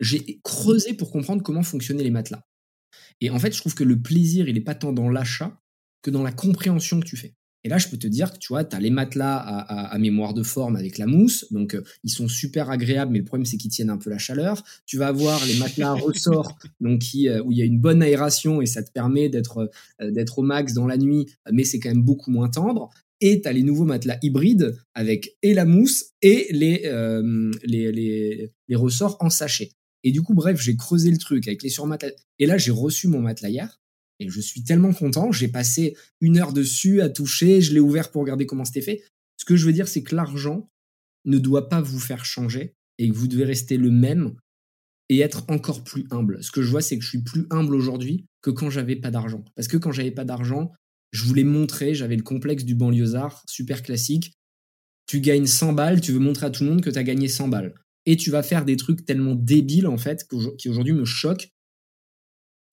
j'ai 0.00 0.40
creusé 0.42 0.92
pour 0.94 1.12
comprendre 1.12 1.44
comment 1.44 1.62
fonctionnaient 1.62 2.02
les 2.02 2.10
matelas. 2.10 2.42
Et 3.20 3.30
en 3.30 3.38
fait, 3.38 3.54
je 3.54 3.60
trouve 3.60 3.74
que 3.74 3.84
le 3.84 4.02
plaisir, 4.02 4.48
il 4.48 4.54
n'est 4.54 4.60
pas 4.60 4.74
tant 4.74 4.92
dans 4.92 5.08
l'achat 5.08 5.62
que 6.02 6.10
dans 6.10 6.22
la 6.22 6.32
compréhension 6.32 7.00
que 7.00 7.06
tu 7.06 7.16
fais. 7.16 7.34
Et 7.66 7.68
là, 7.68 7.78
je 7.78 7.88
peux 7.88 7.96
te 7.96 8.06
dire 8.06 8.32
que 8.32 8.38
tu 8.38 8.46
vois, 8.50 8.62
tu 8.62 8.76
as 8.76 8.78
les 8.78 8.90
matelas 8.90 9.38
à, 9.38 9.98
mémoire 9.98 10.34
de 10.34 10.44
forme 10.44 10.76
avec 10.76 10.98
la 10.98 11.06
mousse. 11.06 11.46
Donc, 11.50 11.74
euh, 11.74 11.82
ils 12.04 12.10
sont 12.10 12.28
super 12.28 12.70
agréables, 12.70 13.10
mais 13.10 13.18
le 13.18 13.24
problème, 13.24 13.44
c'est 13.44 13.56
qu'ils 13.56 13.72
tiennent 13.72 13.90
un 13.90 13.96
peu 13.96 14.08
la 14.08 14.18
chaleur. 14.18 14.62
Tu 14.86 14.96
vas 14.96 15.08
avoir 15.08 15.44
les 15.46 15.56
matelas 15.56 15.90
à 15.90 15.94
ressort, 15.94 16.56
donc 16.80 17.00
qui, 17.00 17.28
euh, 17.28 17.42
où 17.42 17.50
il 17.50 17.58
y 17.58 17.62
a 17.62 17.64
une 17.64 17.80
bonne 17.80 18.04
aération 18.04 18.62
et 18.62 18.66
ça 18.66 18.84
te 18.84 18.92
permet 18.92 19.28
d'être 19.28 19.68
euh, 20.00 20.12
d'être 20.12 20.38
au 20.38 20.42
max 20.42 20.74
dans 20.74 20.86
la 20.86 20.96
nuit, 20.96 21.26
mais 21.50 21.64
c'est 21.64 21.80
quand 21.80 21.88
même 21.88 22.04
beaucoup 22.04 22.30
moins 22.30 22.48
tendre. 22.48 22.88
Et 23.20 23.40
tu 23.40 23.48
as 23.48 23.52
les 23.52 23.64
nouveaux 23.64 23.84
matelas 23.84 24.18
hybrides 24.22 24.76
avec 24.94 25.36
et 25.42 25.52
la 25.52 25.64
mousse 25.64 26.12
et 26.22 26.46
les, 26.52 26.82
les, 27.64 27.90
les, 27.90 28.52
les 28.68 28.76
ressorts 28.76 29.16
en 29.18 29.30
sachet. 29.30 29.72
Et 30.04 30.12
du 30.12 30.22
coup, 30.22 30.34
bref, 30.34 30.60
j'ai 30.60 30.76
creusé 30.76 31.10
le 31.10 31.18
truc 31.18 31.48
avec 31.48 31.64
les 31.64 31.68
surmatelas. 31.68 32.12
Et 32.38 32.46
là, 32.46 32.58
j'ai 32.58 32.70
reçu 32.70 33.08
mon 33.08 33.22
matelas 33.22 33.48
hier. 33.48 33.80
Et 34.18 34.28
je 34.28 34.40
suis 34.40 34.64
tellement 34.64 34.92
content. 34.92 35.32
J'ai 35.32 35.48
passé 35.48 35.96
une 36.20 36.38
heure 36.38 36.52
dessus 36.52 37.00
à 37.00 37.08
toucher. 37.08 37.60
Je 37.60 37.74
l'ai 37.74 37.80
ouvert 37.80 38.10
pour 38.10 38.22
regarder 38.22 38.46
comment 38.46 38.64
c'était 38.64 38.82
fait. 38.82 39.02
Ce 39.36 39.44
que 39.44 39.56
je 39.56 39.66
veux 39.66 39.72
dire, 39.72 39.88
c'est 39.88 40.02
que 40.02 40.14
l'argent 40.14 40.70
ne 41.24 41.38
doit 41.38 41.68
pas 41.68 41.80
vous 41.80 41.98
faire 41.98 42.24
changer 42.24 42.74
et 42.98 43.08
que 43.08 43.14
vous 43.14 43.28
devez 43.28 43.44
rester 43.44 43.76
le 43.76 43.90
même 43.90 44.34
et 45.08 45.20
être 45.20 45.44
encore 45.48 45.84
plus 45.84 46.06
humble. 46.10 46.42
Ce 46.42 46.50
que 46.50 46.62
je 46.62 46.70
vois, 46.70 46.80
c'est 46.82 46.98
que 46.98 47.04
je 47.04 47.08
suis 47.08 47.22
plus 47.22 47.46
humble 47.50 47.74
aujourd'hui 47.74 48.26
que 48.42 48.50
quand 48.50 48.70
j'avais 48.70 48.96
pas 48.96 49.10
d'argent. 49.10 49.44
Parce 49.54 49.68
que 49.68 49.76
quand 49.76 49.92
j'avais 49.92 50.10
pas 50.10 50.24
d'argent, 50.24 50.72
je 51.12 51.24
voulais 51.24 51.44
montrer, 51.44 51.94
j'avais 51.94 52.16
le 52.16 52.22
complexe 52.22 52.64
du 52.64 52.74
banlieusard, 52.74 53.42
super 53.46 53.82
classique. 53.82 54.32
Tu 55.06 55.20
gagnes 55.20 55.46
100 55.46 55.74
balles, 55.74 56.00
tu 56.00 56.12
veux 56.12 56.18
montrer 56.18 56.46
à 56.46 56.50
tout 56.50 56.64
le 56.64 56.70
monde 56.70 56.80
que 56.80 56.90
tu 56.90 56.98
as 56.98 57.04
gagné 57.04 57.28
100 57.28 57.48
balles. 57.48 57.74
Et 58.06 58.16
tu 58.16 58.30
vas 58.30 58.42
faire 58.42 58.64
des 58.64 58.76
trucs 58.76 59.04
tellement 59.04 59.34
débiles, 59.34 59.86
en 59.86 59.98
fait, 59.98 60.26
qui 60.58 60.68
aujourd'hui 60.68 60.92
me 60.92 61.04
choquent, 61.04 61.50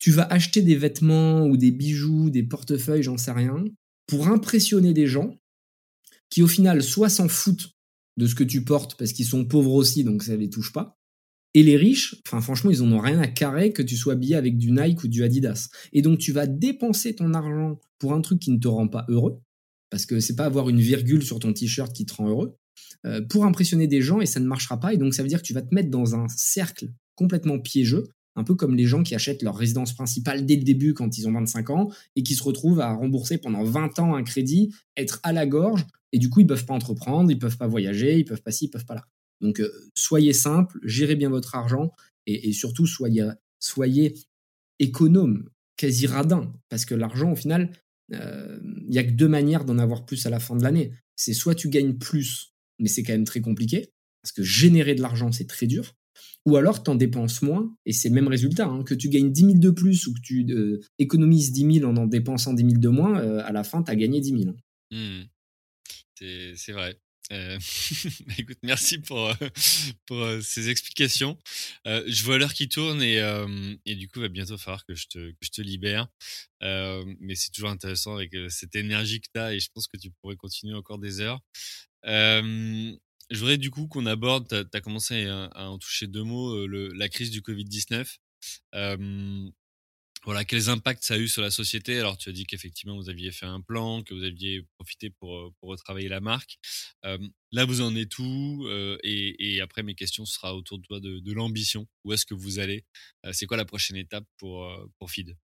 tu 0.04 0.12
vas 0.12 0.24
acheter 0.24 0.62
des 0.62 0.76
vêtements 0.76 1.46
ou 1.46 1.56
des 1.56 1.72
bijoux, 1.72 2.30
des 2.30 2.44
portefeuilles, 2.44 3.04
j'en 3.04 3.18
sais 3.18 3.32
rien, 3.32 3.64
pour 4.06 4.28
impressionner 4.28 4.94
des 4.94 5.08
gens 5.08 5.40
qui 6.30 6.44
au 6.44 6.48
final 6.50 6.84
soit 6.84 7.08
s'en 7.08 7.30
foutent 7.30 7.72
de 8.18 8.28
ce 8.28 8.36
que 8.36 8.44
tu 8.44 8.66
portes 8.66 8.98
parce 8.98 9.14
qu'ils 9.14 9.26
sont 9.26 9.46
pauvres 9.46 9.72
aussi, 9.72 10.04
donc 10.04 10.22
ça 10.24 10.36
les 10.36 10.50
touche 10.50 10.74
pas. 10.74 11.00
Et 11.54 11.64
les 11.64 11.78
riches, 11.78 12.18
enfin 12.28 12.42
franchement, 12.42 12.70
ils 12.70 12.84
en 12.84 12.92
ont 12.92 13.00
rien 13.00 13.18
à 13.22 13.28
carrer 13.28 13.72
que 13.72 13.82
tu 13.82 13.96
sois 13.96 14.12
habillé 14.12 14.36
avec 14.36 14.58
du 14.58 14.74
Nike 14.74 15.06
ou 15.06 15.08
du 15.08 15.24
Adidas. 15.24 15.70
Et 15.94 16.02
donc 16.02 16.20
tu 16.20 16.34
vas 16.34 16.48
dépenser 16.48 17.16
ton 17.16 17.34
argent 17.34 17.80
pour 17.98 18.12
un 18.12 18.20
truc 18.20 18.40
qui 18.40 18.52
ne 18.52 18.60
te 18.60 18.68
rend 18.68 18.90
pas 18.90 19.06
heureux, 19.08 19.40
parce 19.90 20.06
que 20.06 20.20
c'est 20.20 20.36
pas 20.36 20.44
avoir 20.44 20.68
une 20.68 20.82
virgule 20.82 21.24
sur 21.24 21.40
ton 21.40 21.54
t-shirt 21.54 21.96
qui 21.96 22.06
te 22.06 22.14
rend 22.16 22.28
heureux, 22.28 22.58
euh, 23.06 23.22
pour 23.22 23.46
impressionner 23.46 23.88
des 23.88 24.02
gens 24.02 24.20
et 24.20 24.26
ça 24.26 24.42
ne 24.42 24.48
marchera 24.48 24.82
pas. 24.82 24.94
Et 24.94 24.98
donc 24.98 25.14
ça 25.14 25.24
veut 25.24 25.30
dire 25.30 25.42
que 25.42 25.48
tu 25.48 25.54
vas 25.54 25.62
te 25.62 25.74
mettre 25.74 25.92
dans 25.92 26.14
un 26.14 26.28
cercle 26.28 26.90
complètement 27.16 27.58
piégeux 27.58 28.10
un 28.36 28.44
peu 28.44 28.56
comme 28.56 28.76
les 28.76 28.86
gens 28.86 29.04
qui 29.04 29.16
achètent 29.16 29.44
leur 29.44 29.56
résidence 29.56 29.94
principale 29.94 30.46
dès 30.46 30.56
le 30.56 30.64
début 30.64 30.94
quand 30.94 31.18
ils 31.18 31.28
ont 31.28 31.34
25 31.34 31.70
ans 31.70 31.92
et 32.16 32.24
qui 32.24 32.36
se 32.36 32.44
retrouvent 32.44 32.80
à 32.80 32.94
rembourser 32.94 33.38
pendant 33.38 33.64
20 33.64 34.00
ans 34.00 34.16
un 34.16 34.24
crédit, 34.24 34.74
être 34.98 35.20
à 35.24 35.34
la 35.34 35.46
gorge, 35.46 35.86
et 36.12 36.20
du 36.20 36.30
coup, 36.30 36.42
ils 36.42 36.48
peuvent 36.48 36.66
pas 36.66 36.74
entreprendre, 36.74 37.32
ils 37.32 37.40
peuvent 37.40 37.58
pas 37.58 37.68
voyager, 37.68 38.20
ils 38.20 38.26
peuvent 38.26 38.42
pas 38.42 38.52
ci, 38.52 38.66
ils 38.66 38.70
peuvent 38.70 38.86
pas 38.86 38.96
là. 38.96 39.06
Donc, 39.42 39.60
euh, 39.60 39.72
soyez 39.96 40.32
simple, 40.32 40.80
gérez 40.84 41.16
bien 41.16 41.30
votre 41.30 41.56
argent, 41.56 41.92
et, 42.26 42.54
surtout, 42.54 42.88
soyez, 42.88 43.28
soyez 43.60 44.16
économe, 44.80 45.50
quasi 45.76 46.08
radin, 46.08 46.54
parce 46.70 46.86
que 46.86 46.96
l'argent, 46.96 47.34
au 47.34 47.36
final, 47.36 47.70
euh, 48.14 48.60
il 48.88 48.94
y 48.94 49.00
a 49.00 49.04
que 49.04 49.12
deux 49.12 49.28
manières 49.28 49.66
d'en 49.66 49.78
avoir 49.78 50.06
plus 50.06 50.26
à 50.26 50.30
la 50.30 50.40
fin 50.40 50.56
de 50.56 50.64
l'année. 50.64 50.94
C'est 51.18 51.34
soit 51.34 51.56
tu 51.56 51.68
gagnes 51.68 51.96
plus, 51.96 52.54
mais 52.80 52.88
c'est 52.88 53.04
quand 53.04 53.12
même 53.12 53.26
très 53.26 53.42
compliqué, 53.42 53.92
parce 54.22 54.32
que 54.32 54.44
générer 54.44 54.96
de 54.96 55.02
l'argent, 55.02 55.34
c'est 55.34 55.48
très 55.48 55.68
dur, 55.68 55.96
ou 56.46 56.58
alors 56.58 56.84
tu 56.84 56.90
en 56.90 56.96
dépenses 56.96 57.42
moins, 57.42 57.74
et 57.86 57.94
c'est 57.94 58.10
le 58.10 58.16
même 58.16 58.28
résultat, 58.28 58.66
hein, 58.66 58.84
que 58.84 58.94
tu 58.94 59.10
gagnes 59.10 59.32
10 59.32 59.42
000 59.42 59.54
de 59.60 59.70
plus 59.70 60.08
ou 60.08 60.14
que 60.14 60.20
tu 60.22 60.46
euh, 60.50 60.82
économises 61.00 61.52
10 61.52 61.80
000 61.80 61.90
en 61.90 61.96
en 61.96 62.06
dépensant 62.06 62.54
10 62.54 62.64
000 62.64 62.78
de 62.80 62.90
moins, 62.90 63.20
euh, 63.20 63.42
à 63.46 63.52
la 63.52 63.64
fin, 63.64 63.82
tu 63.84 63.92
as 63.92 63.96
gagné 63.96 64.20
10 64.20 64.30
000. 64.30 64.50
Hein. 64.50 64.56
Mmh. 64.92 65.28
C'est 66.56 66.72
vrai. 66.72 66.98
Euh, 67.32 67.58
écoute, 68.38 68.58
merci 68.64 69.00
pour, 69.00 69.34
pour 70.06 70.26
ces 70.42 70.70
explications. 70.70 71.38
je 71.86 72.24
vois 72.24 72.38
l'heure 72.38 72.54
qui 72.54 72.70
tourne 72.70 73.02
et, 73.02 73.18
et, 73.86 73.96
du 73.96 74.08
coup, 74.08 74.20
il 74.20 74.24
va 74.24 74.28
bientôt 74.30 74.58
falloir 74.58 74.86
que 74.86 74.96
je 74.96 75.08
te, 75.08 75.32
que 75.32 75.38
je 75.42 75.50
te 75.50 75.62
libère. 75.62 76.08
mais 76.62 77.36
c'est 77.36 77.52
toujours 77.52 77.70
intéressant 77.70 78.16
avec 78.16 78.34
cette 78.50 78.76
énergie 78.76 79.20
que 79.20 79.28
tu 79.34 79.40
as 79.40 79.54
et 79.54 79.60
je 79.60 79.70
pense 79.74 79.88
que 79.88 79.98
tu 79.98 80.12
pourrais 80.22 80.38
continuer 80.38 80.76
encore 80.76 81.00
des 81.00 81.20
heures. 81.20 81.42
Je 83.34 83.40
voudrais 83.40 83.58
du 83.58 83.72
coup 83.72 83.88
qu'on 83.88 84.06
aborde, 84.06 84.48
tu 84.48 84.78
as, 84.78 84.82
commencé 84.82 85.26
à, 85.26 85.50
en 85.68 85.80
toucher 85.80 86.06
deux 86.06 86.22
mots, 86.24 86.54
euh, 86.54 86.94
la 86.96 87.10
crise 87.10 87.32
du 87.32 87.42
Covid-19. 87.42 88.20
voilà, 90.24 90.46
quels 90.46 90.70
impacts 90.70 91.04
ça 91.04 91.16
a 91.16 91.18
eu 91.18 91.28
sur 91.28 91.42
la 91.42 91.50
société? 91.50 92.00
Alors, 92.00 92.16
tu 92.16 92.30
as 92.30 92.32
dit 92.32 92.46
qu'effectivement, 92.46 92.96
vous 92.96 93.10
aviez 93.10 93.32
fait 93.32 93.48
un 93.48 93.60
plan, 93.60 94.04
que 94.04 94.14
vous 94.14 94.24
aviez 94.24 94.62
profité 94.78 95.10
pour, 95.10 95.36
euh, 95.36 95.52
pour 95.60 95.70
retravailler 95.70 96.10
la 96.10 96.22
marque. 96.22 96.60
là, 97.04 97.66
vous 97.66 97.82
en 97.82 97.96
êtes 97.96 98.20
où? 98.20 98.68
Euh, 98.68 99.00
et, 99.04 99.60
après, 99.62 99.82
mes 99.82 99.96
questions 99.96 100.26
sera 100.26 100.56
autour 100.56 100.78
de 100.78 100.84
toi 100.84 101.00
de, 101.00 101.18
de 101.18 101.34
l'ambition. 101.34 101.88
Où 102.04 102.14
est-ce 102.14 102.28
que 102.28 102.36
vous 102.36 102.60
allez? 102.60 102.86
C'est 103.32 103.48
quoi 103.48 103.58
la 103.58 103.66
prochaine 103.66 103.98
étape 103.98 104.26
pour, 104.38 104.70
pour 105.00 105.10
Feed? 105.10 105.36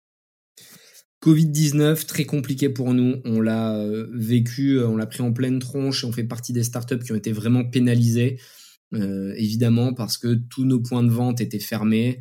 Covid-19, 1.22 2.06
très 2.06 2.24
compliqué 2.24 2.68
pour 2.68 2.94
nous. 2.94 3.16
On 3.24 3.40
l'a 3.40 3.76
euh, 3.76 4.06
vécu, 4.12 4.78
euh, 4.78 4.88
on 4.88 4.96
l'a 4.96 5.06
pris 5.06 5.22
en 5.22 5.32
pleine 5.32 5.58
tronche 5.58 6.04
et 6.04 6.06
on 6.06 6.12
fait 6.12 6.24
partie 6.24 6.52
des 6.52 6.62
startups 6.62 7.00
qui 7.00 7.12
ont 7.12 7.16
été 7.16 7.32
vraiment 7.32 7.64
pénalisées, 7.64 8.38
euh, 8.94 9.34
évidemment, 9.36 9.94
parce 9.94 10.16
que 10.16 10.34
tous 10.34 10.64
nos 10.64 10.80
points 10.80 11.02
de 11.02 11.10
vente 11.10 11.40
étaient 11.40 11.58
fermés, 11.58 12.20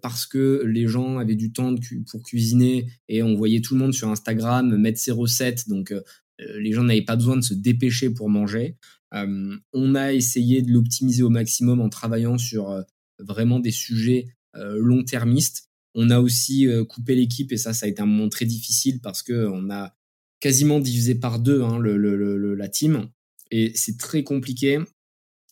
parce 0.00 0.24
que 0.24 0.62
les 0.64 0.86
gens 0.86 1.18
avaient 1.18 1.34
du 1.34 1.52
temps 1.52 1.74
pour 2.10 2.22
cuisiner 2.22 2.86
et 3.08 3.22
on 3.22 3.34
voyait 3.34 3.60
tout 3.60 3.74
le 3.74 3.80
monde 3.80 3.92
sur 3.92 4.08
Instagram 4.08 4.74
mettre 4.78 4.98
ses 4.98 5.10
recettes, 5.10 5.68
donc 5.68 5.92
les 6.38 6.72
gens 6.72 6.82
n'avaient 6.82 7.04
pas 7.04 7.14
besoin 7.14 7.36
de 7.36 7.42
se 7.42 7.52
dépêcher 7.52 8.08
pour 8.08 8.30
manger. 8.30 8.78
on 9.12 9.94
a 9.94 10.14
essayé 10.14 10.62
de 10.62 10.72
l'optimiser 10.72 11.22
au 11.22 11.28
maximum 11.28 11.82
en 11.82 11.90
travaillant 11.90 12.38
sur 12.38 12.82
vraiment 13.18 13.60
des 13.60 13.70
sujets 13.70 14.28
long-termistes 14.54 15.69
on 15.94 16.10
a 16.10 16.20
aussi 16.20 16.66
euh, 16.66 16.84
coupé 16.84 17.14
l'équipe 17.14 17.52
et 17.52 17.56
ça, 17.56 17.72
ça 17.72 17.86
a 17.86 17.88
été 17.88 18.00
un 18.02 18.06
moment 18.06 18.28
très 18.28 18.44
difficile 18.44 19.00
parce 19.00 19.22
que 19.22 19.48
on 19.48 19.70
a 19.70 19.94
quasiment 20.40 20.80
divisé 20.80 21.14
par 21.14 21.38
deux 21.38 21.62
hein, 21.62 21.78
le, 21.78 22.54
la 22.54 22.68
team 22.68 23.08
et 23.50 23.72
c'est 23.74 23.98
très 23.98 24.22
compliqué 24.22 24.78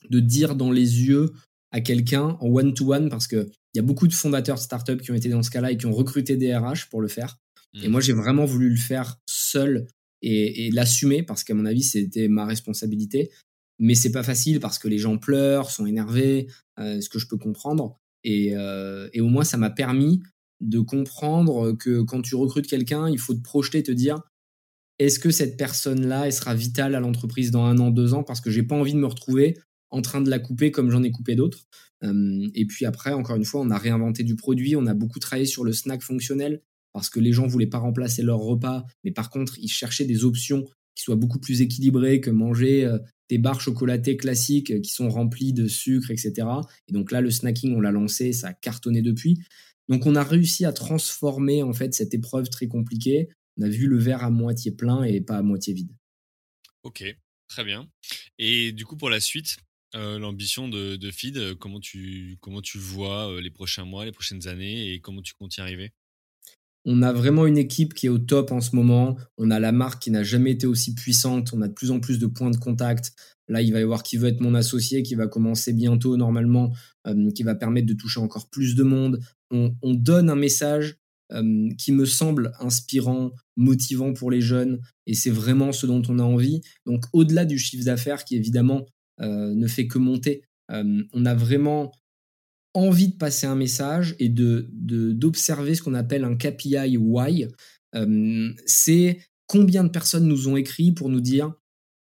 de 0.09 0.21
dire 0.21 0.55
dans 0.55 0.71
les 0.71 1.03
yeux 1.03 1.33
à 1.71 1.81
quelqu'un 1.81 2.39
en 2.41 2.49
one-to-one 2.49 3.11
parce 3.11 3.27
que 3.27 3.49
il 3.75 3.77
y 3.77 3.81
a 3.81 3.83
beaucoup 3.83 4.09
de 4.09 4.15
fondateurs 4.15 4.57
de 4.57 4.63
startups 4.63 4.97
qui 4.99 5.11
ont 5.11 5.15
été 5.15 5.29
dans 5.29 5.43
ce 5.43 5.51
cas-là 5.51 5.73
et 5.73 5.77
qui 5.77 5.87
ont 5.87 5.93
recruté 5.93 6.37
des 6.37 6.57
RH 6.57 6.89
pour 6.91 7.01
le 7.01 7.09
faire. 7.09 7.39
Et 7.75 7.89
mmh. 7.89 7.91
moi, 7.91 8.01
j'ai 8.01 8.15
vraiment 8.15 8.47
voulu 8.47 8.71
le 8.71 8.77
faire 8.77 9.21
seul 9.27 9.87
et, 10.23 10.71
l'assumer 10.73 11.23
parce 11.23 11.45
qu'à 11.45 11.55
mon 11.55 11.67
avis, 11.67 11.83
c'était 11.83 12.29
ma 12.29 12.47
responsabilité. 12.47 13.31
Mais 13.79 13.95
c'est 13.95 14.11
pas 14.11 14.23
facile 14.23 14.59
parce 14.59 14.79
que 14.79 14.89
les 14.89 14.99
gens 14.99 15.19
pleurent, 15.19 15.71
sont 15.71 15.87
énervés, 15.87 16.49
euh, 16.81 17.01
ce 17.01 17.09
que 17.09 17.19
je 17.19 17.29
peux 17.29 17.37
comprendre. 17.37 18.01
Euh, 18.27 19.09
et, 19.13 19.21
au 19.21 19.29
moins, 19.29 19.45
ça 19.45 19.57
m'a 19.57 19.71
permis 19.71 20.21
de 20.61 20.81
comprendre 20.81 21.73
que 21.73 22.03
quand 22.03 22.23
tu 22.23 22.35
recrutes 22.35 22.67
quelqu'un, 22.67 23.09
il 23.09 23.19
faut 23.19 23.35
te 23.35 23.43
projeter, 23.43 23.83
te 23.83 23.93
dire 23.93 24.21
est-ce 24.99 25.21
que 25.21 25.31
cette 25.31 25.57
personne-là, 25.57 26.29
sera 26.33 26.55
vitale 26.55 26.97
à 26.97 27.01
l'entreprise 27.01 27.53
dans 27.53 27.65
un 27.65 27.79
an, 27.79 27.91
deux 27.91 28.15
ans, 28.15 28.25
parce 28.25 28.41
que 28.41 28.51
j'ai 28.51 28.65
pas 28.65 28.75
envie 28.75 28.93
de 28.93 28.99
me 28.99 29.07
retrouver 29.07 29.57
en 29.91 30.03
train 30.03 30.21
de 30.21 30.29
la 30.29 30.41
couper 30.41 30.73
comme 30.73 30.91
j'en 30.91 31.05
ai 31.05 31.13
coupé 31.13 31.37
d'autres. 31.37 31.67
Et 32.03 32.67
puis 32.67 32.85
après, 32.85 33.13
encore 33.13 33.37
une 33.37 33.45
fois, 33.45 33.61
on 33.61 33.71
a 33.71 33.79
réinventé 33.79 34.25
du 34.25 34.35
produit, 34.35 34.75
on 34.75 34.87
a 34.87 34.95
beaucoup 34.95 35.21
travaillé 35.21 35.47
sur 35.47 35.63
le 35.63 35.73
snack 35.73 36.03
fonctionnel, 36.03 36.63
parce 36.93 37.11
que 37.11 37.21
les 37.21 37.33
gens 37.33 37.47
voulaient 37.47 37.67
pas 37.67 37.79
remplacer 37.79 38.23
leur 38.23 38.39
repas, 38.39 38.85
mais 39.05 39.13
par 39.13 39.31
contre, 39.31 39.57
ils 39.61 39.69
cherchaient 39.69 40.05
des 40.05 40.25
options 40.25 40.65
qui 40.95 41.05
soient 41.05 41.17
beaucoup 41.17 41.39
plus 41.39 41.63
équilibrées 41.63 42.21
que 42.21 42.31
manger 42.31 42.85
euh, 42.85 42.99
des 43.29 43.39
barres 43.39 43.61
chocolatées 43.61 44.17
classiques 44.17 44.71
euh, 44.71 44.81
qui 44.81 44.91
sont 44.91 45.09
remplies 45.09 45.53
de 45.53 45.67
sucre, 45.67 46.11
etc. 46.11 46.49
Et 46.89 46.93
donc 46.93 47.13
là, 47.13 47.21
le 47.21 47.31
snacking, 47.31 47.75
on 47.75 47.81
l'a 47.81 47.93
lancé, 47.93 48.33
ça 48.33 48.49
a 48.49 48.53
cartonné 48.55 49.03
depuis. 49.03 49.39
Donc 49.89 50.07
on 50.07 50.15
a 50.15 50.23
réussi 50.23 50.65
à 50.65 50.73
transformer 50.73 51.63
en 51.63 51.73
fait 51.73 51.95
cette 51.95 52.15
épreuve 52.15 52.49
très 52.51 52.69
compliquée. 52.69 53.29
On 53.57 53.63
a 53.63 53.69
vu 53.69 53.87
le 53.87 53.99
verre 53.99 54.23
à 54.23 54.31
moitié 54.31 54.71
plein 54.71 55.03
et 55.03 55.21
pas 55.21 55.39
à 55.39 55.43
moitié 55.43 55.75
vide. 55.75 55.93
Ok, 56.83 57.05
très 57.49 57.65
bien. 57.65 57.89
Et 58.39 58.73
du 58.73 58.85
coup, 58.85 58.97
pour 58.97 59.11
la 59.11 59.21
suite, 59.21 59.57
euh, 59.95 60.19
l'ambition 60.19 60.69
de, 60.69 60.97
de, 60.97 61.11
Feed, 61.11 61.39
euh, 61.39 61.55
comment 61.55 61.81
tu, 61.81 62.37
comment 62.41 62.61
tu 62.61 62.79
vois 62.79 63.41
les 63.41 63.51
prochains 63.51 63.85
mois, 63.85 64.05
les 64.05 64.13
prochaines 64.13 64.47
années 64.47 64.93
et 64.93 65.01
comment 65.01 65.23
tu 65.23 65.35
comptes 65.35 65.57
y 65.57 65.61
arriver? 65.61 65.93
On 66.85 67.03
a 67.03 67.13
vraiment 67.13 67.47
une 67.47 67.59
équipe 67.59 67.95
qui 67.95 68.07
est 68.07 68.11
au 68.11 68.19
top 68.19 68.53
en 68.53 68.61
ce 68.61 68.75
moment. 68.75 69.17
On 69.37 69.51
a 69.51 69.61
la 69.61 69.73
marque 69.73 70.03
qui 70.03 70.11
n'a 70.11 70.23
jamais 70.23 70.53
été 70.53 70.67
aussi 70.67 70.95
puissante. 70.95 71.53
On 71.53 71.61
a 71.61 71.69
de 71.69 71.73
plus 71.73 71.91
en 71.91 72.01
plus 72.01 72.19
de 72.19 72.27
points 72.27 72.51
de 72.51 72.57
contact. 72.57 73.13
Là, 73.49 73.63
il 73.63 73.73
va 73.73 73.81
y 73.81 73.83
avoir 73.83 74.03
qui 74.03 74.17
veut 74.17 74.29
être 74.29 74.41
mon 74.41 74.55
associé, 74.55 75.03
qui 75.03 75.15
va 75.15 75.27
commencer 75.27 75.73
bientôt 75.73 76.17
normalement, 76.17 76.73
euh, 77.07 77.31
qui 77.33 77.43
va 77.43 77.55
permettre 77.55 77.87
de 77.87 77.95
toucher 77.95 78.21
encore 78.21 78.49
plus 78.51 78.75
de 78.75 78.83
monde. 78.83 79.21
On, 79.51 79.73
donne 79.95 80.29
un 80.29 80.37
message 80.37 80.97
euh, 81.33 81.69
qui 81.79 81.93
me 81.93 82.05
semble 82.05 82.53
inspirant, 82.61 83.33
motivant 83.57 84.13
pour 84.13 84.31
les 84.31 84.43
jeunes, 84.43 84.81
et 85.07 85.15
c'est 85.15 85.31
vraiment 85.31 85.73
ce 85.73 85.87
dont 85.87 86.03
on 86.09 86.19
a 86.19 86.23
envie. 86.23 86.61
Donc, 86.85 87.05
au-delà 87.15 87.47
du 87.47 87.59
chiffre 87.59 87.85
d'affaires 87.85 88.25
qui 88.25 88.37
évidemment 88.37 88.85
euh, 89.21 89.55
ne 89.55 89.67
fait 89.67 89.87
que 89.87 89.99
monter, 89.99 90.43
on 90.71 91.25
a 91.25 91.35
vraiment 91.35 91.93
envie 92.75 93.09
de 93.09 93.17
passer 93.17 93.47
un 93.47 93.57
message 93.57 94.15
et 94.19 94.29
de 94.29 94.69
d'observer 94.71 95.75
ce 95.75 95.83
qu'on 95.83 95.95
appelle 95.95 96.25
un 96.25 96.37
KPI 96.37 96.97
why. 96.97 97.49
c'est 98.67 99.19
combien 99.47 99.85
de 99.85 99.89
personnes 99.89 100.27
nous 100.27 100.49
ont 100.49 100.57
écrit 100.57 100.93
pour 100.93 101.09
nous 101.09 101.21
dire 101.21 101.55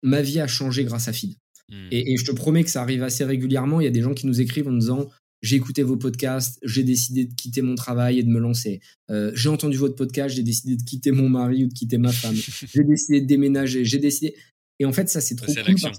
ma 0.04 0.22
vie 0.22 0.40
a 0.40 0.48
changé 0.48 0.84
grâce 0.84 1.08
à 1.08 1.14
Feed. 1.14 1.36
Hmm. 1.70 1.88
Et, 1.92 2.16
je 2.18 2.26
te 2.26 2.32
promets 2.32 2.64
que 2.64 2.70
ça 2.70 2.82
arrive 2.82 3.04
assez 3.04 3.26
régulièrement. 3.26 3.82
Il 3.82 3.84
y 3.84 3.88
a 3.88 3.92
des 3.92 4.02
gens 4.02 4.14
qui 4.14 4.28
nous 4.28 4.40
écrivent 4.40 4.68
en 4.68 4.74
disant 4.74 5.10
j'ai 5.42 5.56
écouté 5.56 5.84
vos 5.84 5.98
podcasts, 5.98 6.60
j'ai 6.64 6.84
décidé 6.84 7.26
de 7.26 7.34
quitter 7.34 7.62
mon 7.62 7.76
travail 7.76 8.20
et 8.20 8.24
de 8.24 8.30
me 8.30 8.40
lancer. 8.40 8.80
Euh, 9.10 9.32
j'ai 9.36 9.50
entendu 9.50 9.78
votre 9.78 9.96
podcast, 9.96 10.36
j'ai 10.36 10.44
décidé 10.44 10.76
de 10.76 10.84
quitter 10.84 11.12
mon 11.12 11.30
mari 11.30 11.64
ou 11.64 11.68
de 11.68 11.74
quitter 11.74 11.98
ma 11.98 12.12
femme. 12.12 12.36
j'ai 12.74 12.84
décidé 12.84 13.22
de 13.22 13.28
déménager, 13.28 13.86
j'ai 13.86 14.00
décidé. 14.00 14.36
Et 14.80 14.86
en 14.86 14.94
fait, 14.94 15.10
ça, 15.10 15.22
c'est 15.22 15.36
trop 15.36 15.54
cool. 15.54 15.92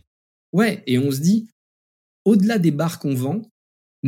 Ouais, 0.53 0.83
et 0.87 0.99
on 0.99 1.11
se 1.11 1.21
dit, 1.21 1.49
au-delà 2.25 2.59
des 2.59 2.71
bars 2.71 2.99
qu'on 2.99 3.15
vend, 3.15 3.43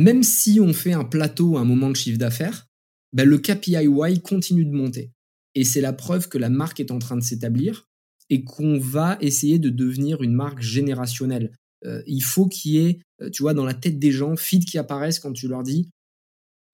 même 0.01 0.23
si 0.23 0.59
on 0.59 0.73
fait 0.73 0.93
un 0.93 1.03
plateau 1.03 1.57
à 1.57 1.61
un 1.61 1.65
moment 1.65 1.89
de 1.89 1.95
chiffre 1.95 2.17
d'affaires, 2.17 2.67
ben, 3.13 3.27
le 3.27 3.37
KPI 3.37 3.85
Y 3.85 4.21
continue 4.21 4.65
de 4.65 4.71
monter. 4.71 5.11
Et 5.55 5.63
c'est 5.63 5.81
la 5.81 5.93
preuve 5.93 6.29
que 6.29 6.37
la 6.37 6.49
marque 6.49 6.79
est 6.79 6.91
en 6.91 6.99
train 6.99 7.17
de 7.17 7.23
s'établir 7.23 7.87
et 8.29 8.43
qu'on 8.43 8.79
va 8.79 9.17
essayer 9.19 9.59
de 9.59 9.69
devenir 9.69 10.23
une 10.23 10.33
marque 10.33 10.61
générationnelle. 10.61 11.51
Euh, 11.85 12.01
il 12.07 12.23
faut 12.23 12.47
qu'il 12.47 12.71
y 12.71 12.77
ait, 12.77 12.99
euh, 13.21 13.29
tu 13.29 13.43
vois, 13.43 13.53
dans 13.53 13.65
la 13.65 13.73
tête 13.73 13.99
des 13.99 14.11
gens, 14.11 14.35
feed 14.37 14.65
qui 14.65 14.77
apparaissent 14.77 15.19
quand 15.19 15.33
tu 15.33 15.47
leur 15.47 15.63
dis 15.63 15.89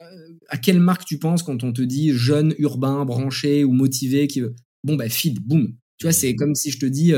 euh, 0.01 0.33
à 0.49 0.57
quelle 0.57 0.79
marque 0.79 1.05
tu 1.05 1.17
penses 1.17 1.41
quand 1.41 1.63
on 1.63 1.73
te 1.73 1.81
dit 1.81 2.11
jeune, 2.11 2.53
urbain, 2.59 3.03
branché 3.05 3.63
ou 3.63 3.71
motivé 3.71 4.27
qui 4.27 4.43
Bon, 4.83 4.95
bah, 4.95 5.09
feed, 5.09 5.39
boum. 5.39 5.75
Tu 5.97 6.05
vois, 6.05 6.13
c'est 6.13 6.35
comme 6.35 6.53
si 6.53 6.69
je 6.69 6.77
te 6.79 6.85
dis 6.85 7.13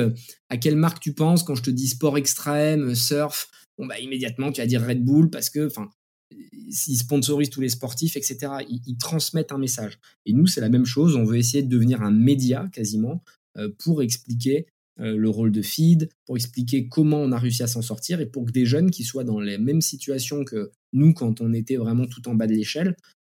à 0.48 0.58
quelle 0.58 0.78
marque 0.78 1.02
tu 1.02 1.14
penses 1.14 1.44
quand 1.44 1.56
je 1.56 1.64
te 1.64 1.70
dis 1.70 1.90
sport 1.90 2.18
extrême, 2.18 2.96
surf? 2.96 3.50
Bon, 3.78 3.86
bah, 3.86 4.00
immédiatement, 4.00 4.54
tu 4.54 4.62
vas 4.62 4.68
dire 4.68 4.86
Red 4.86 5.04
Bull 5.04 5.30
parce 5.30 5.50
que, 5.50 5.68
enfin, 5.68 5.90
ils 6.32 6.98
sponsorisent 6.98 7.50
tous 7.50 7.62
les 7.62 7.70
sportifs, 7.70 8.16
etc. 8.16 8.54
ils, 8.70 8.98
transmettent 8.98 9.52
un 9.52 9.58
message. 9.58 10.00
Et 10.26 10.34
nous, 10.34 10.48
c'est 10.48 10.62
la 10.62 10.70
même 10.70 10.86
chose. 10.86 11.16
On 11.16 11.24
veut 11.24 11.38
essayer 11.38 11.64
de 11.64 11.70
devenir 11.70 12.02
un 12.02 12.12
média 12.12 12.70
quasiment 12.72 13.24
euh, 13.58 13.70
pour 13.80 14.02
expliquer 14.02 14.68
euh, 15.00 15.16
le 15.18 15.30
rôle 15.30 15.52
de 15.52 15.62
feed, 15.62 16.10
pour 16.26 16.36
expliquer 16.36 16.88
comment 16.88 17.22
on 17.22 17.32
a 17.32 17.40
réussi 17.40 17.64
à 17.64 17.68
s'en 17.68 17.82
sortir 17.82 18.20
et 18.20 18.26
pour 18.26 18.46
que 18.46 18.52
des 18.52 18.66
jeunes 18.66 18.92
qui 18.92 19.04
soient 19.04 19.24
dans 19.24 19.40
les 19.40 19.58
mêmes 19.58 19.82
situations 19.82 20.44
que 20.44 20.72
nous 20.94 21.14
quand 21.14 21.42
on 21.42 21.54
était 21.54 21.78
vraiment 21.78 22.06
tout 22.06 22.28
en 22.28 22.36
bas 22.36 22.48
de 22.48 22.54
l'échelle 22.54 22.96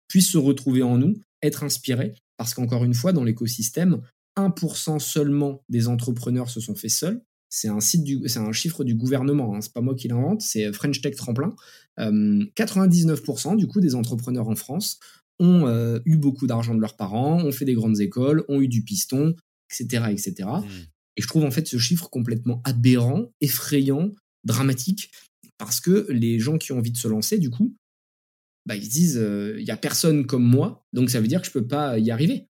puissent 0.07 0.31
se 0.31 0.37
retrouver 0.37 0.83
en 0.83 0.97
nous, 0.97 1.15
être 1.41 1.63
inspirés, 1.63 2.15
parce 2.35 2.53
qu'encore 2.53 2.83
une 2.83 2.93
fois, 2.93 3.13
dans 3.13 3.23
l'écosystème, 3.23 4.01
1% 4.37 4.99
seulement 4.99 5.63
des 5.69 5.87
entrepreneurs 5.87 6.49
se 6.49 6.59
sont 6.59 6.75
faits 6.75 6.91
seuls. 6.91 7.21
C'est 7.53 7.67
un, 7.67 7.81
site 7.81 8.07
c'est 8.27 8.39
un 8.39 8.53
chiffre 8.53 8.83
du 8.83 8.95
gouvernement, 8.95 9.55
hein, 9.55 9.61
c'est 9.61 9.73
pas 9.73 9.81
moi 9.81 9.93
qui 9.93 10.07
l'invente, 10.07 10.41
c'est 10.41 10.71
French 10.71 11.01
Tech 11.01 11.15
Tremplin. 11.15 11.53
99% 11.99 13.53
euh, 13.53 13.55
du 13.57 13.67
coup 13.67 13.81
des 13.81 13.93
entrepreneurs 13.93 14.47
en 14.47 14.55
France 14.55 14.99
ont 15.39 15.67
eu 16.05 16.17
beaucoup 16.17 16.47
d'argent 16.47 16.73
de 16.73 16.79
leurs 16.79 16.95
parents, 16.95 17.43
ont 17.43 17.51
fait 17.51 17.65
des 17.65 17.73
grandes 17.73 17.99
écoles, 17.99 18.45
ont 18.47 18.61
eu 18.61 18.67
du 18.67 18.83
piston, 18.83 19.35
etc. 19.69 20.05
etc. 20.11 20.33
Mmh. 20.39 20.67
Et 21.17 21.21
je 21.21 21.27
trouve 21.27 21.43
en 21.43 21.51
fait 21.51 21.67
ce 21.67 21.77
chiffre 21.77 22.09
complètement 22.09 22.61
aberrant, 22.63 23.31
effrayant, 23.41 24.11
dramatique, 24.43 25.11
parce 25.57 25.79
que 25.79 26.07
les 26.09 26.39
gens 26.39 26.57
qui 26.57 26.71
ont 26.71 26.77
envie 26.77 26.91
de 26.91 26.97
se 26.97 27.07
lancer, 27.07 27.37
du 27.37 27.49
coup, 27.49 27.75
bah, 28.65 28.75
ils 28.75 28.85
se 28.85 28.89
disent, 28.89 29.17
euh, 29.17 29.55
il 29.59 29.65
n'y 29.65 29.71
a 29.71 29.77
personne 29.77 30.25
comme 30.25 30.43
moi, 30.43 30.85
donc 30.93 31.09
ça 31.09 31.19
veut 31.19 31.27
dire 31.27 31.41
que 31.41 31.47
je 31.47 31.51
ne 31.51 31.61
peux 31.61 31.67
pas 31.67 31.99
y 31.99 32.11
arriver. 32.11 32.47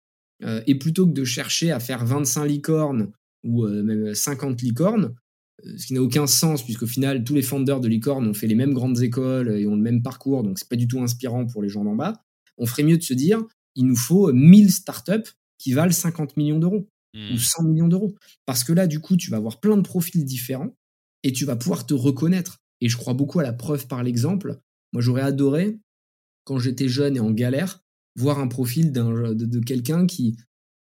Euh, 0.44 0.62
et 0.68 0.76
plutôt 0.76 1.08
que 1.08 1.14
de 1.14 1.24
chercher 1.24 1.72
à 1.72 1.80
faire 1.80 2.06
25 2.06 2.46
licornes 2.46 3.12
ou 3.44 3.66
euh, 3.66 3.84
même 3.84 4.14
50 4.14 4.62
licornes, 4.62 5.16
ce 5.64 5.88
qui 5.88 5.94
n'a 5.94 6.02
aucun 6.02 6.28
sens, 6.28 6.64
puisqu'au 6.64 6.88
final, 6.88 7.24
tous 7.24 7.34
les 7.34 7.42
founders 7.42 7.80
de 7.80 7.88
licornes 7.88 8.28
ont 8.28 8.34
fait 8.34 8.48
les 8.48 8.56
mêmes 8.56 8.74
grandes 8.74 9.02
écoles 9.02 9.50
et 9.58 9.66
ont 9.66 9.76
le 9.76 9.82
même 9.82 10.04
parcours, 10.04 10.44
donc 10.44 10.60
c'est 10.60 10.70
pas 10.70 10.76
du 10.76 10.88
tout 10.88 11.00
inspirant 11.02 11.46
pour 11.46 11.62
les 11.62 11.70
gens 11.70 11.84
d'en 11.84 11.96
bas, 11.96 12.22
on 12.58 12.66
ferait 12.66 12.84
mieux 12.84 12.98
de 12.98 13.04
se 13.04 13.14
dire, 13.14 13.44
il 13.76 13.86
nous 13.86 13.96
faut 13.96 14.32
1000 14.32 14.72
startups 14.72 15.32
qui 15.58 15.74
valent 15.74 15.92
50 15.92 16.38
millions 16.38 16.60
d'euros 16.60 16.88
ou 17.34 17.38
100 17.38 17.64
mmh. 17.64 17.68
millions 17.68 17.88
d'euros. 17.88 18.16
Parce 18.46 18.64
que 18.64 18.74
là, 18.74 18.86
du 18.86 19.00
coup, 19.00 19.18
tu 19.18 19.32
vas 19.32 19.38
avoir 19.38 19.60
plein 19.60 19.76
de 19.76 19.82
profils 19.82 20.24
différents 20.24 20.76
et 21.24 21.32
tu 21.32 21.46
vas 21.46 21.56
pouvoir 21.56 21.86
te 21.86 21.94
reconnaître. 21.94 22.60
Et 22.82 22.90
je 22.90 22.98
crois 22.98 23.14
beaucoup 23.14 23.40
à 23.40 23.44
la 23.44 23.54
preuve 23.54 23.88
par 23.88 24.04
l'exemple. 24.04 24.60
Moi, 24.94 25.02
j'aurais 25.02 25.24
adoré, 25.24 25.80
quand 26.44 26.60
j'étais 26.60 26.88
jeune 26.88 27.16
et 27.16 27.20
en 27.20 27.32
galère, 27.32 27.84
voir 28.16 28.40
un 28.40 28.48
profil 28.48 28.92
de, 28.92 29.34
de 29.34 29.60
quelqu'un 29.60 30.06
qui, 30.06 30.38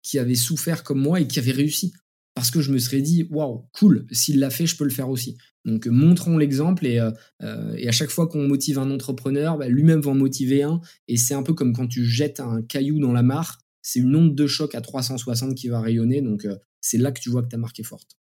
qui 0.03 0.19
avait 0.19 0.35
souffert 0.35 0.83
comme 0.83 1.01
moi 1.01 1.19
et 1.19 1.27
qui 1.27 1.39
avait 1.39 1.51
réussi. 1.51 1.93
Parce 2.33 2.49
que 2.49 2.61
je 2.61 2.71
me 2.71 2.79
serais 2.79 3.01
dit, 3.01 3.27
waouh, 3.29 3.67
cool, 3.73 4.07
s'il 4.11 4.39
l'a 4.39 4.49
fait, 4.49 4.65
je 4.65 4.77
peux 4.77 4.85
le 4.85 4.89
faire 4.89 5.09
aussi. 5.09 5.37
Donc, 5.65 5.85
montrons 5.87 6.37
l'exemple 6.37 6.85
et, 6.87 6.99
euh, 6.99 7.11
euh, 7.43 7.75
et, 7.75 7.87
à 7.87 7.91
chaque 7.91 8.09
fois 8.09 8.27
qu'on 8.27 8.47
motive 8.47 8.79
un 8.79 8.89
entrepreneur, 8.89 9.57
bah, 9.57 9.67
lui-même 9.67 10.01
va 10.01 10.11
en 10.11 10.15
motiver 10.15 10.63
un. 10.63 10.79
Et 11.07 11.17
c'est 11.17 11.33
un 11.33 11.43
peu 11.43 11.53
comme 11.53 11.73
quand 11.73 11.87
tu 11.87 12.05
jettes 12.05 12.39
un 12.39 12.61
caillou 12.61 12.99
dans 12.99 13.11
la 13.11 13.21
mare 13.21 13.59
c'est 13.81 13.99
une 13.99 14.15
onde 14.15 14.35
de 14.35 14.47
choc 14.47 14.75
à 14.75 14.81
360 14.81 15.55
qui 15.55 15.67
va 15.67 15.81
rayonner. 15.81 16.21
Donc, 16.21 16.45
euh, 16.45 16.55
c'est 16.79 16.97
là 16.97 17.11
que 17.11 17.19
tu 17.19 17.29
vois 17.29 17.43
que 17.43 17.49
ta 17.49 17.57
marque 17.57 17.79
est 17.79 17.83
forte. 17.83 18.17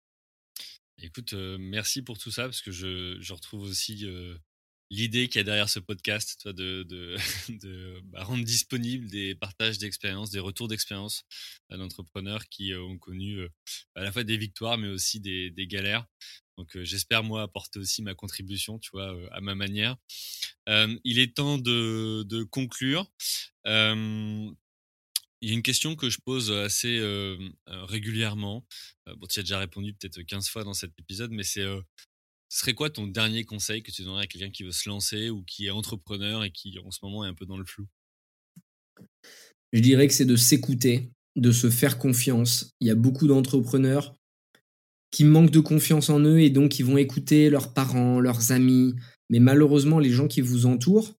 Écoute, 1.00 1.32
euh, 1.32 1.58
merci 1.60 2.02
pour 2.02 2.18
tout 2.18 2.30
ça, 2.30 2.44
parce 2.44 2.60
que 2.60 2.72
je, 2.72 3.32
retrouve 3.32 3.62
aussi 3.62 4.04
euh, 4.04 4.36
l'idée 4.90 5.28
qu'il 5.28 5.38
y 5.38 5.42
a 5.42 5.44
derrière 5.44 5.68
ce 5.68 5.78
podcast, 5.78 6.38
toi, 6.40 6.52
de, 6.52 6.82
de, 6.84 7.16
bah, 8.04 8.24
rendre 8.24 8.44
disponible 8.44 9.08
des 9.08 9.34
partages 9.34 9.78
d'expériences, 9.78 10.30
des 10.30 10.40
retours 10.40 10.68
d'expérience 10.68 11.24
d'entrepreneurs 11.70 12.48
qui 12.48 12.74
ont 12.74 12.98
connu 12.98 13.46
à 13.94 14.02
la 14.02 14.12
fois 14.12 14.24
des 14.24 14.36
victoires, 14.36 14.78
mais 14.78 14.88
aussi 14.88 15.20
des, 15.20 15.52
galères. 15.66 16.06
Donc, 16.56 16.76
j'espère, 16.82 17.22
moi, 17.22 17.42
apporter 17.42 17.78
aussi 17.78 18.02
ma 18.02 18.14
contribution, 18.14 18.78
tu 18.78 18.90
vois, 18.92 19.14
à 19.32 19.40
ma 19.40 19.54
manière. 19.54 19.96
il 20.66 21.18
est 21.18 21.36
temps 21.36 21.58
de, 21.58 22.24
de 22.26 22.42
conclure. 22.44 23.06
Il 25.40 25.48
y 25.48 25.52
a 25.52 25.54
une 25.54 25.62
question 25.62 25.94
que 25.94 26.10
je 26.10 26.18
pose 26.18 26.50
assez 26.50 26.98
régulièrement. 27.66 28.66
bon, 29.06 29.26
tu 29.26 29.38
as 29.40 29.42
déjà 29.42 29.58
répondu 29.58 29.94
peut-être 29.94 30.22
15 30.22 30.48
fois 30.48 30.64
dans 30.64 30.74
cet 30.74 30.98
épisode, 30.98 31.30
mais 31.30 31.44
c'est 31.44 31.64
ce 32.48 32.60
serait 32.60 32.74
quoi 32.74 32.90
ton 32.90 33.06
dernier 33.06 33.44
conseil 33.44 33.82
que 33.82 33.90
tu 33.90 34.02
donnerais 34.02 34.24
à 34.24 34.26
quelqu'un 34.26 34.50
qui 34.50 34.62
veut 34.62 34.72
se 34.72 34.88
lancer 34.88 35.30
ou 35.30 35.42
qui 35.42 35.66
est 35.66 35.70
entrepreneur 35.70 36.44
et 36.44 36.50
qui 36.50 36.78
en 36.84 36.90
ce 36.90 36.98
moment 37.02 37.24
est 37.24 37.28
un 37.28 37.34
peu 37.34 37.46
dans 37.46 37.58
le 37.58 37.64
flou? 37.64 37.86
Je 39.72 39.80
dirais 39.80 40.08
que 40.08 40.14
c'est 40.14 40.24
de 40.24 40.36
s'écouter, 40.36 41.10
de 41.36 41.52
se 41.52 41.70
faire 41.70 41.98
confiance. 41.98 42.72
Il 42.80 42.88
y 42.88 42.90
a 42.90 42.94
beaucoup 42.94 43.26
d'entrepreneurs 43.26 44.14
qui 45.10 45.24
manquent 45.24 45.50
de 45.50 45.60
confiance 45.60 46.10
en 46.10 46.20
eux 46.20 46.40
et 46.40 46.50
donc 46.50 46.78
ils 46.78 46.84
vont 46.84 46.96
écouter 46.96 47.50
leurs 47.50 47.74
parents, 47.74 48.20
leurs 48.20 48.52
amis. 48.52 48.94
Mais 49.30 49.40
malheureusement, 49.40 49.98
les 49.98 50.10
gens 50.10 50.28
qui 50.28 50.40
vous 50.40 50.66
entourent 50.66 51.14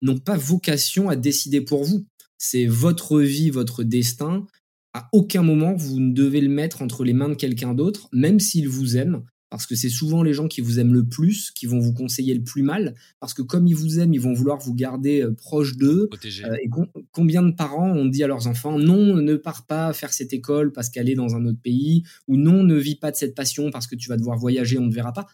n'ont 0.00 0.18
pas 0.18 0.36
vocation 0.36 1.08
à 1.08 1.16
décider 1.16 1.60
pour 1.60 1.84
vous 1.84 2.06
c'est 2.42 2.66
votre 2.66 3.20
vie, 3.20 3.50
votre 3.50 3.84
destin. 3.84 4.48
À 4.94 5.08
aucun 5.12 5.42
moment, 5.42 5.74
vous 5.74 6.00
ne 6.00 6.12
devez 6.12 6.40
le 6.40 6.48
mettre 6.48 6.82
entre 6.82 7.04
les 7.04 7.12
mains 7.12 7.28
de 7.28 7.34
quelqu'un 7.34 7.72
d'autre, 7.72 8.08
même 8.12 8.40
s'il 8.40 8.68
vous 8.68 8.96
aime, 8.96 9.24
parce 9.52 9.66
que 9.66 9.74
c'est 9.74 9.90
souvent 9.90 10.22
les 10.22 10.32
gens 10.32 10.48
qui 10.48 10.62
vous 10.62 10.80
aiment 10.80 10.94
le 10.94 11.06
plus 11.06 11.50
qui 11.50 11.66
vont 11.66 11.78
vous 11.78 11.92
conseiller 11.92 12.32
le 12.32 12.42
plus 12.42 12.62
mal, 12.62 12.94
parce 13.20 13.34
que 13.34 13.42
comme 13.42 13.66
ils 13.66 13.76
vous 13.76 14.00
aiment, 14.00 14.14
ils 14.14 14.20
vont 14.20 14.32
vouloir 14.32 14.58
vous 14.58 14.72
garder 14.72 15.20
euh, 15.20 15.34
proche 15.34 15.76
d'eux. 15.76 16.08
Euh, 16.24 16.54
et 16.54 16.70
combien 17.10 17.42
de 17.42 17.50
parents 17.50 17.90
ont 17.90 18.06
dit 18.06 18.24
à 18.24 18.28
leurs 18.28 18.46
enfants 18.46 18.78
non, 18.78 19.14
ne 19.14 19.36
pars 19.36 19.66
pas 19.66 19.92
faire 19.92 20.10
cette 20.14 20.32
école 20.32 20.72
parce 20.72 20.88
qu'elle 20.88 21.10
est 21.10 21.14
dans 21.14 21.36
un 21.36 21.44
autre 21.44 21.60
pays, 21.62 22.02
ou 22.28 22.38
non, 22.38 22.62
ne 22.62 22.76
vis 22.76 22.94
pas 22.94 23.10
de 23.10 23.16
cette 23.16 23.34
passion 23.34 23.70
parce 23.70 23.86
que 23.86 23.94
tu 23.94 24.08
vas 24.08 24.16
devoir 24.16 24.38
voyager, 24.38 24.78
on 24.78 24.86
ne 24.86 24.94
verra 24.94 25.12
pas. 25.12 25.26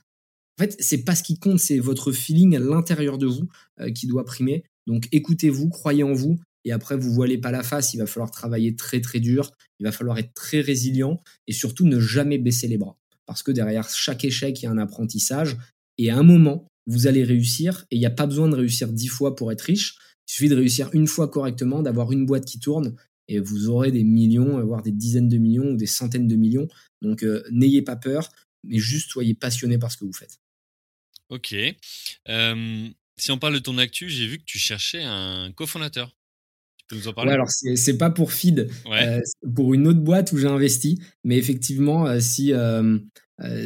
En 0.59 0.65
fait, 0.65 0.74
c'est 0.81 1.05
pas 1.05 1.15
ce 1.15 1.23
qui 1.23 1.39
compte, 1.39 1.61
c'est 1.61 1.78
votre 1.78 2.11
feeling 2.11 2.57
à 2.57 2.59
l'intérieur 2.59 3.19
de 3.19 3.27
vous 3.27 3.49
euh, 3.78 3.93
qui 3.93 4.09
doit 4.09 4.24
primer. 4.24 4.65
Donc 4.89 5.07
écoutez-vous, 5.12 5.69
croyez 5.69 6.03
en 6.03 6.12
vous, 6.12 6.40
et 6.65 6.73
après 6.73 6.97
vous 6.97 7.12
voilez 7.12 7.39
pas 7.39 7.53
la 7.53 7.62
face, 7.62 7.95
il 7.95 7.99
va 7.99 8.07
falloir 8.07 8.32
travailler 8.32 8.74
très 8.74 9.01
très 9.01 9.20
dur, 9.20 9.53
il 9.78 9.85
va 9.85 9.93
falloir 9.93 10.19
être 10.19 10.35
très 10.35 10.61
résilient 10.61 11.23
et 11.47 11.53
surtout 11.53 11.86
ne 11.86 12.01
jamais 12.01 12.39
baisser 12.39 12.66
les 12.66 12.78
bras. 12.78 12.98
Parce 13.29 13.43
que 13.43 13.53
derrière 13.53 13.89
chaque 13.91 14.25
échec, 14.25 14.61
il 14.61 14.65
y 14.65 14.69
a 14.69 14.71
un 14.71 14.79
apprentissage 14.79 15.59
et 15.99 16.11
à 16.11 16.17
un 16.17 16.23
moment, 16.23 16.67
vous 16.87 17.07
allez 17.07 17.23
réussir 17.23 17.85
et 17.91 17.97
il 17.97 17.99
n'y 17.99 18.07
a 18.07 18.11
pas 18.11 18.27
besoin 18.27 18.49
de 18.49 18.57
réussir 18.57 18.89
dix 18.89 19.09
fois 19.09 19.37
pour 19.37 19.53
être 19.53 19.61
riche. 19.61 19.97
Il 20.27 20.33
suffit 20.33 20.49
de 20.49 20.57
réussir 20.57 20.89
une 20.95 21.07
fois 21.07 21.29
correctement, 21.29 21.83
d'avoir 21.83 22.11
une 22.11 22.25
boîte 22.25 22.47
qui 22.47 22.59
tourne 22.59 22.97
et 23.29 23.39
vous 23.39 23.69
aurez 23.69 23.93
des 23.93 24.03
millions, 24.03 24.65
voire 24.65 24.83
des 24.83 24.93
dizaines 24.93 25.29
de 25.29 25.37
millions 25.37 25.73
ou 25.73 25.77
des 25.77 25.87
centaines 25.87 26.27
de 26.27 26.37
millions. 26.37 26.69
Donc 27.03 27.23
euh, 27.23 27.45
n'ayez 27.51 27.83
pas 27.83 27.97
peur, 27.97 28.31
mais 28.65 28.79
juste 28.79 29.11
soyez 29.11 29.35
passionné 29.35 29.77
par 29.77 29.93
ce 29.93 29.99
que 29.99 30.07
vous 30.07 30.15
faites. 30.15 30.41
Ok. 31.29 31.55
Euh, 32.31 32.89
si 33.19 33.31
on 33.31 33.39
parle 33.39 33.55
de 33.55 33.59
ton 33.59 33.77
actu, 33.77 34.09
j'ai 34.09 34.27
vu 34.27 34.39
que 34.39 34.45
tu 34.45 34.59
cherchais 34.59 35.03
un 35.03 35.53
cofondateur 35.53 36.17
peux 36.89 36.97
nous 36.97 37.09
en 37.09 37.12
Ouais, 37.12 37.32
alors 37.32 37.48
c'est 37.51 37.98
pas 37.98 38.10
pour 38.10 38.32
feed, 38.32 38.69
euh, 38.90 39.20
pour 39.55 39.74
une 39.74 39.86
autre 39.86 40.01
boîte 40.01 40.32
où 40.32 40.39
j'ai 40.39 40.48
investi, 40.48 41.01
mais 41.24 41.36
effectivement, 41.36 42.06
euh, 42.06 42.20
si 42.20 42.52
euh, 42.52 42.98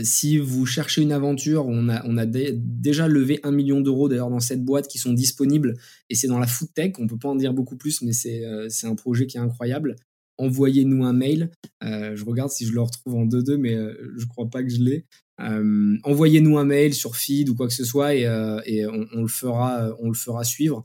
si 0.02 0.36
vous 0.36 0.66
cherchez 0.66 1.00
une 1.00 1.12
aventure, 1.12 1.66
on 1.66 1.88
a 1.88 2.04
on 2.06 2.18
a 2.18 2.26
déjà 2.26 3.08
levé 3.08 3.40
un 3.42 3.52
million 3.52 3.80
d'euros 3.80 4.08
d'ailleurs 4.08 4.28
dans 4.28 4.40
cette 4.40 4.62
boîte 4.62 4.86
qui 4.86 4.98
sont 4.98 5.14
disponibles 5.14 5.74
et 6.10 6.14
c'est 6.14 6.26
dans 6.26 6.38
la 6.38 6.46
food 6.46 6.68
tech. 6.74 6.92
On 6.98 7.06
peut 7.06 7.18
pas 7.18 7.30
en 7.30 7.36
dire 7.36 7.54
beaucoup 7.54 7.76
plus, 7.76 8.02
mais 8.02 8.12
c'est 8.12 8.44
un 8.84 8.94
projet 8.94 9.26
qui 9.26 9.38
est 9.38 9.40
incroyable. 9.40 9.96
Envoyez-nous 10.36 11.04
un 11.04 11.14
mail. 11.14 11.50
je 11.80 12.24
regarde 12.24 12.50
si 12.50 12.66
je 12.66 12.72
le 12.72 12.82
retrouve 12.82 13.14
en 13.14 13.24
2-2, 13.24 13.56
mais 13.56 13.74
je 14.16 14.26
crois 14.26 14.50
pas 14.50 14.62
que 14.62 14.68
je 14.68 14.82
l'ai. 14.82 15.06
Envoyez-nous 15.38 16.58
un 16.58 16.64
mail 16.66 16.92
sur 16.92 17.16
feed 17.16 17.48
ou 17.48 17.54
quoi 17.54 17.66
que 17.66 17.74
ce 17.74 17.84
soit 17.86 18.14
et, 18.14 18.24
et 18.66 18.86
on, 18.86 19.06
on, 19.14 19.22
le 19.22 19.28
fera 19.28 19.96
on 20.00 20.08
le 20.08 20.14
fera 20.14 20.44
suivre. 20.44 20.84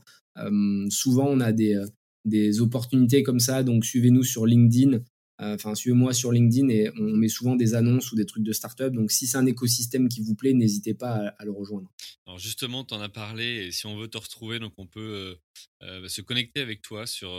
souvent, 0.88 1.26
on 1.28 1.40
a 1.40 1.52
des 1.52 1.78
des 2.24 2.60
opportunités 2.60 3.22
comme 3.22 3.40
ça. 3.40 3.62
Donc 3.62 3.84
suivez-nous 3.84 4.24
sur 4.24 4.46
LinkedIn. 4.46 5.00
Euh, 5.40 5.54
enfin, 5.54 5.74
suivez-moi 5.74 6.12
sur 6.14 6.32
LinkedIn 6.32 6.68
et 6.68 6.90
on 6.98 7.16
met 7.16 7.28
souvent 7.28 7.54
des 7.54 7.74
annonces 7.74 8.10
ou 8.10 8.16
des 8.16 8.26
trucs 8.26 8.42
de 8.42 8.52
start-up. 8.52 8.92
Donc, 8.92 9.12
si 9.12 9.26
c'est 9.26 9.36
un 9.36 9.46
écosystème 9.46 10.08
qui 10.08 10.20
vous 10.20 10.34
plaît, 10.34 10.52
n'hésitez 10.52 10.94
pas 10.94 11.28
à, 11.38 11.44
le 11.44 11.52
rejoindre. 11.52 11.88
Alors, 12.26 12.38
justement, 12.38 12.84
tu 12.84 12.94
en 12.94 13.00
as 13.00 13.08
parlé 13.08 13.66
et 13.66 13.70
si 13.70 13.86
on 13.86 13.96
veut 13.96 14.08
te 14.08 14.18
retrouver, 14.18 14.58
donc 14.58 14.72
on 14.78 14.86
peut 14.86 15.38
euh, 15.82 15.84
euh, 15.84 16.08
se 16.08 16.22
connecter 16.22 16.60
avec 16.60 16.82
toi 16.82 17.06
sur, 17.06 17.30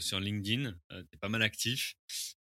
sur 0.00 0.20
LinkedIn. 0.20 0.72
tu 0.90 0.96
es 1.12 1.16
pas 1.20 1.28
mal 1.28 1.42
actif 1.42 1.96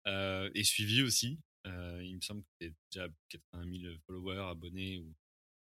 et 0.07 0.65
suivi 0.65 1.03
aussi. 1.03 1.39
il 1.65 2.17
me 2.17 2.21
semble 2.21 2.43
que 2.43 2.49
tu 2.61 2.67
es 2.67 2.75
déjà 2.93 3.09
80 3.31 3.81
000 3.81 3.95
followers, 4.07 4.51
abonnés 4.51 4.99
ou 4.99 5.15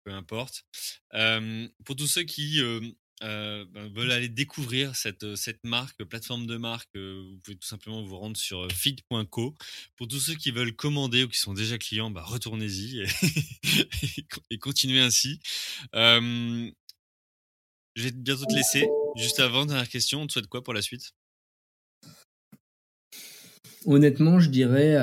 peu 0.04 0.12
importe. 0.12 0.64
pour 1.84 1.96
tous 1.96 2.06
ceux 2.06 2.22
qui 2.22 2.60
euh, 3.22 3.64
ben, 3.72 3.88
veulent 3.92 4.10
aller 4.10 4.28
découvrir 4.28 4.96
cette, 4.96 5.22
euh, 5.22 5.36
cette 5.36 5.62
marque, 5.64 6.02
plateforme 6.04 6.46
de 6.46 6.56
marque, 6.56 6.88
euh, 6.96 7.22
vous 7.30 7.38
pouvez 7.38 7.56
tout 7.56 7.68
simplement 7.68 8.02
vous 8.02 8.16
rendre 8.16 8.36
sur 8.36 8.66
feed.co. 8.72 9.54
Pour 9.96 10.08
tous 10.08 10.18
ceux 10.18 10.34
qui 10.34 10.50
veulent 10.50 10.74
commander 10.74 11.22
ou 11.24 11.28
qui 11.28 11.38
sont 11.38 11.54
déjà 11.54 11.78
clients, 11.78 12.10
bah, 12.10 12.22
retournez-y 12.24 13.00
et, 14.50 14.58
continuez 14.58 15.00
ainsi. 15.00 15.38
je 15.94 16.72
vais 17.96 18.10
bientôt 18.10 18.44
te 18.44 18.54
laisser. 18.54 18.88
Juste 19.16 19.40
avant, 19.40 19.66
dernière 19.66 19.88
question, 19.88 20.22
on 20.22 20.26
te 20.26 20.32
souhaite 20.32 20.48
quoi 20.48 20.64
pour 20.64 20.74
la 20.74 20.82
suite? 20.82 21.12
Honnêtement, 23.84 24.40
je 24.40 24.48
dirais 24.48 24.96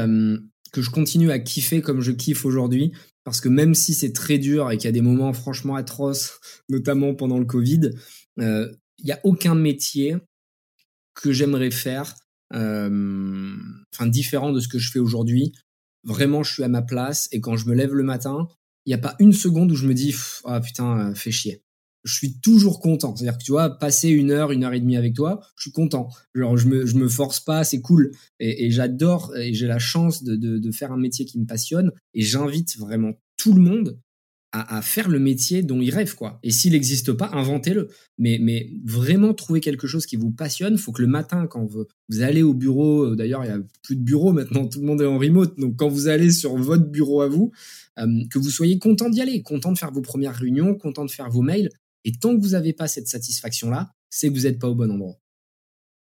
que 0.72 0.82
je 0.82 0.90
continue 0.90 1.32
à 1.32 1.40
kiffer 1.40 1.82
comme 1.82 2.02
je 2.02 2.12
kiffe 2.12 2.46
aujourd'hui. 2.46 2.92
Parce 3.24 3.42
que 3.42 3.50
même 3.50 3.76
si 3.76 3.94
c'est 3.94 4.14
très 4.14 4.38
dur 4.38 4.72
et 4.72 4.78
qu'il 4.78 4.86
y 4.86 4.90
a 4.90 4.94
des 4.94 5.02
moments 5.02 5.34
franchement 5.34 5.76
atroces, 5.76 6.40
notamment 6.70 7.14
pendant 7.14 7.40
le 7.40 7.46
Covid, 7.46 7.92
euh, 8.40 8.72
il 9.00 9.06
n'y 9.06 9.12
a 9.12 9.20
aucun 9.24 9.56
métier 9.56 10.18
que 11.14 11.32
j'aimerais 11.32 11.72
faire, 11.72 12.16
euh, 12.54 13.56
différent 14.02 14.52
de 14.52 14.60
ce 14.60 14.68
que 14.68 14.80
je 14.80 14.92
fais 14.92 15.00
aujourd'hui. 15.00 15.54
Vraiment, 16.04 16.44
je 16.44 16.54
suis 16.54 16.64
à 16.64 16.70
ma 16.70 16.82
place 16.82 17.28
et 17.32 17.42
quand 17.42 17.58
je 17.58 17.68
me 17.68 17.76
lève 17.76 17.94
le 17.94 18.04
matin, 18.04 18.48
il 18.86 18.90
n'y 18.90 18.96
a 18.96 19.00
pas 19.00 19.16
une 19.20 19.34
seconde 19.34 19.72
où 19.72 19.76
je 19.76 19.86
me 19.86 19.94
dis 19.94 20.16
ah 20.46 20.62
putain, 20.62 21.10
euh, 21.10 21.16
fais 21.16 21.32
chier 21.32 21.62
je 22.04 22.14
suis 22.14 22.40
toujours 22.40 22.80
content. 22.80 23.16
C'est-à-dire 23.16 23.38
que 23.38 23.44
tu 23.44 23.52
vois, 23.52 23.78
passer 23.78 24.10
une 24.10 24.32
heure, 24.32 24.52
une 24.52 24.64
heure 24.64 24.74
et 24.74 24.80
demie 24.80 24.98
avec 24.98 25.14
toi, 25.14 25.42
je 25.56 25.64
suis 25.64 25.72
content. 25.72 26.10
Genre, 26.34 26.58
je 26.58 26.68
me, 26.68 26.86
je 26.86 26.96
me 26.96 27.08
force 27.08 27.40
pas, 27.40 27.64
c'est 27.64 27.82
cool. 27.82 28.12
Et, 28.40 28.72
j'adore, 28.72 29.36
et 29.36 29.54
j'ai 29.54 29.68
la 29.68 29.80
chance 29.80 30.24
de, 30.24 30.36
de, 30.36 30.72
faire 30.72 30.92
un 30.92 30.98
métier 30.98 31.26
qui 31.26 31.40
me 31.40 31.46
passionne. 31.46 31.92
Et 32.14 32.22
j'invite 32.22 32.78
vraiment 32.78 33.14
tout 33.38 33.54
le 33.54 33.62
monde 33.62 34.00
à, 34.52 34.78
à, 34.78 34.82
faire 34.82 35.10
le 35.10 35.20
métier 35.20 35.62
dont 35.62 35.80
il 35.80 35.92
rêve, 35.92 36.16
quoi. 36.16 36.40
Et 36.42 36.52
s'il 36.52 36.72
n'existe 36.72 37.14
pas, 37.14 37.30
inventez-le. 37.34 37.90
Mais, 38.18 38.40
mais 38.42 38.72
vraiment 38.84 39.34
trouver 39.34 39.60
quelque 39.60 39.86
chose 39.86 40.06
qui 40.06 40.16
vous 40.16 40.32
passionne. 40.32 40.78
Faut 40.78 40.92
que 40.92 41.02
le 41.02 41.08
matin, 41.08 41.48
quand 41.48 41.66
vous, 41.66 41.86
vous 42.10 42.22
allez 42.22 42.42
au 42.42 42.54
bureau, 42.54 43.04
euh, 43.04 43.16
d'ailleurs, 43.16 43.44
il 43.44 43.48
y 43.50 43.52
a 43.52 43.60
plus 43.84 43.96
de 43.96 44.02
bureau 44.02 44.32
maintenant, 44.34 44.68
tout 44.68 44.80
le 44.80 44.88
monde 44.88 45.02
est 45.02 45.06
en 45.06 45.20
remote. 45.20 45.60
Donc, 45.60 45.76
quand 45.76 45.90
vous 45.90 46.08
allez 46.08 46.32
sur 46.32 46.56
votre 46.56 46.86
bureau 46.86 47.22
à 47.22 47.28
vous, 47.28 47.52
euh, 48.00 48.08
que 48.32 48.40
vous 48.40 48.50
soyez 48.50 48.80
content 48.80 49.10
d'y 49.10 49.22
aller, 49.22 49.44
content 49.44 49.72
de 49.72 49.78
faire 49.78 49.92
vos 49.92 50.02
premières 50.02 50.36
réunions, 50.36 50.74
content 50.76 51.06
de 51.06 51.12
faire 51.12 51.30
vos 51.30 51.42
mails. 51.42 51.70
Et 52.06 52.14
tant 52.14 52.36
que 52.36 52.42
vous 52.42 52.50
n'avez 52.50 52.74
pas 52.74 52.88
cette 52.88 53.08
satisfaction-là, 53.08 53.94
c'est 54.10 54.30
que 54.30 54.34
vous 54.34 54.44
n'êtes 54.44 54.60
pas 54.60 54.70
au 54.70 54.76
bon 54.76 54.92
endroit. 54.92 55.20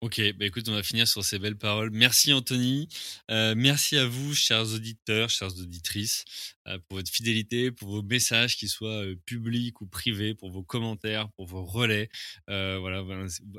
Ok, 0.04 0.20
bah 0.38 0.44
écoute, 0.44 0.68
on 0.68 0.72
va 0.72 0.82
finir 0.82 1.08
sur 1.08 1.24
ces 1.24 1.38
belles 1.38 1.56
paroles. 1.56 1.88
Merci 1.90 2.34
Anthony, 2.34 2.88
euh, 3.30 3.54
merci 3.56 3.96
à 3.96 4.04
vous, 4.04 4.34
chers 4.34 4.74
auditeurs, 4.74 5.30
chères 5.30 5.58
auditrices, 5.58 6.26
euh, 6.68 6.78
pour 6.86 6.98
votre 6.98 7.10
fidélité, 7.10 7.70
pour 7.70 7.88
vos 7.88 8.02
messages, 8.02 8.58
qu'ils 8.58 8.68
soient 8.68 9.02
euh, 9.02 9.16
publics 9.24 9.80
ou 9.80 9.86
privés, 9.86 10.34
pour 10.34 10.50
vos 10.50 10.62
commentaires, 10.62 11.30
pour 11.36 11.46
vos 11.46 11.64
relais. 11.64 12.10
voilà, 12.48 13.02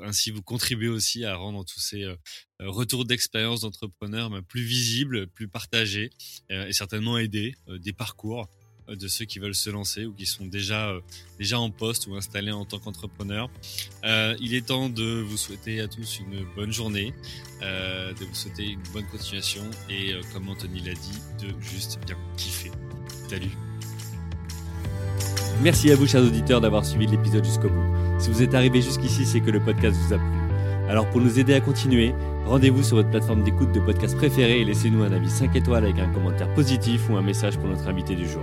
ainsi 0.02 0.30
vous 0.30 0.40
contribuez 0.40 0.86
aussi 0.86 1.24
à 1.24 1.34
rendre 1.34 1.64
tous 1.64 1.80
ces 1.80 2.06
retours 2.60 3.04
d'expérience 3.06 3.62
d'entrepreneurs 3.62 4.30
bah, 4.30 4.40
plus 4.46 4.62
visibles, 4.62 5.26
plus 5.26 5.48
partagés 5.48 6.10
et 6.48 6.72
certainement 6.72 7.18
aider 7.18 7.56
des 7.66 7.92
parcours 7.92 8.48
de 8.88 9.08
ceux 9.08 9.24
qui 9.24 9.38
veulent 9.38 9.54
se 9.54 9.70
lancer 9.70 10.04
ou 10.04 10.12
qui 10.12 10.26
sont 10.26 10.46
déjà, 10.46 10.90
euh, 10.90 11.00
déjà 11.38 11.58
en 11.58 11.70
poste 11.70 12.06
ou 12.06 12.14
installés 12.14 12.52
en 12.52 12.64
tant 12.64 12.78
qu'entrepreneurs. 12.78 13.50
Euh, 14.04 14.36
il 14.40 14.54
est 14.54 14.66
temps 14.66 14.88
de 14.88 15.20
vous 15.20 15.36
souhaiter 15.36 15.80
à 15.80 15.88
tous 15.88 16.20
une 16.20 16.44
bonne 16.54 16.72
journée, 16.72 17.12
de 17.60 18.24
vous 18.24 18.34
souhaiter 18.34 18.64
une 18.64 18.82
bonne 18.92 19.06
continuation 19.06 19.64
et, 19.88 20.14
comme 20.32 20.48
Anthony 20.48 20.80
l'a 20.80 20.94
dit, 20.94 21.18
de 21.40 21.48
juste 21.60 21.98
bien 22.06 22.16
kiffer. 22.36 22.70
Salut 23.28 23.50
Merci 25.62 25.90
à 25.90 25.96
vous, 25.96 26.06
chers 26.06 26.22
auditeurs, 26.22 26.60
d'avoir 26.60 26.84
suivi 26.84 27.06
l'épisode 27.06 27.44
jusqu'au 27.44 27.68
bout. 27.68 27.96
Si 28.18 28.30
vous 28.30 28.42
êtes 28.42 28.54
arrivé 28.54 28.82
jusqu'ici, 28.82 29.24
c'est 29.24 29.40
que 29.40 29.50
le 29.50 29.60
podcast 29.60 29.96
vous 29.96 30.14
a 30.14 30.18
plu. 30.18 30.46
Alors 30.88 31.08
pour 31.10 31.20
nous 31.20 31.38
aider 31.38 31.54
à 31.54 31.60
continuer, 31.60 32.14
rendez-vous 32.44 32.82
sur 32.82 32.96
votre 32.96 33.10
plateforme 33.10 33.42
d'écoute 33.42 33.72
de 33.72 33.80
podcast 33.80 34.16
préférée 34.16 34.60
et 34.60 34.64
laissez-nous 34.64 35.02
un 35.02 35.12
avis 35.12 35.30
5 35.30 35.56
étoiles 35.56 35.84
avec 35.84 35.98
un 35.98 36.12
commentaire 36.12 36.52
positif 36.54 37.08
ou 37.10 37.16
un 37.16 37.22
message 37.22 37.58
pour 37.58 37.68
notre 37.68 37.88
invité 37.88 38.14
du 38.14 38.28
jour. 38.28 38.42